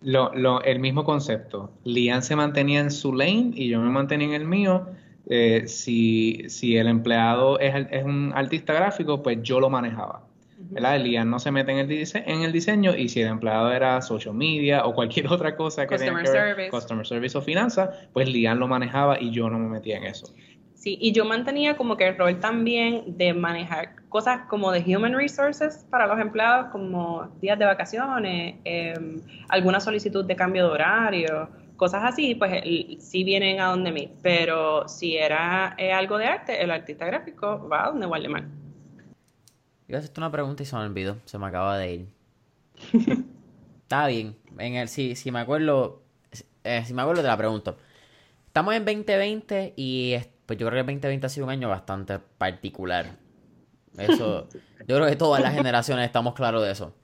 Lo, 0.00 0.34
lo, 0.34 0.62
el 0.62 0.80
mismo 0.80 1.04
concepto. 1.04 1.70
Lian 1.84 2.22
se 2.22 2.34
mantenía 2.34 2.80
en 2.80 2.90
su 2.90 3.12
lane 3.12 3.52
y 3.54 3.68
yo 3.68 3.80
me 3.80 3.90
mantenía 3.90 4.28
en 4.28 4.34
el 4.34 4.44
mío. 4.46 4.86
Eh, 5.28 5.64
si, 5.68 6.44
si, 6.48 6.76
el 6.76 6.88
empleado 6.88 7.60
es, 7.60 7.86
es, 7.90 8.04
un 8.04 8.32
artista 8.34 8.72
gráfico, 8.72 9.22
pues 9.22 9.38
yo 9.42 9.60
lo 9.60 9.70
manejaba. 9.70 10.24
¿verdad? 10.70 11.00
Lian 11.00 11.28
no 11.28 11.38
se 11.38 11.50
mete 11.50 11.72
en 11.72 11.78
el, 11.78 11.88
dise 11.88 12.22
en 12.26 12.42
el 12.42 12.52
diseño 12.52 12.96
y 12.96 13.08
si 13.08 13.20
el 13.20 13.28
empleado 13.28 13.72
era 13.72 14.00
social 14.00 14.34
media 14.34 14.84
o 14.84 14.94
cualquier 14.94 15.26
otra 15.32 15.56
cosa 15.56 15.86
que 15.86 15.96
customer 15.96 16.24
tenga 16.24 16.32
que 16.32 16.38
ver, 16.38 16.48
service. 16.48 16.70
customer 16.70 17.06
service 17.06 17.38
o 17.38 17.42
finanzas, 17.42 17.90
pues 18.12 18.28
Lian 18.28 18.58
lo 18.58 18.68
manejaba 18.68 19.20
y 19.20 19.30
yo 19.30 19.50
no 19.50 19.58
me 19.58 19.68
metía 19.68 19.98
en 19.98 20.04
eso. 20.04 20.26
Sí, 20.82 20.98
y 21.00 21.12
yo 21.12 21.24
mantenía 21.24 21.76
como 21.76 21.96
que 21.96 22.08
el 22.08 22.18
rol 22.18 22.40
también 22.40 23.16
de 23.16 23.32
manejar 23.34 24.02
cosas 24.08 24.48
como 24.48 24.72
de 24.72 24.80
human 24.80 25.14
resources 25.14 25.86
para 25.88 26.08
los 26.08 26.18
empleados, 26.18 26.72
como 26.72 27.28
días 27.40 27.56
de 27.56 27.66
vacaciones, 27.66 28.56
eh, 28.64 28.92
alguna 29.48 29.78
solicitud 29.78 30.24
de 30.24 30.34
cambio 30.34 30.66
de 30.66 30.72
horario, 30.72 31.48
cosas 31.76 32.02
así, 32.02 32.34
pues 32.34 32.64
sí 32.98 33.22
vienen 33.22 33.60
a 33.60 33.66
donde 33.66 33.92
mí. 33.92 34.12
Pero 34.22 34.88
si 34.88 35.16
era 35.16 35.76
eh, 35.78 35.92
algo 35.92 36.18
de 36.18 36.26
arte, 36.26 36.60
el 36.60 36.72
artista 36.72 37.06
gráfico 37.06 37.68
va 37.68 37.84
a 37.84 37.90
donde 37.90 38.06
Waldemar. 38.06 38.48
Yo 39.86 39.98
hacerte 39.98 40.18
una 40.18 40.32
pregunta 40.32 40.64
y 40.64 40.66
se 40.66 40.74
me 40.74 40.82
olvidó, 40.82 41.16
se 41.26 41.38
me 41.38 41.46
acaba 41.46 41.78
de 41.78 41.94
ir. 41.94 42.06
Está 43.82 44.08
bien, 44.08 44.34
en 44.58 44.74
el, 44.74 44.88
si, 44.88 45.14
si 45.14 45.30
me 45.30 45.38
acuerdo, 45.38 46.02
eh, 46.64 46.82
si 46.84 46.92
me 46.92 47.02
acuerdo 47.02 47.22
te 47.22 47.28
la 47.28 47.36
pregunto. 47.36 47.76
Estamos 48.48 48.74
en 48.74 48.84
2020 48.84 49.74
y 49.76 50.16
pues 50.52 50.58
yo 50.58 50.66
creo 50.66 50.84
que 50.84 50.90
el 50.90 50.96
2020 50.96 51.26
ha 51.26 51.30
sido 51.30 51.46
un 51.46 51.50
año 51.50 51.70
bastante 51.70 52.18
particular. 52.18 53.16
Eso, 53.96 54.48
yo 54.86 54.96
creo 54.96 55.06
que 55.06 55.16
todas 55.16 55.42
las 55.42 55.54
generaciones 55.54 56.04
estamos 56.04 56.34
claros 56.34 56.62
de 56.62 56.72
eso. 56.72 56.94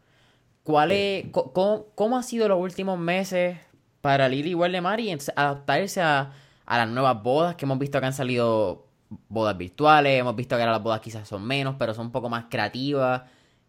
¿Cuál 0.64 0.92
es, 0.92 1.24
cómo, 1.32 1.86
cómo 1.94 2.18
han 2.18 2.24
sido 2.24 2.46
los 2.46 2.60
últimos 2.60 2.98
meses 2.98 3.56
para 4.02 4.28
Lili 4.28 4.54
Waldemar 4.54 5.00
y 5.00 5.16
adaptarse 5.34 6.02
a, 6.02 6.30
a 6.66 6.76
las 6.76 6.88
nuevas 6.90 7.22
bodas 7.22 7.54
que 7.54 7.64
hemos 7.64 7.78
visto 7.78 7.98
que 8.00 8.04
han 8.04 8.12
salido 8.12 8.86
bodas 9.30 9.56
virtuales, 9.56 10.20
hemos 10.20 10.36
visto 10.36 10.54
que 10.54 10.60
ahora 10.60 10.72
las 10.72 10.82
bodas 10.82 11.00
quizás 11.00 11.26
son 11.26 11.42
menos, 11.42 11.76
pero 11.78 11.94
son 11.94 12.08
un 12.08 12.12
poco 12.12 12.28
más 12.28 12.48
creativas. 12.50 13.22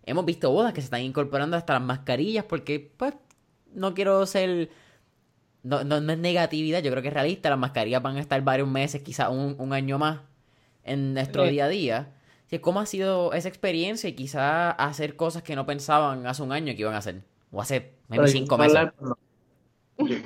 Hemos 0.03 0.25
visto 0.25 0.51
bodas 0.51 0.73
que 0.73 0.81
se 0.81 0.85
están 0.87 1.03
incorporando 1.03 1.55
hasta 1.55 1.71
las 1.71 1.83
mascarillas 1.83 2.43
porque, 2.43 2.91
pues, 2.97 3.13
no 3.73 3.93
quiero 3.93 4.25
ser... 4.25 4.71
No, 5.63 5.83
no, 5.83 5.97
es 5.97 6.17
negatividad, 6.17 6.81
yo 6.81 6.91
creo 6.91 7.01
que 7.01 7.09
es 7.09 7.13
realista. 7.13 7.49
Las 7.49 7.59
mascarillas 7.59 8.01
van 8.01 8.17
a 8.17 8.19
estar 8.19 8.41
varios 8.41 8.67
meses, 8.67 9.01
quizás 9.01 9.29
un, 9.29 9.73
año 9.73 9.99
más 9.99 10.21
en 10.83 11.13
nuestro 11.13 11.43
día 11.45 11.65
a 11.65 11.69
día. 11.69 12.13
¿Cómo 12.61 12.79
ha 12.79 12.85
sido 12.85 13.33
esa 13.33 13.49
experiencia 13.49 14.09
y 14.09 14.13
quizás 14.13 14.75
hacer 14.77 15.15
cosas 15.15 15.43
que 15.43 15.55
no 15.55 15.65
pensaban 15.65 16.25
hace 16.25 16.41
un 16.41 16.51
año 16.51 16.73
que 16.73 16.81
iban 16.81 16.95
a 16.95 16.99
hacer? 16.99 17.21
O 17.51 17.61
hace 17.61 17.93
cinco 18.27 18.57
meses. 18.57 18.89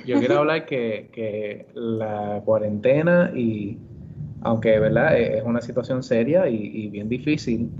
Yo, 0.06 0.20
quiero 0.20 0.38
hablar 0.38 0.66
que, 0.66 1.10
que 1.12 1.66
la 1.74 2.40
cuarentena 2.44 3.32
y 3.34 3.76
aunque 4.44 4.78
verdad 4.78 5.18
es 5.18 5.42
una 5.42 5.60
situación 5.62 6.02
seria 6.02 6.48
y, 6.48 6.88
bien 6.88 7.08
difícil, 7.08 7.70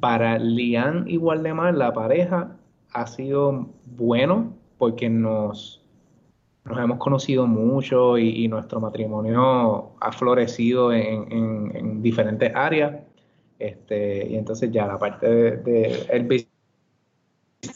para 0.00 0.38
Lian 0.38 1.04
y 1.06 1.18
Waldemar, 1.18 1.74
la 1.74 1.92
pareja, 1.92 2.56
ha 2.92 3.06
sido 3.06 3.68
bueno 3.84 4.54
porque 4.78 5.10
nos, 5.10 5.83
nos 6.64 6.78
hemos 6.78 6.98
conocido 6.98 7.46
mucho 7.46 8.16
y, 8.18 8.48
nuestro 8.48 8.80
matrimonio 8.80 9.92
ha 10.00 10.12
florecido 10.12 10.92
en, 10.92 12.02
diferentes 12.02 12.54
áreas. 12.54 13.02
Este, 13.58 14.26
y 14.28 14.36
entonces 14.36 14.70
ya 14.72 14.86
la 14.86 14.98
parte 14.98 15.28
de, 15.28 15.56
de 15.58 16.06
el 16.10 16.46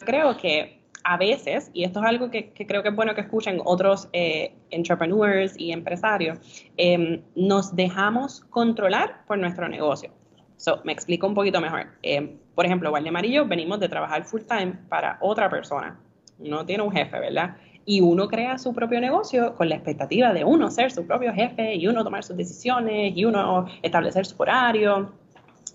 Creo 0.04 0.36
que 0.36 0.78
a 1.04 1.16
veces, 1.16 1.70
y 1.72 1.84
esto 1.84 2.00
es 2.00 2.06
algo 2.06 2.30
que, 2.30 2.52
creo 2.52 2.82
que 2.82 2.90
es 2.90 2.94
bueno 2.94 3.14
que 3.14 3.22
escuchen 3.22 3.60
otros 3.64 4.08
eh, 4.12 4.52
entrepreneurs 4.70 5.54
y 5.58 5.72
empresarios, 5.72 6.38
em, 6.76 7.22
nos 7.34 7.74
dejamos 7.74 8.40
controlar 8.50 9.24
por 9.26 9.38
nuestro 9.38 9.68
negocio. 9.68 10.10
So, 10.56 10.82
me 10.84 10.92
explico 10.92 11.26
un 11.26 11.34
poquito 11.34 11.60
mejor. 11.60 11.86
Em, 12.02 12.36
por 12.54 12.66
ejemplo, 12.66 12.90
Waldemar 12.90 13.24
y 13.24 13.32
yo 13.32 13.46
venimos 13.46 13.80
de 13.80 13.88
trabajar 13.88 14.24
full 14.24 14.42
time 14.42 14.74
para 14.88 15.16
otra 15.20 15.48
persona. 15.48 15.98
No 16.38 16.66
tiene 16.66 16.82
un 16.82 16.92
jefe, 16.92 17.18
¿verdad? 17.18 17.56
Y 17.90 18.02
uno 18.02 18.28
crea 18.28 18.58
su 18.58 18.74
propio 18.74 19.00
negocio 19.00 19.54
con 19.54 19.70
la 19.70 19.76
expectativa 19.76 20.34
de 20.34 20.44
uno 20.44 20.70
ser 20.70 20.90
su 20.90 21.06
propio 21.06 21.32
jefe 21.32 21.74
y 21.74 21.86
uno 21.86 22.04
tomar 22.04 22.22
sus 22.22 22.36
decisiones 22.36 23.16
y 23.16 23.24
uno 23.24 23.64
establecer 23.80 24.26
su 24.26 24.34
horario. 24.36 25.14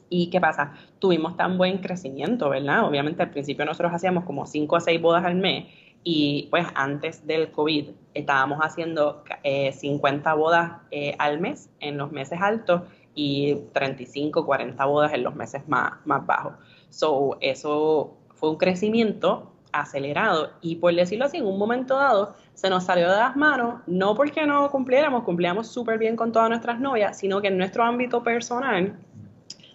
¿Y 0.10 0.30
qué 0.30 0.40
pasa? 0.40 0.74
Tuvimos 1.00 1.36
tan 1.38 1.58
buen 1.58 1.80
crecimiento, 1.80 2.50
¿verdad? 2.50 2.86
Obviamente 2.86 3.24
al 3.24 3.32
principio 3.32 3.66
nosotros 3.66 3.94
hacíamos 3.94 4.26
como 4.26 4.46
5 4.46 4.76
a 4.76 4.82
6 4.82 5.02
bodas 5.02 5.26
al 5.26 5.34
mes 5.34 5.66
y 6.04 6.50
pues 6.52 6.68
antes 6.76 7.26
del 7.26 7.50
COVID 7.50 7.90
estábamos 8.14 8.60
haciendo 8.60 9.24
50 9.44 10.30
eh, 10.30 10.36
bodas 10.36 10.72
eh, 10.92 11.16
al 11.18 11.40
mes 11.40 11.72
en 11.80 11.98
los 11.98 12.12
meses 12.12 12.40
altos 12.40 12.84
y 13.16 13.56
35, 13.74 14.46
40 14.46 14.86
bodas 14.86 15.14
en 15.14 15.24
los 15.24 15.34
meses 15.34 15.68
más, 15.68 15.94
más 16.06 16.24
bajos. 16.28 16.54
So, 16.90 17.40
eso 17.42 18.20
fue 18.36 18.52
un 18.52 18.58
crecimiento 18.58 19.53
acelerado 19.74 20.54
y 20.62 20.78
por 20.78 20.94
decirlo 20.96 21.26
así, 21.26 21.38
en 21.38 21.46
un 21.46 21.58
momento 21.58 21.98
dado 21.98 22.36
se 22.54 22.70
nos 22.70 22.86
salió 22.86 23.10
de 23.12 23.18
las 23.18 23.36
manos, 23.36 23.82
no 23.88 24.16
porque 24.16 24.46
no 24.46 24.70
cumpliéramos, 24.70 25.24
cumplíamos 25.24 25.68
súper 25.68 25.98
bien 25.98 26.16
con 26.16 26.32
todas 26.32 26.50
nuestras 26.50 26.80
novias, 26.80 27.18
sino 27.18 27.42
que 27.42 27.50
en 27.50 27.58
nuestro 27.58 27.84
ámbito 27.84 28.24
personal 28.24 28.96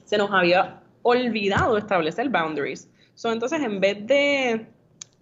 se 0.05 0.17
nos 0.17 0.31
había 0.31 0.81
olvidado 1.03 1.77
establecer 1.77 2.29
boundaries. 2.29 2.91
So, 3.15 3.33
entonces, 3.33 3.61
en 3.63 3.81
vez 3.81 4.07
de 4.07 4.67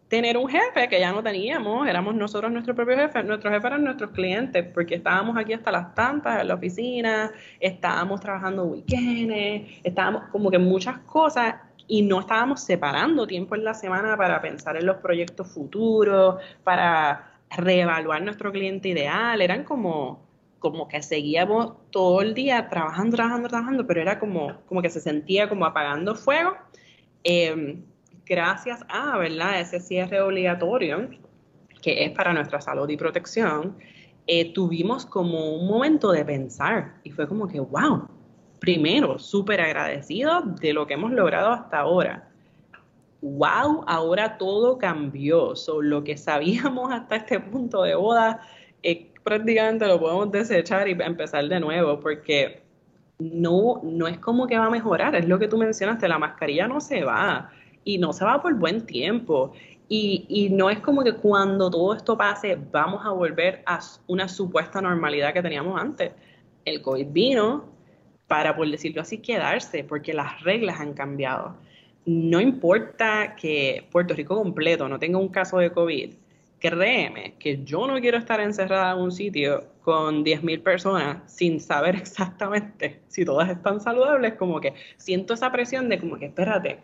tener 0.09 0.37
un 0.37 0.49
jefe 0.49 0.89
que 0.89 1.01
ya 1.01 1.11
no 1.11 1.23
teníamos, 1.23 1.89
éramos 1.89 2.15
nosotros 2.15 2.53
nuestro 2.53 2.75
propio 2.75 2.97
jefe, 2.97 3.23
nuestros 3.25 3.53
jefes 3.53 3.67
eran 3.67 3.85
nuestros 3.85 4.11
clientes, 4.11 4.65
porque 4.73 4.97
estábamos 4.97 5.37
aquí 5.37 5.53
hasta 5.53 5.73
las 5.73 5.95
tantas 5.95 6.41
en 6.41 6.49
la 6.49 6.55
oficina, 6.55 7.33
estábamos 7.59 8.21
trabajando 8.21 8.65
weekends, 8.65 9.81
estábamos 9.83 10.25
como 10.31 10.51
que 10.51 10.59
muchas 10.59 10.99
cosas 11.01 11.57
y 11.89 12.03
no 12.03 12.21
estábamos 12.21 12.61
separando 12.63 13.27
tiempo 13.27 13.55
en 13.55 13.65
la 13.65 13.75
semana 13.75 14.17
para 14.17 14.41
pensar 14.41 14.77
en 14.77 14.87
los 14.87 14.97
proyectos 14.97 15.49
futuros, 15.49 16.37
para 16.65 17.33
reevaluar 17.51 18.23
nuestro 18.23 18.53
cliente 18.53 18.89
ideal, 18.89 19.41
eran 19.41 19.65
como 19.65 20.27
como 20.59 20.89
que 20.89 21.03
seguíamos 21.03 21.75
todo 21.91 22.23
el 22.23 22.35
día 22.35 22.69
trabajando, 22.69 23.17
trabajando, 23.17 23.49
trabajando, 23.49 23.87
pero 23.87 24.01
era 24.01 24.19
como, 24.19 24.63
como 24.67 24.83
que 24.83 24.91
se 24.91 25.01
sentía 25.01 25.49
como 25.49 25.65
apagando 25.65 26.15
fuego. 26.15 26.57
Em, 27.23 27.85
gracias 28.25 28.85
a, 28.89 29.17
¿verdad?, 29.19 29.61
ese 29.61 29.81
cierre 29.81 30.21
obligatorio, 30.21 31.09
que 31.83 32.05
es 32.05 32.11
para 32.13 32.33
nuestra 32.33 32.61
salud 32.61 32.89
y 32.89 32.97
protección, 32.97 33.77
eh, 34.27 34.53
tuvimos 34.53 35.07
como 35.07 35.55
un 35.55 35.69
momento 35.69 36.11
de 36.11 36.25
pensar 36.25 36.95
y 37.05 37.11
fue 37.11 37.29
como 37.29 37.47
que, 37.47 37.61
wow, 37.61 38.09
primero, 38.67 39.17
súper 39.17 39.61
agradecido 39.61 40.43
de 40.43 40.73
lo 40.73 40.89
que 40.89 40.95
hemos 40.95 41.13
logrado 41.13 41.51
hasta 41.53 41.79
ahora. 41.79 42.29
Wow, 43.23 43.85
ahora 43.87 44.39
todo 44.39 44.77
cambió. 44.77 45.55
So, 45.55 45.81
lo 45.81 46.03
que 46.03 46.17
sabíamos 46.17 46.93
hasta 46.93 47.15
este 47.15 47.39
punto 47.39 47.85
de 47.85 47.95
boda 47.95 48.41
eh, 48.83 49.13
prácticamente 49.23 49.87
lo 49.87 50.01
podemos 50.01 50.33
desechar 50.33 50.89
y 50.89 51.01
empezar 51.01 51.49
de 51.49 51.61
nuevo, 51.61 52.01
porque 52.01 52.65
no, 53.21 53.81
no 53.85 54.09
es 54.09 54.19
como 54.19 54.49
que 54.49 54.59
va 54.59 54.67
a 54.67 54.71
mejorar, 54.71 55.15
es 55.15 55.29
lo 55.29 55.39
que 55.39 55.47
tú 55.47 55.59
mencionaste, 55.59 56.09
la 56.09 56.19
mascarilla 56.19 56.67
no 56.67 56.81
se 56.81 57.05
va 57.05 57.51
y 57.85 57.99
no 57.99 58.13
se 58.13 58.25
va 58.25 58.43
por 58.43 58.53
buen 58.55 58.85
tiempo. 58.85 59.53
Y, 59.89 60.27
y, 60.29 60.51
no 60.51 60.71
es 60.71 60.81
como 60.81 61.05
que 61.05 61.15
cuando 61.15 61.71
todo 61.71 61.95
esto 61.95 62.17
pase 62.17 62.59
vamos 62.73 63.07
a 63.07 63.11
volver 63.11 63.63
a 63.65 63.79
una 64.09 64.27
supuesta 64.27 64.83
normalidad 64.83 65.33
que 65.33 65.41
teníamos 65.41 65.81
antes. 65.81 66.11
El 66.65 66.83
COVID 66.83 67.07
vino 67.13 67.76
para, 68.27 68.57
por 68.57 68.71
decirlo 68.71 69.03
así, 69.03 69.19
quedarse, 69.19 69.85
porque 69.85 70.13
las 70.13 70.43
reglas 70.43 70.81
han 70.81 70.95
cambiado. 70.95 71.57
No 72.05 72.41
importa 72.41 73.37
que 73.37 73.87
Puerto 73.91 74.15
Rico 74.15 74.37
completo 74.37 74.89
no 74.89 74.99
tenga 74.99 75.19
un 75.19 75.29
caso 75.29 75.59
de 75.59 75.71
COVID, 75.71 76.13
créeme 76.59 77.35
que 77.39 77.63
yo 77.65 77.87
no 77.87 78.01
quiero 78.01 78.19
estar 78.19 78.41
encerrada 78.41 78.93
en 78.93 78.99
un 78.99 79.13
sitio 79.13 79.65
con 79.83 80.25
10.000 80.25 80.63
personas 80.63 81.33
sin 81.33 81.61
saber 81.61 81.97
exactamente 82.03 83.01
si 83.09 83.25
todas 83.25 83.51
están 83.51 83.81
saludables, 83.81 84.35
como 84.35 84.61
que 84.61 84.75
siento 84.97 85.35
esa 85.35 85.53
presión 85.53 85.89
de 85.89 85.99
como 85.99 86.19
que, 86.19 86.27
espérate, 86.27 86.79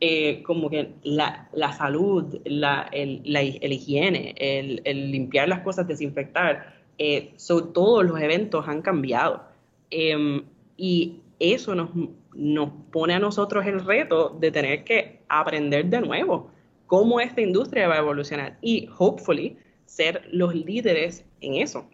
eh, 0.00 0.42
como 0.44 0.70
que 0.70 0.94
la, 1.02 1.48
salud, 1.76 2.40
la, 2.44 2.88
el, 2.90 3.20
la, 3.24 3.42
higiene, 3.42 4.34
el, 4.38 5.10
limpiar 5.10 5.48
las 5.48 5.60
cosas, 5.60 5.86
desinfectar, 5.86 6.74
eh, 6.96 7.34
todos 7.74 8.04
los 8.04 8.18
eventos 8.20 8.66
han 8.66 8.80
cambiado. 8.82 9.42
Em, 9.90 10.42
y 10.80 11.20
eso 11.38 11.74
nos, 11.74 11.90
nos 12.34 12.70
pone 12.90 13.12
a 13.12 13.18
nosotros 13.18 13.66
el 13.66 13.84
reto 13.84 14.30
de 14.40 14.50
tener 14.50 14.82
que 14.82 15.20
aprender 15.28 15.84
de 15.86 16.00
nuevo 16.00 16.50
cómo 16.86 17.20
esta 17.20 17.42
industria 17.42 17.86
va 17.86 17.96
a 17.96 17.98
evolucionar 17.98 18.56
y, 18.62 18.88
hopefully, 18.98 19.58
ser 19.84 20.22
los 20.32 20.54
líderes 20.54 21.24
en 21.42 21.56
eso. 21.56 21.86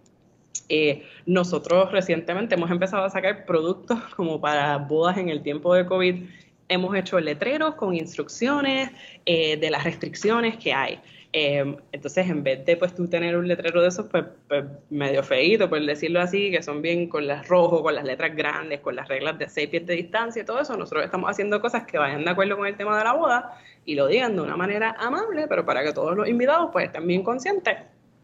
Eh, 0.69 1.03
nosotros 1.27 1.91
recientemente 1.91 2.55
hemos 2.55 2.71
empezado 2.71 3.05
a 3.05 3.11
sacar 3.11 3.45
productos 3.45 3.99
como 4.17 4.41
para 4.41 4.79
bodas 4.79 5.19
en 5.19 5.31
el 5.31 5.43
tiempo 5.43 5.75
de 5.75 5.85
COVID. 5.85 6.25
Hemos 6.69 6.97
hecho 6.97 7.19
letreros 7.19 7.75
con 7.75 7.95
instrucciones 7.95 8.91
eh, 9.25 9.57
de 9.57 9.71
las 9.71 9.83
restricciones 9.83 10.57
que 10.57 10.73
hay. 10.73 11.01
Em, 11.39 11.77
entonces, 11.93 12.31
en 12.31 12.43
vez 12.43 12.65
de 12.65 12.79
pues 12.79 12.95
tú 12.95 13.09
tener 13.09 13.37
un 13.37 13.47
letrero 13.47 13.83
de 13.83 13.89
esos, 13.89 14.07
pues, 14.07 14.25
pues, 14.49 14.65
medio 14.89 15.23
feíto, 15.23 15.69
por 15.69 15.85
decirlo 15.85 16.19
así, 16.23 16.51
que 16.51 16.63
son 16.63 16.81
bien 16.81 17.11
con 17.11 17.27
las 17.27 17.47
rojos, 17.47 17.83
con 17.83 17.95
las 17.95 18.05
letras 18.05 18.35
grandes, 18.35 18.81
con 18.81 18.97
las 18.97 19.07
reglas 19.07 19.39
de 19.39 19.47
seis 19.47 19.69
pies 19.69 19.87
de 19.87 19.97
distancia 19.97 20.41
y 20.41 20.47
todo 20.47 20.61
eso, 20.61 20.75
nosotros 20.79 21.05
estamos 21.05 21.29
haciendo 21.29 21.61
cosas 21.61 21.85
que 21.85 21.99
vayan 21.99 22.25
de 22.25 22.31
acuerdo 22.31 22.57
con 22.57 22.67
el 22.67 22.75
tema 22.75 22.97
de 22.97 23.05
la 23.05 23.13
boda 23.13 23.61
y 23.85 23.97
lo 23.97 24.07
digan 24.07 24.35
de 24.35 24.41
una 24.41 24.57
manera 24.57 24.97
amable, 24.99 25.47
pero 25.47 25.67
para 25.67 25.85
que 25.85 25.93
todos 25.93 26.17
los 26.17 26.27
invitados 26.27 26.71
pues 26.73 26.87
estén 26.87 27.07
bien 27.07 27.23
conscientes 27.23 27.77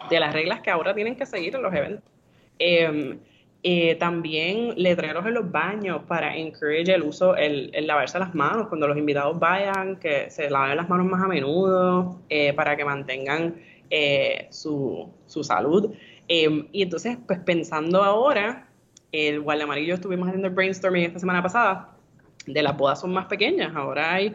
de 0.09 0.19
las 0.19 0.33
reglas 0.33 0.63
que 0.63 0.71
ahora 0.71 0.95
tienen 0.95 1.15
que 1.15 1.27
seguir 1.27 1.55
en 1.55 1.63
los 1.63 1.75
eventos. 1.75 2.11
Eh, 2.59 3.19
eh, 3.65 3.95
también 3.95 4.75
letreros 4.77 5.25
en 5.25 5.35
los 5.35 5.51
baños 5.53 6.03
para 6.09 6.37
encourage 6.37 6.93
el 6.93 7.03
uso, 7.03 7.37
el, 7.37 7.71
lavarse 7.87 8.19
las 8.19 8.35
manos 8.35 8.67
cuando 8.67 8.89
los 8.89 8.97
invitados 8.97 9.39
vayan, 9.39 10.01
que 10.01 10.31
se 10.31 10.51
laven 10.51 10.77
las 10.77 10.89
manos 10.89 11.07
más 11.07 11.23
a 11.23 11.29
menudo, 11.29 12.21
eh, 12.29 12.53
para 12.55 12.77
que 12.77 12.85
mantengan 12.85 13.55
eh, 13.89 14.49
su, 14.51 15.09
su, 15.27 15.45
salud. 15.45 15.95
Em, 16.27 16.67
y 16.73 16.83
entonces, 16.83 17.19
pues 17.25 17.39
pensando 17.39 18.03
ahora, 18.03 18.69
el 19.13 19.45
yo 19.87 19.95
estuvimos 19.95 20.27
haciendo 20.27 20.49
el 20.49 20.55
brainstorming 20.55 21.05
esta 21.05 21.21
semana 21.21 21.43
pasada, 21.43 21.97
de 22.47 22.63
las 22.63 22.77
bodas 22.77 23.01
son 23.01 23.13
más 23.13 23.27
pequeñas, 23.27 23.77
ahora 23.77 24.15
hay 24.15 24.35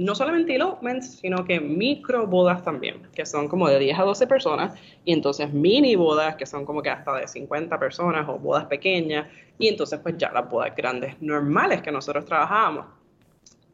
no 0.00 0.14
solamente 0.14 0.54
elopements, 0.54 1.18
sino 1.20 1.44
que 1.44 1.60
micro 1.60 2.26
bodas 2.26 2.62
también, 2.62 3.02
que 3.14 3.26
son 3.26 3.48
como 3.48 3.68
de 3.68 3.78
10 3.78 3.98
a 3.98 4.02
12 4.04 4.26
personas, 4.26 4.72
y 5.04 5.12
entonces 5.12 5.52
mini 5.52 5.94
bodas, 5.94 6.36
que 6.36 6.46
son 6.46 6.64
como 6.64 6.80
que 6.80 6.88
hasta 6.88 7.14
de 7.16 7.28
50 7.28 7.78
personas 7.78 8.26
o 8.26 8.38
bodas 8.38 8.64
pequeñas, 8.64 9.28
y 9.58 9.68
entonces 9.68 10.00
pues 10.02 10.16
ya 10.16 10.32
las 10.32 10.48
bodas 10.48 10.74
grandes 10.74 11.20
normales 11.20 11.82
que 11.82 11.92
nosotros 11.92 12.24
trabajábamos. 12.24 12.86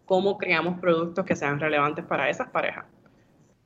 ¿Cómo 0.05 0.37
creamos 0.37 0.81
productos 0.81 1.25
que 1.25 1.37
sean 1.37 1.61
relevantes 1.61 2.05
para 2.05 2.29
esas 2.29 2.49
parejas? 2.51 2.87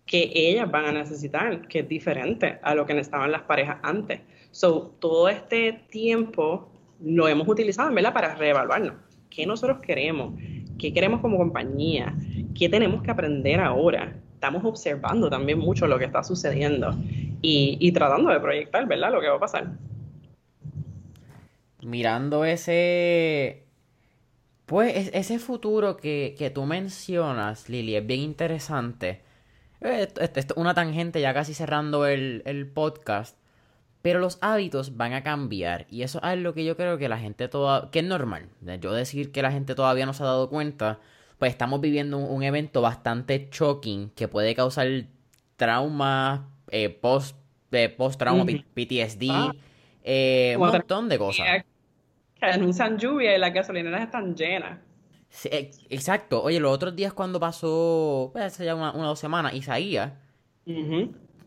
Que 0.05 0.31
ellas 0.35 0.71
van 0.71 0.85
a 0.85 0.93
necesitar, 0.93 1.67
que 1.67 1.79
es 1.79 1.89
diferente 1.89 2.59
a 2.63 2.75
lo 2.75 2.85
que 2.85 2.93
necesitaban 2.93 3.33
las 3.33 3.43
parejas 3.43 3.79
antes. 3.83 4.21
So, 4.51 4.97
todo 4.99 5.31
este 5.31 5.85
tiempo 5.89 6.71
lo 7.03 7.27
hemos 7.27 7.49
utilizado, 7.49 7.91
¿verdad? 7.95 8.13
Para 8.13 8.35
reevaluarnos. 8.35 8.97
¿Qué 9.31 9.47
nosotros 9.47 9.79
queremos? 9.79 10.35
¿Qué 10.79 10.93
queremos 10.93 11.21
como 11.21 11.39
compañía? 11.39 12.15
¿Qué 12.61 12.69
tenemos 12.69 13.03
que 13.03 13.11
aprender 13.11 13.59
ahora? 13.59 14.13
Estamos 14.35 14.63
observando 14.65 15.31
también 15.31 15.59
mucho 15.59 15.87
lo 15.87 15.99
que 15.99 16.05
está 16.05 16.23
sucediendo 16.23 16.95
y, 17.41 17.91
tratando 17.93 18.31
de 18.31 18.39
proyectar, 18.39 18.87
¿verdad? 18.87 19.13
Lo 19.13 19.21
que 19.21 19.29
va 19.29 19.37
a 19.37 19.41
pasar. 19.41 19.67
Mirando 21.83 22.45
ese, 22.45 23.65
pues 24.67 25.11
ese 25.15 25.39
futuro 25.39 25.97
que, 25.97 26.35
que 26.39 26.51
tú 26.51 26.67
mencionas, 26.67 27.71
Lili, 27.71 27.97
es 27.97 28.07
bien 28.07 28.21
interesante. 28.21 29.23
Esto, 29.81 30.21
es 30.21 30.47
una 30.57 30.75
tangente 30.75 31.23
ya 31.23 31.33
casi 31.33 31.55
cerrando 31.55 32.07
el, 32.07 32.43
el, 32.45 32.67
podcast. 32.67 33.39
Pero 34.03 34.19
los 34.19 34.37
hábitos 34.43 34.99
van 34.99 35.15
a 35.15 35.23
cambiar. 35.23 35.87
Y 35.89 36.03
eso 36.03 36.21
es 36.23 36.39
lo 36.39 36.53
que 36.53 36.67
yo 36.67 36.77
creo 36.77 36.99
que 36.99 37.09
la 37.09 37.19
gente 37.19 37.49
toda. 37.49 37.91
que 37.91 38.01
es 38.01 38.05
normal. 38.05 38.49
Yo 38.81 38.93
decir 38.93 39.33
que 39.33 39.41
la 39.41 39.51
gente 39.51 39.75
todavía 39.75 40.05
no 40.05 40.13
se 40.13 40.23
ha 40.23 40.27
dado 40.27 40.51
cuenta 40.51 40.99
pues 41.41 41.53
estamos 41.53 41.81
viviendo 41.81 42.19
un, 42.19 42.43
evento 42.43 42.83
bastante 42.83 43.49
shocking 43.51 44.11
que 44.11 44.29
puede 44.29 44.55
causar 44.55 44.87
trauma, 45.57 46.51
eh, 46.71 46.91
post, 46.91 47.35
eh, 47.73 47.97
trauma, 48.19 48.45
PTSD, 48.45 49.31
ah. 49.31 49.51
eh, 50.05 50.55
un 50.59 50.69
montón 50.69 51.09
de 51.09 51.17
cosas. 51.19 51.47
Que 52.39 52.45
anuncian 52.45 52.99
lluvia 52.99 53.35
y 53.35 53.39
las 53.39 53.55
gasolineras 53.55 54.03
están 54.03 54.37
llenas. 54.37 54.81
exacto. 55.89 56.43
Oye, 56.43 56.61
los 56.61 56.75
otros 56.75 56.95
días 56.95 57.15
cuando 57.15 57.41
pasó, 57.41 58.29
pues, 58.35 58.45
hace 58.45 58.67
ya 58.67 58.75
una, 58.75 58.93
o 58.93 59.03
dos 59.03 59.19
semanas, 59.19 59.55
Isaías, 59.55 60.13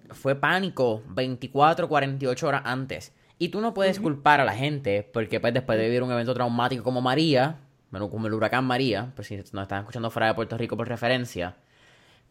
fue 0.10 0.34
pánico 0.34 1.04
24, 1.10 1.88
48 1.88 2.48
horas 2.48 2.64
antes. 2.66 3.14
Y 3.38 3.50
tú 3.50 3.62
no 3.62 3.76
puedes 3.76 4.00
culpar 4.00 4.42
a 4.42 4.46
la 4.46 4.56
gente 4.56 5.08
porque 5.14 5.40
pues 5.40 5.54
después 5.54 5.78
de 5.78 5.86
vivir 5.86 6.02
un 6.02 6.12
evento 6.12 6.34
traumático 6.34 6.84
como 6.84 7.00
María, 7.00 7.60
como 8.00 8.28
el 8.28 8.34
huracán 8.34 8.66
María, 8.66 9.12
pues 9.16 9.28
si 9.28 9.36
nos 9.36 9.46
están 9.54 9.80
escuchando 9.80 10.10
fuera 10.10 10.28
de 10.28 10.34
Puerto 10.34 10.58
Rico 10.58 10.76
por 10.76 10.88
referencia, 10.88 11.56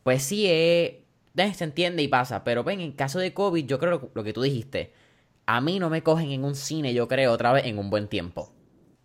pues 0.02 0.22
sí, 0.22 0.46
eh, 0.48 1.04
se 1.34 1.64
entiende 1.64 2.02
y 2.02 2.08
pasa, 2.08 2.44
pero 2.44 2.64
ven, 2.64 2.80
en 2.80 2.92
caso 2.92 3.18
de 3.18 3.32
COVID, 3.32 3.66
yo 3.66 3.78
creo 3.78 4.10
lo, 4.12 4.24
que 4.24 4.32
tú 4.32 4.42
dijiste, 4.42 4.92
a 5.46 5.60
mí 5.60 5.78
no 5.78 5.90
me 5.90 6.02
cogen 6.02 6.32
en 6.32 6.44
un 6.44 6.54
cine, 6.54 6.94
yo 6.94 7.08
creo, 7.08 7.32
otra 7.32 7.52
vez 7.52 7.66
en 7.66 7.78
un 7.78 7.90
buen 7.90 8.08
tiempo. 8.08 8.52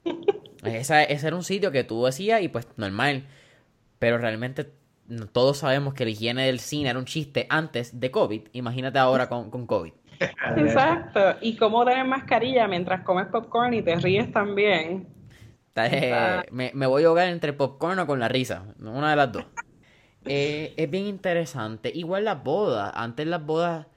ese 0.63 1.27
era 1.27 1.35
un 1.35 1.43
sitio 1.43 1.71
que 1.71 1.83
tú 1.83 2.05
decías 2.05 2.41
y 2.41 2.47
pues 2.47 2.67
normal, 2.77 3.27
pero 3.99 4.17
realmente 4.17 4.71
todos 5.31 5.59
sabemos 5.59 5.93
que 5.93 6.03
la 6.03 6.11
higiene 6.11 6.45
del 6.47 6.59
cine 6.59 6.89
era 6.89 6.99
un 6.99 7.05
chiste 7.05 7.45
antes 7.49 7.99
de 7.99 8.11
COVID, 8.11 8.41
imagínate 8.53 8.99
ahora 8.99 9.29
con, 9.29 9.49
con 9.49 9.67
COVID. 9.67 9.93
Exacto, 10.55 11.35
y 11.41 11.55
cómo 11.55 11.85
tener 11.85 12.05
mascarilla 12.05 12.67
mientras 12.67 13.03
comes 13.03 13.27
popcorn 13.27 13.73
y 13.75 13.83
te 13.83 13.95
ríes 13.97 14.31
también. 14.31 15.16
Eh, 15.85 16.43
me, 16.51 16.87
voy 16.87 17.03
a 17.03 17.07
ahogar 17.07 17.27
entre 17.27 17.53
popcorn 17.53 17.99
o 17.99 18.07
con 18.07 18.19
la 18.19 18.27
risa. 18.27 18.65
Una 18.79 19.11
de 19.11 19.15
las 19.15 19.31
dos. 19.31 19.45
Eh, 20.29 20.73
es 20.75 20.91
bien 20.91 21.05
interesante. 21.05 21.89
Igual 21.95 22.25
las 22.25 22.43
bodas. 22.43 22.91
Antes 22.95 23.25
las 23.27 23.45
bodas. 23.45 23.87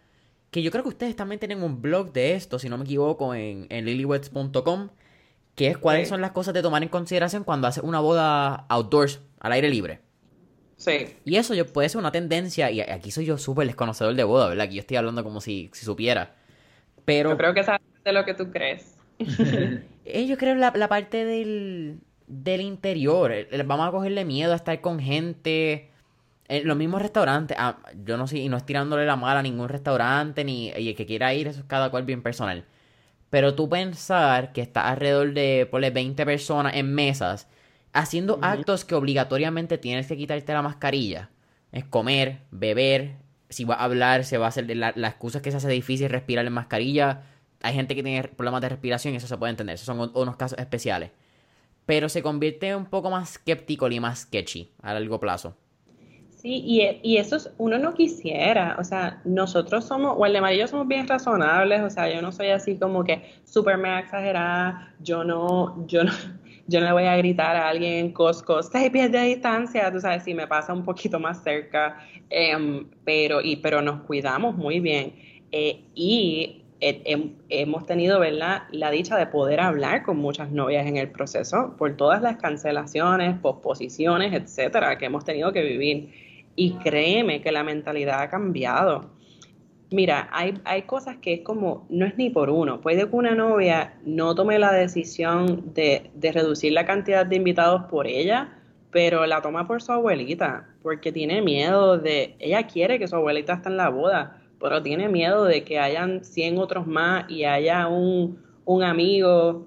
Que 0.53 0.63
yo 0.63 0.71
creo 0.71 0.85
que 0.85 0.91
ustedes 0.91 1.17
también 1.17 1.41
tienen 1.41 1.61
un 1.61 1.83
blog 1.83 2.13
de 2.13 2.35
esto, 2.35 2.61
si 2.61 2.69
no 2.69 2.79
me 2.79 2.85
equivoco, 2.85 3.35
en, 3.35 3.67
en. 3.69 4.91
Que 5.57 5.67
es 5.67 5.77
cuáles 5.77 6.09
son 6.09 6.21
las 6.21 6.31
cosas 6.31 6.55
de 6.55 6.63
tomar 6.63 6.85
en 6.85 6.89
consideración 6.89 7.43
cuando 7.43 7.67
haces 7.67 7.83
una 7.83 7.99
boda 7.99 8.65
outdoors, 8.69 9.19
al 9.41 9.51
aire 9.51 9.69
libre. 9.71 10.03
Sí. 10.77 11.17
Y 11.25 11.35
eso 11.35 11.53
yo, 11.55 11.67
puede 11.67 11.89
ser 11.89 11.99
una 11.99 12.13
tendencia. 12.13 12.71
Y 12.71 12.81
aquí 12.81 13.11
soy 13.11 13.25
yo 13.25 13.37
súper 13.37 13.67
desconocedor 13.67 14.15
de 14.15 14.23
boda, 14.23 14.49
¿verdad? 14.49 14.67
Aquí 14.67 14.77
yo 14.77 14.83
estoy 14.83 14.99
hablando 14.99 15.25
como 15.25 15.41
si, 15.41 15.69
si 15.73 15.85
supiera. 15.85 16.37
Pero. 17.05 17.31
Yo 17.31 17.37
creo 17.37 17.55
que 17.55 17.65
sabes 17.65 17.81
de 18.05 18.13
lo 18.13 18.25
que 18.25 18.35
tú 18.35 18.53
crees. 18.53 18.97
Eh, 20.15 20.27
yo 20.27 20.37
creo 20.37 20.55
la, 20.55 20.73
la 20.75 20.89
parte 20.89 21.25
del, 21.25 22.01
del 22.27 22.61
interior. 22.61 23.33
Eh, 23.33 23.63
vamos 23.65 23.89
a 23.89 23.91
cogerle 23.91 24.25
miedo 24.25 24.53
a 24.53 24.57
estar 24.57 24.81
con 24.81 25.01
gente. 25.01 25.91
En 26.49 26.67
los 26.67 26.77
mismos 26.77 27.01
restaurantes. 27.01 27.57
Ah, 27.61 27.79
yo 28.05 28.17
no 28.17 28.27
sé, 28.27 28.39
y 28.39 28.49
no 28.49 28.57
es 28.57 28.67
tirándole 28.67 29.07
la 29.07 29.17
mala 29.17 29.41
a 29.41 29.43
ningún 29.43 29.69
restaurante, 29.69 30.45
ni 30.45 30.69
y 30.71 30.89
el 30.89 30.97
que 30.97 31.07
quiera 31.07 31.33
ir, 31.33 31.47
eso 31.47 31.61
es 31.61 31.67
cada 31.67 31.91
cual 31.91 32.05
bien 32.05 32.23
personal. 32.23 32.65
Pero 33.31 33.55
tú 33.55 33.69
pensar 33.69 34.53
que 34.53 34.61
está 34.61 34.89
alrededor 34.89 35.33
de, 35.33 35.69
ponle, 35.71 35.91
20 35.91 36.25
personas 36.27 36.75
en 36.75 36.93
mesas, 36.93 37.47
haciendo 37.93 38.41
actos 38.43 38.85
que 38.85 38.97
obligatoriamente 38.97 39.79
tienes 39.79 40.09
que 40.09 40.17
quitarte 40.17 40.53
la 40.53 40.63
mascarilla. 40.63 41.31
Es 41.71 41.85
comer, 41.85 42.41
beber, 42.51 43.19
si 43.49 43.63
va 43.65 43.77
a 43.77 43.85
hablar, 43.85 44.25
se 44.25 44.37
va 44.37 44.47
a 44.47 44.49
hacer. 44.49 44.77
La, 44.77 44.93
la 44.97 45.09
excusa 45.09 45.39
es 45.39 45.43
que 45.43 45.53
se 45.53 45.59
hace 45.59 45.69
difícil 45.69 46.09
respirar 46.09 46.45
en 46.47 46.53
mascarilla 46.53 47.23
hay 47.63 47.75
gente 47.75 47.95
que 47.95 48.03
tiene 48.03 48.27
problemas 48.29 48.61
de 48.63 48.71
respiración 48.71 49.15
y 49.15 49.19
eso 49.19 49.27
se 49.27 49.37
puede 49.37 49.51
entender. 49.51 49.75
Esos 49.75 49.87
son 49.87 50.11
unos 50.15 50.37
casos 50.37 50.59
especiales. 50.59 51.11
Pero 51.87 52.09
se 52.09 52.23
convierte 52.23 52.75
un 52.75 52.87
poco 52.87 53.11
más 53.11 53.31
skeptico 53.31 53.89
y 53.89 54.01
más 54.01 54.21
sketchy 54.21 54.71
a 54.83 54.95
largo 54.95 55.19
plazo. 55.19 55.57
Sí, 56.41 56.63
y, 57.03 57.19
eso 57.19 57.37
es, 57.37 57.51
uno 57.59 57.77
no 57.79 57.93
quisiera, 57.93 58.77
o 58.79 58.85
sea, 58.85 59.21
nosotros 59.27 59.85
somos, 59.85 60.15
o 60.17 60.25
el 60.25 60.33
de 60.33 60.57
yo 60.57 60.67
somos 60.67 60.89
bien 60.89 61.07
razonables, 61.07 61.83
o 61.83 61.91
sea, 61.91 62.11
yo 62.11 62.23
no 62.23 62.33
soy 62.33 62.49
así 62.49 62.79
como 62.79 63.05
que 63.05 63.23
súper 63.45 63.77
mega 63.77 64.01
exagerada, 64.01 64.95
yo 65.01 65.23
no, 65.23 65.87
yo 65.87 66.03
no, 66.03 66.13
yo 66.67 66.81
no 66.81 66.87
le 66.87 66.93
voy 66.93 67.05
a 67.05 67.17
gritar 67.19 67.57
a 67.57 67.69
alguien 67.69 68.07
en 68.07 68.13
Costco, 68.13 68.63
seis 68.63 68.89
pies 68.89 69.13
de 69.13 69.21
distancia, 69.21 69.93
tú 69.93 70.01
sabes, 70.01 70.23
si 70.23 70.33
me 70.33 70.47
pasa 70.47 70.73
un 70.73 70.83
poquito 70.83 71.21
más 71.21 71.43
cerca, 71.43 71.99
em, 72.31 72.89
pero, 73.05 73.43
y, 73.43 73.57
pero 73.57 73.83
nos 73.83 74.01
cuidamos 74.05 74.57
muy 74.57 74.81
bien. 74.81 75.13
Eh, 75.53 75.85
y 75.95 76.63
hemos 76.81 77.85
tenido 77.87 78.21
¿verdad? 78.21 78.63
la 78.73 78.91
dicha 78.91 79.17
de 79.17 79.27
poder 79.27 79.61
hablar 79.61 80.03
con 80.03 80.17
muchas 80.17 80.51
novias 80.51 80.87
en 80.87 80.97
el 80.97 81.11
proceso 81.11 81.75
por 81.77 81.97
todas 81.97 82.23
las 82.23 82.37
cancelaciones, 82.37 83.39
posposiciones, 83.39 84.33
etcétera, 84.33 84.97
que 84.97 85.07
hemos 85.07 85.25
tenido 85.25 85.53
que 85.53 85.63
vivir. 85.63 86.31
Y 86.57 86.73
créeme 86.75 87.43
que 87.43 87.53
la 87.53 87.63
mentalidad 87.63 88.21
ha 88.23 88.31
cambiado. 88.31 89.11
Mira, 89.91 90.29
hay, 90.33 90.55
hay 90.65 90.83
cosas 90.83 91.17
que 91.19 91.35
es 91.35 91.41
como, 91.41 91.87
no 91.91 92.07
es 92.07 92.17
ni 92.17 92.31
por 92.31 92.49
uno. 92.49 92.81
Puede 92.81 93.09
que 93.09 93.17
una 93.17 93.35
novia 93.35 93.95
no 94.05 94.35
tome 94.35 94.59
la 94.59 94.73
decisión 94.73 95.75
de, 95.75 96.11
de 96.15 96.33
reducir 96.33 96.73
la 96.73 96.87
cantidad 96.87 97.27
de 97.27 97.37
invitados 97.37 97.85
por 97.91 98.07
ella, 98.07 98.57
pero 98.91 99.27
la 99.27 99.43
toma 99.43 99.67
por 99.67 99.83
su 99.83 99.93
abuelita, 99.93 100.69
porque 100.83 101.13
tiene 101.13 101.43
miedo 101.43 101.99
de, 101.99 102.37
ella 102.39 102.67
quiere 102.67 102.99
que 102.99 103.09
su 103.09 103.17
abuelita 103.17 103.55
esté 103.55 103.69
en 103.69 103.77
la 103.77 103.89
boda 103.89 104.40
pero 104.61 104.83
tiene 104.83 105.09
miedo 105.09 105.45
de 105.45 105.65
que 105.65 105.79
hayan 105.79 106.23
100 106.23 106.59
otros 106.59 106.87
más 106.87 107.29
y 107.31 107.45
haya 107.45 107.89
un, 107.89 108.39
amigo 108.85 109.67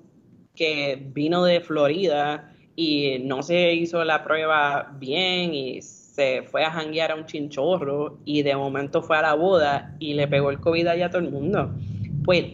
que 0.55 1.03
vino 1.13 1.43
de 1.43 1.59
Florida 1.59 2.53
y 2.75 3.17
no 3.19 3.43
se 3.43 3.73
hizo 3.73 4.05
la 4.05 4.23
prueba 4.23 4.93
bien 4.97 5.53
y 5.53 5.81
se 5.81 6.43
fue 6.43 6.63
a 6.63 6.71
janguear 6.71 7.11
a 7.11 7.15
un 7.15 7.25
chinchorro 7.25 8.19
y 8.23 8.43
de 8.43 8.55
momento 8.55 9.01
fue 9.01 9.17
a 9.17 9.23
la 9.23 9.33
boda 9.33 9.93
y 9.99 10.13
le 10.13 10.27
pegó 10.27 10.51
el 10.51 10.61
COVID 10.61 10.87
allá 10.87 11.07
a 11.07 11.09
todo 11.09 11.21
el 11.21 11.31
mundo. 11.31 11.73
Pues, 12.23 12.45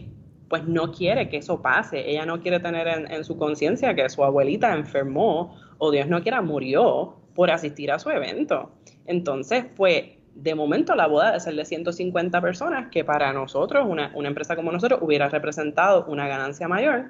pues 0.48 0.64
no 0.66 0.90
quiere 0.90 1.28
que 1.28 1.36
eso 1.36 1.62
pase. 1.62 2.10
Ella 2.10 2.26
no 2.26 2.40
quiere 2.40 2.58
tener 2.58 2.88
en, 2.88 3.08
en 3.12 3.22
su 3.24 3.36
conciencia 3.36 3.94
que 3.94 4.08
su 4.08 4.24
abuelita 4.24 4.74
enfermó 4.74 5.56
o 5.78 5.92
Dios 5.92 6.08
no 6.08 6.20
quiera 6.20 6.42
murió 6.42 7.14
por 7.34 7.52
asistir 7.52 7.92
a 7.92 8.00
su 8.00 8.10
evento. 8.10 8.72
Entonces, 9.06 9.66
pues 9.76 10.19
de 10.34 10.54
momento 10.54 10.94
la 10.94 11.06
boda 11.06 11.26
debe 11.26 11.40
ser 11.40 11.54
de 11.54 11.64
150 11.64 12.40
personas, 12.40 12.88
que 12.90 13.04
para 13.04 13.32
nosotros, 13.32 13.86
una, 13.88 14.12
empresa 14.14 14.56
como 14.56 14.72
nosotros, 14.72 15.00
hubiera 15.02 15.28
representado 15.28 16.04
una 16.06 16.28
ganancia 16.28 16.68
mayor, 16.68 17.06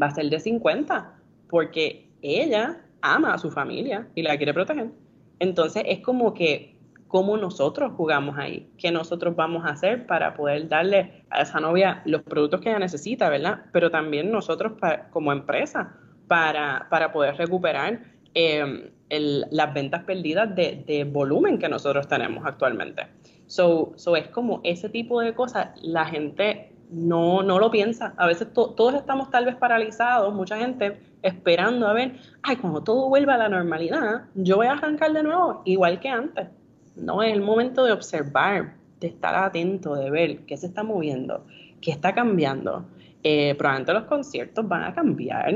va 0.00 0.06
a 0.06 0.10
ser 0.10 0.28
de 0.28 0.40
50, 0.40 1.14
porque 1.48 2.08
ella 2.22 2.80
ama 3.00 3.34
a 3.34 3.38
su 3.38 3.50
familia 3.50 4.08
y 4.14 4.22
la 4.22 4.36
quiere 4.36 4.52
proteger. 4.52 4.90
Entonces 5.38 5.84
es 5.86 6.00
como 6.00 6.34
que, 6.34 6.76
¿cómo 7.06 7.36
nosotros 7.36 7.92
jugamos 7.96 8.36
ahí? 8.38 8.68
¿Qué 8.76 8.90
nosotros 8.90 9.36
vamos 9.36 9.64
a 9.64 9.70
hacer 9.70 10.06
para 10.06 10.34
poder 10.34 10.68
darle 10.68 11.24
a 11.30 11.42
esa 11.42 11.60
novia 11.60 12.02
los 12.04 12.22
productos 12.22 12.60
que 12.60 12.70
ella 12.70 12.80
necesita, 12.80 13.28
¿verdad? 13.28 13.60
Pero 13.72 13.90
también 13.90 14.30
nosotros 14.30 14.72
como 15.10 15.32
empresa 15.32 15.96
para, 16.26 16.86
para 16.90 17.12
poder 17.12 17.36
recuperar 17.36 18.00
eh, 18.34 18.90
las 19.10 19.74
ventas 19.74 20.04
perdidas 20.04 20.54
de, 20.54 21.08
volumen 21.10 21.58
que 21.58 21.68
nosotros 21.68 22.08
tenemos 22.08 22.44
actualmente. 22.46 23.06
So, 23.46 23.92
so, 23.96 24.16
es 24.16 24.28
como 24.28 24.60
ese 24.64 24.88
tipo 24.88 25.20
de 25.20 25.34
cosas, 25.34 25.68
la 25.82 26.04
gente 26.04 26.72
no, 26.90 27.42
no 27.42 27.58
lo 27.58 27.70
piensa. 27.70 28.14
A 28.16 28.26
veces 28.26 28.48
todos 28.52 28.94
estamos 28.94 29.30
tal 29.30 29.46
vez 29.46 29.56
paralizados, 29.56 30.34
mucha 30.34 30.58
gente 30.58 31.00
esperando 31.22 31.86
a 31.86 31.92
ver, 31.92 32.16
ay, 32.42 32.56
cuando 32.56 32.82
todo 32.82 33.08
vuelva 33.08 33.34
a 33.34 33.38
la 33.38 33.48
normalidad, 33.48 34.24
yo 34.34 34.56
voy 34.56 34.66
a 34.66 34.72
arrancar 34.72 35.12
de 35.12 35.22
nuevo, 35.22 35.62
igual 35.64 36.00
que 36.00 36.08
antes. 36.08 36.48
No, 36.96 37.22
es 37.22 37.32
el 37.32 37.40
momento 37.40 37.84
de 37.84 37.92
observar, 37.92 38.74
de 39.00 39.06
estar 39.06 39.34
atento, 39.34 39.94
de 39.94 40.10
ver 40.10 40.40
qué 40.40 40.56
se 40.56 40.66
está 40.66 40.82
moviendo, 40.82 41.44
qué 41.80 41.90
está 41.90 42.14
cambiando. 42.14 42.84
Eh, 43.22 43.54
probablemente 43.56 43.92
los 43.92 44.04
conciertos 44.04 44.66
van 44.66 44.84
a 44.84 44.94
cambiar. 44.94 45.54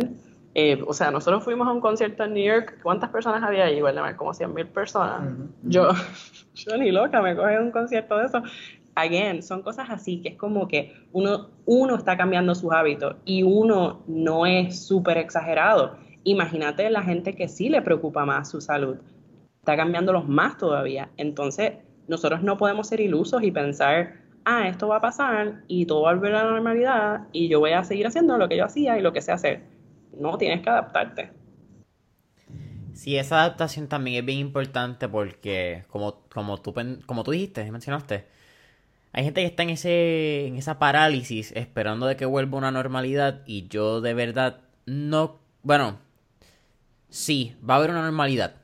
Eh, 0.55 0.83
o 0.87 0.93
sea, 0.93 1.11
nosotros 1.11 1.43
fuimos 1.43 1.67
a 1.67 1.73
un 1.73 1.81
concierto 1.81 2.25
en 2.25 2.35
New 2.35 2.45
York. 2.45 2.79
¿Cuántas 2.83 3.11
personas 3.11 3.43
había 3.43 3.65
ahí? 3.65 3.81
como 4.17 4.35
100 4.35 4.53
mil 4.55 4.67
personas. 4.67 5.35
Yo, 5.63 5.91
yo 6.55 6.77
ni 6.77 6.91
loca 6.91 7.23
me 7.23 7.35
coge 7.35 7.59
un 7.59 7.71
concierto 7.71 8.19
de 8.19 8.27
eso. 8.27 8.43
Again, 8.95 9.43
son 9.43 9.63
cosas 9.63 9.89
así 9.89 10.21
que 10.21 10.31
es 10.31 10.37
como 10.37 10.69
que 10.69 10.95
uno, 11.13 11.49
uno 11.65 11.95
está 11.95 12.17
cambiando 12.19 12.55
sus 12.55 12.73
hábitos 12.73 13.17
y 13.25 13.43
uno 13.43 14.03
no 14.07 14.45
es 14.45 14.87
súper 14.87 15.17
exagerado. 15.17 15.97
Imagínate 16.25 16.89
la 16.91 17.03
gente 17.03 17.35
que 17.35 17.49
sí 17.49 17.71
le 17.71 17.81
preocupa 17.81 18.27
más 18.27 18.51
su 18.51 18.61
salud. 18.61 18.99
Está 19.61 19.77
cambiándolos 19.77 20.29
más 20.29 20.59
todavía. 20.59 21.09
Entonces, 21.17 21.73
nosotros 22.07 22.43
no 22.43 22.59
podemos 22.59 22.89
ser 22.89 23.01
ilusos 23.01 23.43
y 23.43 23.51
pensar, 23.51 24.17
ah, 24.45 24.69
esto 24.69 24.89
va 24.89 24.97
a 24.97 25.01
pasar 25.01 25.63
y 25.69 25.87
todo 25.87 26.03
va 26.03 26.11
a 26.11 26.15
volver 26.15 26.35
a 26.35 26.45
la 26.45 26.51
normalidad 26.51 27.21
y 27.33 27.49
yo 27.49 27.61
voy 27.61 27.71
a 27.71 27.85
seguir 27.85 28.07
haciendo 28.07 28.37
lo 28.37 28.49
que 28.49 28.59
yo 28.59 28.67
hacía 28.67 28.99
y 28.99 29.03
lo 29.03 29.13
que 29.13 29.23
sé 29.23 29.33
hacer. 29.33 29.72
No, 30.19 30.37
tienes 30.39 30.63
que 30.63 30.71
adaptarte. 30.71 31.33
Sí, 32.95 33.17
esa 33.17 33.41
adaptación 33.41 33.89
también 33.89 34.19
es 34.19 34.25
bien 34.25 34.39
importante 34.39 35.09
porque, 35.09 35.85
como, 35.89 36.21
como, 36.29 36.61
tú, 36.61 36.75
como 37.07 37.25
tú 37.25 37.31
dijiste, 37.31 37.71
mencionaste, 37.71 38.27
hay 39.13 39.25
gente 39.25 39.41
que 39.41 39.47
está 39.47 39.63
en, 39.63 39.71
ese, 39.71 40.47
en 40.47 40.57
esa 40.57 40.79
parálisis 40.79 41.53
esperando 41.53 42.07
de 42.07 42.17
que 42.17 42.27
vuelva 42.27 42.59
una 42.59 42.71
normalidad 42.71 43.43
y 43.47 43.69
yo 43.69 44.01
de 44.01 44.15
verdad 44.15 44.61
no... 44.87 45.41
Bueno, 45.63 45.99
sí, 47.09 47.57
va 47.69 47.75
a 47.75 47.77
haber 47.79 47.91
una 47.91 48.03
normalidad, 48.03 48.57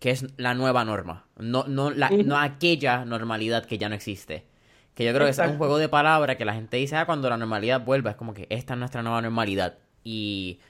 que 0.00 0.10
es 0.10 0.26
la 0.38 0.54
nueva 0.54 0.84
norma, 0.84 1.26
no, 1.36 1.64
no, 1.66 1.90
la, 1.90 2.10
no 2.10 2.38
aquella 2.38 3.04
normalidad 3.04 3.64
que 3.64 3.78
ya 3.78 3.88
no 3.88 3.94
existe. 3.94 4.46
Que 4.94 5.04
yo 5.04 5.12
creo 5.12 5.26
que 5.26 5.32
es 5.32 5.38
un 5.38 5.58
juego 5.58 5.78
de 5.78 5.88
palabras 5.88 6.36
que 6.36 6.44
la 6.44 6.54
gente 6.54 6.76
dice, 6.76 6.96
ah, 6.96 7.06
cuando 7.06 7.28
la 7.28 7.36
normalidad 7.36 7.84
vuelva, 7.84 8.10
es 8.10 8.16
como 8.16 8.32
que 8.32 8.46
esta 8.50 8.74
es 8.74 8.78
nuestra 8.78 9.02
nueva 9.02 9.20
normalidad. 9.22 9.78
Y, 10.04 10.60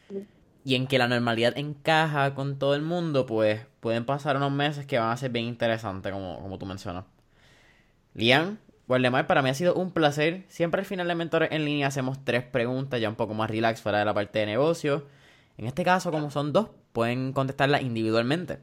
y 0.64 0.76
en 0.76 0.86
que 0.86 0.98
la 0.98 1.08
normalidad 1.08 1.58
encaja 1.58 2.34
con 2.34 2.58
todo 2.58 2.74
el 2.74 2.82
mundo, 2.82 3.26
pues 3.26 3.66
pueden 3.80 4.06
pasar 4.06 4.36
unos 4.36 4.52
meses 4.52 4.86
que 4.86 4.98
van 4.98 5.10
a 5.10 5.16
ser 5.16 5.30
bien 5.30 5.44
interesantes, 5.44 6.12
como, 6.12 6.40
como 6.40 6.58
tú 6.58 6.64
mencionas. 6.64 7.04
Lian, 8.14 8.60
Guardemar, 8.86 9.26
para 9.26 9.42
mí 9.42 9.48
ha 9.48 9.54
sido 9.54 9.74
un 9.74 9.90
placer. 9.90 10.44
Siempre 10.48 10.80
al 10.80 10.86
final 10.86 11.08
de 11.08 11.14
Mentores 11.14 11.50
en 11.52 11.64
línea 11.64 11.86
hacemos 11.86 12.24
tres 12.24 12.44
preguntas, 12.44 13.00
ya 13.00 13.08
un 13.08 13.16
poco 13.16 13.34
más 13.34 13.50
relax 13.50 13.80
fuera 13.80 13.98
de 13.98 14.04
la 14.04 14.14
parte 14.14 14.38
de 14.38 14.46
negocio. 14.46 15.06
En 15.56 15.66
este 15.66 15.84
caso, 15.84 16.10
como 16.10 16.30
son 16.30 16.52
dos, 16.52 16.70
pueden 16.92 17.32
contestarlas 17.32 17.82
individualmente. 17.82 18.58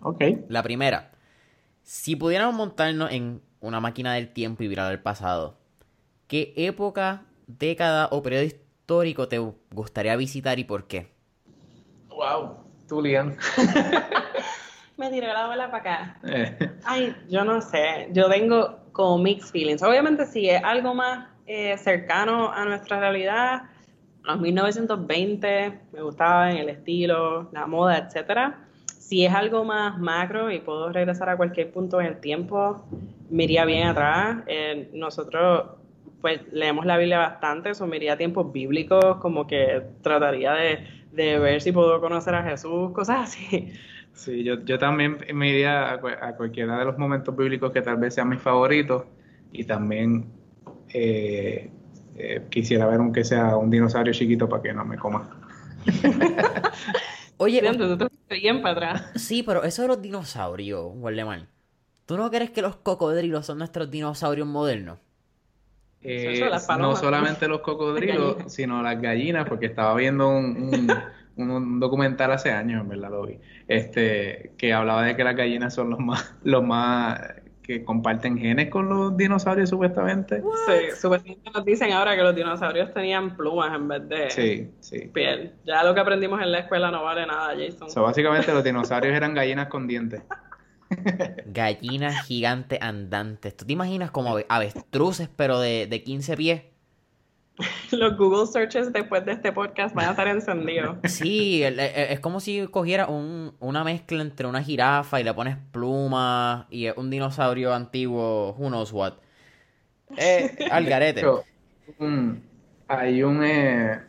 Ok. 0.00 0.24
La 0.48 0.62
primera, 0.62 1.12
si 1.82 2.16
pudiéramos 2.16 2.54
montarnos 2.54 3.12
en 3.12 3.40
una 3.60 3.80
máquina 3.80 4.14
del 4.14 4.32
tiempo 4.32 4.62
y 4.62 4.68
virar 4.68 4.90
al 4.90 5.00
pasado, 5.00 5.58
¿qué 6.26 6.52
época, 6.56 7.24
década 7.46 8.08
o 8.10 8.22
periodo 8.22 8.44
histórico 8.84 9.28
te 9.28 9.38
gustaría 9.72 10.14
visitar 10.14 10.58
y 10.58 10.64
por 10.64 10.86
qué? 10.86 11.08
Wow, 12.10 12.58
tú, 12.86 13.00
Lian. 13.00 13.34
Me 14.98 15.08
tiré 15.08 15.28
la 15.28 15.46
bola 15.46 15.70
para 15.70 15.78
acá. 15.78 16.18
Eh. 16.22 16.54
Ay, 16.84 17.16
yo 17.30 17.44
no 17.46 17.62
sé. 17.62 18.08
Yo 18.12 18.28
tengo 18.28 18.78
como 18.92 19.16
mixed 19.16 19.52
feelings. 19.52 19.82
Obviamente, 19.82 20.26
si 20.26 20.50
es 20.50 20.62
algo 20.62 20.94
más 20.94 21.28
eh, 21.46 21.78
cercano 21.78 22.52
a 22.52 22.66
nuestra 22.66 23.00
realidad, 23.00 23.62
los 24.22 24.38
1920 24.38 25.80
me 25.92 26.02
gustaba 26.02 26.50
en 26.50 26.58
el 26.58 26.68
estilo, 26.68 27.48
la 27.52 27.66
moda, 27.66 27.96
etcétera. 27.96 28.66
Si 28.86 29.24
es 29.24 29.32
algo 29.32 29.64
más 29.64 29.98
macro 29.98 30.50
y 30.52 30.60
puedo 30.60 30.90
regresar 30.92 31.30
a 31.30 31.38
cualquier 31.38 31.72
punto 31.72 32.02
en 32.02 32.08
el 32.08 32.20
tiempo, 32.20 32.84
me 33.30 33.44
iría 33.44 33.64
bien 33.64 33.88
atrás. 33.88 34.42
Eh, 34.46 34.90
nosotros 34.92 35.70
pues 36.24 36.40
leemos 36.52 36.86
la 36.86 36.96
Biblia 36.96 37.18
bastante, 37.18 37.68
eso 37.68 37.86
me 37.86 37.96
iría 37.96 38.14
a 38.14 38.16
tiempos 38.16 38.50
bíblicos, 38.50 39.18
como 39.20 39.46
que 39.46 39.82
trataría 40.00 40.54
de, 40.54 40.78
de 41.12 41.38
ver 41.38 41.60
si 41.60 41.70
puedo 41.70 42.00
conocer 42.00 42.34
a 42.34 42.42
Jesús, 42.42 42.92
cosas 42.92 43.28
así. 43.28 43.74
Sí, 44.14 44.42
yo, 44.42 44.64
yo 44.64 44.78
también 44.78 45.18
me 45.34 45.50
iría 45.50 45.92
a, 45.92 46.34
cualquiera 46.34 46.78
de 46.78 46.86
los 46.86 46.96
momentos 46.96 47.36
bíblicos 47.36 47.72
que 47.72 47.82
tal 47.82 47.98
vez 47.98 48.14
sean 48.14 48.30
mis 48.30 48.40
favoritos 48.40 49.04
y 49.52 49.64
también 49.64 50.24
eh, 50.94 51.70
eh, 52.16 52.46
quisiera 52.48 52.86
ver 52.86 53.00
aunque 53.00 53.22
sea 53.22 53.58
un 53.58 53.68
dinosaurio 53.68 54.14
chiquito 54.14 54.48
para 54.48 54.62
que 54.62 54.72
no 54.72 54.82
me 54.86 54.96
coma. 54.96 55.28
Oye, 57.36 57.60
tú 57.76 57.98
te 57.98 58.34
bien 58.36 58.62
para 58.62 58.72
atrás. 58.72 59.12
Sí, 59.16 59.42
pero 59.42 59.62
eso 59.62 59.82
de 59.82 59.88
los 59.88 60.00
dinosaurios, 60.00 60.90
Waldemar. 60.94 61.48
¿Tú 62.06 62.16
no 62.16 62.30
crees 62.30 62.50
que 62.50 62.62
los 62.62 62.76
cocodrilos 62.76 63.44
son 63.44 63.58
nuestros 63.58 63.90
dinosaurios 63.90 64.48
modernos? 64.48 65.03
Eh, 66.06 66.50
no 66.78 66.96
solamente 66.96 67.48
los 67.48 67.60
cocodrilos, 67.60 68.36
sino 68.52 68.82
las 68.82 69.00
gallinas, 69.00 69.48
porque 69.48 69.66
estaba 69.66 69.94
viendo 69.94 70.28
un, 70.28 70.92
un, 71.36 71.80
documental 71.80 72.30
hace 72.32 72.52
años, 72.52 72.82
en 72.82 72.88
verdad 72.90 73.10
lo 73.10 73.26
vi, 73.26 73.38
este, 73.66 74.52
que 74.58 74.74
hablaba 74.74 75.02
de 75.02 75.16
que 75.16 75.24
las 75.24 75.34
gallinas 75.34 75.74
son 75.74 75.88
los 75.88 75.98
más, 75.98 76.34
los 76.44 76.62
más 76.62 77.18
que 77.64 77.82
comparten 77.82 78.36
genes 78.36 78.68
con 78.68 78.90
los 78.90 79.16
dinosaurios 79.16 79.70
supuestamente. 79.70 80.42
Sí, 80.66 80.96
supuestamente 81.00 81.50
nos 81.50 81.64
dicen 81.64 81.92
ahora 81.92 82.14
que 82.14 82.22
los 82.22 82.36
dinosaurios 82.36 82.92
tenían 82.92 83.34
plumas 83.34 83.74
en 83.74 83.88
vez 83.88 84.08
de 84.08 85.10
piel. 85.14 85.54
Ya 85.64 85.82
lo 85.82 85.94
que 85.94 86.00
aprendimos 86.00 86.42
en 86.42 86.52
la 86.52 86.58
escuela 86.58 86.90
no 86.90 87.02
vale 87.02 87.26
nada, 87.26 87.54
Jason. 87.56 87.90
So, 87.90 88.02
básicamente 88.02 88.52
los 88.52 88.62
dinosaurios 88.62 89.16
eran 89.16 89.32
gallinas 89.32 89.68
con 89.68 89.86
dientes. 89.86 90.22
Gallinas 91.46 92.26
gigantes 92.26 92.78
andantes. 92.80 93.56
¿Tú 93.56 93.64
te 93.64 93.72
imaginas 93.72 94.10
como 94.10 94.38
avestruces, 94.48 95.28
pero 95.36 95.60
de, 95.60 95.86
de 95.86 96.02
15 96.02 96.36
pies? 96.36 96.62
Los 97.92 98.16
Google 98.16 98.46
searches 98.46 98.92
después 98.92 99.24
de 99.24 99.32
este 99.32 99.52
podcast 99.52 99.94
van 99.94 100.08
a 100.08 100.10
estar 100.10 100.26
encendidos. 100.26 100.96
Sí, 101.04 101.62
es 101.62 102.20
como 102.20 102.40
si 102.40 102.66
cogiera 102.66 103.06
un, 103.06 103.54
una 103.60 103.84
mezcla 103.84 104.22
entre 104.22 104.46
una 104.46 104.62
jirafa 104.62 105.20
y 105.20 105.24
le 105.24 105.32
pones 105.32 105.56
plumas 105.70 106.66
y 106.70 106.88
un 106.88 107.10
dinosaurio 107.10 107.72
antiguo, 107.72 108.54
who 108.58 108.68
knows 108.68 108.92
what. 108.92 109.14
Eh, 110.16 110.68
al 110.70 110.84
garete. 110.84 111.24
hay 112.88 113.22
un... 113.22 113.44
Eh, 113.44 114.00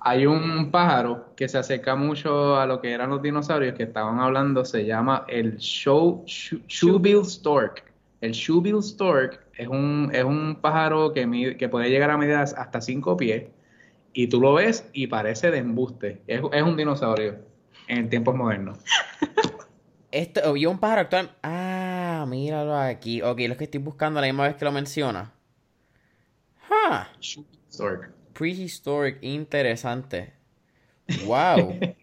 hay 0.00 0.26
un 0.26 0.70
pájaro 0.70 1.34
que 1.36 1.48
se 1.48 1.58
acerca 1.58 1.96
mucho 1.96 2.56
a 2.56 2.66
lo 2.66 2.80
que 2.80 2.92
eran 2.92 3.10
los 3.10 3.22
dinosaurios 3.22 3.74
que 3.74 3.84
estaban 3.84 4.20
hablando, 4.20 4.64
se 4.64 4.84
llama 4.84 5.24
el 5.28 5.56
show, 5.56 6.24
Shoebill 6.26 7.24
Stork. 7.24 7.84
El 8.20 8.32
Shoebill 8.32 8.82
Stork 8.82 9.40
es 9.54 9.68
un, 9.68 10.10
es 10.12 10.24
un 10.24 10.58
pájaro 10.60 11.12
que, 11.12 11.56
que 11.58 11.68
puede 11.68 11.90
llegar 11.90 12.10
a 12.10 12.16
medir 12.16 12.34
hasta 12.34 12.80
5 12.80 13.16
pies 13.16 13.44
y 14.12 14.26
tú 14.28 14.40
lo 14.40 14.54
ves 14.54 14.88
y 14.92 15.06
parece 15.06 15.50
de 15.50 15.58
embuste. 15.58 16.22
Es, 16.26 16.42
un 16.42 16.76
dinosaurio 16.76 17.38
en 17.86 18.08
tiempos 18.08 18.34
modernos. 18.34 18.78
Esto, 20.10 20.52
vio 20.54 20.70
un 20.70 20.78
pájaro 20.78 21.02
actual. 21.02 21.30
Ah, 21.42 22.24
míralo 22.26 22.76
aquí. 22.76 23.22
Ok, 23.22 23.40
lo 23.46 23.56
que 23.56 23.64
estoy 23.64 23.80
buscando 23.80 24.20
la 24.20 24.26
misma 24.26 24.44
vez 24.44 24.56
que 24.56 24.64
lo 24.64 24.72
menciona. 24.72 25.32
Huh. 26.68 27.04
Stork. 27.70 28.17
Prehistoric, 28.38 29.18
interesante. 29.22 30.32
Wow. 31.26 31.76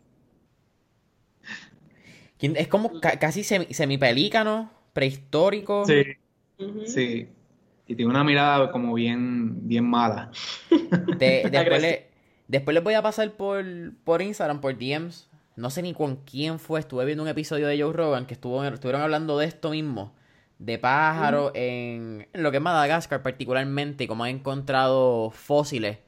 es 2.39 2.67
como 2.67 2.99
casi 2.99 3.43
semipelícano, 3.43 4.69
prehistórico. 4.91 5.85
Sí. 5.85 6.03
Sí. 6.85 7.29
Y 7.87 7.95
tiene 7.95 8.11
una 8.11 8.25
mirada 8.25 8.69
como 8.69 8.93
bien, 8.95 9.65
bien 9.65 9.85
mala. 9.85 10.31
después, 12.47 12.73
les 12.73 12.83
voy 12.83 12.95
a 12.95 13.01
pasar 13.01 13.31
por, 13.31 13.63
por 14.03 14.21
Instagram, 14.21 14.59
por 14.59 14.77
DMs. 14.77 15.29
No 15.55 15.69
sé 15.69 15.83
ni 15.83 15.93
con 15.93 16.17
quién 16.17 16.59
fue. 16.59 16.81
Estuve 16.81 17.05
viendo 17.05 17.23
un 17.23 17.29
episodio 17.29 17.67
de 17.67 17.81
Joe 17.81 17.93
Rogan 17.93 18.25
que 18.25 18.33
estuvo, 18.33 18.61
estuvieron 18.65 19.01
hablando 19.01 19.37
de 19.37 19.45
esto 19.45 19.69
mismo. 19.69 20.13
De 20.59 20.79
pájaros 20.79 21.51
en, 21.53 22.27
en, 22.33 22.43
lo 22.43 22.51
que 22.51 22.57
es 22.57 22.63
Madagascar 22.63 23.23
particularmente. 23.23 24.03
Y 24.03 24.07
cómo 24.07 24.25
han 24.25 24.31
encontrado 24.31 25.29
fósiles 25.31 25.99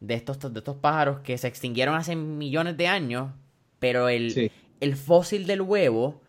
de 0.00 0.14
estos, 0.14 0.38
de 0.52 0.58
estos 0.58 0.76
pájaros 0.76 1.20
que 1.20 1.36
se 1.38 1.48
extinguieron 1.48 1.94
hace 1.94 2.16
millones 2.16 2.76
de 2.76 2.86
años, 2.86 3.30
pero 3.78 4.08
el, 4.08 4.50
el 4.80 4.96
fósil 4.96 5.46
del 5.46 5.62
huevo, 5.62 6.20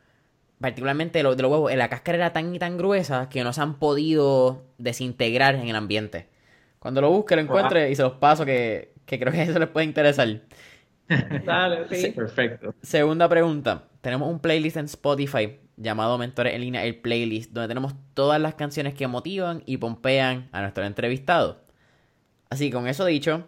particularmente 0.60 1.20
de 1.20 1.24
los, 1.24 1.36
huevos, 1.36 1.74
la 1.74 1.90
cáscara 1.90 2.18
era 2.18 2.34
tan 2.34 2.54
y 2.54 2.60
tan 2.60 2.78
gruesa 2.78 3.30
que 3.30 3.44
no 3.44 3.54
se 3.54 3.62
han 3.62 3.80
podido 3.80 4.64
desintegrar 4.78 5.56
en 5.56 5.68
el 5.68 5.76
ambiente. 5.76 6.28
Cuando 6.80 7.02
lo 7.02 7.10
busque, 7.10 7.36
lo 7.36 7.42
encuentre 7.42 7.92
y 7.92 7.96
se 7.96 8.04
los 8.04 8.14
paso 8.14 8.46
que, 8.46 8.94
que 9.06 9.20
creo 9.20 9.34
que 9.34 9.42
eso 9.42 9.60
les 9.60 9.70
puede 9.70 9.86
interesar. 9.86 10.28
Dale, 11.46 11.88
sí. 11.90 12.12
Perfecto. 12.12 12.74
Segunda 12.82 13.28
pregunta. 13.28 13.84
Tenemos 14.02 14.30
un 14.30 14.40
playlist 14.40 14.78
en 14.78 14.86
Spotify 14.86 15.60
llamado 15.76 16.18
Mentores 16.18 16.54
en 16.54 16.62
línea, 16.62 16.84
el 16.84 16.98
playlist, 16.98 17.52
donde 17.52 17.68
tenemos 17.68 17.96
todas 18.14 18.40
las 18.40 18.56
canciones 18.56 18.94
que 18.94 19.08
motivan 19.08 19.64
y 19.66 19.78
pompean 19.78 20.50
a 20.52 20.62
nuestro 20.62 20.86
entrevistado. 20.86 21.62
Así, 22.50 22.70
con 22.70 22.88
eso 22.88 23.06
dicho, 23.06 23.46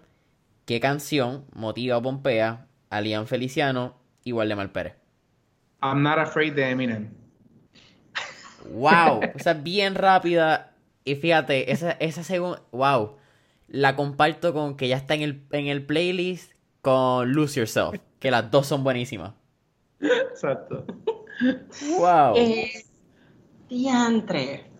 ¿qué 0.71 0.79
canción 0.79 1.43
motiva 1.51 1.97
o 1.97 2.01
pompea 2.01 2.65
a 2.89 3.01
Liam 3.01 3.25
Feliciano 3.25 3.97
y 4.23 4.31
Waldemar 4.31 4.71
Pérez? 4.71 4.95
I'm 5.83 6.01
Not 6.01 6.17
Afraid 6.17 6.53
de 6.53 6.69
Eminem. 6.69 7.09
Wow, 8.69 9.19
o 9.35 9.39
sea, 9.39 9.53
bien 9.53 9.95
rápida. 9.95 10.73
Y 11.03 11.15
fíjate, 11.15 11.73
esa, 11.73 11.91
esa 11.99 12.23
segunda, 12.23 12.61
wow, 12.71 13.17
la 13.67 13.97
comparto 13.97 14.53
con 14.53 14.77
que 14.77 14.87
ya 14.87 14.95
está 14.95 15.13
en 15.13 15.23
el, 15.23 15.43
en 15.51 15.67
el 15.67 15.85
playlist 15.85 16.53
con 16.81 17.33
Lose 17.33 17.59
Yourself, 17.59 17.99
que 18.19 18.31
las 18.31 18.49
dos 18.49 18.65
son 18.65 18.85
buenísimas. 18.85 19.33
Exacto. 19.99 20.85
Wow. 21.97 22.37
Eh, 22.37 22.71
diantre. 23.67 24.71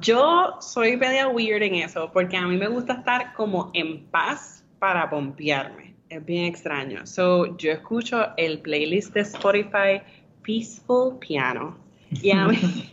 Yo 0.00 0.56
soy 0.60 0.96
media 0.96 1.28
weird 1.28 1.62
en 1.62 1.76
eso, 1.76 2.10
porque 2.12 2.36
a 2.36 2.44
mí 2.48 2.56
me 2.56 2.66
gusta 2.66 2.94
estar 2.94 3.32
como 3.34 3.70
en 3.74 4.06
paz 4.06 4.55
para 4.78 5.08
pompearme. 5.08 5.94
Es 6.08 6.24
bien 6.24 6.44
extraño. 6.44 7.06
So, 7.06 7.56
yo 7.56 7.72
escucho 7.72 8.28
el 8.36 8.60
playlist 8.60 9.14
de 9.14 9.20
Spotify 9.20 10.02
Peaceful 10.42 11.18
Piano. 11.18 11.76
Y 12.10 12.30
a 12.30 12.46
mí, 12.46 12.56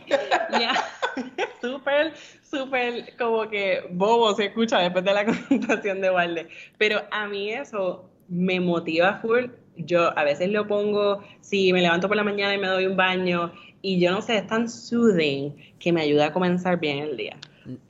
súper, 1.60 2.12
súper 2.42 3.16
como 3.16 3.48
que 3.48 3.84
bobo 3.90 4.34
se 4.34 4.46
escucha 4.46 4.80
después 4.80 5.04
de 5.04 5.14
la 5.14 5.24
conversación 5.48 6.00
de 6.00 6.10
Walde. 6.10 6.48
Pero 6.78 7.02
a 7.10 7.28
mí 7.28 7.52
eso 7.52 8.10
me 8.28 8.58
motiva 8.58 9.20
full. 9.20 9.46
Yo 9.76 10.16
a 10.18 10.24
veces 10.24 10.50
lo 10.50 10.66
pongo, 10.66 11.22
si 11.40 11.72
me 11.72 11.80
levanto 11.80 12.08
por 12.08 12.16
la 12.16 12.24
mañana 12.24 12.54
y 12.54 12.58
me 12.58 12.68
doy 12.68 12.86
un 12.86 12.96
baño, 12.96 13.52
y 13.82 14.00
yo 14.00 14.10
no 14.12 14.22
sé, 14.22 14.38
es 14.38 14.46
tan 14.46 14.68
soothing 14.68 15.54
que 15.78 15.92
me 15.92 16.00
ayuda 16.00 16.26
a 16.26 16.32
comenzar 16.32 16.80
bien 16.80 16.98
el 16.98 17.16
día. 17.16 17.36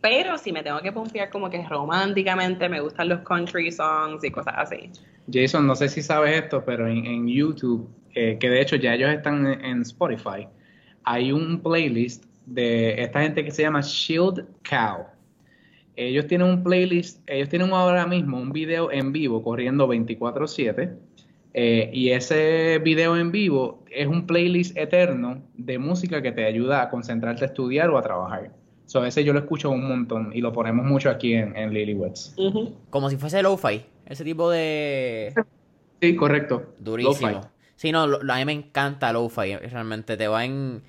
Pero 0.00 0.38
si 0.38 0.52
me 0.52 0.62
tengo 0.62 0.80
que 0.80 0.92
pompear 0.92 1.30
como 1.30 1.50
que 1.50 1.66
románticamente, 1.66 2.68
me 2.68 2.80
gustan 2.80 3.08
los 3.08 3.20
country 3.20 3.70
songs 3.72 4.22
y 4.24 4.30
cosas 4.30 4.54
así. 4.56 4.90
Jason, 5.32 5.66
no 5.66 5.74
sé 5.74 5.88
si 5.88 6.02
sabes 6.02 6.42
esto, 6.42 6.64
pero 6.64 6.86
en, 6.86 7.04
en 7.06 7.26
YouTube, 7.26 7.88
eh, 8.14 8.36
que 8.38 8.48
de 8.48 8.60
hecho 8.60 8.76
ya 8.76 8.94
ellos 8.94 9.10
están 9.10 9.46
en, 9.46 9.82
Spotify, 9.82 10.46
hay 11.02 11.32
un 11.32 11.60
playlist 11.60 12.24
de 12.46 13.02
esta 13.02 13.22
gente 13.22 13.44
que 13.44 13.50
se 13.50 13.62
llama 13.62 13.80
Shield 13.80 14.46
Cow. 14.68 15.06
Ellos 15.96 16.26
tienen 16.26 16.48
un 16.48 16.62
playlist, 16.62 17.28
ellos 17.28 17.48
tienen 17.48 17.70
ahora 17.72 18.06
mismo 18.06 18.38
un 18.38 18.52
video 18.52 18.90
en 18.90 19.12
vivo 19.12 19.42
corriendo 19.42 19.86
24/7 19.88 20.96
eh, 21.54 21.90
y 21.92 22.10
ese 22.10 22.80
video 22.82 23.16
en 23.16 23.30
vivo 23.30 23.84
es 23.90 24.08
un 24.08 24.26
playlist 24.26 24.76
eterno 24.76 25.40
de 25.54 25.78
música 25.78 26.20
que 26.20 26.32
te 26.32 26.44
ayuda 26.44 26.82
a 26.82 26.90
concentrarte 26.90 27.44
a 27.44 27.46
estudiar 27.46 27.90
o 27.90 27.98
a 27.98 28.02
trabajar. 28.02 28.50
So, 28.86 29.04
ese 29.04 29.24
yo 29.24 29.32
lo 29.32 29.38
escucho 29.40 29.70
un 29.70 29.88
montón 29.88 30.30
y 30.34 30.40
lo 30.40 30.52
ponemos 30.52 30.84
mucho 30.86 31.10
aquí 31.10 31.34
en, 31.34 31.56
en 31.56 31.72
Lilywoods. 31.72 32.34
Ujú. 32.36 32.74
Como 32.90 33.08
si 33.10 33.16
fuese 33.16 33.42
lo-fi, 33.42 33.84
ese 34.06 34.24
tipo 34.24 34.50
de... 34.50 35.34
Sí, 36.00 36.14
correcto. 36.16 36.74
Durísimo. 36.78 37.50
Sí, 37.76 37.90
no, 37.92 38.06
lo- 38.06 38.32
a 38.32 38.36
mí 38.36 38.44
me 38.44 38.52
encanta 38.52 39.12
lo-fi, 39.12 39.56
realmente 39.56 40.16
te 40.16 40.28
va 40.28 40.44
en... 40.44 40.82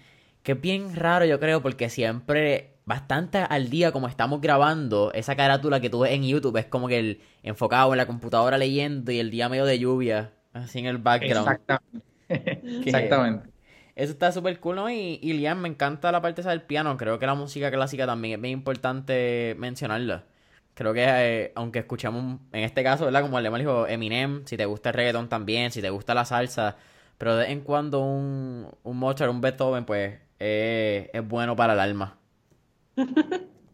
Que 0.44 0.52
es 0.52 0.62
bien 0.62 0.96
raro 0.96 1.26
yo 1.26 1.40
creo, 1.40 1.62
porque 1.64 1.90
siempre, 1.90 2.76
bastante 2.86 3.40
al 3.40 3.70
día 3.70 3.92
como 3.92 4.08
estamos 4.08 4.42
grabando, 4.42 5.12
esa 5.14 5.36
carátula 5.36 5.80
que 5.80 5.90
tú 5.90 6.02
ves 6.02 6.12
en 6.12 6.24
YouTube 6.24 6.58
es 6.58 6.66
como 6.68 6.88
que 6.88 7.00
el 7.00 7.22
enfocado 7.42 7.92
en 7.94 7.98
la 7.98 8.06
computadora 8.06 8.58
leyendo 8.60 9.12
y 9.12 9.20
el 9.20 9.32
día 9.32 9.50
medio 9.50 9.66
de 9.66 9.80
lluvia, 9.80 10.34
así 10.54 10.80
en 10.80 10.86
el 10.86 10.98
background. 11.00 11.48
Exactamente. 11.50 12.06
Exactamente. 12.86 13.50
Eso 13.96 14.12
está 14.12 14.32
súper 14.32 14.60
cool, 14.60 14.76
¿no? 14.76 14.90
Y, 14.90 15.20
y 15.22 15.34
Liam, 15.34 15.60
me 15.62 15.70
encanta 15.70 16.12
la 16.12 16.22
parte 16.22 16.42
esa 16.42 16.50
del 16.50 16.62
piano. 16.64 16.98
Creo 16.98 17.18
que 17.20 17.26
la 17.26 17.36
música 17.36 17.72
clásica 17.72 18.06
también 18.06 18.36
es 18.36 18.42
bien 18.42 18.54
importante 18.54 19.56
mencionarla. 19.58 20.26
Creo 20.74 20.94
que, 20.94 21.06
eh, 21.08 21.52
aunque 21.56 21.80
escuchamos, 21.80 22.40
en 22.52 22.64
este 22.64 22.84
caso, 22.84 23.06
¿verdad? 23.06 23.22
Como 23.22 23.38
el 23.38 23.44
lema 23.46 23.58
dijo 23.58 23.88
Eminem, 23.88 24.46
si 24.46 24.58
te 24.58 24.66
gusta 24.66 24.90
el 24.90 24.96
reggaetón 24.96 25.30
también, 25.30 25.72
si 25.72 25.82
te 25.82 25.90
gusta 25.90 26.14
la 26.14 26.26
salsa, 26.26 26.76
pero 27.18 27.36
de 27.36 27.44
vez 27.44 27.50
en 27.52 27.62
cuando 27.62 28.02
un, 28.02 28.68
un 28.84 28.98
Mozart, 28.98 29.32
un 29.32 29.40
Beethoven, 29.42 29.86
pues, 29.86 30.20
eh, 30.40 31.10
es 31.14 31.26
bueno 31.28 31.56
para 31.56 31.72
el 31.74 31.80
alma. 31.80 32.18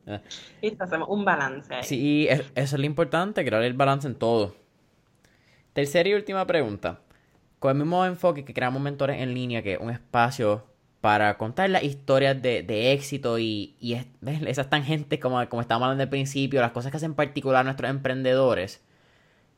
Y 0.62 0.76
hacemos 0.80 1.08
un 1.10 1.26
balance 1.26 1.74
ahí. 1.74 1.84
Sí, 1.84 2.28
es- 2.30 2.42
eso 2.56 2.76
es 2.76 2.80
lo 2.80 2.86
importante, 2.86 3.44
crear 3.46 3.64
el 3.64 3.74
balance 3.74 4.08
en 4.08 4.16
todo. 4.16 4.56
Tercera 5.74 6.10
y 6.10 6.14
última 6.14 6.46
pregunta. 6.46 7.00
Con 7.62 7.74
el 7.74 7.78
mismo 7.78 8.04
enfoque 8.08 8.44
que 8.44 8.56
creamos 8.56 8.82
mentores 8.82 9.22
en 9.22 9.36
línea, 9.36 9.62
que 9.62 9.74
es 9.74 9.80
un 9.80 9.92
espacio 9.92 10.66
para 11.00 11.38
contar 11.38 11.70
las 11.70 11.84
historias 11.84 12.42
de, 12.42 12.64
de 12.64 12.92
éxito 12.92 13.38
y, 13.38 13.76
esas 14.48 14.68
tangentes 14.72 15.20
como, 15.20 15.48
como 15.48 15.62
estábamos 15.62 15.86
hablando 15.86 16.02
al 16.02 16.10
principio, 16.10 16.60
las 16.60 16.72
cosas 16.72 16.90
que 16.90 16.98
hacen 16.98 17.14
particular 17.14 17.64
nuestros 17.64 17.92
emprendedores. 17.92 18.82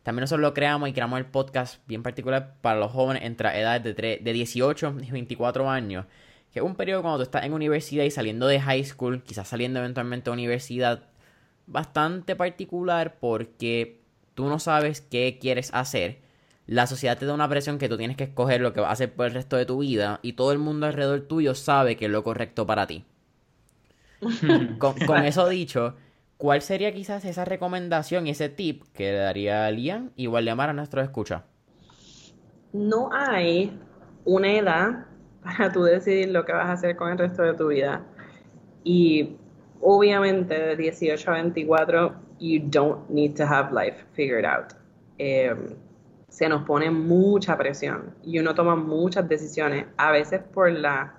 También 0.04 0.24
nosotros 0.24 0.42
lo 0.42 0.54
creamos 0.54 0.90
y 0.90 0.92
creamos 0.92 1.18
el 1.18 1.28
podcast 1.28 1.80
bien 1.88 2.04
particular 2.04 2.56
para 2.60 2.78
los 2.78 2.92
jóvenes 2.92 3.24
entre 3.24 3.58
edades 3.58 3.84
de, 3.86 3.96
tre- 3.96 4.22
de 4.22 4.34
18 4.34 4.98
y 5.02 5.12
24 5.12 5.70
años, 5.70 6.06
que 6.52 6.60
es 6.60 6.66
un 6.66 6.76
periodo 6.76 7.04
cuando 7.04 7.20
tú 7.20 7.24
estás 7.24 7.46
en 7.46 7.54
universidad 7.54 8.04
y 8.04 8.12
saliendo 8.12 8.48
de 8.48 8.60
high 8.60 8.84
school, 8.84 9.24
quizás 9.24 9.48
saliendo 9.48 9.80
eventualmente 9.80 10.30
a 10.30 10.34
universidad, 10.34 11.04
bastante 11.68 12.36
particular 12.36 13.16
porque 13.22 14.02
tú 14.34 14.50
no 14.50 14.60
sabes 14.60 15.00
qué 15.00 15.38
quieres 15.40 15.74
hacer. 15.74 16.23
La 16.66 16.88
sociedad 16.88 17.18
te 17.18 17.26
da 17.26 17.34
una 17.34 17.50
presión 17.50 17.78
que 17.78 17.90
tú 17.90 17.98
tienes 17.98 18.16
que 18.16 18.24
escoger 18.24 18.62
lo 18.62 18.74
que 18.74 18.80
vas 18.80 18.90
a 18.90 18.94
hacer 18.94 19.14
por 19.14 19.26
el 19.26 19.34
resto 19.34 19.58
de 19.58 19.66
tu 19.66 19.80
vida 19.80 20.20
y 20.22 20.34
todo 20.34 20.52
el 20.52 20.60
mundo 20.60 20.86
alrededor 20.86 21.22
tuyo 21.22 21.56
sabe 21.56 21.98
que 21.98 22.06
es 22.06 22.12
lo 22.12 22.24
correcto 22.24 22.66
para 22.66 22.88
ti. 22.88 23.06
Con, 24.80 24.94
con 25.06 25.26
eso 25.26 25.50
dicho, 25.50 25.96
¿cuál 26.38 26.62
sería 26.62 26.94
quizás 26.94 27.26
esa 27.26 27.44
recomendación 27.44 28.26
y 28.26 28.30
ese 28.30 28.48
tip 28.48 28.84
que 28.94 29.12
le 29.12 29.18
daría 29.18 29.66
a 29.66 29.72
Liam 29.72 30.12
y 30.16 30.28
Waldemar 30.28 30.70
a 30.70 30.74
nuestros 30.74 31.04
escucha? 31.04 31.44
No 32.72 33.10
hay 33.12 33.78
una 34.24 34.52
edad 34.54 35.06
para 35.44 35.72
tú 35.72 35.84
decidir 35.84 36.30
lo 36.30 36.46
que 36.46 36.54
vas 36.54 36.68
a 36.68 36.72
hacer 36.72 36.96
con 36.96 37.12
el 37.12 37.18
resto 37.18 37.44
de 37.44 37.54
tu 37.54 37.68
vida. 37.68 38.06
Y 38.84 39.36
obviamente 39.82 40.58
de 40.58 40.76
18 40.78 41.30
a 41.30 41.34
24, 41.34 42.16
you 42.40 42.62
don't 42.64 43.10
need 43.10 43.36
to 43.36 43.44
have 43.44 43.74
life 43.74 44.06
figured 44.14 44.46
out. 44.46 44.74
Eh, 45.18 45.54
se 46.34 46.50
nos 46.50 46.64
pone 46.64 46.90
mucha 46.90 47.56
presión 47.56 48.16
y 48.24 48.40
uno 48.40 48.56
toma 48.56 48.76
muchas 48.76 49.30
decisiones, 49.30 49.86
a 49.98 50.10
veces 50.10 50.42
por 50.42 50.72
las 50.72 51.12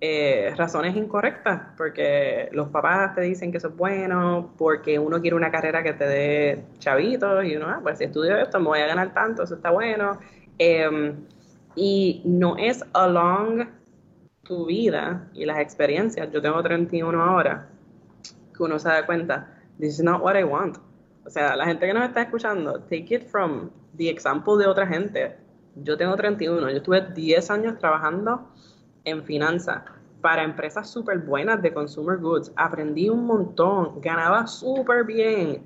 eh, 0.00 0.54
razones 0.56 0.94
incorrectas, 0.94 1.60
porque 1.76 2.48
los 2.52 2.68
papás 2.68 3.12
te 3.16 3.22
dicen 3.22 3.50
que 3.50 3.58
eso 3.58 3.70
es 3.70 3.76
bueno, 3.76 4.54
porque 4.56 5.00
uno 5.00 5.20
quiere 5.20 5.34
una 5.34 5.50
carrera 5.50 5.82
que 5.82 5.94
te 5.94 6.06
dé 6.06 6.64
chavitos 6.78 7.44
y 7.44 7.56
uno, 7.56 7.66
ah, 7.70 7.80
pues 7.82 7.98
si 7.98 8.04
estudio 8.04 8.36
esto 8.36 8.60
me 8.60 8.66
voy 8.66 8.78
a 8.78 8.86
ganar 8.86 9.12
tanto, 9.12 9.42
eso 9.42 9.56
está 9.56 9.70
bueno. 9.70 10.20
Eh, 10.60 11.12
y 11.74 12.22
no 12.24 12.56
es 12.56 12.84
along 12.92 13.66
tu 14.44 14.66
vida 14.66 15.28
y 15.34 15.44
las 15.44 15.58
experiencias. 15.58 16.30
Yo 16.30 16.40
tengo 16.40 16.62
31 16.62 17.20
ahora, 17.20 17.68
que 18.56 18.62
uno 18.62 18.78
se 18.78 18.88
da 18.90 19.04
cuenta, 19.06 19.60
this 19.80 19.94
is 19.94 20.04
not 20.04 20.22
what 20.22 20.38
I 20.38 20.44
want. 20.44 20.78
O 21.26 21.30
sea, 21.30 21.56
la 21.56 21.66
gente 21.66 21.84
que 21.84 21.92
nos 21.92 22.04
está 22.04 22.22
escuchando, 22.22 22.78
take 22.82 23.12
it 23.12 23.26
from 23.28 23.70
the 23.96 24.08
example 24.08 24.56
de 24.58 24.66
otra 24.66 24.86
gente. 24.86 25.36
Yo 25.76 25.96
tengo 25.96 26.16
31, 26.16 26.70
yo 26.70 26.76
estuve 26.76 27.00
10 27.00 27.50
años 27.50 27.78
trabajando 27.78 28.48
en 29.04 29.22
finanzas 29.24 29.82
para 30.20 30.42
empresas 30.42 30.90
súper 30.90 31.18
buenas 31.18 31.62
de 31.62 31.72
consumer 31.72 32.18
goods. 32.18 32.52
Aprendí 32.56 33.08
un 33.08 33.26
montón, 33.26 34.00
ganaba 34.00 34.46
súper 34.46 35.04
bien. 35.04 35.62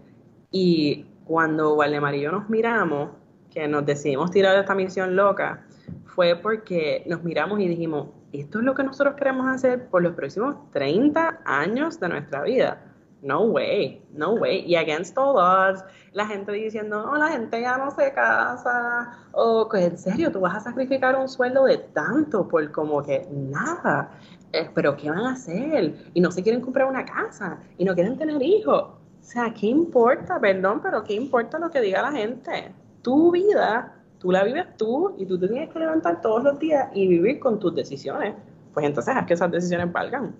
Y 0.51 1.07
cuando 1.25 1.77
Valdemar 1.77 2.15
y 2.15 2.23
yo 2.23 2.33
nos 2.33 2.49
miramos, 2.49 3.11
que 3.51 3.67
nos 3.69 3.87
decidimos 3.87 4.31
tirar 4.31 4.57
esta 4.59 4.75
misión 4.75 5.17
loca, 5.17 5.65
fue 6.07 6.37
porque 6.37 7.05
nos 7.07 7.23
miramos 7.23 7.61
y 7.61 7.69
dijimos, 7.69 8.09
esto 8.33 8.59
es 8.59 8.65
lo 8.65 8.75
que 8.75 8.83
nosotros 8.83 9.15
queremos 9.17 9.47
hacer 9.47 9.89
por 9.89 10.03
los 10.03 10.15
próximos 10.15 10.71
30 10.73 11.41
años 11.45 12.01
de 12.01 12.09
nuestra 12.09 12.43
vida. 12.43 12.94
No 13.25 13.45
way, 13.45 14.03
no 14.13 14.35
way. 14.35 14.67
Y 14.67 14.77
against 14.77 15.17
all 15.17 15.39
odds, 15.39 15.83
la 16.13 16.27
gente 16.27 16.53
diciendo, 16.53 17.07
no, 17.07 17.17
la 17.17 17.29
gente 17.29 17.59
ya 17.59 17.79
no 17.79 17.91
se 17.91 18.13
casa. 18.13 19.17
O 19.33 19.67
en 19.73 19.97
serio, 19.97 20.31
tú 20.31 20.41
vas 20.41 20.57
a 20.57 20.61
sacrificar 20.61 21.17
un 21.17 21.27
sueldo 21.27 21.65
de 21.65 21.79
tanto 21.79 22.47
por 22.47 22.71
como 22.71 23.03
que 23.03 23.27
nada. 23.33 24.11
Eh, 24.53 24.69
pero 24.75 24.95
¿qué 24.95 25.09
van 25.09 25.21
a 25.21 25.33
hacer? 25.33 25.95
Y 26.13 26.21
no 26.21 26.31
se 26.31 26.43
quieren 26.43 26.61
comprar 26.61 26.87
una 26.87 27.03
casa 27.07 27.59
y 27.79 27.87
no 27.87 27.95
quieren 27.95 28.19
tener 28.19 28.43
hijos. 28.43 28.83
O 28.83 28.99
sea, 29.23 29.55
¿qué 29.55 29.69
importa? 29.69 30.39
Perdón, 30.39 30.81
pero 30.83 31.03
¿qué 31.03 31.15
importa 31.15 31.59
lo 31.59 31.71
que 31.71 31.81
diga 31.81 32.03
la 32.03 32.13
gente? 32.13 32.75
Tu 33.01 33.33
vida, 33.33 34.03
tú 34.19 34.33
la 34.33 34.45
vives 34.45 34.67
tú 34.77 35.15
y 35.17 35.25
tú 35.25 35.41
te 35.41 35.49
tienes 35.49 35.71
que 35.71 35.79
levantar 35.79 36.21
todos 36.21 36.45
los 36.45 36.59
días 36.59 36.91
y 36.93 37.09
vivir 37.09 37.41
con 37.41 37.59
tus 37.59 37.75
decisiones. 37.75 38.35
Pues 38.75 38.85
entonces 38.85 39.17
haz 39.17 39.25
que 39.25 39.33
esas 39.33 39.51
decisiones 39.51 39.91
valgan. 39.91 40.37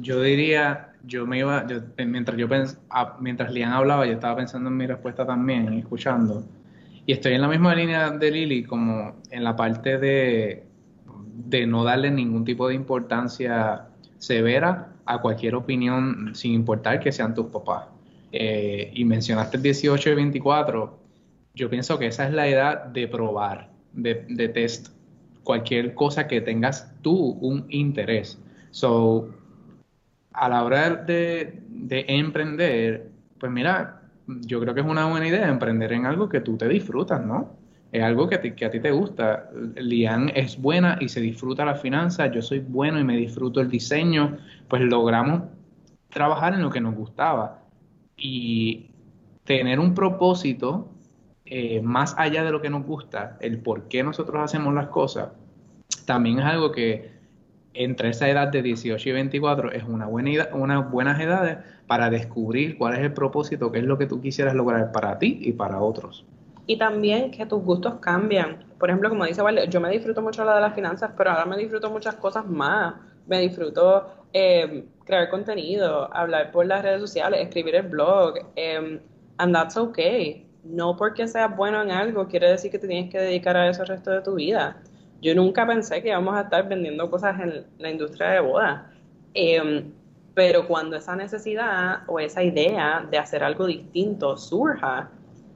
Yo 0.00 0.20
diría, 0.20 0.92
yo 1.04 1.26
me 1.26 1.38
iba, 1.38 1.66
yo, 1.66 1.80
mientras 2.06 2.36
yo 2.36 2.48
pens, 2.48 2.78
mientras 3.20 3.52
Lian 3.52 3.72
hablaba, 3.72 4.06
yo 4.06 4.12
estaba 4.12 4.36
pensando 4.36 4.68
en 4.68 4.76
mi 4.76 4.86
respuesta 4.86 5.26
también 5.26 5.72
escuchando. 5.74 6.44
Y 7.06 7.12
estoy 7.12 7.34
en 7.34 7.42
la 7.42 7.48
misma 7.48 7.74
línea 7.74 8.10
de 8.10 8.30
Lili, 8.30 8.64
como 8.64 9.16
en 9.30 9.44
la 9.44 9.54
parte 9.54 9.98
de, 9.98 10.66
de 11.46 11.66
no 11.66 11.84
darle 11.84 12.10
ningún 12.10 12.44
tipo 12.44 12.68
de 12.68 12.74
importancia 12.74 13.88
severa 14.18 14.92
a 15.04 15.20
cualquier 15.20 15.54
opinión 15.54 16.34
sin 16.34 16.54
importar 16.54 17.00
que 17.00 17.12
sean 17.12 17.34
tus 17.34 17.46
papás. 17.46 17.86
Eh, 18.32 18.90
y 18.94 19.04
mencionaste 19.04 19.58
el 19.58 19.62
18 19.62 20.10
y 20.10 20.14
24, 20.14 20.98
yo 21.54 21.70
pienso 21.70 21.98
que 21.98 22.06
esa 22.06 22.26
es 22.26 22.32
la 22.32 22.48
edad 22.48 22.86
de 22.86 23.06
probar, 23.06 23.70
de, 23.92 24.24
de 24.28 24.48
test 24.48 24.88
cualquier 25.44 25.94
cosa 25.94 26.26
que 26.26 26.40
tengas 26.40 26.92
tú 27.02 27.38
un 27.40 27.66
interés. 27.68 28.40
So, 28.70 29.28
a 30.34 30.48
la 30.48 30.64
hora 30.64 30.90
de, 30.90 31.62
de 31.68 32.04
emprender, 32.08 33.10
pues 33.38 33.50
mira, 33.50 34.02
yo 34.26 34.60
creo 34.60 34.74
que 34.74 34.80
es 34.80 34.86
una 34.86 35.06
buena 35.06 35.28
idea 35.28 35.48
emprender 35.48 35.92
en 35.92 36.06
algo 36.06 36.28
que 36.28 36.40
tú 36.40 36.56
te 36.56 36.68
disfrutas, 36.68 37.24
¿no? 37.24 37.52
Es 37.92 38.02
algo 38.02 38.28
que, 38.28 38.54
que 38.54 38.64
a 38.64 38.70
ti 38.70 38.80
te 38.80 38.90
gusta. 38.90 39.48
Lian 39.76 40.32
es 40.34 40.60
buena 40.60 40.98
y 41.00 41.08
se 41.08 41.20
disfruta 41.20 41.64
la 41.64 41.76
finanza, 41.76 42.26
yo 42.26 42.42
soy 42.42 42.58
bueno 42.58 42.98
y 42.98 43.04
me 43.04 43.16
disfruto 43.16 43.60
el 43.60 43.70
diseño, 43.70 44.38
pues 44.68 44.82
logramos 44.82 45.42
trabajar 46.10 46.54
en 46.54 46.62
lo 46.62 46.70
que 46.70 46.80
nos 46.80 46.94
gustaba 46.94 47.62
y 48.16 48.90
tener 49.44 49.78
un 49.78 49.94
propósito 49.94 50.90
eh, 51.44 51.80
más 51.82 52.14
allá 52.18 52.42
de 52.42 52.50
lo 52.50 52.60
que 52.60 52.70
nos 52.70 52.84
gusta, 52.84 53.36
el 53.40 53.58
por 53.58 53.88
qué 53.88 54.02
nosotros 54.02 54.42
hacemos 54.42 54.74
las 54.74 54.88
cosas, 54.88 55.28
también 56.06 56.38
es 56.38 56.44
algo 56.44 56.72
que 56.72 57.13
entre 57.74 58.10
esa 58.10 58.28
edad 58.28 58.48
de 58.48 58.62
18 58.62 59.08
y 59.08 59.12
24 59.12 59.72
es 59.72 59.84
una 59.84 60.06
buena 60.06 60.48
unas 60.52 60.90
buenas 60.90 61.20
edades 61.20 61.58
para 61.86 62.08
descubrir 62.08 62.78
cuál 62.78 62.94
es 62.94 63.00
el 63.00 63.12
propósito, 63.12 63.70
qué 63.70 63.80
es 63.80 63.84
lo 63.84 63.98
que 63.98 64.06
tú 64.06 64.20
quisieras 64.20 64.54
lograr 64.54 64.92
para 64.92 65.18
ti 65.18 65.38
y 65.42 65.52
para 65.52 65.80
otros. 65.80 66.24
Y 66.66 66.78
también 66.78 67.30
que 67.30 67.44
tus 67.44 67.62
gustos 67.62 67.94
cambian. 68.00 68.64
Por 68.78 68.88
ejemplo, 68.88 69.10
como 69.10 69.24
dice 69.26 69.42
Vale, 69.42 69.68
yo 69.68 69.80
me 69.80 69.90
disfruto 69.90 70.22
mucho 70.22 70.44
la 70.44 70.54
de 70.54 70.60
las 70.62 70.74
finanzas, 70.74 71.10
pero 71.16 71.30
ahora 71.30 71.44
me 71.44 71.56
disfruto 71.56 71.90
muchas 71.90 72.14
cosas 72.14 72.46
más. 72.46 72.94
Me 73.26 73.40
disfruto 73.40 74.06
eh, 74.32 74.84
crear 75.04 75.28
contenido, 75.28 76.14
hablar 76.14 76.52
por 76.52 76.66
las 76.66 76.82
redes 76.82 77.00
sociales, 77.00 77.40
escribir 77.40 77.74
el 77.76 77.88
blog, 77.88 78.34
eh, 78.56 79.00
and 79.38 79.54
that's 79.54 79.76
okay. 79.76 80.46
No 80.64 80.96
porque 80.96 81.28
seas 81.28 81.54
bueno 81.54 81.82
en 81.82 81.90
algo 81.90 82.26
quiere 82.26 82.50
decir 82.50 82.70
que 82.70 82.78
te 82.78 82.88
tienes 82.88 83.10
que 83.10 83.18
dedicar 83.18 83.56
a 83.56 83.68
eso 83.68 83.82
el 83.82 83.88
resto 83.88 84.10
de 84.10 84.22
tu 84.22 84.34
vida. 84.34 84.78
Yo 85.24 85.34
nunca 85.34 85.66
pensé 85.66 86.02
que 86.02 86.08
íbamos 86.08 86.36
a 86.36 86.42
estar 86.42 86.68
vendiendo 86.68 87.10
cosas 87.10 87.40
en 87.40 87.64
la 87.78 87.90
industria 87.90 88.28
de 88.28 88.40
boda. 88.40 88.90
Em, 89.32 89.90
pero 90.34 90.68
cuando 90.68 90.96
esa 90.96 91.16
necesidad 91.16 92.02
o 92.08 92.20
esa 92.20 92.42
idea 92.42 93.06
de 93.10 93.16
hacer 93.16 93.42
algo 93.42 93.66
distinto 93.66 94.36
surja, 94.36 95.08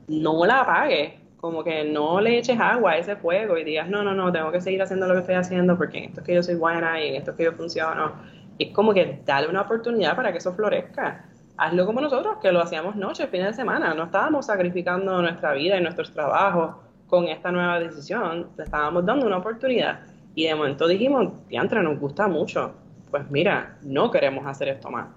no 0.09 0.47
la 0.47 0.61
apagues. 0.61 1.21
Como 1.37 1.63
que 1.63 1.85
no 1.85 2.19
le 2.19 2.39
eches 2.39 2.59
agua 2.59 2.93
a 2.93 2.99
ese 2.99 3.15
fuego 3.17 3.59
y 3.59 3.65
digas, 3.65 3.91
no, 3.91 4.03
no, 4.03 4.15
no, 4.15 4.33
tengo 4.33 4.51
que 4.51 4.63
seguir 4.63 4.81
haciendo 4.81 5.07
lo 5.07 5.13
que 5.13 5.21
estoy 5.21 5.35
haciendo 5.35 5.77
porque 5.77 5.99
en 5.99 6.05
esto 6.05 6.21
es 6.21 6.27
que 6.27 6.35
yo 6.35 6.43
soy 6.43 6.55
buena 6.55 7.05
y 7.05 7.09
en 7.09 7.17
esto 7.17 7.33
es 7.33 7.37
que 7.37 7.45
yo 7.45 7.53
funciono. 7.53 8.13
Es 8.59 8.73
como 8.73 8.95
que 8.95 9.21
dale 9.27 9.49
una 9.49 9.61
oportunidad 9.61 10.17
para 10.17 10.33
que 10.33 10.39
eso 10.39 10.55
florezca 10.55 11.27
hazlo 11.59 11.87
como 11.87 12.01
nosotros, 12.01 12.37
que 12.41 12.53
lo 12.53 12.63
hacíamos 12.63 12.97
noche, 12.97 13.27
fines 13.27 13.49
de 13.49 13.53
semana. 13.55 13.93
No 13.93 14.05
estábamos 14.05 14.47
sacrificando 14.47 15.21
nuestra 15.21 15.53
vida 15.53 15.77
y 15.77 15.83
nuestros 15.83 16.13
trabajos 16.13 16.77
con 17.09 17.25
esta 17.27 17.51
nueva 17.51 17.81
decisión. 17.81 18.51
Le 18.57 18.65
estábamos 18.65 19.05
dando 19.05 19.27
una 19.27 19.39
oportunidad. 19.39 20.01
Y 20.35 20.47
de 20.47 20.55
momento 20.55 20.87
dijimos, 20.87 21.33
diantra, 21.49 21.83
nos 21.83 21.99
gusta 21.99 22.29
mucho. 22.29 22.75
Pues 23.11 23.29
mira, 23.31 23.79
no 23.83 24.11
queremos 24.11 24.47
hacer 24.47 24.69
esto 24.69 24.91
más. 24.91 25.09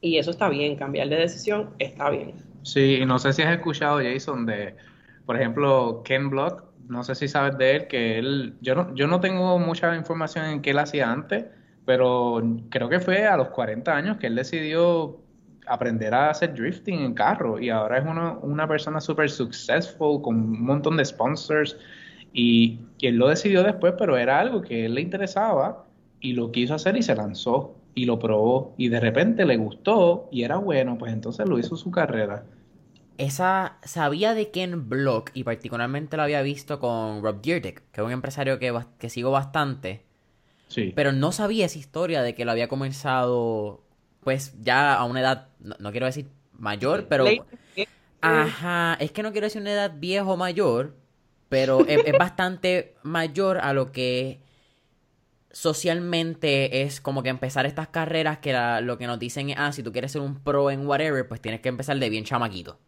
Y 0.00 0.16
eso 0.16 0.30
está 0.30 0.48
bien, 0.48 0.76
cambiar 0.76 1.08
de 1.08 1.16
decisión 1.16 1.70
está 1.78 2.08
bien. 2.08 2.32
Sí, 2.62 2.96
y 3.02 3.06
no 3.06 3.18
sé 3.18 3.32
si 3.32 3.42
has 3.42 3.52
escuchado, 3.52 4.00
Jason, 4.02 4.46
de, 4.46 4.76
por 5.26 5.36
ejemplo, 5.36 6.02
Ken 6.04 6.30
Block. 6.30 6.64
No 6.88 7.02
sé 7.04 7.14
si 7.14 7.28
sabes 7.28 7.58
de 7.58 7.76
él, 7.76 7.86
que 7.86 8.18
él, 8.18 8.56
yo 8.60 8.74
no, 8.74 8.94
yo 8.94 9.06
no 9.06 9.20
tengo 9.20 9.58
mucha 9.58 9.94
información 9.94 10.46
en 10.46 10.62
qué 10.62 10.70
él 10.70 10.78
hacía 10.78 11.10
antes, 11.10 11.46
pero 11.84 12.42
creo 12.70 12.88
que 12.88 13.00
fue 13.00 13.26
a 13.26 13.36
los 13.36 13.48
40 13.48 13.94
años 13.94 14.16
que 14.18 14.28
él 14.28 14.34
decidió 14.34 15.20
aprender 15.66 16.12
a 16.14 16.30
hacer 16.30 16.54
drifting 16.54 17.00
en 17.00 17.14
carro 17.14 17.60
y 17.60 17.70
ahora 17.70 17.98
es 17.98 18.04
una, 18.04 18.32
una 18.38 18.66
persona 18.66 19.00
súper 19.00 19.30
successful 19.30 20.20
con 20.20 20.36
un 20.36 20.64
montón 20.64 20.96
de 20.96 21.04
sponsors 21.04 21.76
y, 22.32 22.80
él 23.00 23.16
lo 23.16 23.28
decidió 23.28 23.64
después, 23.64 23.94
pero 23.98 24.16
era 24.16 24.38
algo 24.38 24.62
que 24.62 24.86
él 24.86 24.94
le 24.94 25.00
interesaba 25.00 25.86
y 26.20 26.34
lo 26.34 26.52
quiso 26.52 26.74
hacer 26.74 26.96
y 26.96 27.02
se 27.02 27.16
lanzó 27.16 27.74
y 27.96 28.04
lo 28.04 28.20
probó 28.20 28.74
y 28.78 28.88
de 28.88 29.00
repente 29.00 29.44
le 29.44 29.56
gustó 29.56 30.28
y 30.30 30.44
era 30.44 30.56
bueno, 30.56 30.96
pues 30.98 31.12
entonces 31.12 31.48
lo 31.48 31.58
hizo 31.58 31.76
su 31.76 31.90
carrera. 31.90 32.44
Esa 33.18 33.78
sabía 33.82 34.34
de 34.34 34.50
Ken 34.50 34.88
Block 34.88 35.30
y 35.34 35.42
particularmente 35.42 36.16
lo 36.16 36.22
había 36.22 36.42
visto 36.42 36.78
con 36.78 37.22
Rob 37.24 37.42
Dyrdek, 37.42 37.90
que 37.90 38.00
es 38.00 38.06
un 38.06 38.12
empresario 38.12 38.60
que, 38.60 38.72
que 38.98 39.10
sigo 39.10 39.32
bastante. 39.32 40.04
Sí. 40.68 40.92
Pero 40.94 41.12
no 41.12 41.32
sabía 41.32 41.66
esa 41.66 41.78
historia 41.78 42.22
de 42.22 42.34
que 42.34 42.44
lo 42.44 42.52
había 42.52 42.68
comenzado 42.68 43.82
pues 44.22 44.54
ya 44.60 44.94
a 44.94 45.04
una 45.04 45.20
edad, 45.20 45.48
no, 45.60 45.90
quiero 45.90 46.06
decir 46.06 46.26
mayor, 46.58 47.06
pero... 47.08 47.26
Ajá, 48.22 48.96
es 49.00 49.10
que 49.10 49.24
no 49.24 49.32
quiero 49.32 49.46
decir 49.46 49.60
una 49.60 49.72
edad 49.72 49.94
viejo 49.98 50.34
o 50.34 50.36
mayor, 50.36 50.94
pero 51.48 51.84
es, 51.86 52.00
bastante 52.18 52.94
mayor 53.02 53.58
a 53.58 53.72
lo 53.72 53.90
que 53.90 54.38
socialmente 55.50 56.82
es 56.82 57.00
como 57.00 57.24
que 57.24 57.30
empezar 57.30 57.66
estas 57.66 57.88
carreras 57.88 58.38
que 58.38 58.56
lo 58.82 58.96
que 58.96 59.08
nos 59.08 59.18
dicen 59.18 59.50
es, 59.50 59.56
ah, 59.58 59.72
si 59.72 59.82
tú 59.82 59.90
quieres 59.90 60.12
ser 60.12 60.22
un 60.22 60.36
pro 60.36 60.70
en 60.70 60.86
whatever, 60.86 61.26
pues 61.26 61.40
tienes 61.40 61.60
que 61.60 61.68
empezar 61.68 61.98
de 61.98 62.08
bien 62.08 62.24
chamaquito. 62.24 62.78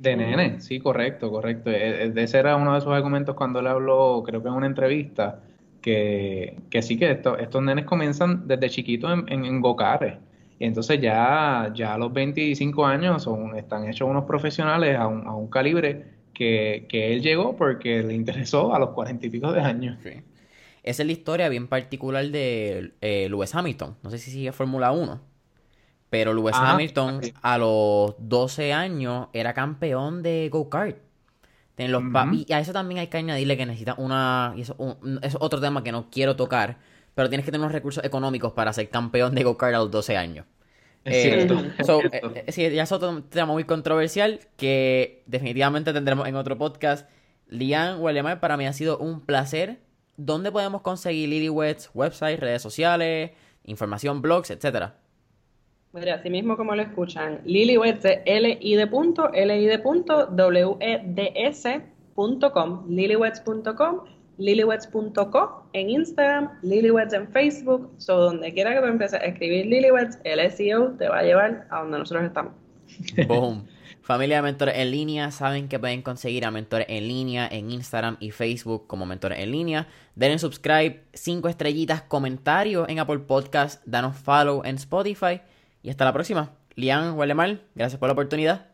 De 0.00 0.16
nene, 0.16 0.60
sí, 0.60 0.80
correcto, 0.80 1.30
correcto. 1.30 1.70
E, 1.70 2.06
e, 2.06 2.12
ese 2.16 2.38
era 2.38 2.56
uno 2.56 2.72
de 2.72 2.80
esos 2.80 2.92
argumentos 2.92 3.36
cuando 3.36 3.60
él 3.60 3.68
habló, 3.68 4.24
creo 4.26 4.42
que 4.42 4.48
en 4.48 4.54
una 4.54 4.66
entrevista, 4.66 5.40
que, 5.80 6.56
que 6.70 6.82
sí 6.82 6.98
que 6.98 7.12
estos 7.12 7.62
nenes 7.62 7.84
comienzan 7.84 8.48
desde 8.48 8.68
chiquitos 8.68 9.12
en, 9.12 9.32
en, 9.32 9.44
en 9.44 9.60
gocares 9.60 10.14
entonces 10.66 11.00
ya, 11.00 11.72
ya 11.74 11.94
a 11.94 11.98
los 11.98 12.12
25 12.12 12.86
años 12.86 13.22
son, 13.24 13.56
están 13.56 13.88
hechos 13.88 14.08
unos 14.08 14.24
profesionales 14.24 14.96
a 14.96 15.06
un, 15.08 15.26
a 15.26 15.34
un 15.34 15.48
calibre 15.48 16.06
que, 16.32 16.86
que, 16.88 17.12
él 17.12 17.22
llegó 17.22 17.56
porque 17.56 18.02
le 18.02 18.14
interesó 18.14 18.74
a 18.74 18.78
los 18.78 18.90
40 18.90 19.26
y 19.26 19.30
pico 19.30 19.52
de 19.52 19.60
años. 19.60 19.98
Esa 20.82 21.02
es 21.02 21.06
la 21.06 21.12
historia 21.12 21.48
bien 21.48 21.68
particular 21.68 22.26
de 22.28 22.92
eh, 23.00 23.28
Lewis 23.28 23.54
Hamilton. 23.54 23.96
No 24.02 24.10
sé 24.10 24.18
si 24.18 24.30
sigue 24.30 24.52
Fórmula 24.52 24.92
1. 24.92 25.20
Pero 26.10 26.34
Lewis 26.34 26.54
Hamilton 26.54 27.20
a 27.40 27.58
los 27.58 28.14
12 28.18 28.72
años 28.72 29.28
era 29.32 29.54
campeón 29.54 30.22
de 30.22 30.48
go-kart. 30.50 30.98
Los 31.78 32.02
Y 32.32 32.52
a 32.52 32.60
eso 32.60 32.72
también 32.72 33.00
hay 33.00 33.08
que 33.08 33.16
añadirle 33.16 33.56
que 33.56 33.66
necesita 33.66 33.94
una... 33.98 34.52
Y 34.56 34.60
eso 34.60 34.76
es 35.22 35.36
otro 35.40 35.60
tema 35.60 35.82
que 35.82 35.90
no 35.90 36.10
quiero 36.10 36.36
tocar 36.36 36.78
pero 37.14 37.28
tienes 37.28 37.44
que 37.44 37.52
tener 37.52 37.62
unos 37.62 37.72
recursos 37.72 38.04
económicos 38.04 38.52
para 38.52 38.72
ser 38.72 38.88
campeón 38.88 39.34
de 39.34 39.44
go-kart 39.44 39.74
a 39.74 39.78
los 39.78 39.90
12 39.90 40.16
años. 40.16 40.46
Es 41.04 41.16
eh, 41.16 41.22
cierto. 41.22 42.04
Eh, 42.14 42.42
eh, 42.46 42.52
sí, 42.52 42.70
ya 42.70 42.84
es 42.84 42.92
otro 42.92 43.22
tema 43.24 43.46
muy 43.46 43.64
controversial 43.64 44.40
que 44.56 45.22
definitivamente 45.26 45.92
tendremos 45.92 46.28
en 46.28 46.36
otro 46.36 46.56
podcast. 46.56 47.08
Lian 47.48 48.00
William, 48.00 48.38
para 48.40 48.56
mí 48.56 48.66
ha 48.66 48.72
sido 48.72 48.98
un 48.98 49.20
placer. 49.20 49.80
¿Dónde 50.16 50.52
podemos 50.52 50.82
conseguir 50.82 51.28
Lilywets? 51.28 51.90
Website, 51.94 52.38
redes 52.38 52.62
sociales, 52.62 53.32
información, 53.64 54.22
blogs, 54.22 54.50
etcétera? 54.50 54.98
Mira, 55.92 56.14
así 56.14 56.30
mismo 56.30 56.56
como 56.56 56.74
lo 56.74 56.82
escuchan, 56.82 57.42
Lilywets 57.44 58.04
es 58.04 58.20
l 58.24 58.58
i 58.60 58.76
d 58.76 58.86
punto, 58.86 59.30
l 59.32 59.60
i 59.60 59.66
d 59.66 59.78
punto, 59.78 60.26
w 60.26 60.76
e 60.80 61.02
d 61.04 61.32
s 61.34 61.82
punto 62.14 62.52
com, 62.52 62.86
lilywets.com 62.88 64.00
lilyweds.co 64.38 65.66
en 65.72 65.90
Instagram, 65.90 66.50
lilyweds 66.62 67.12
en 67.12 67.28
Facebook, 67.28 67.90
so 67.98 68.16
donde 68.16 68.52
quiera 68.52 68.74
que 68.74 68.80
tú 68.80 68.86
empieces 68.86 69.20
a 69.20 69.24
escribir 69.24 69.66
lilyweds, 69.66 70.18
el 70.24 70.50
SEO 70.50 70.92
te 70.98 71.08
va 71.08 71.18
a 71.18 71.22
llevar 71.22 71.66
a 71.70 71.80
donde 71.80 71.98
nosotros 71.98 72.24
estamos. 72.24 72.52
Boom. 73.28 73.66
Familia 74.02 74.36
de 74.36 74.42
Mentores 74.42 74.76
en 74.76 74.90
Línea, 74.90 75.30
saben 75.30 75.68
que 75.68 75.78
pueden 75.78 76.02
conseguir 76.02 76.44
a 76.44 76.50
Mentores 76.50 76.88
en 76.90 77.06
Línea 77.06 77.48
en 77.50 77.70
Instagram 77.70 78.16
y 78.18 78.32
Facebook 78.32 78.88
como 78.88 79.06
Mentores 79.06 79.38
en 79.38 79.52
Línea. 79.52 79.86
Denle 80.16 80.40
subscribe, 80.40 81.04
cinco 81.12 81.48
estrellitas, 81.48 82.02
comentarios 82.02 82.88
en 82.88 82.98
Apple 82.98 83.20
Podcast, 83.20 83.80
danos 83.86 84.16
follow 84.16 84.62
en 84.64 84.74
Spotify. 84.74 85.40
Y 85.82 85.90
hasta 85.90 86.04
la 86.04 86.12
próxima. 86.12 86.50
Lian 86.74 87.16
mal 87.16 87.62
gracias 87.74 87.98
por 87.98 88.08
la 88.08 88.14
oportunidad. 88.14 88.66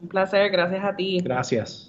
Un 0.00 0.08
placer, 0.08 0.50
gracias 0.50 0.84
a 0.84 0.94
ti. 0.94 1.20
Gracias. 1.22 1.87